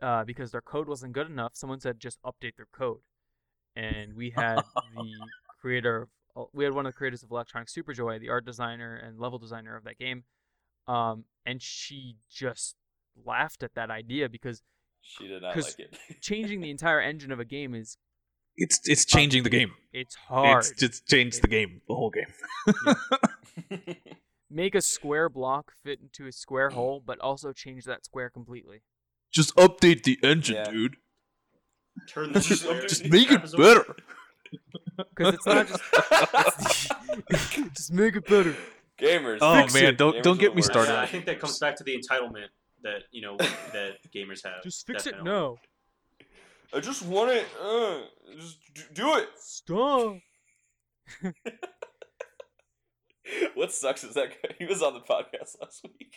uh, 0.00 0.24
because 0.24 0.50
their 0.52 0.60
code 0.60 0.88
wasn't 0.88 1.12
good 1.12 1.28
enough, 1.28 1.52
someone 1.54 1.80
said 1.80 1.98
just 2.00 2.20
update 2.22 2.56
their 2.56 2.68
code, 2.72 3.00
and 3.76 4.14
we 4.14 4.30
had 4.30 4.62
the 4.94 5.12
creator, 5.60 6.08
of, 6.36 6.48
we 6.52 6.64
had 6.64 6.72
one 6.72 6.86
of 6.86 6.92
the 6.92 6.96
creators 6.96 7.22
of 7.22 7.30
Electronic 7.30 7.68
Superjoy, 7.68 8.20
the 8.20 8.28
art 8.28 8.44
designer 8.44 8.94
and 8.94 9.18
level 9.18 9.38
designer 9.38 9.76
of 9.76 9.84
that 9.84 9.98
game, 9.98 10.24
um, 10.86 11.24
and 11.44 11.60
she 11.60 12.16
just 12.30 12.76
laughed 13.24 13.62
at 13.62 13.74
that 13.74 13.90
idea 13.90 14.28
because 14.28 14.62
She 15.02 15.26
did 15.28 15.42
not 15.42 15.56
like 15.56 15.78
it. 15.78 15.98
changing 16.20 16.60
the 16.60 16.70
entire 16.76 17.00
engine 17.00 17.32
of 17.32 17.40
a 17.40 17.44
game 17.44 17.74
is 17.74 17.96
it's 18.58 18.80
it's 18.84 19.04
changing 19.04 19.42
the 19.44 19.50
game 19.50 19.72
it's 19.92 20.14
hard. 20.16 20.58
it's 20.58 20.72
just 20.72 21.06
changed 21.08 21.42
the 21.42 21.48
game 21.48 21.80
the 21.88 21.94
whole 21.94 22.10
game 22.10 22.32
make 24.50 24.74
a 24.74 24.80
square 24.80 25.28
block 25.28 25.72
fit 25.84 26.00
into 26.00 26.26
a 26.26 26.32
square 26.32 26.70
hole, 26.70 27.02
but 27.04 27.18
also 27.20 27.52
change 27.52 27.84
that 27.84 28.04
square 28.04 28.30
completely. 28.30 28.82
just 29.32 29.54
update 29.56 30.02
the 30.04 30.18
engine 30.22 30.56
Yeah. 30.56 30.70
dude 30.70 30.96
Turn 32.08 32.32
the 32.32 32.40
Just- 32.40 32.64
just 32.88 33.04
make 33.06 33.30
it 33.30 33.42
better 33.56 33.96
Because 34.96 35.34
it's 35.34 35.46
not 35.46 35.66
just 35.68 35.82
just 37.76 37.92
make 37.92 38.16
it 38.16 38.26
better. 38.26 38.56
Gamers. 38.98 39.38
Oh, 39.40 39.60
fix 39.62 39.74
man, 39.74 39.84
it. 39.84 39.98
don't- 39.98 40.16
Gamers 40.16 40.22
don't 40.22 40.40
get 40.40 40.54
me 40.54 40.60
worst. 40.60 40.70
started. 40.72 40.92
Yeah, 40.92 41.00
I 41.02 41.06
think 41.06 41.26
that 41.26 41.38
comes 41.38 41.58
back 41.58 41.76
to 41.76 41.84
the 41.84 41.94
entitlement 41.96 42.46
that 42.82 43.02
you 43.12 43.22
know 43.22 43.36
that 43.36 43.98
gamers 44.14 44.42
have. 44.44 44.62
Just 44.64 44.86
fix 44.86 45.06
it 45.06 45.10
Definitely. 45.12 45.30
now. 45.30 45.56
I 46.74 46.80
just 46.80 47.02
want 47.02 47.30
it. 47.30 47.46
Uh, 47.62 48.00
just 48.36 48.58
do 48.94 49.16
it. 49.16 49.28
Stop. 49.38 50.16
What 53.54 53.72
sucks 53.72 54.04
is 54.04 54.14
that 54.14 54.30
guy, 54.30 54.54
he 54.58 54.64
was 54.64 54.82
on 54.82 54.94
the 54.94 55.00
podcast 55.00 55.56
last 55.60 55.84
week. 55.84 56.16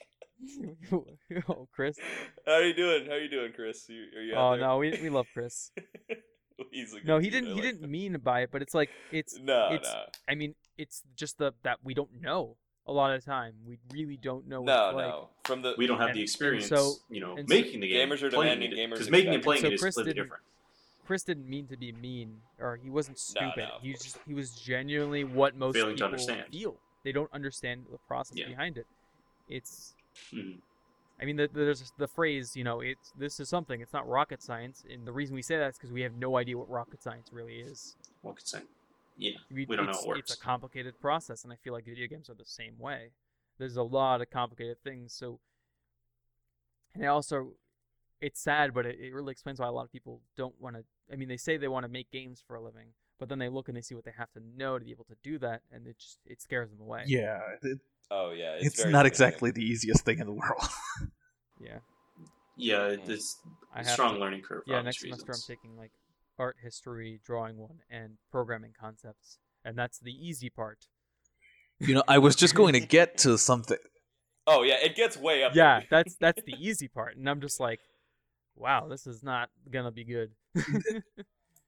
oh, 1.50 1.68
Chris. 1.74 1.98
How 2.46 2.54
are 2.54 2.64
you 2.64 2.74
doing? 2.74 3.06
How 3.06 3.14
are 3.14 3.20
you 3.20 3.30
doing, 3.30 3.52
Chris? 3.54 3.86
You, 3.90 4.04
are 4.18 4.22
you 4.22 4.34
Oh 4.34 4.56
no, 4.56 4.78
we 4.78 4.92
we 5.02 5.10
love 5.10 5.28
Chris. 5.34 5.72
He's 6.72 6.94
a 6.94 6.98
good 6.98 7.08
No, 7.08 7.18
he 7.20 7.30
didn't. 7.30 7.50
He 7.50 7.54
like 7.56 7.64
didn't 7.64 7.84
him. 7.84 7.92
mean 7.92 8.18
by 8.24 8.42
it, 8.42 8.50
but 8.52 8.62
it's 8.62 8.74
like 8.74 8.90
it's. 9.12 9.38
No, 9.40 9.74
it's- 9.74 9.92
no, 9.92 10.04
I 10.30 10.36
mean, 10.36 10.56
it's 10.78 11.02
just 11.16 11.38
the 11.38 11.52
that 11.64 11.80
we 11.84 11.94
don't 11.94 12.22
know 12.22 12.56
a 12.88 12.92
lot 12.92 13.14
of 13.14 13.24
the 13.24 13.30
time. 13.30 13.54
We 13.68 13.78
really 13.92 14.18
don't 14.18 14.48
know. 14.48 14.62
What 14.62 14.68
no, 14.68 14.88
it's 14.90 14.96
like. 14.96 15.08
no. 15.08 15.30
From 15.46 15.62
the 15.62 15.76
We 15.78 15.88
don't 15.88 16.00
have 16.00 16.10
And- 16.10 16.18
the 16.18 16.22
experience, 16.24 16.68
so- 16.68 16.96
you 17.10 17.20
know, 17.22 17.36
and 17.38 17.48
so- 17.48 17.54
making 17.56 17.80
the 17.80 17.88
game. 17.88 18.10
Gamers 18.10 18.22
are 18.24 18.30
playing 18.30 18.60
demanding, 18.60 18.72
it, 18.72 18.76
gamers 18.76 18.94
because 18.94 19.10
making 19.12 19.28
and 19.28 19.36
expect. 19.38 19.44
playing 19.46 19.62
So 19.62 19.68
it 19.68 19.74
is 19.74 19.82
Chris 19.82 19.96
completely 19.96 20.22
different. 20.24 20.44
Chris 21.06 21.24
didn't 21.24 21.50
mean 21.50 21.68
to 21.68 21.78
be 21.78 21.92
mean, 21.92 22.42
or 22.60 22.78
he 22.78 22.90
wasn't 22.90 23.18
stupid. 23.20 23.54
no, 23.58 23.64
of 23.76 23.82
he 23.82 23.92
was 23.92 24.02
just 24.02 24.18
he 24.26 24.34
was 24.34 24.52
genuinely 24.56 25.24
what 25.24 25.56
most 25.56 25.76
Failing 25.76 25.90
to 25.90 25.96
people 25.96 26.06
understand. 26.06 26.52
feel. 26.52 26.78
They 27.04 27.12
don't 27.12 27.32
understand 27.34 27.86
the 27.92 27.98
process 28.08 28.38
Yeah. 28.38 28.48
behind 28.48 28.78
it. 28.78 28.88
It's 29.50 29.96
Mhm. 30.32 30.60
I 31.20 31.26
mean, 31.26 31.36
the, 31.36 31.48
there's 31.48 31.92
the 31.98 32.08
phrase, 32.08 32.56
you 32.56 32.64
know, 32.64 32.80
it's 32.82 33.12
this 33.12 33.40
is 33.40 33.48
something. 33.50 33.80
It's 33.82 33.94
not 33.94 34.08
rocket 34.08 34.42
science, 34.42 34.84
and 34.90 35.06
the 35.06 35.12
reason 35.12 35.36
we 35.36 35.42
say 35.44 35.58
that 35.58 35.70
is 35.72 35.78
because 35.78 35.92
we 35.92 36.02
have 36.02 36.14
no 36.16 36.38
idea 36.38 36.58
what 36.58 36.70
rocket 36.70 37.02
science 37.04 37.32
really 37.32 37.60
is. 37.60 37.96
Rocket 38.24 38.38
could 38.38 38.48
say? 38.48 38.62
Yeah, 39.18 39.32
We, 39.54 39.66
We 39.66 39.76
don't 39.76 39.86
know 39.86 39.92
it's, 39.92 40.06
how 40.06 40.12
it 40.14 40.20
It's 40.20 40.34
a 40.34 40.38
complicated 40.40 41.00
process, 41.00 41.44
and 41.44 41.54
I 41.54 41.56
feel 41.58 41.74
like 41.74 41.86
video 41.86 42.08
games 42.08 42.30
are 42.30 42.34
the 42.34 42.46
same 42.46 42.80
way. 42.80 43.12
There's 43.58 43.76
a 43.78 43.84
lot 43.84 44.22
of 44.22 44.30
complicated 44.30 44.78
things, 44.84 45.14
so 45.14 45.40
and 46.94 47.04
it 47.04 47.08
also 47.08 47.54
it's 48.20 48.40
sad, 48.40 48.74
but 48.74 48.86
it, 48.86 49.00
it 49.00 49.14
really 49.14 49.32
explains 49.32 49.60
why 49.60 49.68
a 49.68 49.72
lot 49.72 49.86
of 49.86 49.92
people 49.92 50.22
don't 50.38 50.60
want 50.60 50.76
to. 50.76 50.84
I 51.12 51.16
mean, 51.16 51.28
they 51.28 51.38
say 51.38 51.58
they 51.58 51.68
want 51.68 51.86
to 51.86 51.92
make 51.92 52.12
games 52.12 52.44
for 52.46 52.56
a 52.56 52.62
living, 52.62 52.88
but 53.20 53.30
then 53.30 53.40
they 53.40 53.50
look 53.50 53.68
and 53.68 53.76
they 53.78 53.82
see 53.82 53.96
what 53.96 54.06
they 54.06 54.14
have 54.18 54.32
to 54.34 54.42
know 54.58 54.78
to 54.80 54.86
be 54.86 54.92
able 54.92 55.06
to 55.06 55.16
do 55.24 55.38
that, 55.40 55.62
and 55.72 55.88
it 55.88 55.98
just 56.00 56.20
it 56.26 56.42
scares 56.42 56.70
them 56.70 56.82
away. 56.82 57.04
Yeah, 57.08 57.40
it, 57.62 57.80
Oh 58.10 58.32
yeah, 58.32 58.56
it's, 58.56 58.68
it's, 58.68 58.82
very 58.82 58.92
not 58.92 59.06
exactly 59.06 59.52
the 59.52 59.64
easiest 59.64 60.04
thing 60.04 60.20
in 60.20 60.28
the 60.28 60.34
world. 60.34 60.62
Yeah. 61.60 61.78
yeah, 62.58 62.96
Mm. 62.96 63.10
it's 63.10 63.38
I 63.72 63.82
a 63.82 63.84
have 63.84 63.94
strong 63.94 64.16
to- 64.16 64.20
learning 64.20 64.42
curve. 64.42 64.64
For 64.66 64.72
Yeah, 64.72 64.80
obvious 64.80 65.04
next 65.04 65.22
semester. 65.22 65.32
I'm 65.54 65.56
taking 65.56 65.78
like 65.78 65.92
art 66.38 66.58
history, 66.62 67.20
drawing 67.26 67.58
one, 67.58 67.80
and 67.90 68.18
programming 68.32 68.74
concepts, 68.80 69.38
and 69.64 69.78
that's 69.78 70.00
the 70.00 70.12
easy 70.12 70.50
part. 70.50 70.88
you 71.80 71.94
know, 71.96 72.04
I 72.08 72.18
was 72.18 72.36
just 72.36 72.56
going 72.56 72.74
to 72.74 72.80
get 72.86 73.18
to 73.20 73.38
something. 73.38 73.78
Oh 74.48 74.64
yeah, 74.64 74.78
it 74.82 74.96
gets 74.96 75.18
way 75.18 75.44
up. 75.44 75.56
Yeah, 75.56 75.80
there. 75.80 75.88
that's 75.90 76.16
that's 76.16 76.42
the 76.46 76.54
easy 76.60 76.88
part, 76.88 77.16
and 77.16 77.30
I'm 77.30 77.42
just 77.42 77.60
like, 77.60 77.80
wow, 78.56 78.88
this 78.88 79.06
is 79.08 79.24
not 79.24 79.50
gonna 79.72 79.92
be 79.92 80.04
good. 80.04 80.32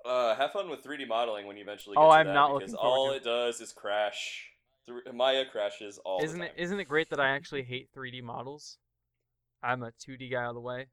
Uh, 0.06 0.36
have 0.36 0.52
fun 0.52 0.70
with 0.70 0.84
3D 0.84 1.06
modeling 1.06 1.46
when 1.48 1.56
you 1.56 1.64
eventually. 1.64 1.96
Get 1.96 2.04
Oh, 2.04 2.10
to 2.10 2.12
I'm 2.12 2.26
that, 2.26 2.34
not 2.34 2.54
because 2.54 2.74
looking 2.74 2.82
forward 2.82 2.98
all 2.98 3.08
to 3.10 3.14
it. 3.14 3.18
it 3.18 3.24
does 3.24 3.62
is 3.62 3.72
crash. 3.72 4.50
Thr- 4.86 5.12
Maya 5.14 5.46
crashes 5.50 5.98
all 6.04 6.20
isn't 6.26 6.40
the 6.40 6.46
it 6.46 6.50
time. 6.50 6.58
isn't 6.58 6.80
it 6.80 6.86
great 6.86 7.10
that 7.10 7.20
I 7.20 7.30
actually 7.30 7.64
hate 7.64 7.90
3D 7.94 8.22
models? 8.22 8.78
I'm 9.64 9.82
a 9.84 9.92
2D 9.92 10.30
guy 10.30 10.44
all 10.44 10.54
the 10.54 10.60
way. 10.60 10.88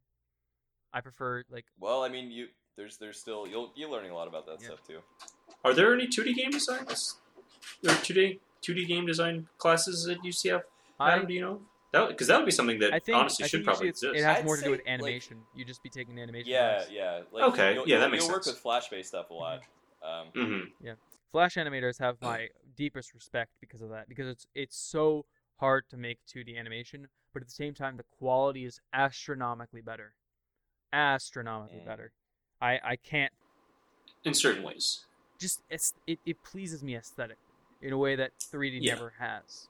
I 0.92 1.00
prefer 1.00 1.44
like 1.50 1.66
Well, 1.78 2.02
I 2.04 2.08
mean, 2.08 2.30
you 2.30 2.48
there's 2.76 2.96
there's 2.98 3.18
still 3.18 3.46
you'll 3.46 3.72
you're 3.74 3.90
learning 3.90 4.10
a 4.10 4.14
lot 4.14 4.28
about 4.28 4.46
that 4.46 4.58
Yeah. 4.60 4.68
stuff 4.68 4.86
too. 4.86 5.00
Are 5.64 5.74
there 5.74 5.92
any 5.94 6.06
2D 6.06 6.34
game 6.34 6.50
designs? 6.50 7.16
Or 7.84 7.90
2D 7.90 8.38
2D 8.62 8.86
game 8.86 9.06
design 9.06 9.48
classes 9.58 10.08
at 10.08 10.18
UCF? 10.22 10.62
I. 10.98 11.12
Adam, 11.12 11.26
do 11.26 11.34
you 11.34 11.40
know? 11.40 11.60
Because 12.08 12.28
that 12.28 12.36
would 12.38 12.46
be 12.46 12.52
something 12.52 12.78
that 12.78 12.92
I 12.94 13.00
think 13.00 13.18
honestly 13.18 13.44
I 13.44 13.48
should 13.48 13.64
probably 13.64 13.88
exist. 13.88 14.12
it's, 14.14 14.20
it 14.22 14.24
has 14.24 14.38
I'd 14.38 14.44
more 14.44 14.56
to 14.56 14.60
do 14.62 14.66
say, 14.66 14.70
with 14.70 14.80
like- 14.80 14.88
animation. 14.88 15.38
you 15.56 15.64
just 15.64 15.82
be 15.82 15.88
taking 15.88 16.20
animation. 16.20 16.50
Yeah, 16.52 16.76
class. 16.76 16.88
yeah. 16.90 17.20
Like, 17.32 17.44
Okay, 17.52 17.74
yeah, 17.74 17.80
that 17.80 17.86
you'll- 17.88 18.08
makes 18.10 18.24
You'll 18.24 18.32
work 18.34 18.46
with 18.46 18.58
Flash 18.58 18.88
based 18.88 19.08
stuff 19.08 19.30
a 19.30 19.34
lot. 19.34 19.60
Um, 20.02 20.26
hmm 20.34 20.90
Flash 21.32 21.54
animators 21.56 21.98
have 22.00 22.20
my 22.22 22.48
deepest 22.76 23.12
respect 23.14 23.52
because 23.60 23.82
of 23.82 23.90
that. 23.90 24.08
Because 24.08 24.28
it's 24.28 24.46
it's 24.54 24.76
so 24.76 25.26
hard 25.58 25.84
to 25.90 25.96
make 25.96 26.18
2D 26.26 26.56
animation, 26.58 27.08
but 27.34 27.42
at 27.42 27.48
the 27.48 27.54
same 27.54 27.74
time, 27.74 27.96
the 27.96 28.04
quality 28.18 28.64
is 28.64 28.80
astronomically 28.92 29.80
better. 29.80 30.14
Astronomically 30.92 31.80
Mm. 31.80 31.86
better. 31.86 32.12
I 32.60 32.80
I 32.82 32.96
can't 32.96 33.32
In 34.24 34.32
certain 34.32 34.62
ways. 34.62 35.04
just 35.38 35.62
it's, 35.68 35.94
it 36.06 36.20
it 36.24 36.42
pleases 36.42 36.82
me 36.82 36.96
aesthetically 36.96 37.54
in 37.80 37.92
a 37.92 37.98
way 37.98 38.16
that 38.16 38.32
3D 38.40 38.80
Yeah. 38.80 38.96
never 38.96 39.14
has. 39.18 39.68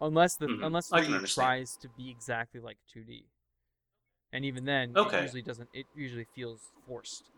Unless 0.00 0.36
the 0.38 0.50
Mhm. 0.50 0.62
unless 0.62 0.90
3D 0.90 1.14
understand. 1.14 1.24
tries 1.24 1.76
to 1.78 1.88
be 1.90 2.10
exactly 2.10 2.60
like 2.60 2.78
2D, 2.88 3.28
and 4.32 4.44
even 4.46 4.64
then, 4.66 4.96
Okay. 4.96 5.02
it 5.02 5.14
usually 5.16 5.42
doesn't. 5.42 5.70
It 5.74 5.88
usually 5.94 6.26
feels 6.26 6.72
forced. 6.86 7.30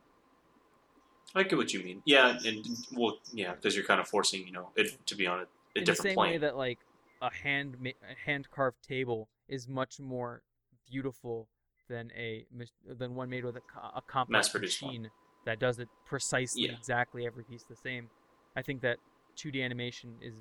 I 1.35 1.43
get 1.43 1.57
what 1.57 1.73
you 1.73 1.83
mean. 1.83 2.03
Yeah, 2.05 2.39
and 2.45 2.65
well, 2.93 3.19
yeah, 3.33 3.55
because 3.55 3.75
you're 3.77 3.85
kind 3.85 4.01
of 4.01 4.09
forcing, 4.09 4.47
you 4.47 4.53
know, 4.53 4.73
it 4.77 5.05
to 5.07 5.15
be 5.17 5.27
on 5.27 5.41
a, 5.41 5.47
a 5.81 5.81
in 5.81 5.89
the 5.89 5.95
different 5.95 5.97
same 5.97 6.21
plane. 6.21 6.21
way 6.21 6.39
that 6.39 6.57
like 6.57 6.87
a 7.21 7.33
hand 7.33 7.77
hand 8.25 8.51
carved 8.51 8.83
table 8.83 9.29
is 9.49 9.69
much 9.69 10.01
more 10.01 10.43
beautiful 10.87 11.49
than 11.89 12.11
a 12.17 12.45
than 12.87 13.15
one 13.15 13.29
made 13.31 13.45
with 13.45 13.57
a, 13.57 13.63
a 13.97 14.03
complex 14.07 14.47
Mass-produced 14.47 14.83
one. 14.83 14.89
machine 14.93 15.11
that 15.45 15.59
does 15.59 15.79
it 15.79 15.89
precisely 16.07 16.63
Yeah. 16.65 16.73
exactly 16.73 17.27
every 17.27 17.45
piece 17.45 17.65
the 17.65 17.77
same. 17.77 18.09
I 18.57 18.63
think 18.63 18.81
that 18.83 18.99
2D 19.37 19.63
animation 19.63 20.17
is 20.23 20.35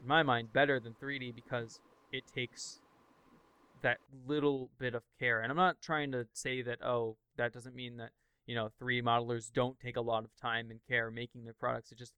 in 0.00 0.06
my 0.06 0.22
mind 0.22 0.52
better 0.52 0.78
than 0.78 0.94
3D 0.94 1.34
because 1.34 1.80
it 2.12 2.24
takes 2.34 2.80
that 3.82 3.98
little 4.26 4.70
bit 4.78 4.94
of 4.94 5.02
care. 5.18 5.40
And 5.40 5.50
I'm 5.50 5.56
not 5.56 5.80
trying 5.82 6.12
to 6.12 6.26
say 6.32 6.62
that 6.62 6.82
oh 6.82 7.16
that 7.36 7.52
doesn't 7.52 7.74
mean 7.74 7.96
that 7.96 8.10
you 8.46 8.54
know 8.54 8.68
3D 8.80 9.02
modelers 9.02 9.52
don't 9.52 9.78
take 9.80 9.96
a 9.96 10.00
lot 10.00 10.24
of 10.24 10.30
time 10.40 10.70
and 10.70 10.80
care 10.88 11.10
making 11.10 11.44
their 11.44 11.54
products. 11.54 11.90
It 11.92 11.98
just 11.98 12.12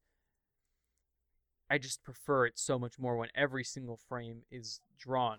I 1.71 1.79
just 1.79 2.03
prefer 2.03 2.47
it 2.47 2.59
so 2.59 2.79
much 2.79 2.99
more 2.99 3.17
when 3.17 3.29
every 3.35 3.63
single 3.65 3.97
frame 3.97 4.43
is 4.51 4.81
drawn 4.99 5.39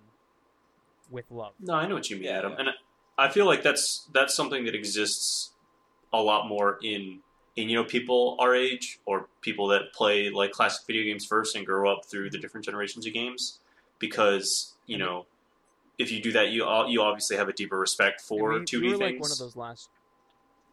with 1.10 1.26
love. 1.30 1.54
No, 1.60 1.74
I 1.74 1.86
know 1.88 1.96
what 1.96 2.10
you 2.10 2.16
mean, 2.18 2.30
Adam, 2.30 2.54
and 2.58 2.70
I 3.18 3.26
I 3.26 3.30
feel 3.30 3.46
like 3.46 3.64
that's 3.64 4.08
that's 4.14 4.36
something 4.36 4.66
that 4.66 4.76
exists 4.76 5.52
a 6.14 6.22
lot 6.22 6.48
more 6.48 6.78
in 6.84 7.20
in 7.56 7.70
you 7.70 7.76
know 7.76 7.84
people 7.84 8.38
our 8.40 8.56
age 8.56 9.00
or 9.06 9.28
people 9.42 9.68
that 9.68 9.94
play 9.94 10.30
like 10.30 10.52
classic 10.52 10.86
video 10.88 11.04
games 11.04 11.26
first 11.26 11.56
and 11.56 11.66
grow 11.66 11.92
up 11.92 12.06
through 12.06 12.30
the 12.30 12.38
different 12.40 12.66
generations 12.66 13.06
of 13.06 13.14
games 13.14 13.60
because 14.00 14.76
you 14.88 14.98
know 14.98 15.26
if 15.98 16.12
you 16.12 16.22
do 16.22 16.32
that 16.32 16.50
you 16.50 16.66
you 16.88 17.02
obviously 17.02 17.38
have 17.38 17.48
a 17.50 17.54
deeper 17.54 17.78
respect 17.80 18.22
for 18.22 18.54
we, 18.54 18.60
2D 18.60 18.82
we 18.82 18.88
were 18.90 18.98
things. 18.98 19.02
like 19.02 19.22
one 19.22 19.32
of 19.32 19.38
those 19.38 19.56
last. 19.56 19.90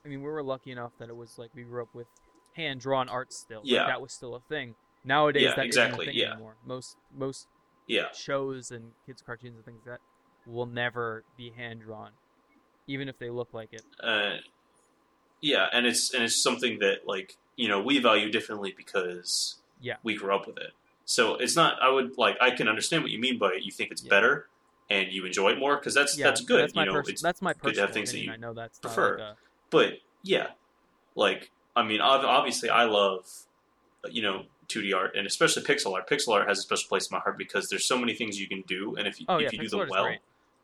I 0.04 0.08
mean, 0.08 0.22
we 0.22 0.30
were 0.30 0.42
lucky 0.42 0.70
enough 0.70 0.92
that 1.00 1.08
it 1.10 1.16
was 1.16 1.36
like 1.38 1.50
we 1.54 1.64
grew 1.64 1.82
up 1.82 1.94
with 1.94 2.06
hand 2.54 2.80
drawn 2.80 3.08
art 3.08 3.32
still. 3.32 3.60
Like, 3.60 3.70
Yeah. 3.70 3.86
that 3.86 4.00
was 4.00 4.12
still 4.12 4.34
a 4.36 4.40
thing. 4.40 4.74
Nowadays, 5.04 5.42
Yeah, 5.42 5.54
that 5.56 5.66
exactly, 5.66 6.06
a 6.06 6.10
thing 6.10 6.16
yeah. 6.18 6.32
anymore. 6.32 6.56
Most 6.64 6.96
most 7.14 7.46
yeah, 7.86 8.06
shows 8.14 8.70
and 8.70 8.92
kids 9.04 9.22
cartoons 9.22 9.56
and 9.56 9.64
things 9.64 9.80
like 9.84 9.98
that 9.98 10.50
will 10.50 10.66
never 10.66 11.24
be 11.36 11.50
hand 11.50 11.80
drawn, 11.82 12.12
even 12.88 13.08
if 13.08 13.18
they 13.18 13.30
look 13.30 13.54
like 13.54 13.72
it. 13.72 13.82
uh, 14.02 14.38
yeah, 15.40 15.66
and 15.72 15.86
it's 15.86 16.12
and 16.12 16.24
it's 16.24 16.42
something 16.42 16.80
that 16.80 17.06
like 17.06 17.36
you 17.56 17.68
know 17.68 17.80
we 17.80 18.00
value 18.00 18.28
differently 18.30 18.74
because 18.76 19.60
Yeah. 19.80 19.96
we 20.02 20.16
grew 20.16 20.34
up 20.34 20.48
with 20.48 20.56
it. 20.58 20.72
So 21.04 21.36
it's 21.36 21.54
not. 21.54 21.80
I 21.80 21.88
would 21.90 22.18
like. 22.18 22.36
I 22.40 22.50
can 22.50 22.66
understand 22.66 23.02
what 23.04 23.12
you 23.12 23.20
mean 23.20 23.38
by 23.38 23.50
it. 23.50 23.62
You 23.62 23.70
think 23.70 23.92
it's 23.92 24.02
Yeah. 24.02 24.10
better 24.10 24.48
and 24.90 25.12
you 25.12 25.24
enjoy 25.26 25.50
it 25.52 25.58
more 25.58 25.76
because 25.76 25.94
that's 25.94 26.18
Yeah, 26.18 26.24
that's 26.26 26.40
good. 26.40 26.60
That's 26.62 26.74
my 26.74 26.82
you 26.82 26.86
know, 26.86 26.92
pers- 26.94 27.08
it's 27.10 27.22
that's 27.22 27.40
my 27.40 27.52
good 27.54 27.74
to 27.76 27.80
have 27.82 27.92
things 27.92 28.10
that 28.10 28.18
you 28.18 28.32
I 28.32 28.36
know 28.36 28.52
that's 28.52 28.78
prefer. 28.80 29.18
Like 29.18 29.36
But 29.70 29.92
yeah, 30.24 30.48
like 31.14 31.52
I 31.76 31.84
mean, 31.84 32.00
obviously, 32.00 32.68
I 32.70 32.84
love 32.84 33.24
you 34.10 34.22
know 34.22 34.46
2D 34.68 34.92
art 34.94 35.14
and 35.16 35.26
especially 35.26 35.62
pixel 35.62 35.94
art. 35.94 36.08
Pixel 36.08 36.34
art 36.34 36.48
has 36.48 36.58
a 36.58 36.62
special 36.62 36.88
place 36.88 37.08
in 37.10 37.14
my 37.14 37.20
heart 37.20 37.38
because 37.38 37.68
there's 37.68 37.86
so 37.86 37.96
many 37.96 38.14
things 38.14 38.40
you 38.40 38.48
can 38.48 38.62
do, 38.62 38.96
and 38.96 39.06
if 39.06 39.20
you, 39.20 39.26
oh 39.28 39.36
if 39.36 39.52
yeah, 39.52 39.60
you 39.62 39.68
do 39.68 39.78
them 39.78 39.88
well, 39.88 40.04
great. 40.04 40.18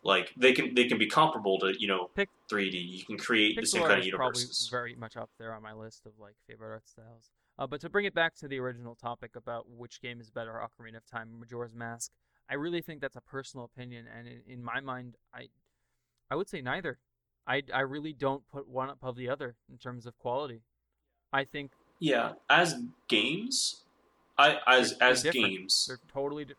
Like 0.05 0.33
they 0.37 0.53
can 0.53 0.75
they 0.75 0.87
can 0.87 0.99
be 0.99 1.07
comparable 1.07 1.59
to 1.59 1.73
you 1.79 1.89
know 1.89 2.11
Pic- 2.15 2.29
3D. 2.53 2.75
You 2.75 3.05
can 3.05 3.19
create 3.19 3.57
the 3.59 3.67
same 3.67 3.83
kind 3.83 4.01
of 4.01 4.07
is 4.07 4.13
probably 4.13 4.45
very 4.71 4.95
much 4.95 5.17
up 5.17 5.31
there 5.39 5.53
on 5.55 5.63
my 5.63 5.73
list 5.73 6.07
of 6.07 6.13
like 6.19 6.35
favorite 6.47 6.71
art 6.73 6.89
styles. 6.89 7.31
Uh, 7.59 7.67
but 7.67 7.81
to 7.81 7.89
bring 7.89 8.05
it 8.05 8.15
back 8.15 8.35
to 8.35 8.49
the 8.49 8.59
original 8.59 8.95
topic 8.95 9.37
about 9.37 9.69
which 9.71 10.01
game 10.03 10.21
is 10.21 10.31
better, 10.31 10.53
Ocarina 10.53 10.97
of 10.97 11.07
Time 11.07 11.39
Majora's 11.39 11.75
Mask, 11.75 12.11
I 12.51 12.55
really 12.55 12.83
think 12.83 13.01
that's 13.01 13.17
a 13.17 13.21
personal 13.21 13.65
opinion, 13.65 14.07
and 14.13 14.27
in, 14.27 14.41
in 14.47 14.63
my 14.65 14.81
mind, 14.81 15.17
I 15.33 15.49
I 16.31 16.37
would 16.37 16.49
say 16.49 16.61
neither. 16.61 16.99
I 17.47 17.63
I 17.73 17.81
really 17.81 18.13
don't 18.13 18.43
put 18.51 18.69
one 18.69 18.91
above 18.91 19.17
the 19.17 19.29
other 19.29 19.57
in 19.71 19.79
terms 19.79 20.07
of 20.07 20.19
quality. 20.19 20.63
I 21.33 21.45
think 21.45 21.73
Yeah, 21.99 22.33
as 22.51 22.77
games, 23.09 23.83
I 24.37 24.59
as 24.67 24.93
as 25.01 25.23
different. 25.23 25.47
games, 25.47 25.85
they're 25.89 25.99
totally, 26.13 26.45
di- 26.45 26.55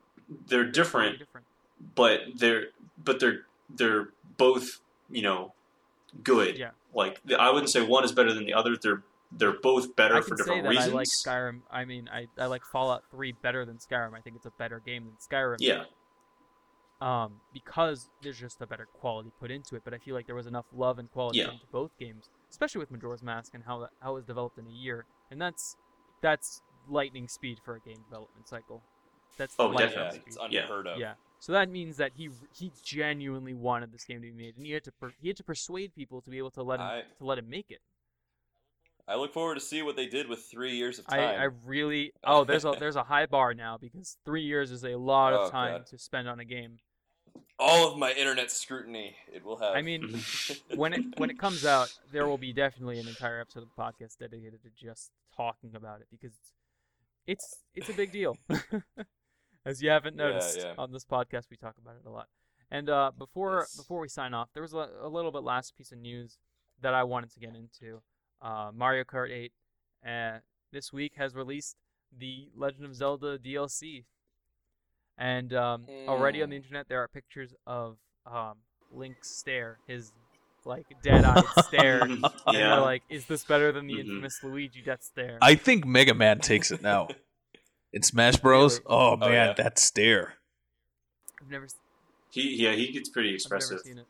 they're 0.47 0.63
totally 0.71 0.71
different, 0.73 1.19
different. 1.19 1.47
But 1.95 2.21
they're 2.35 2.67
but 3.03 3.19
they're 3.19 3.45
they're 3.69 4.09
both 4.37 4.79
you 5.09 5.21
know 5.21 5.53
good. 6.23 6.57
Yeah. 6.57 6.71
Like 6.93 7.19
I 7.37 7.49
wouldn't 7.51 7.69
say 7.69 7.81
one 7.85 8.03
is 8.05 8.11
better 8.11 8.33
than 8.33 8.45
the 8.45 8.53
other. 8.53 8.77
They're 8.81 9.03
they're 9.31 9.59
both 9.59 9.95
better 9.95 10.15
I 10.17 10.21
for 10.21 10.35
different 10.35 10.59
say 10.59 10.61
that 10.61 10.69
reasons. 10.69 10.91
I 10.93 10.95
like 10.95 11.07
Skyrim. 11.07 11.61
I 11.69 11.83
mean, 11.83 12.09
I, 12.13 12.27
I 12.37 12.45
like 12.45 12.63
Fallout 12.63 13.03
3 13.11 13.33
better 13.41 13.65
than 13.65 13.77
Skyrim. 13.77 14.13
I 14.15 14.21
think 14.21 14.37
it's 14.37 14.45
a 14.45 14.51
better 14.51 14.79
game 14.79 15.03
than 15.05 15.15
Skyrim. 15.15 15.57
yeah, 15.59 15.83
um, 17.01 17.41
because 17.53 18.09
there's 18.21 18.39
just 18.39 18.61
a 18.61 18.67
better 18.67 18.85
quality 18.85 19.31
put 19.39 19.51
into 19.51 19.75
it. 19.75 19.81
But 19.83 19.93
I 19.93 19.97
feel 19.97 20.15
like 20.15 20.25
there 20.25 20.35
was 20.35 20.47
enough 20.47 20.65
love 20.73 20.99
and 20.99 21.11
quality 21.11 21.39
Yeah. 21.39 21.51
into 21.51 21.65
both 21.71 21.91
games, 21.99 22.29
especially 22.49 22.79
with 22.79 22.91
Majora's 22.91 23.23
Mask 23.23 23.53
and 23.53 23.63
how 23.65 23.79
that, 23.79 23.89
how 24.01 24.11
it 24.11 24.15
was 24.15 24.25
developed 24.25 24.57
in 24.57 24.67
a 24.67 24.71
year, 24.71 25.05
and 25.31 25.41
that's 25.41 25.75
that's 26.21 26.61
lightning 26.87 27.27
speed 27.27 27.59
for 27.65 27.75
a 27.75 27.79
game 27.81 27.97
development 28.09 28.47
cycle. 28.47 28.81
That's 29.37 29.55
Oh, 29.59 29.67
lightning 29.67 29.89
yeah, 29.89 30.03
definitely. 30.03 30.21
it's 30.27 30.35
speed. 30.37 30.51
Yeah. 30.53 30.61
unheard 30.61 30.87
of. 30.87 30.97
Yeah, 30.99 31.13
So 31.39 31.51
that 31.53 31.69
means 31.69 31.97
that 31.97 32.11
he 32.15 32.29
he 32.57 32.71
genuinely 32.83 33.53
wanted 33.53 33.91
this 33.91 34.03
game 34.03 34.21
to 34.21 34.27
be 34.27 34.33
made, 34.33 34.55
and 34.57 34.65
he 34.65 34.71
had 34.71 34.83
to 34.85 34.91
per, 34.91 35.11
he 35.21 35.27
had 35.27 35.37
to 35.37 35.43
persuade 35.43 35.93
people 35.93 36.21
to 36.21 36.29
be 36.29 36.37
able 36.37 36.51
to 36.51 36.63
let 36.63 36.79
him 36.79 36.85
I- 36.87 37.03
to 37.19 37.25
let 37.25 37.37
him 37.37 37.49
make 37.49 37.69
it. 37.69 37.79
I 39.07 39.15
look 39.17 39.33
forward 39.33 39.53
to 39.55 39.61
see 39.61 39.83
what 39.83 39.95
they 39.95 40.07
did 40.07 40.27
with 40.27 40.39
three 40.49 40.75
years 40.75 40.97
of 40.97 41.05
time. 41.05 41.19
I, 41.19 41.35
I 41.35 41.47
really 41.65 42.11
oh 42.23 42.43
there's 42.43 42.65
a 42.65 42.73
there's 42.79 42.95
a 42.95 43.03
high 43.03 43.27
bar 43.27 43.53
now 43.53 43.77
because 43.77 44.17
three 44.25 44.41
years 44.41 44.71
is 44.71 44.83
a 44.83 44.95
lot 44.95 45.33
Oh, 45.33 45.43
of 45.43 45.51
time 45.51 45.77
God. 45.79 45.87
to 45.87 45.97
spend 45.99 46.27
on 46.27 46.39
a 46.39 46.45
game. 46.45 46.79
All 47.59 47.91
of 47.91 47.97
my 47.99 48.11
internet 48.13 48.49
scrutiny 48.49 49.15
it 49.31 49.45
will 49.45 49.57
have. 49.57 49.75
I 49.75 49.81
mean, 49.83 50.19
when 50.75 50.93
it 50.93 51.03
when 51.17 51.29
it 51.29 51.37
comes 51.37 51.65
out, 51.65 51.93
there 52.11 52.27
will 52.27 52.39
be 52.39 52.51
definitely 52.53 52.99
an 52.99 53.07
entire 53.07 53.39
episode 53.39 53.61
of 53.63 53.69
the 53.75 53.81
podcast 53.81 54.17
dedicated 54.17 54.63
to 54.63 54.69
just 54.75 55.11
talking 55.37 55.75
about 55.75 56.01
it 56.01 56.07
because 56.09 56.33
it's 57.27 57.59
it's 57.75 57.89
a 57.89 57.93
big 57.93 58.11
deal. 58.11 58.37
As 59.65 59.81
you 59.81 59.89
haven't 59.89 60.15
noticed 60.15 60.59
yeah. 60.59 60.73
on 60.77 60.91
this 60.91 61.03
podcast, 61.05 61.49
we 61.49 61.57
talk 61.57 61.75
about 61.81 61.95
it 61.95 62.07
a 62.07 62.11
lot. 62.11 62.27
And 62.71 62.89
uh, 62.89 63.11
before 63.17 63.59
Yes. 63.61 63.75
before 63.75 63.99
we 63.99 64.07
sign 64.07 64.33
off, 64.33 64.49
there 64.53 64.61
was 64.63 64.73
a, 64.73 64.89
a 65.01 65.09
little 65.09 65.31
bit 65.31 65.43
last 65.43 65.75
piece 65.77 65.91
of 65.91 65.97
news 65.99 66.37
that 66.81 66.93
I 66.93 67.03
wanted 67.03 67.31
to 67.33 67.39
get 67.39 67.55
into. 67.55 68.01
Uh, 68.41 68.71
Mario 68.73 69.03
Kart 69.03 69.31
8 69.31 69.51
uh, 70.07 70.39
this 70.71 70.91
week 70.93 71.13
has 71.17 71.33
released 71.35 71.77
the 72.17 72.49
Legend 72.55 72.85
of 72.85 72.95
Zelda 72.95 73.37
DLC, 73.39 74.03
and 75.17 75.53
um, 75.53 75.85
already 76.07 76.41
on 76.43 76.49
the 76.49 76.55
Mm. 76.55 76.63
internet 76.63 76.87
there 76.89 77.01
are 77.01 77.07
pictures 77.07 77.53
of 77.65 77.97
um, 78.25 78.57
Link's 78.91 79.29
stare, 79.29 79.79
his 79.87 80.11
like 80.65 80.85
dead-eyed 81.03 81.43
stare. 81.65 82.01
And 82.03 82.21
you're 82.51 82.53
yeah. 82.61 82.79
like, 82.79 83.03
is 83.09 83.25
this 83.27 83.43
better 83.43 83.71
than 83.71 83.87
the 83.87 83.95
Mhm. 83.95 83.99
infamous 84.01 84.39
Luigi 84.43 84.81
death 84.81 85.03
stare? 85.03 85.37
I 85.41 85.55
think 85.55 85.85
Mega 85.85 86.13
Man 86.13 86.39
takes 86.39 86.71
it 86.71 86.81
now. 86.81 87.07
In 87.95 88.03
Smash 88.03 88.37
Bros. 88.37 88.73
Really? 88.73 88.85
Oh 88.87 89.17
man, 89.17 89.31
yeah. 89.31 89.53
that 89.53 89.79
stare. 89.79 90.35
I've 91.41 91.49
never, 91.49 91.65
s- 91.65 91.75
He 92.29 92.61
yeah 92.61 92.73
he 92.73 92.91
gets 92.91 93.09
pretty 93.09 93.29
I've 93.29 93.31
never 93.49 93.55
expressive. 93.55 93.79
seen 93.79 93.97
it. 93.97 94.05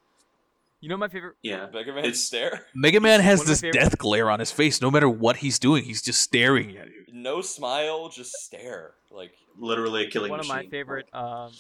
You 0.82 0.90
know 0.90 0.98
my 0.98 1.08
favorite. 1.08 1.36
Yeah. 1.42 1.68
Mega 1.74 1.92
Man 1.94 2.00
It's- 2.00 2.20
stare. 2.20 2.66
Mega 2.76 3.00
Man 3.00 3.22
has 3.22 3.40
One 3.40 3.44
of 3.44 3.48
my 3.48 3.52
this 3.52 3.62
favorite- 3.62 3.80
death 3.80 3.98
glare 3.98 4.30
on 4.30 4.40
his 4.40 4.52
face. 4.52 4.82
No 4.82 4.92
matter 4.92 5.08
what 5.10 5.38
he's 5.38 5.58
doing, 5.60 5.84
he's 5.86 6.02
just 6.02 6.20
staring 6.22 6.76
at 6.78 6.88
you. 6.88 7.06
No 7.14 7.42
smile, 7.42 8.10
just 8.10 8.34
stare. 8.34 8.96
Like 9.10 9.32
Literally 9.58 10.06
a 10.06 10.10
killing 10.10 10.32
one 10.32 10.40
of 10.42 10.48
my 10.50 10.66
favorite 10.68 11.08
um, 11.14 11.52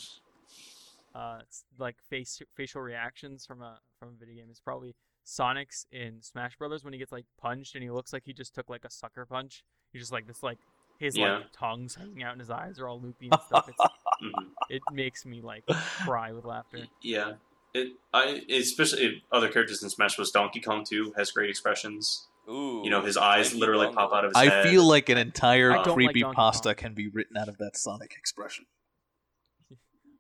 uh, 1.14 1.40
like 1.80 1.96
face 2.10 2.42
facial 2.56 2.82
reactions 2.82 3.46
from 3.46 3.62
a 3.62 3.80
from 4.00 4.10
a 4.10 4.12
video 4.20 4.36
game 4.44 4.52
is 4.52 4.60
probably 4.60 4.96
Sonic's 5.24 5.86
in 5.92 6.22
Smash 6.22 6.58
Brothers 6.58 6.84
when 6.84 6.92
he 6.94 7.00
gets 7.00 7.12
like 7.14 7.26
punched 7.40 7.74
and 7.76 7.84
he 7.84 7.90
looks 7.90 8.12
like 8.12 8.24
he 8.26 8.34
just 8.34 8.54
took 8.54 8.70
like 8.70 8.84
a 8.84 8.90
sucker 8.92 9.26
punch. 9.26 9.64
He's 9.94 10.02
just 10.02 10.12
like 10.12 10.28
this 10.28 10.44
like 10.44 10.58
his 11.06 11.18
Yeah. 11.18 11.38
like 11.38 11.52
tongue's 11.54 11.96
hanging 11.96 12.24
out 12.24 12.32
and 12.34 12.42
his 12.42 12.50
eyes 12.50 12.80
are 12.80 12.88
all 12.88 13.00
loopy 13.02 13.30
and 13.32 13.42
stuff. 13.48 13.70
It's, 13.70 13.78
Mhm. 14.24 14.50
it 14.70 14.82
makes 14.94 15.26
me 15.26 15.42
like 15.42 15.66
cry 16.06 16.32
with 16.32 16.46
laughter. 16.46 16.80
Yeah. 17.02 17.34
It 17.74 17.94
I 18.14 18.42
especially 18.50 19.24
other 19.32 19.50
characters 19.50 19.84
in 19.84 19.90
Smash 19.90 20.16
Bros. 20.16 20.32
Donkey 20.32 20.62
Kong 20.62 20.86
too 20.86 21.14
has 21.18 21.32
great 21.32 21.50
expressions. 21.50 22.28
ooh. 22.50 22.82
You 22.84 22.90
know, 22.90 23.02
his 23.02 23.18
eyes 23.18 23.48
Donkey 23.50 23.60
literally 23.60 23.86
Kong. 23.88 23.96
pop 23.96 24.14
out 24.14 24.24
of 24.26 24.32
his 24.32 24.38
head. 24.38 24.48
I 24.48 24.56
head. 24.56 24.70
feel 24.70 24.84
like 24.88 25.10
an 25.10 25.18
entire 25.18 25.72
I 25.72 25.76
don't 25.84 25.88
like 25.88 25.96
creepy 25.96 26.24
pasta 26.24 26.70
Kong. 26.70 26.76
can 26.76 26.94
be 26.94 27.08
written 27.10 27.36
out 27.38 27.50
of 27.50 27.58
that 27.58 27.76
Sonic 27.76 28.14
expression. 28.18 28.66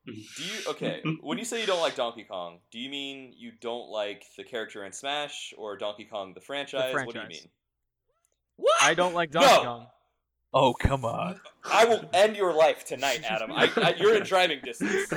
Do 0.05 0.13
you 0.13 0.59
okay? 0.69 1.01
when 1.21 1.37
you 1.39 1.45
say 1.45 1.61
you 1.61 1.65
don't 1.65 1.79
like 1.81 1.95
Donkey 1.95 2.25
Kong, 2.25 2.59
do 2.71 2.77
you 2.77 2.89
mean 2.91 3.33
you 3.35 3.51
don't 3.59 3.89
like 3.89 4.23
the 4.37 4.43
character 4.43 4.85
in 4.85 4.91
Smash 4.91 5.51
or 5.57 5.77
Donkey 5.77 6.05
Kong 6.05 6.33
the 6.35 6.41
franchise? 6.41 6.93
What 6.93 7.13
do 7.15 7.21
you 7.21 7.27
mean? 7.27 7.49
What? 8.57 8.75
I 8.83 8.93
don't 8.93 9.15
like 9.15 9.31
Donkey 9.31 9.47
No! 9.47 9.63
Kong. 9.63 9.87
Oh 10.57 10.73
come 10.73 11.03
on! 11.03 11.41
I 11.69 11.83
will 11.83 12.09
end 12.13 12.37
your 12.37 12.53
life 12.53 12.85
tonight, 12.85 13.21
Adam. 13.29 13.51
I, 13.51 13.69
I, 13.75 13.93
you're 13.97 14.15
in 14.15 14.23
driving 14.23 14.61
distance. 14.63 15.11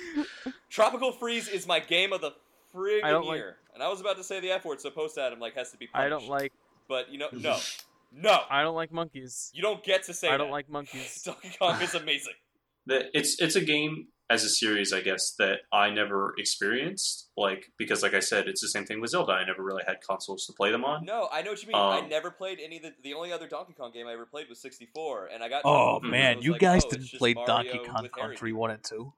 Tropical 0.70 1.10
Freeze 1.10 1.48
is 1.48 1.66
my 1.66 1.80
game 1.80 2.12
of 2.12 2.20
the 2.20 2.30
friggin' 2.72 3.02
I 3.02 3.10
don't 3.10 3.26
like- 3.26 3.38
year, 3.38 3.56
and 3.74 3.82
I 3.82 3.88
was 3.88 4.00
about 4.00 4.16
to 4.18 4.24
say 4.24 4.38
the 4.38 4.52
F 4.52 4.64
word, 4.64 4.80
so 4.80 4.90
post 4.90 5.18
Adam 5.18 5.40
like 5.40 5.56
has 5.56 5.72
to 5.72 5.76
be 5.78 5.88
punished. 5.88 6.06
I 6.06 6.08
don't 6.08 6.28
like 6.28 6.52
But 6.88 7.10
you 7.10 7.18
know, 7.18 7.28
no, 7.32 7.58
no, 8.12 8.38
I 8.48 8.62
don't 8.62 8.76
like 8.76 8.92
monkeys. 8.92 9.50
you 9.52 9.62
don't 9.62 9.82
get 9.82 10.04
to 10.04 10.14
say. 10.14 10.28
I 10.28 10.36
don't 10.36 10.46
that. 10.48 10.52
like 10.52 10.70
monkeys. 10.70 11.22
Donkey 11.26 11.50
Kong 11.58 11.80
is 11.82 11.94
amazing. 11.94 12.34
it's 12.86 13.40
it's 13.40 13.56
a 13.56 13.60
game 13.60 14.06
as 14.30 14.44
a 14.44 14.48
series, 14.48 14.92
I 14.92 15.00
guess, 15.00 15.34
that 15.38 15.60
I 15.72 15.90
never 15.90 16.34
experienced. 16.36 17.30
Like 17.36 17.72
because, 17.78 18.02
like 18.02 18.14
I 18.14 18.20
said, 18.20 18.46
it's 18.46 18.60
the 18.60 18.68
same 18.68 18.84
thing 18.84 19.00
with 19.00 19.10
Zelda. 19.10 19.32
I 19.32 19.44
never 19.44 19.62
really 19.62 19.84
had 19.86 19.98
consoles 20.06 20.46
to 20.46 20.52
play 20.52 20.70
them 20.70 20.84
on. 20.84 21.04
No, 21.04 21.28
I 21.32 21.42
know 21.42 21.50
what 21.50 21.62
you 21.62 21.68
mean. 21.68 21.76
I 21.76 22.00
Um, 22.00 22.08
never 22.08 22.30
played 22.30 22.58
any 22.62 22.76
of 22.76 22.82
the. 22.82 22.94
The 23.02 23.14
only 23.14 23.32
other 23.32 23.48
Donkey 23.48 23.72
Kong 23.72 23.90
game 23.92 24.06
I 24.06 24.12
ever 24.12 24.26
played 24.26 24.48
was 24.48 24.60
64, 24.60 25.30
and 25.32 25.42
I 25.42 25.48
got. 25.48 25.62
Oh. 25.64 26.00
Man, 26.00 26.42
you 26.42 26.52
like, 26.52 26.60
guys 26.60 26.84
oh, 26.86 26.90
didn't 26.90 27.12
play 27.12 27.34
Mario 27.34 27.46
Donkey 27.46 27.78
Kong. 27.86 28.08
Country 28.08 28.52
one 28.52 28.70
and 28.70 28.82
two. 28.84 29.12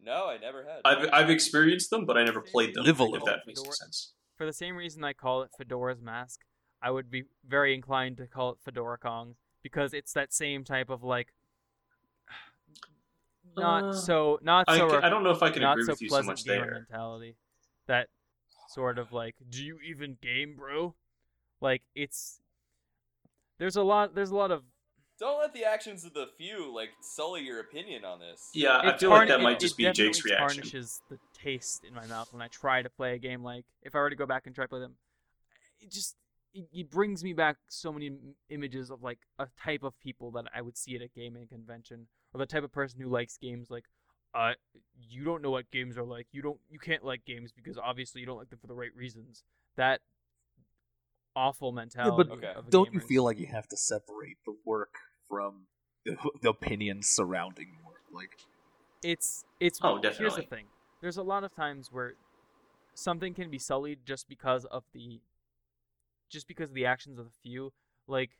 No, 0.00 0.28
I 0.28 0.38
never 0.38 0.64
had. 0.64 0.80
I've 0.84 1.08
I've 1.12 1.30
experienced 1.30 1.90
them, 1.90 2.04
but 2.04 2.16
I 2.16 2.24
never 2.24 2.40
played 2.40 2.74
them. 2.74 2.84
Live 2.84 3.00
a 3.00 3.04
if 3.04 3.10
little. 3.10 3.26
that 3.26 3.40
makes 3.46 3.60
any 3.60 3.72
sense. 3.72 4.12
For 4.36 4.46
the 4.46 4.52
same 4.52 4.76
reason 4.76 5.02
I 5.04 5.12
call 5.12 5.42
it 5.42 5.50
Fedora's 5.58 6.02
Mask, 6.02 6.40
I 6.82 6.90
would 6.90 7.10
be 7.10 7.24
very 7.46 7.74
inclined 7.74 8.18
to 8.18 8.26
call 8.26 8.50
it 8.50 8.58
Fedora 8.64 8.98
Kong 8.98 9.36
because 9.62 9.94
it's 9.94 10.12
that 10.12 10.34
same 10.34 10.64
type 10.64 10.90
of 10.90 11.02
like 11.02 11.28
not 13.56 13.84
Uh, 13.84 13.92
so 13.92 14.38
not 14.42 14.68
so 14.70 14.88
ca- 14.90 15.00
I 15.02 15.08
don't 15.08 15.22
know 15.24 15.30
if 15.30 15.42
I 15.42 15.50
can 15.50 15.62
not 15.62 15.72
agree 15.74 15.86
so 15.86 15.92
with 15.92 16.02
you 16.02 16.08
so 16.08 16.22
much 16.22 16.44
there. 16.44 16.72
mentality. 16.72 17.36
That 17.86 18.08
sort 18.68 18.98
of 18.98 19.12
like, 19.12 19.36
do 19.50 19.62
you 19.62 19.78
even 19.86 20.16
game, 20.20 20.56
bro? 20.56 20.94
Like 21.60 21.82
it's 21.94 22.40
there's 23.58 23.76
a 23.76 23.82
lot 23.82 24.14
there's 24.14 24.30
a 24.30 24.36
lot 24.36 24.50
of 24.50 24.62
Don't 25.18 25.38
let 25.38 25.52
the 25.54 25.64
actions 25.64 26.04
of 26.04 26.12
the 26.14 26.28
few 26.36 26.74
like 26.74 26.90
sully 27.00 27.42
your 27.42 27.60
opinion 27.60 28.04
on 28.04 28.18
this. 28.18 28.50
Yeah, 28.54 28.78
I 28.78 28.90
it 28.90 29.00
feel 29.00 29.10
like 29.10 29.28
that 29.28 29.40
might 29.40 29.56
it 29.56 29.60
just 29.60 29.76
be 29.76 29.84
Jake's 29.84 30.18
definitely 30.18 30.30
reaction. 30.32 30.62
tarnishes 30.62 31.00
the 31.08 31.18
taste 31.34 31.84
in 31.84 31.94
my 31.94 32.06
mouth 32.06 32.32
when 32.32 32.42
I 32.42 32.48
try 32.48 32.82
to 32.82 32.90
play 32.90 33.14
a 33.14 33.18
game 33.18 33.42
like 33.42 33.64
if 33.82 33.94
I 33.94 33.98
were 33.98 34.10
to 34.10 34.16
go 34.16 34.26
back 34.26 34.46
and 34.46 34.54
try 34.54 34.64
to 34.64 34.68
play 34.68 34.80
them. 34.80 34.94
It 35.80 35.90
just 35.90 36.16
it, 36.52 36.66
it 36.72 36.90
brings 36.90 37.22
me 37.22 37.32
back 37.32 37.56
so 37.68 37.92
many 37.92 38.12
images 38.48 38.90
of 38.90 39.02
like 39.02 39.18
a 39.38 39.46
type 39.62 39.82
of 39.82 39.98
people 40.00 40.30
that 40.32 40.46
I 40.54 40.60
would 40.62 40.76
see 40.76 40.94
at 40.96 41.02
a 41.02 41.08
gaming 41.08 41.46
convention 41.46 42.06
or 42.34 42.38
the 42.38 42.46
type 42.46 42.64
of 42.64 42.72
person 42.72 43.00
who 43.00 43.08
likes 43.08 43.38
games 43.38 43.70
like 43.70 43.84
uh 44.34 44.52
you 45.08 45.24
don't 45.24 45.40
know 45.42 45.50
what 45.50 45.70
games 45.70 45.96
are 45.96 46.04
like. 46.04 46.26
You 46.32 46.42
don't 46.42 46.58
you 46.68 46.78
can't 46.78 47.04
like 47.04 47.24
games 47.24 47.52
because 47.52 47.78
obviously 47.78 48.20
you 48.20 48.26
don't 48.26 48.38
like 48.38 48.50
them 48.50 48.58
for 48.58 48.66
the 48.66 48.74
right 48.74 48.94
reasons. 48.96 49.44
That 49.76 50.00
awful 51.36 51.72
mentality. 51.72 52.30
Okay. 52.32 52.52
of 52.54 52.66
a 52.66 52.70
Don't 52.70 52.86
you 52.86 52.92
gamer 52.92 53.02
is- 53.02 53.08
feel 53.08 53.24
like 53.24 53.38
you 53.38 53.46
have 53.46 53.68
to 53.68 53.76
separate 53.76 54.38
the 54.44 54.56
work 54.64 54.94
from 55.28 55.66
the, 56.04 56.16
the 56.42 56.50
opinions 56.50 57.08
surrounding 57.08 57.68
work? 57.86 58.02
Like, 58.12 58.38
it's 59.02 59.44
it's 59.60 59.78
Oh, 59.82 59.98
definitely. 59.98 60.24
here's 60.24 60.36
the 60.36 60.42
thing 60.42 60.66
there's 61.00 61.16
a 61.16 61.22
lot 61.22 61.44
of 61.44 61.54
times 61.54 61.90
where 61.92 62.14
something 62.94 63.34
can 63.34 63.50
be 63.50 63.58
sullied 63.58 64.00
just 64.06 64.28
because 64.28 64.64
of 64.66 64.84
the 64.92 65.20
just 66.30 66.48
because 66.48 66.70
of 66.70 66.74
the 66.74 66.86
actions 66.86 67.18
of 67.18 67.26
the 67.26 67.32
few 67.42 67.72
like 68.06 68.30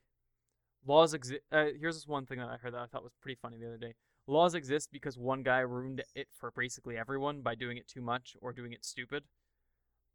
laws 0.86 1.14
exist 1.14 1.40
uh, 1.52 1.66
here's 1.80 1.96
this 1.96 2.06
one 2.06 2.26
thing 2.26 2.38
that 2.38 2.48
i 2.48 2.56
heard 2.56 2.74
that 2.74 2.80
i 2.80 2.86
thought 2.86 3.02
was 3.02 3.12
pretty 3.22 3.38
funny 3.40 3.56
the 3.58 3.66
other 3.66 3.78
day 3.78 3.94
laws 4.26 4.54
exist 4.54 4.88
because 4.92 5.16
one 5.18 5.42
guy 5.42 5.58
ruined 5.60 6.02
it 6.14 6.28
for 6.38 6.50
basically 6.56 6.96
everyone 6.96 7.40
by 7.42 7.54
doing 7.54 7.76
it 7.76 7.86
too 7.88 8.00
much 8.00 8.36
or 8.40 8.52
doing 8.52 8.72
it 8.72 8.84
stupid 8.84 9.24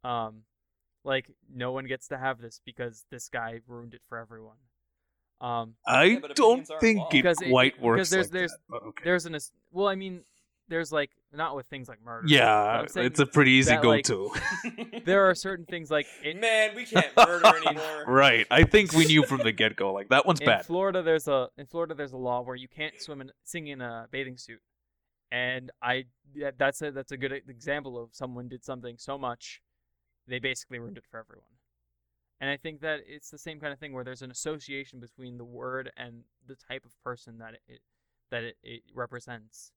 um 0.04 0.42
like 1.04 1.30
no 1.52 1.72
one 1.72 1.86
gets 1.86 2.08
to 2.08 2.18
have 2.18 2.40
this 2.40 2.60
because 2.64 3.04
this 3.10 3.28
guy 3.28 3.60
ruined 3.66 3.94
it 3.94 4.02
for 4.08 4.18
everyone 4.18 4.56
um 5.40 5.74
I 5.86 6.04
Yeah, 6.04 6.18
don't 6.34 6.66
think 6.80 6.98
law. 6.98 7.06
it 7.08 7.12
Because 7.12 7.40
it- 7.40 7.50
quite 7.50 7.74
because 7.80 8.10
there's- 8.10 8.26
like 8.26 8.32
there's- 8.32 8.56
that. 8.70 8.76
Okay. 8.88 9.04
there's 9.04 9.26
an 9.26 9.34
as- 9.34 9.52
well 9.70 9.88
i 9.88 9.94
mean 9.94 10.24
there's 10.70 10.90
like 10.90 11.10
not 11.32 11.54
with 11.54 11.66
things 11.66 11.88
like 11.88 12.02
murder 12.02 12.26
Yeah, 12.26 12.86
it's 12.96 13.20
a 13.20 13.26
pretty 13.26 13.50
easy 13.52 13.70
that, 13.72 13.84
like, 13.84 14.06
go-to. 14.06 15.00
there 15.04 15.28
are 15.28 15.34
certain 15.34 15.66
things 15.66 15.90
like 15.90 16.06
it, 16.24 16.36
Man, 16.40 16.74
we 16.74 16.86
can't 16.86 17.14
murder 17.16 17.46
anymore. 17.66 18.04
right. 18.08 18.46
I 18.50 18.64
think 18.64 18.92
we 18.92 19.04
knew 19.04 19.24
from 19.26 19.38
the 19.42 19.52
get-go. 19.52 19.92
Like 19.92 20.08
that 20.08 20.24
one's 20.26 20.40
in 20.40 20.46
bad. 20.46 20.64
Florida 20.64 21.02
there's 21.02 21.28
a 21.28 21.48
in 21.58 21.66
Florida 21.66 21.94
there's 21.94 22.12
a 22.12 22.16
law 22.16 22.40
where 22.40 22.56
you 22.56 22.68
can't 22.68 22.98
swim 23.00 23.20
and 23.20 23.32
sing 23.44 23.66
in 23.66 23.80
a 23.82 24.06
bathing 24.10 24.38
suit, 24.38 24.60
and 25.30 25.70
I 25.82 26.06
that- 26.36 26.56
that's 26.58 26.80
a 26.80 26.90
that's 26.90 27.12
a 27.12 27.16
good 27.16 27.32
example 27.32 28.02
of 28.02 28.10
someone 28.12 28.48
did 28.48 28.64
something 28.64 28.96
so 28.98 29.18
much, 29.18 29.60
they 30.26 30.38
basically 30.38 30.78
ruined 30.78 30.96
it 30.98 31.04
for 31.10 31.18
everyone, 31.18 31.50
and 32.40 32.48
I 32.48 32.56
think 32.56 32.80
that 32.80 33.00
it's 33.06 33.30
the 33.30 33.38
same 33.38 33.60
kind 33.60 33.72
of 33.72 33.78
thing 33.78 33.92
where 33.92 34.04
there's 34.04 34.22
an 34.22 34.30
association 34.30 35.00
between 35.00 35.36
the 35.38 35.44
word 35.44 35.90
and 35.96 36.22
the 36.46 36.54
type 36.56 36.84
of 36.84 36.92
person 37.02 37.38
that 37.38 37.54
it 37.68 37.80
that 38.30 38.44
it, 38.44 38.56
it 38.62 38.82
represents. 38.94 39.72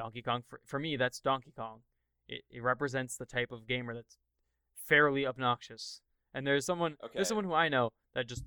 Donkey 0.00 0.22
Kong 0.22 0.42
for 0.48 0.60
for 0.64 0.78
me 0.78 0.96
that's 0.96 1.20
Donkey 1.20 1.52
Kong. 1.54 1.80
It 2.26 2.42
it 2.50 2.62
represents 2.62 3.16
the 3.16 3.26
type 3.26 3.52
of 3.52 3.66
gamer 3.66 3.94
that's 3.94 4.16
fairly 4.86 5.26
obnoxious. 5.26 6.00
And 6.32 6.46
there's 6.46 6.64
someone 6.64 6.96
Okay. 7.02 7.12
there's 7.16 7.28
someone 7.28 7.44
who 7.44 7.52
I 7.52 7.68
know 7.68 7.90
that 8.14 8.26
just 8.26 8.44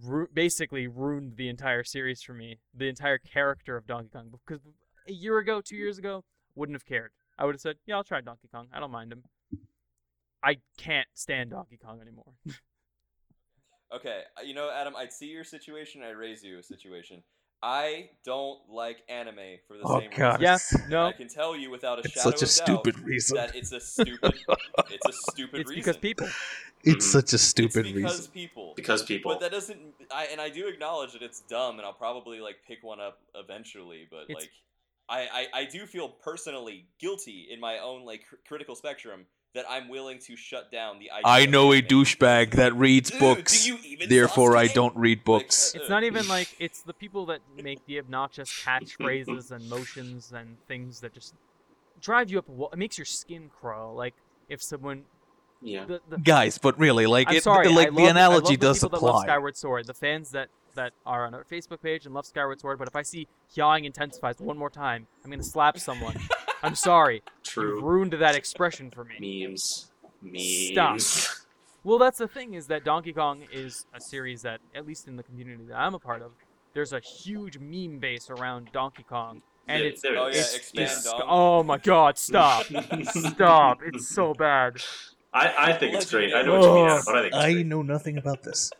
ru- 0.00 0.28
basically 0.32 0.86
ruined 0.86 1.36
the 1.36 1.48
entire 1.48 1.82
series 1.82 2.22
for 2.22 2.34
me, 2.34 2.60
the 2.72 2.88
entire 2.88 3.18
character 3.18 3.76
of 3.76 3.84
Donkey 3.86 4.10
Kong. 4.12 4.30
Because 4.46 4.62
a 5.08 5.12
year 5.12 5.38
ago, 5.38 5.60
two 5.60 5.74
years 5.76 5.98
ago, 5.98 6.22
wouldn't 6.54 6.76
have 6.76 6.86
cared. 6.86 7.10
I 7.36 7.44
would 7.44 7.56
have 7.56 7.60
said, 7.60 7.78
"Yeah, 7.84 7.96
I'll 7.96 8.04
try 8.04 8.20
Donkey 8.20 8.48
Kong. 8.52 8.68
I 8.72 8.78
don't 8.78 8.92
mind 8.92 9.10
him." 9.12 9.24
I 10.44 10.58
can't 10.76 11.08
stand 11.14 11.50
Donkey 11.50 11.78
Kong 11.78 12.00
anymore. 12.00 12.34
Okay, 13.94 14.22
uh, 14.38 14.42
you 14.42 14.54
know, 14.54 14.70
Adam, 14.70 14.96
I'd 14.96 15.12
see 15.12 15.26
your 15.26 15.44
situation, 15.44 16.02
I'd 16.02 16.16
raise 16.16 16.42
you 16.42 16.58
a 16.58 16.62
situation. 16.62 17.22
I 17.64 18.10
don't 18.24 18.58
like 18.68 19.02
anime 19.08 19.58
for 19.68 19.76
the 19.76 19.84
Oh 19.84 20.00
same 20.00 20.10
god. 20.16 20.40
reason. 20.40 20.42
Yeah, 20.42 20.54
it's- 20.56 20.88
no. 20.88 21.06
I 21.06 21.12
can 21.12 21.28
tell 21.28 21.56
you 21.56 21.70
without 21.70 21.98
a 21.98 22.02
It's 22.02 22.12
shadow 22.14 22.30
such 22.30 22.42
a 22.42 22.44
of 22.44 22.66
doubt 22.66 22.84
stupid 22.84 22.98
reason. 23.06 23.36
that 23.36 23.54
it's 23.54 23.70
a 23.72 23.80
stupid. 23.80 24.34
it's 24.90 25.06
a 25.08 25.12
stupid 25.12 25.60
It's 25.60 25.70
reason. 25.70 25.74
because 25.80 25.96
people. 25.98 26.28
It's 26.84 27.06
Mhm. 27.06 27.10
such 27.12 27.32
a 27.32 27.36
It's 27.36 27.44
stupid 27.44 27.84
because 27.94 28.18
reason. 28.18 28.32
people. 28.32 28.72
because 28.74 29.04
people. 29.04 29.30
But 29.32 29.40
that 29.40 29.52
doesn't. 29.52 29.94
I 30.10 30.24
and 30.26 30.40
I 30.40 30.48
do 30.48 30.66
acknowledge 30.66 31.12
that 31.12 31.22
it's 31.22 31.40
dumb, 31.42 31.78
and 31.78 31.86
I'll 31.86 31.92
probably 31.92 32.40
like 32.40 32.56
pick 32.66 32.82
one 32.82 32.98
up 33.00 33.20
eventually. 33.36 34.08
But 34.10 34.24
It's- 34.24 34.34
like, 34.36 34.50
I, 35.08 35.48
I 35.54 35.60
I 35.60 35.64
do 35.66 35.86
feel 35.86 36.08
personally 36.08 36.86
guilty 36.98 37.48
in 37.50 37.60
my 37.60 37.78
own 37.78 38.04
like 38.04 38.26
cr- 38.26 38.36
critical 38.48 38.74
spectrum 38.74 39.26
that 39.54 39.66
I'm 39.68 39.88
willing 39.88 40.18
to 40.20 40.36
shut 40.36 40.70
down 40.70 40.98
the 40.98 41.10
idea. 41.10 41.22
I 41.24 41.46
know 41.46 41.72
a 41.72 41.76
anime. 41.76 41.88
douchebag 41.88 42.52
that 42.52 42.74
reads 42.74 43.10
Dude, 43.10 43.20
books. 43.20 43.64
Do 43.64 43.72
you 43.72 43.78
even 43.84 44.08
Therefore, 44.08 44.56
I 44.56 44.66
don't 44.68 44.96
read 44.96 45.24
books. 45.24 45.74
Like, 45.74 45.82
It's 45.82 45.90
not 45.90 46.04
even 46.04 46.26
like 46.28 46.54
it's 46.58 46.82
the 46.82 46.94
people 46.94 47.26
that 47.26 47.40
make 47.62 47.84
the 47.86 47.98
obnoxious 47.98 48.50
catchphrases 48.64 49.50
and 49.50 49.68
motions 49.68 50.32
and 50.34 50.56
things 50.66 51.00
that 51.00 51.12
just 51.12 51.34
drive 52.00 52.30
you 52.30 52.38
up 52.38 52.48
a 52.48 52.52
wall. 52.52 52.70
It 52.72 52.78
makes 52.78 52.96
your 52.96 53.04
skin 53.04 53.50
crawl. 53.60 53.94
Like 53.94 54.14
if 54.48 54.62
someone 54.62 55.04
yeah. 55.60 55.84
the, 55.84 56.00
the 56.08 56.18
Guys, 56.18 56.58
but 56.58 56.78
really, 56.78 57.06
like, 57.06 57.28
I'm 57.28 57.36
it, 57.36 57.42
sorry, 57.42 57.68
like 57.68 57.88
I 57.88 57.90
the 57.90 57.96
love- 57.96 58.06
I 58.06 58.10
analogy 58.10 58.44
love 58.44 58.50
the 58.52 58.56
does 58.56 58.76
people 58.78 58.98
That 58.98 59.04
love 59.04 59.14
apply. 59.16 59.24
Skyward 59.24 59.56
Sword, 59.56 59.86
the 59.86 59.94
fans 59.94 60.30
that 60.30 60.48
that 60.74 60.94
are 61.04 61.26
on 61.26 61.34
our 61.34 61.44
Facebook 61.44 61.82
page 61.82 62.06
and 62.06 62.14
love 62.14 62.26
Skyward 62.26 62.58
Sword. 62.60 62.78
But 62.78 62.88
if 62.88 62.96
I 62.96 63.02
see 63.02 63.28
yawing 63.54 63.84
intensifies 63.84 64.40
one 64.40 64.56
more 64.56 64.70
time, 64.70 65.06
I'm 65.24 65.30
gonna 65.30 65.42
slap 65.42 65.78
someone. 65.78 66.16
I'm 66.62 66.74
sorry, 66.74 67.16
you 67.16 67.22
True. 67.44 67.80
ruined 67.82 68.12
that 68.14 68.34
expression 68.36 68.90
for 68.90 69.04
me. 69.04 69.46
Memes. 69.46 69.90
Memes. 70.22 71.06
Stop. 71.06 71.36
Well, 71.84 71.98
that's 71.98 72.18
the 72.18 72.28
thing 72.28 72.54
is 72.54 72.68
that 72.68 72.84
Donkey 72.84 73.12
Kong 73.12 73.42
is 73.52 73.86
a 73.92 74.00
series 74.00 74.42
that, 74.42 74.60
at 74.74 74.86
least 74.86 75.08
in 75.08 75.16
the 75.16 75.24
community 75.24 75.64
that 75.68 75.76
I'm 75.76 75.94
a 75.94 75.98
part 75.98 76.22
of, 76.22 76.30
there's 76.74 76.92
a 76.92 77.00
huge 77.00 77.58
meme 77.58 77.98
base 77.98 78.30
around 78.30 78.68
Donkey 78.72 79.02
Kong, 79.02 79.42
and 79.66 79.80
There- 79.82 79.88
it's 79.88 80.00
there 80.02 80.14
it 80.14 80.18
Oh 80.18 80.26
yeah, 80.28 80.34
is. 80.34 80.54
expand 80.54 80.88
Yes. 80.88 81.04
dong. 81.04 81.22
oh 81.26 81.62
my 81.64 81.78
god, 81.78 82.16
stop, 82.18 82.66
stop! 83.02 83.80
It's 83.82 84.08
so 84.08 84.32
bad. 84.34 84.76
I, 85.34 85.70
I 85.70 85.72
think 85.72 85.94
it's 85.94 86.10
great. 86.10 86.32
I 86.34 86.42
know 86.42 86.58
what 86.60 86.62
you 86.68 86.74
mean, 86.74 86.86
Oh. 86.88 86.92
Adam, 86.92 87.02
but 87.06 87.16
I 87.16 87.20
think 87.22 87.34
it's 87.34 87.36
I 87.44 87.52
great. 87.54 87.66
know 87.66 87.82
nothing 87.82 88.16
about 88.18 88.42
this. 88.42 88.70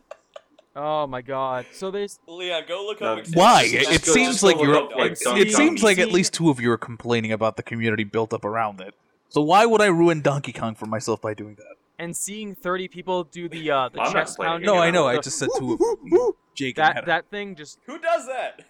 Oh 0.74 1.06
my 1.06 1.20
god. 1.22 1.66
So 1.72 1.90
there's 1.90 2.18
Leon, 2.26 2.62
go 2.66 2.84
look 2.86 3.00
No, 3.00 3.18
up. 3.18 3.26
Why? 3.34 3.64
It, 3.64 3.90
it 3.90 4.04
seems 4.04 4.42
like 4.42 4.56
you're. 4.60 4.76
up, 4.76 4.90
like, 4.96 5.12
it, 5.12 5.48
it 5.48 5.52
seems 5.52 5.82
like 5.82 5.98
at 5.98 6.10
least 6.12 6.32
two 6.32 6.48
of 6.50 6.60
you 6.60 6.70
are 6.72 6.78
complaining 6.78 7.32
about 7.32 7.56
the 7.56 7.62
community 7.62 8.04
built 8.04 8.32
up 8.32 8.44
around 8.44 8.80
it. 8.80 8.94
So 9.28 9.40
why 9.42 9.66
would 9.66 9.80
I 9.82 9.86
ruin 9.86 10.20
Donkey 10.22 10.52
Kong 10.52 10.74
for 10.74 10.86
myself 10.86 11.20
by 11.20 11.34
doing 11.34 11.56
that? 11.56 11.64
and 11.98 12.16
seeing 12.16 12.54
30 12.54 12.88
people 12.88 13.22
do 13.24 13.48
the 13.48 13.70
uh 13.70 13.88
the 13.90 14.00
I'm 14.00 14.12
chest 14.12 14.36
complaining. 14.36 14.66
pounding. 14.66 14.66
No, 14.66 14.82
I 14.82 14.90
know. 14.90 15.06
I 15.06 15.18
just 15.18 15.38
said 15.38 15.50
two 15.58 15.74
of. 15.74 16.34
Jake 16.54 16.76
that 16.76 16.96
Adam. 16.96 17.06
that 17.06 17.30
thing 17.30 17.54
just 17.54 17.78
Who 17.86 17.98
does 17.98 18.26
that? 18.26 18.62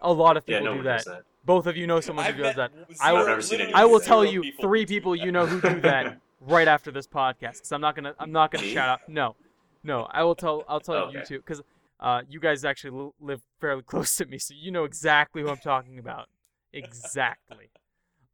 a 0.00 0.12
lot 0.12 0.36
of 0.36 0.44
Yeah, 0.46 0.58
people 0.60 0.64
no 0.66 0.72
do 0.72 0.76
one 0.78 0.84
that. 0.86 0.96
does 0.96 1.04
that. 1.04 1.22
Both 1.44 1.66
of 1.66 1.76
you 1.76 1.86
know 1.86 2.00
someone 2.00 2.24
who 2.24 2.32
I've 2.32 2.38
does 2.38 2.56
that. 2.56 2.70
I 3.00 3.12
will- 3.12 3.20
I've 3.20 3.26
never 3.28 3.42
seen 3.42 3.58
literally 3.58 3.74
I 3.74 3.84
will 3.84 4.00
tell 4.00 4.24
you 4.24 4.40
people 4.42 4.62
three 4.62 4.86
people 4.86 5.14
you 5.14 5.30
know 5.30 5.46
who 5.46 5.60
do 5.60 5.80
that 5.82 6.18
right 6.40 6.66
after 6.68 6.90
this 6.90 7.06
podcast 7.06 7.52
because 7.58 7.70
I'm 7.72 7.80
not 7.82 7.94
gonna 7.94 8.14
I'm 8.18 8.32
not 8.32 8.50
gonna 8.50 8.66
shout 8.66 8.88
out. 8.88 9.00
No, 9.08 9.36
no, 9.82 10.06
I 10.10 10.22
will 10.24 10.34
tell 10.34 10.64
I'll 10.68 10.80
tell 10.80 11.10
you 11.12 11.18
Okay. 11.20 11.24
two 11.26 11.38
because 11.38 11.62
uh, 12.00 12.22
you 12.28 12.40
guys 12.40 12.64
actually 12.64 12.98
li- 12.98 13.10
live 13.20 13.42
fairly 13.60 13.82
close 13.86 14.16
to 14.16 14.26
me, 14.26 14.38
so 14.38 14.54
you 14.56 14.70
know 14.70 14.84
exactly 14.84 15.42
who 15.42 15.48
I'm 15.48 15.56
talking 15.58 15.98
about. 15.98 16.28
Exactly. 16.72 17.70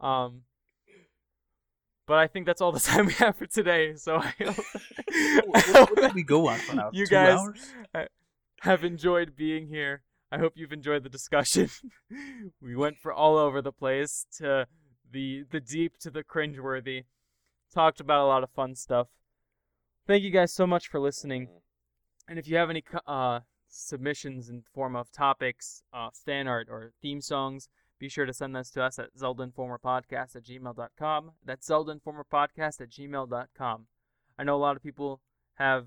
Um, 0.00 0.42
but 2.06 2.18
I 2.18 2.26
think 2.28 2.46
that's 2.46 2.60
all 2.60 2.72
the 2.72 2.80
time 2.92 3.06
we 3.06 3.12
have 3.14 3.36
for 3.36 3.46
today. 3.46 3.94
So 3.96 4.16
I 4.16 4.34
hope, 4.44 4.64
I 5.14 5.40
what, 5.46 5.66
what 5.90 5.96
did 6.02 6.14
we 6.14 6.22
go 6.22 6.48
on 6.48 6.58
for 6.58 6.76
now? 6.76 6.90
You 6.92 7.06
Two 7.06 7.10
guys- 7.14 7.38
hours? 7.38 8.08
have 8.62 8.84
enjoyed 8.84 9.36
being 9.36 9.68
here. 9.68 10.02
I 10.32 10.38
hope 10.38 10.54
you've 10.56 10.72
enjoyed 10.72 11.04
the 11.04 11.08
discussion. 11.08 11.68
we 12.60 12.74
went 12.74 12.98
for 12.98 13.12
all 13.12 13.36
over 13.36 13.62
the 13.62 13.72
place 13.72 14.26
to 14.38 14.66
the 15.10 15.44
the 15.50 15.60
deep 15.60 15.98
to 16.00 16.10
the 16.10 16.24
cringeworthy. 16.24 17.04
Talked 17.72 18.00
about 18.00 18.24
a 18.24 18.26
lot 18.26 18.42
of 18.42 18.50
fun 18.50 18.74
stuff. 18.74 19.08
Thank 20.06 20.22
you 20.22 20.30
guys 20.30 20.52
so 20.52 20.68
much 20.68 20.86
for 20.86 21.00
listening. 21.00 21.48
And 22.28 22.38
if 22.38 22.46
you 22.46 22.56
have 22.58 22.70
any 22.70 22.84
uh, 23.08 23.40
submissions 23.68 24.48
in 24.48 24.62
form 24.72 24.94
of 24.94 25.10
topics, 25.10 25.82
uh, 25.92 26.10
fan 26.12 26.46
art, 26.46 26.68
or 26.70 26.92
theme 27.02 27.20
songs, 27.20 27.68
be 27.98 28.08
sure 28.08 28.24
to 28.24 28.32
send 28.32 28.54
those 28.54 28.70
to 28.70 28.84
us 28.84 29.00
at 29.00 29.16
zeldainformerpodcast 29.16 30.36
at 30.36 30.44
gmail.com. 30.44 31.32
That's 31.44 31.68
zeldainformerpodcast 31.68 32.80
at 32.80 32.90
gmail.com. 32.90 33.86
I 34.38 34.44
know 34.44 34.54
a 34.54 34.58
lot 34.58 34.76
of 34.76 34.82
people 34.82 35.22
have 35.54 35.86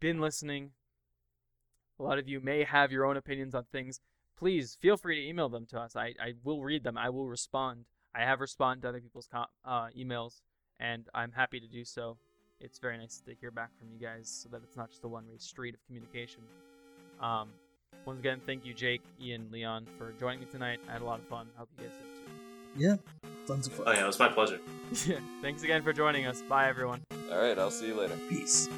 been 0.00 0.20
listening. 0.20 0.72
A 1.98 2.02
lot 2.02 2.18
of 2.18 2.28
you 2.28 2.40
may 2.40 2.64
have 2.64 2.92
your 2.92 3.06
own 3.06 3.16
opinions 3.16 3.54
on 3.54 3.64
things. 3.72 4.00
Please 4.36 4.76
feel 4.78 4.98
free 4.98 5.22
to 5.22 5.26
email 5.26 5.48
them 5.48 5.64
to 5.70 5.78
us. 5.78 5.96
I, 5.96 6.14
I 6.20 6.34
will 6.42 6.62
read 6.62 6.84
them. 6.84 6.98
I 6.98 7.08
will 7.08 7.28
respond. 7.28 7.86
I 8.14 8.20
have 8.20 8.40
responded 8.40 8.82
to 8.82 8.90
other 8.90 9.00
people's 9.00 9.28
co- 9.32 9.46
uh, 9.64 9.86
emails, 9.98 10.42
and 10.78 11.08
I'm 11.14 11.32
happy 11.32 11.58
to 11.58 11.66
do 11.66 11.86
so. 11.86 12.18
It's 12.64 12.78
very 12.78 12.96
nice 12.96 13.20
to 13.26 13.34
hear 13.38 13.50
back 13.50 13.68
from 13.78 13.88
you 13.92 13.98
guys 13.98 14.26
so 14.26 14.48
that 14.48 14.62
it's 14.64 14.74
not 14.74 14.88
just 14.88 15.04
a 15.04 15.08
one 15.08 15.24
way 15.28 15.36
street 15.36 15.74
of 15.74 15.84
communication. 15.86 16.40
Um, 17.20 17.50
once 18.06 18.18
again, 18.18 18.40
thank 18.46 18.64
you, 18.64 18.72
Jake, 18.72 19.02
Ian, 19.20 19.48
Leon, 19.52 19.86
for 19.98 20.12
joining 20.18 20.40
me 20.40 20.46
tonight. 20.50 20.80
I 20.88 20.92
had 20.92 21.02
a 21.02 21.04
lot 21.04 21.20
of 21.20 21.26
fun. 21.28 21.46
Hope 21.56 21.68
you 21.76 21.84
guys 21.84 21.92
did 21.92 22.14
too. 22.14 22.30
Yeah, 22.76 23.28
tons 23.46 23.66
of 23.66 23.74
fun. 23.74 23.84
Oh 23.86 23.92
yeah, 23.92 24.04
it 24.04 24.06
was 24.06 24.18
my 24.18 24.28
pleasure. 24.28 24.60
Yeah, 25.06 25.18
thanks 25.42 25.62
again 25.62 25.82
for 25.82 25.92
joining 25.92 26.24
us. 26.24 26.40
Bye, 26.40 26.66
everyone. 26.66 27.02
All 27.30 27.38
right, 27.38 27.58
I'll 27.58 27.70
see 27.70 27.88
you 27.88 27.94
later. 27.94 28.16
Peace. 28.30 28.68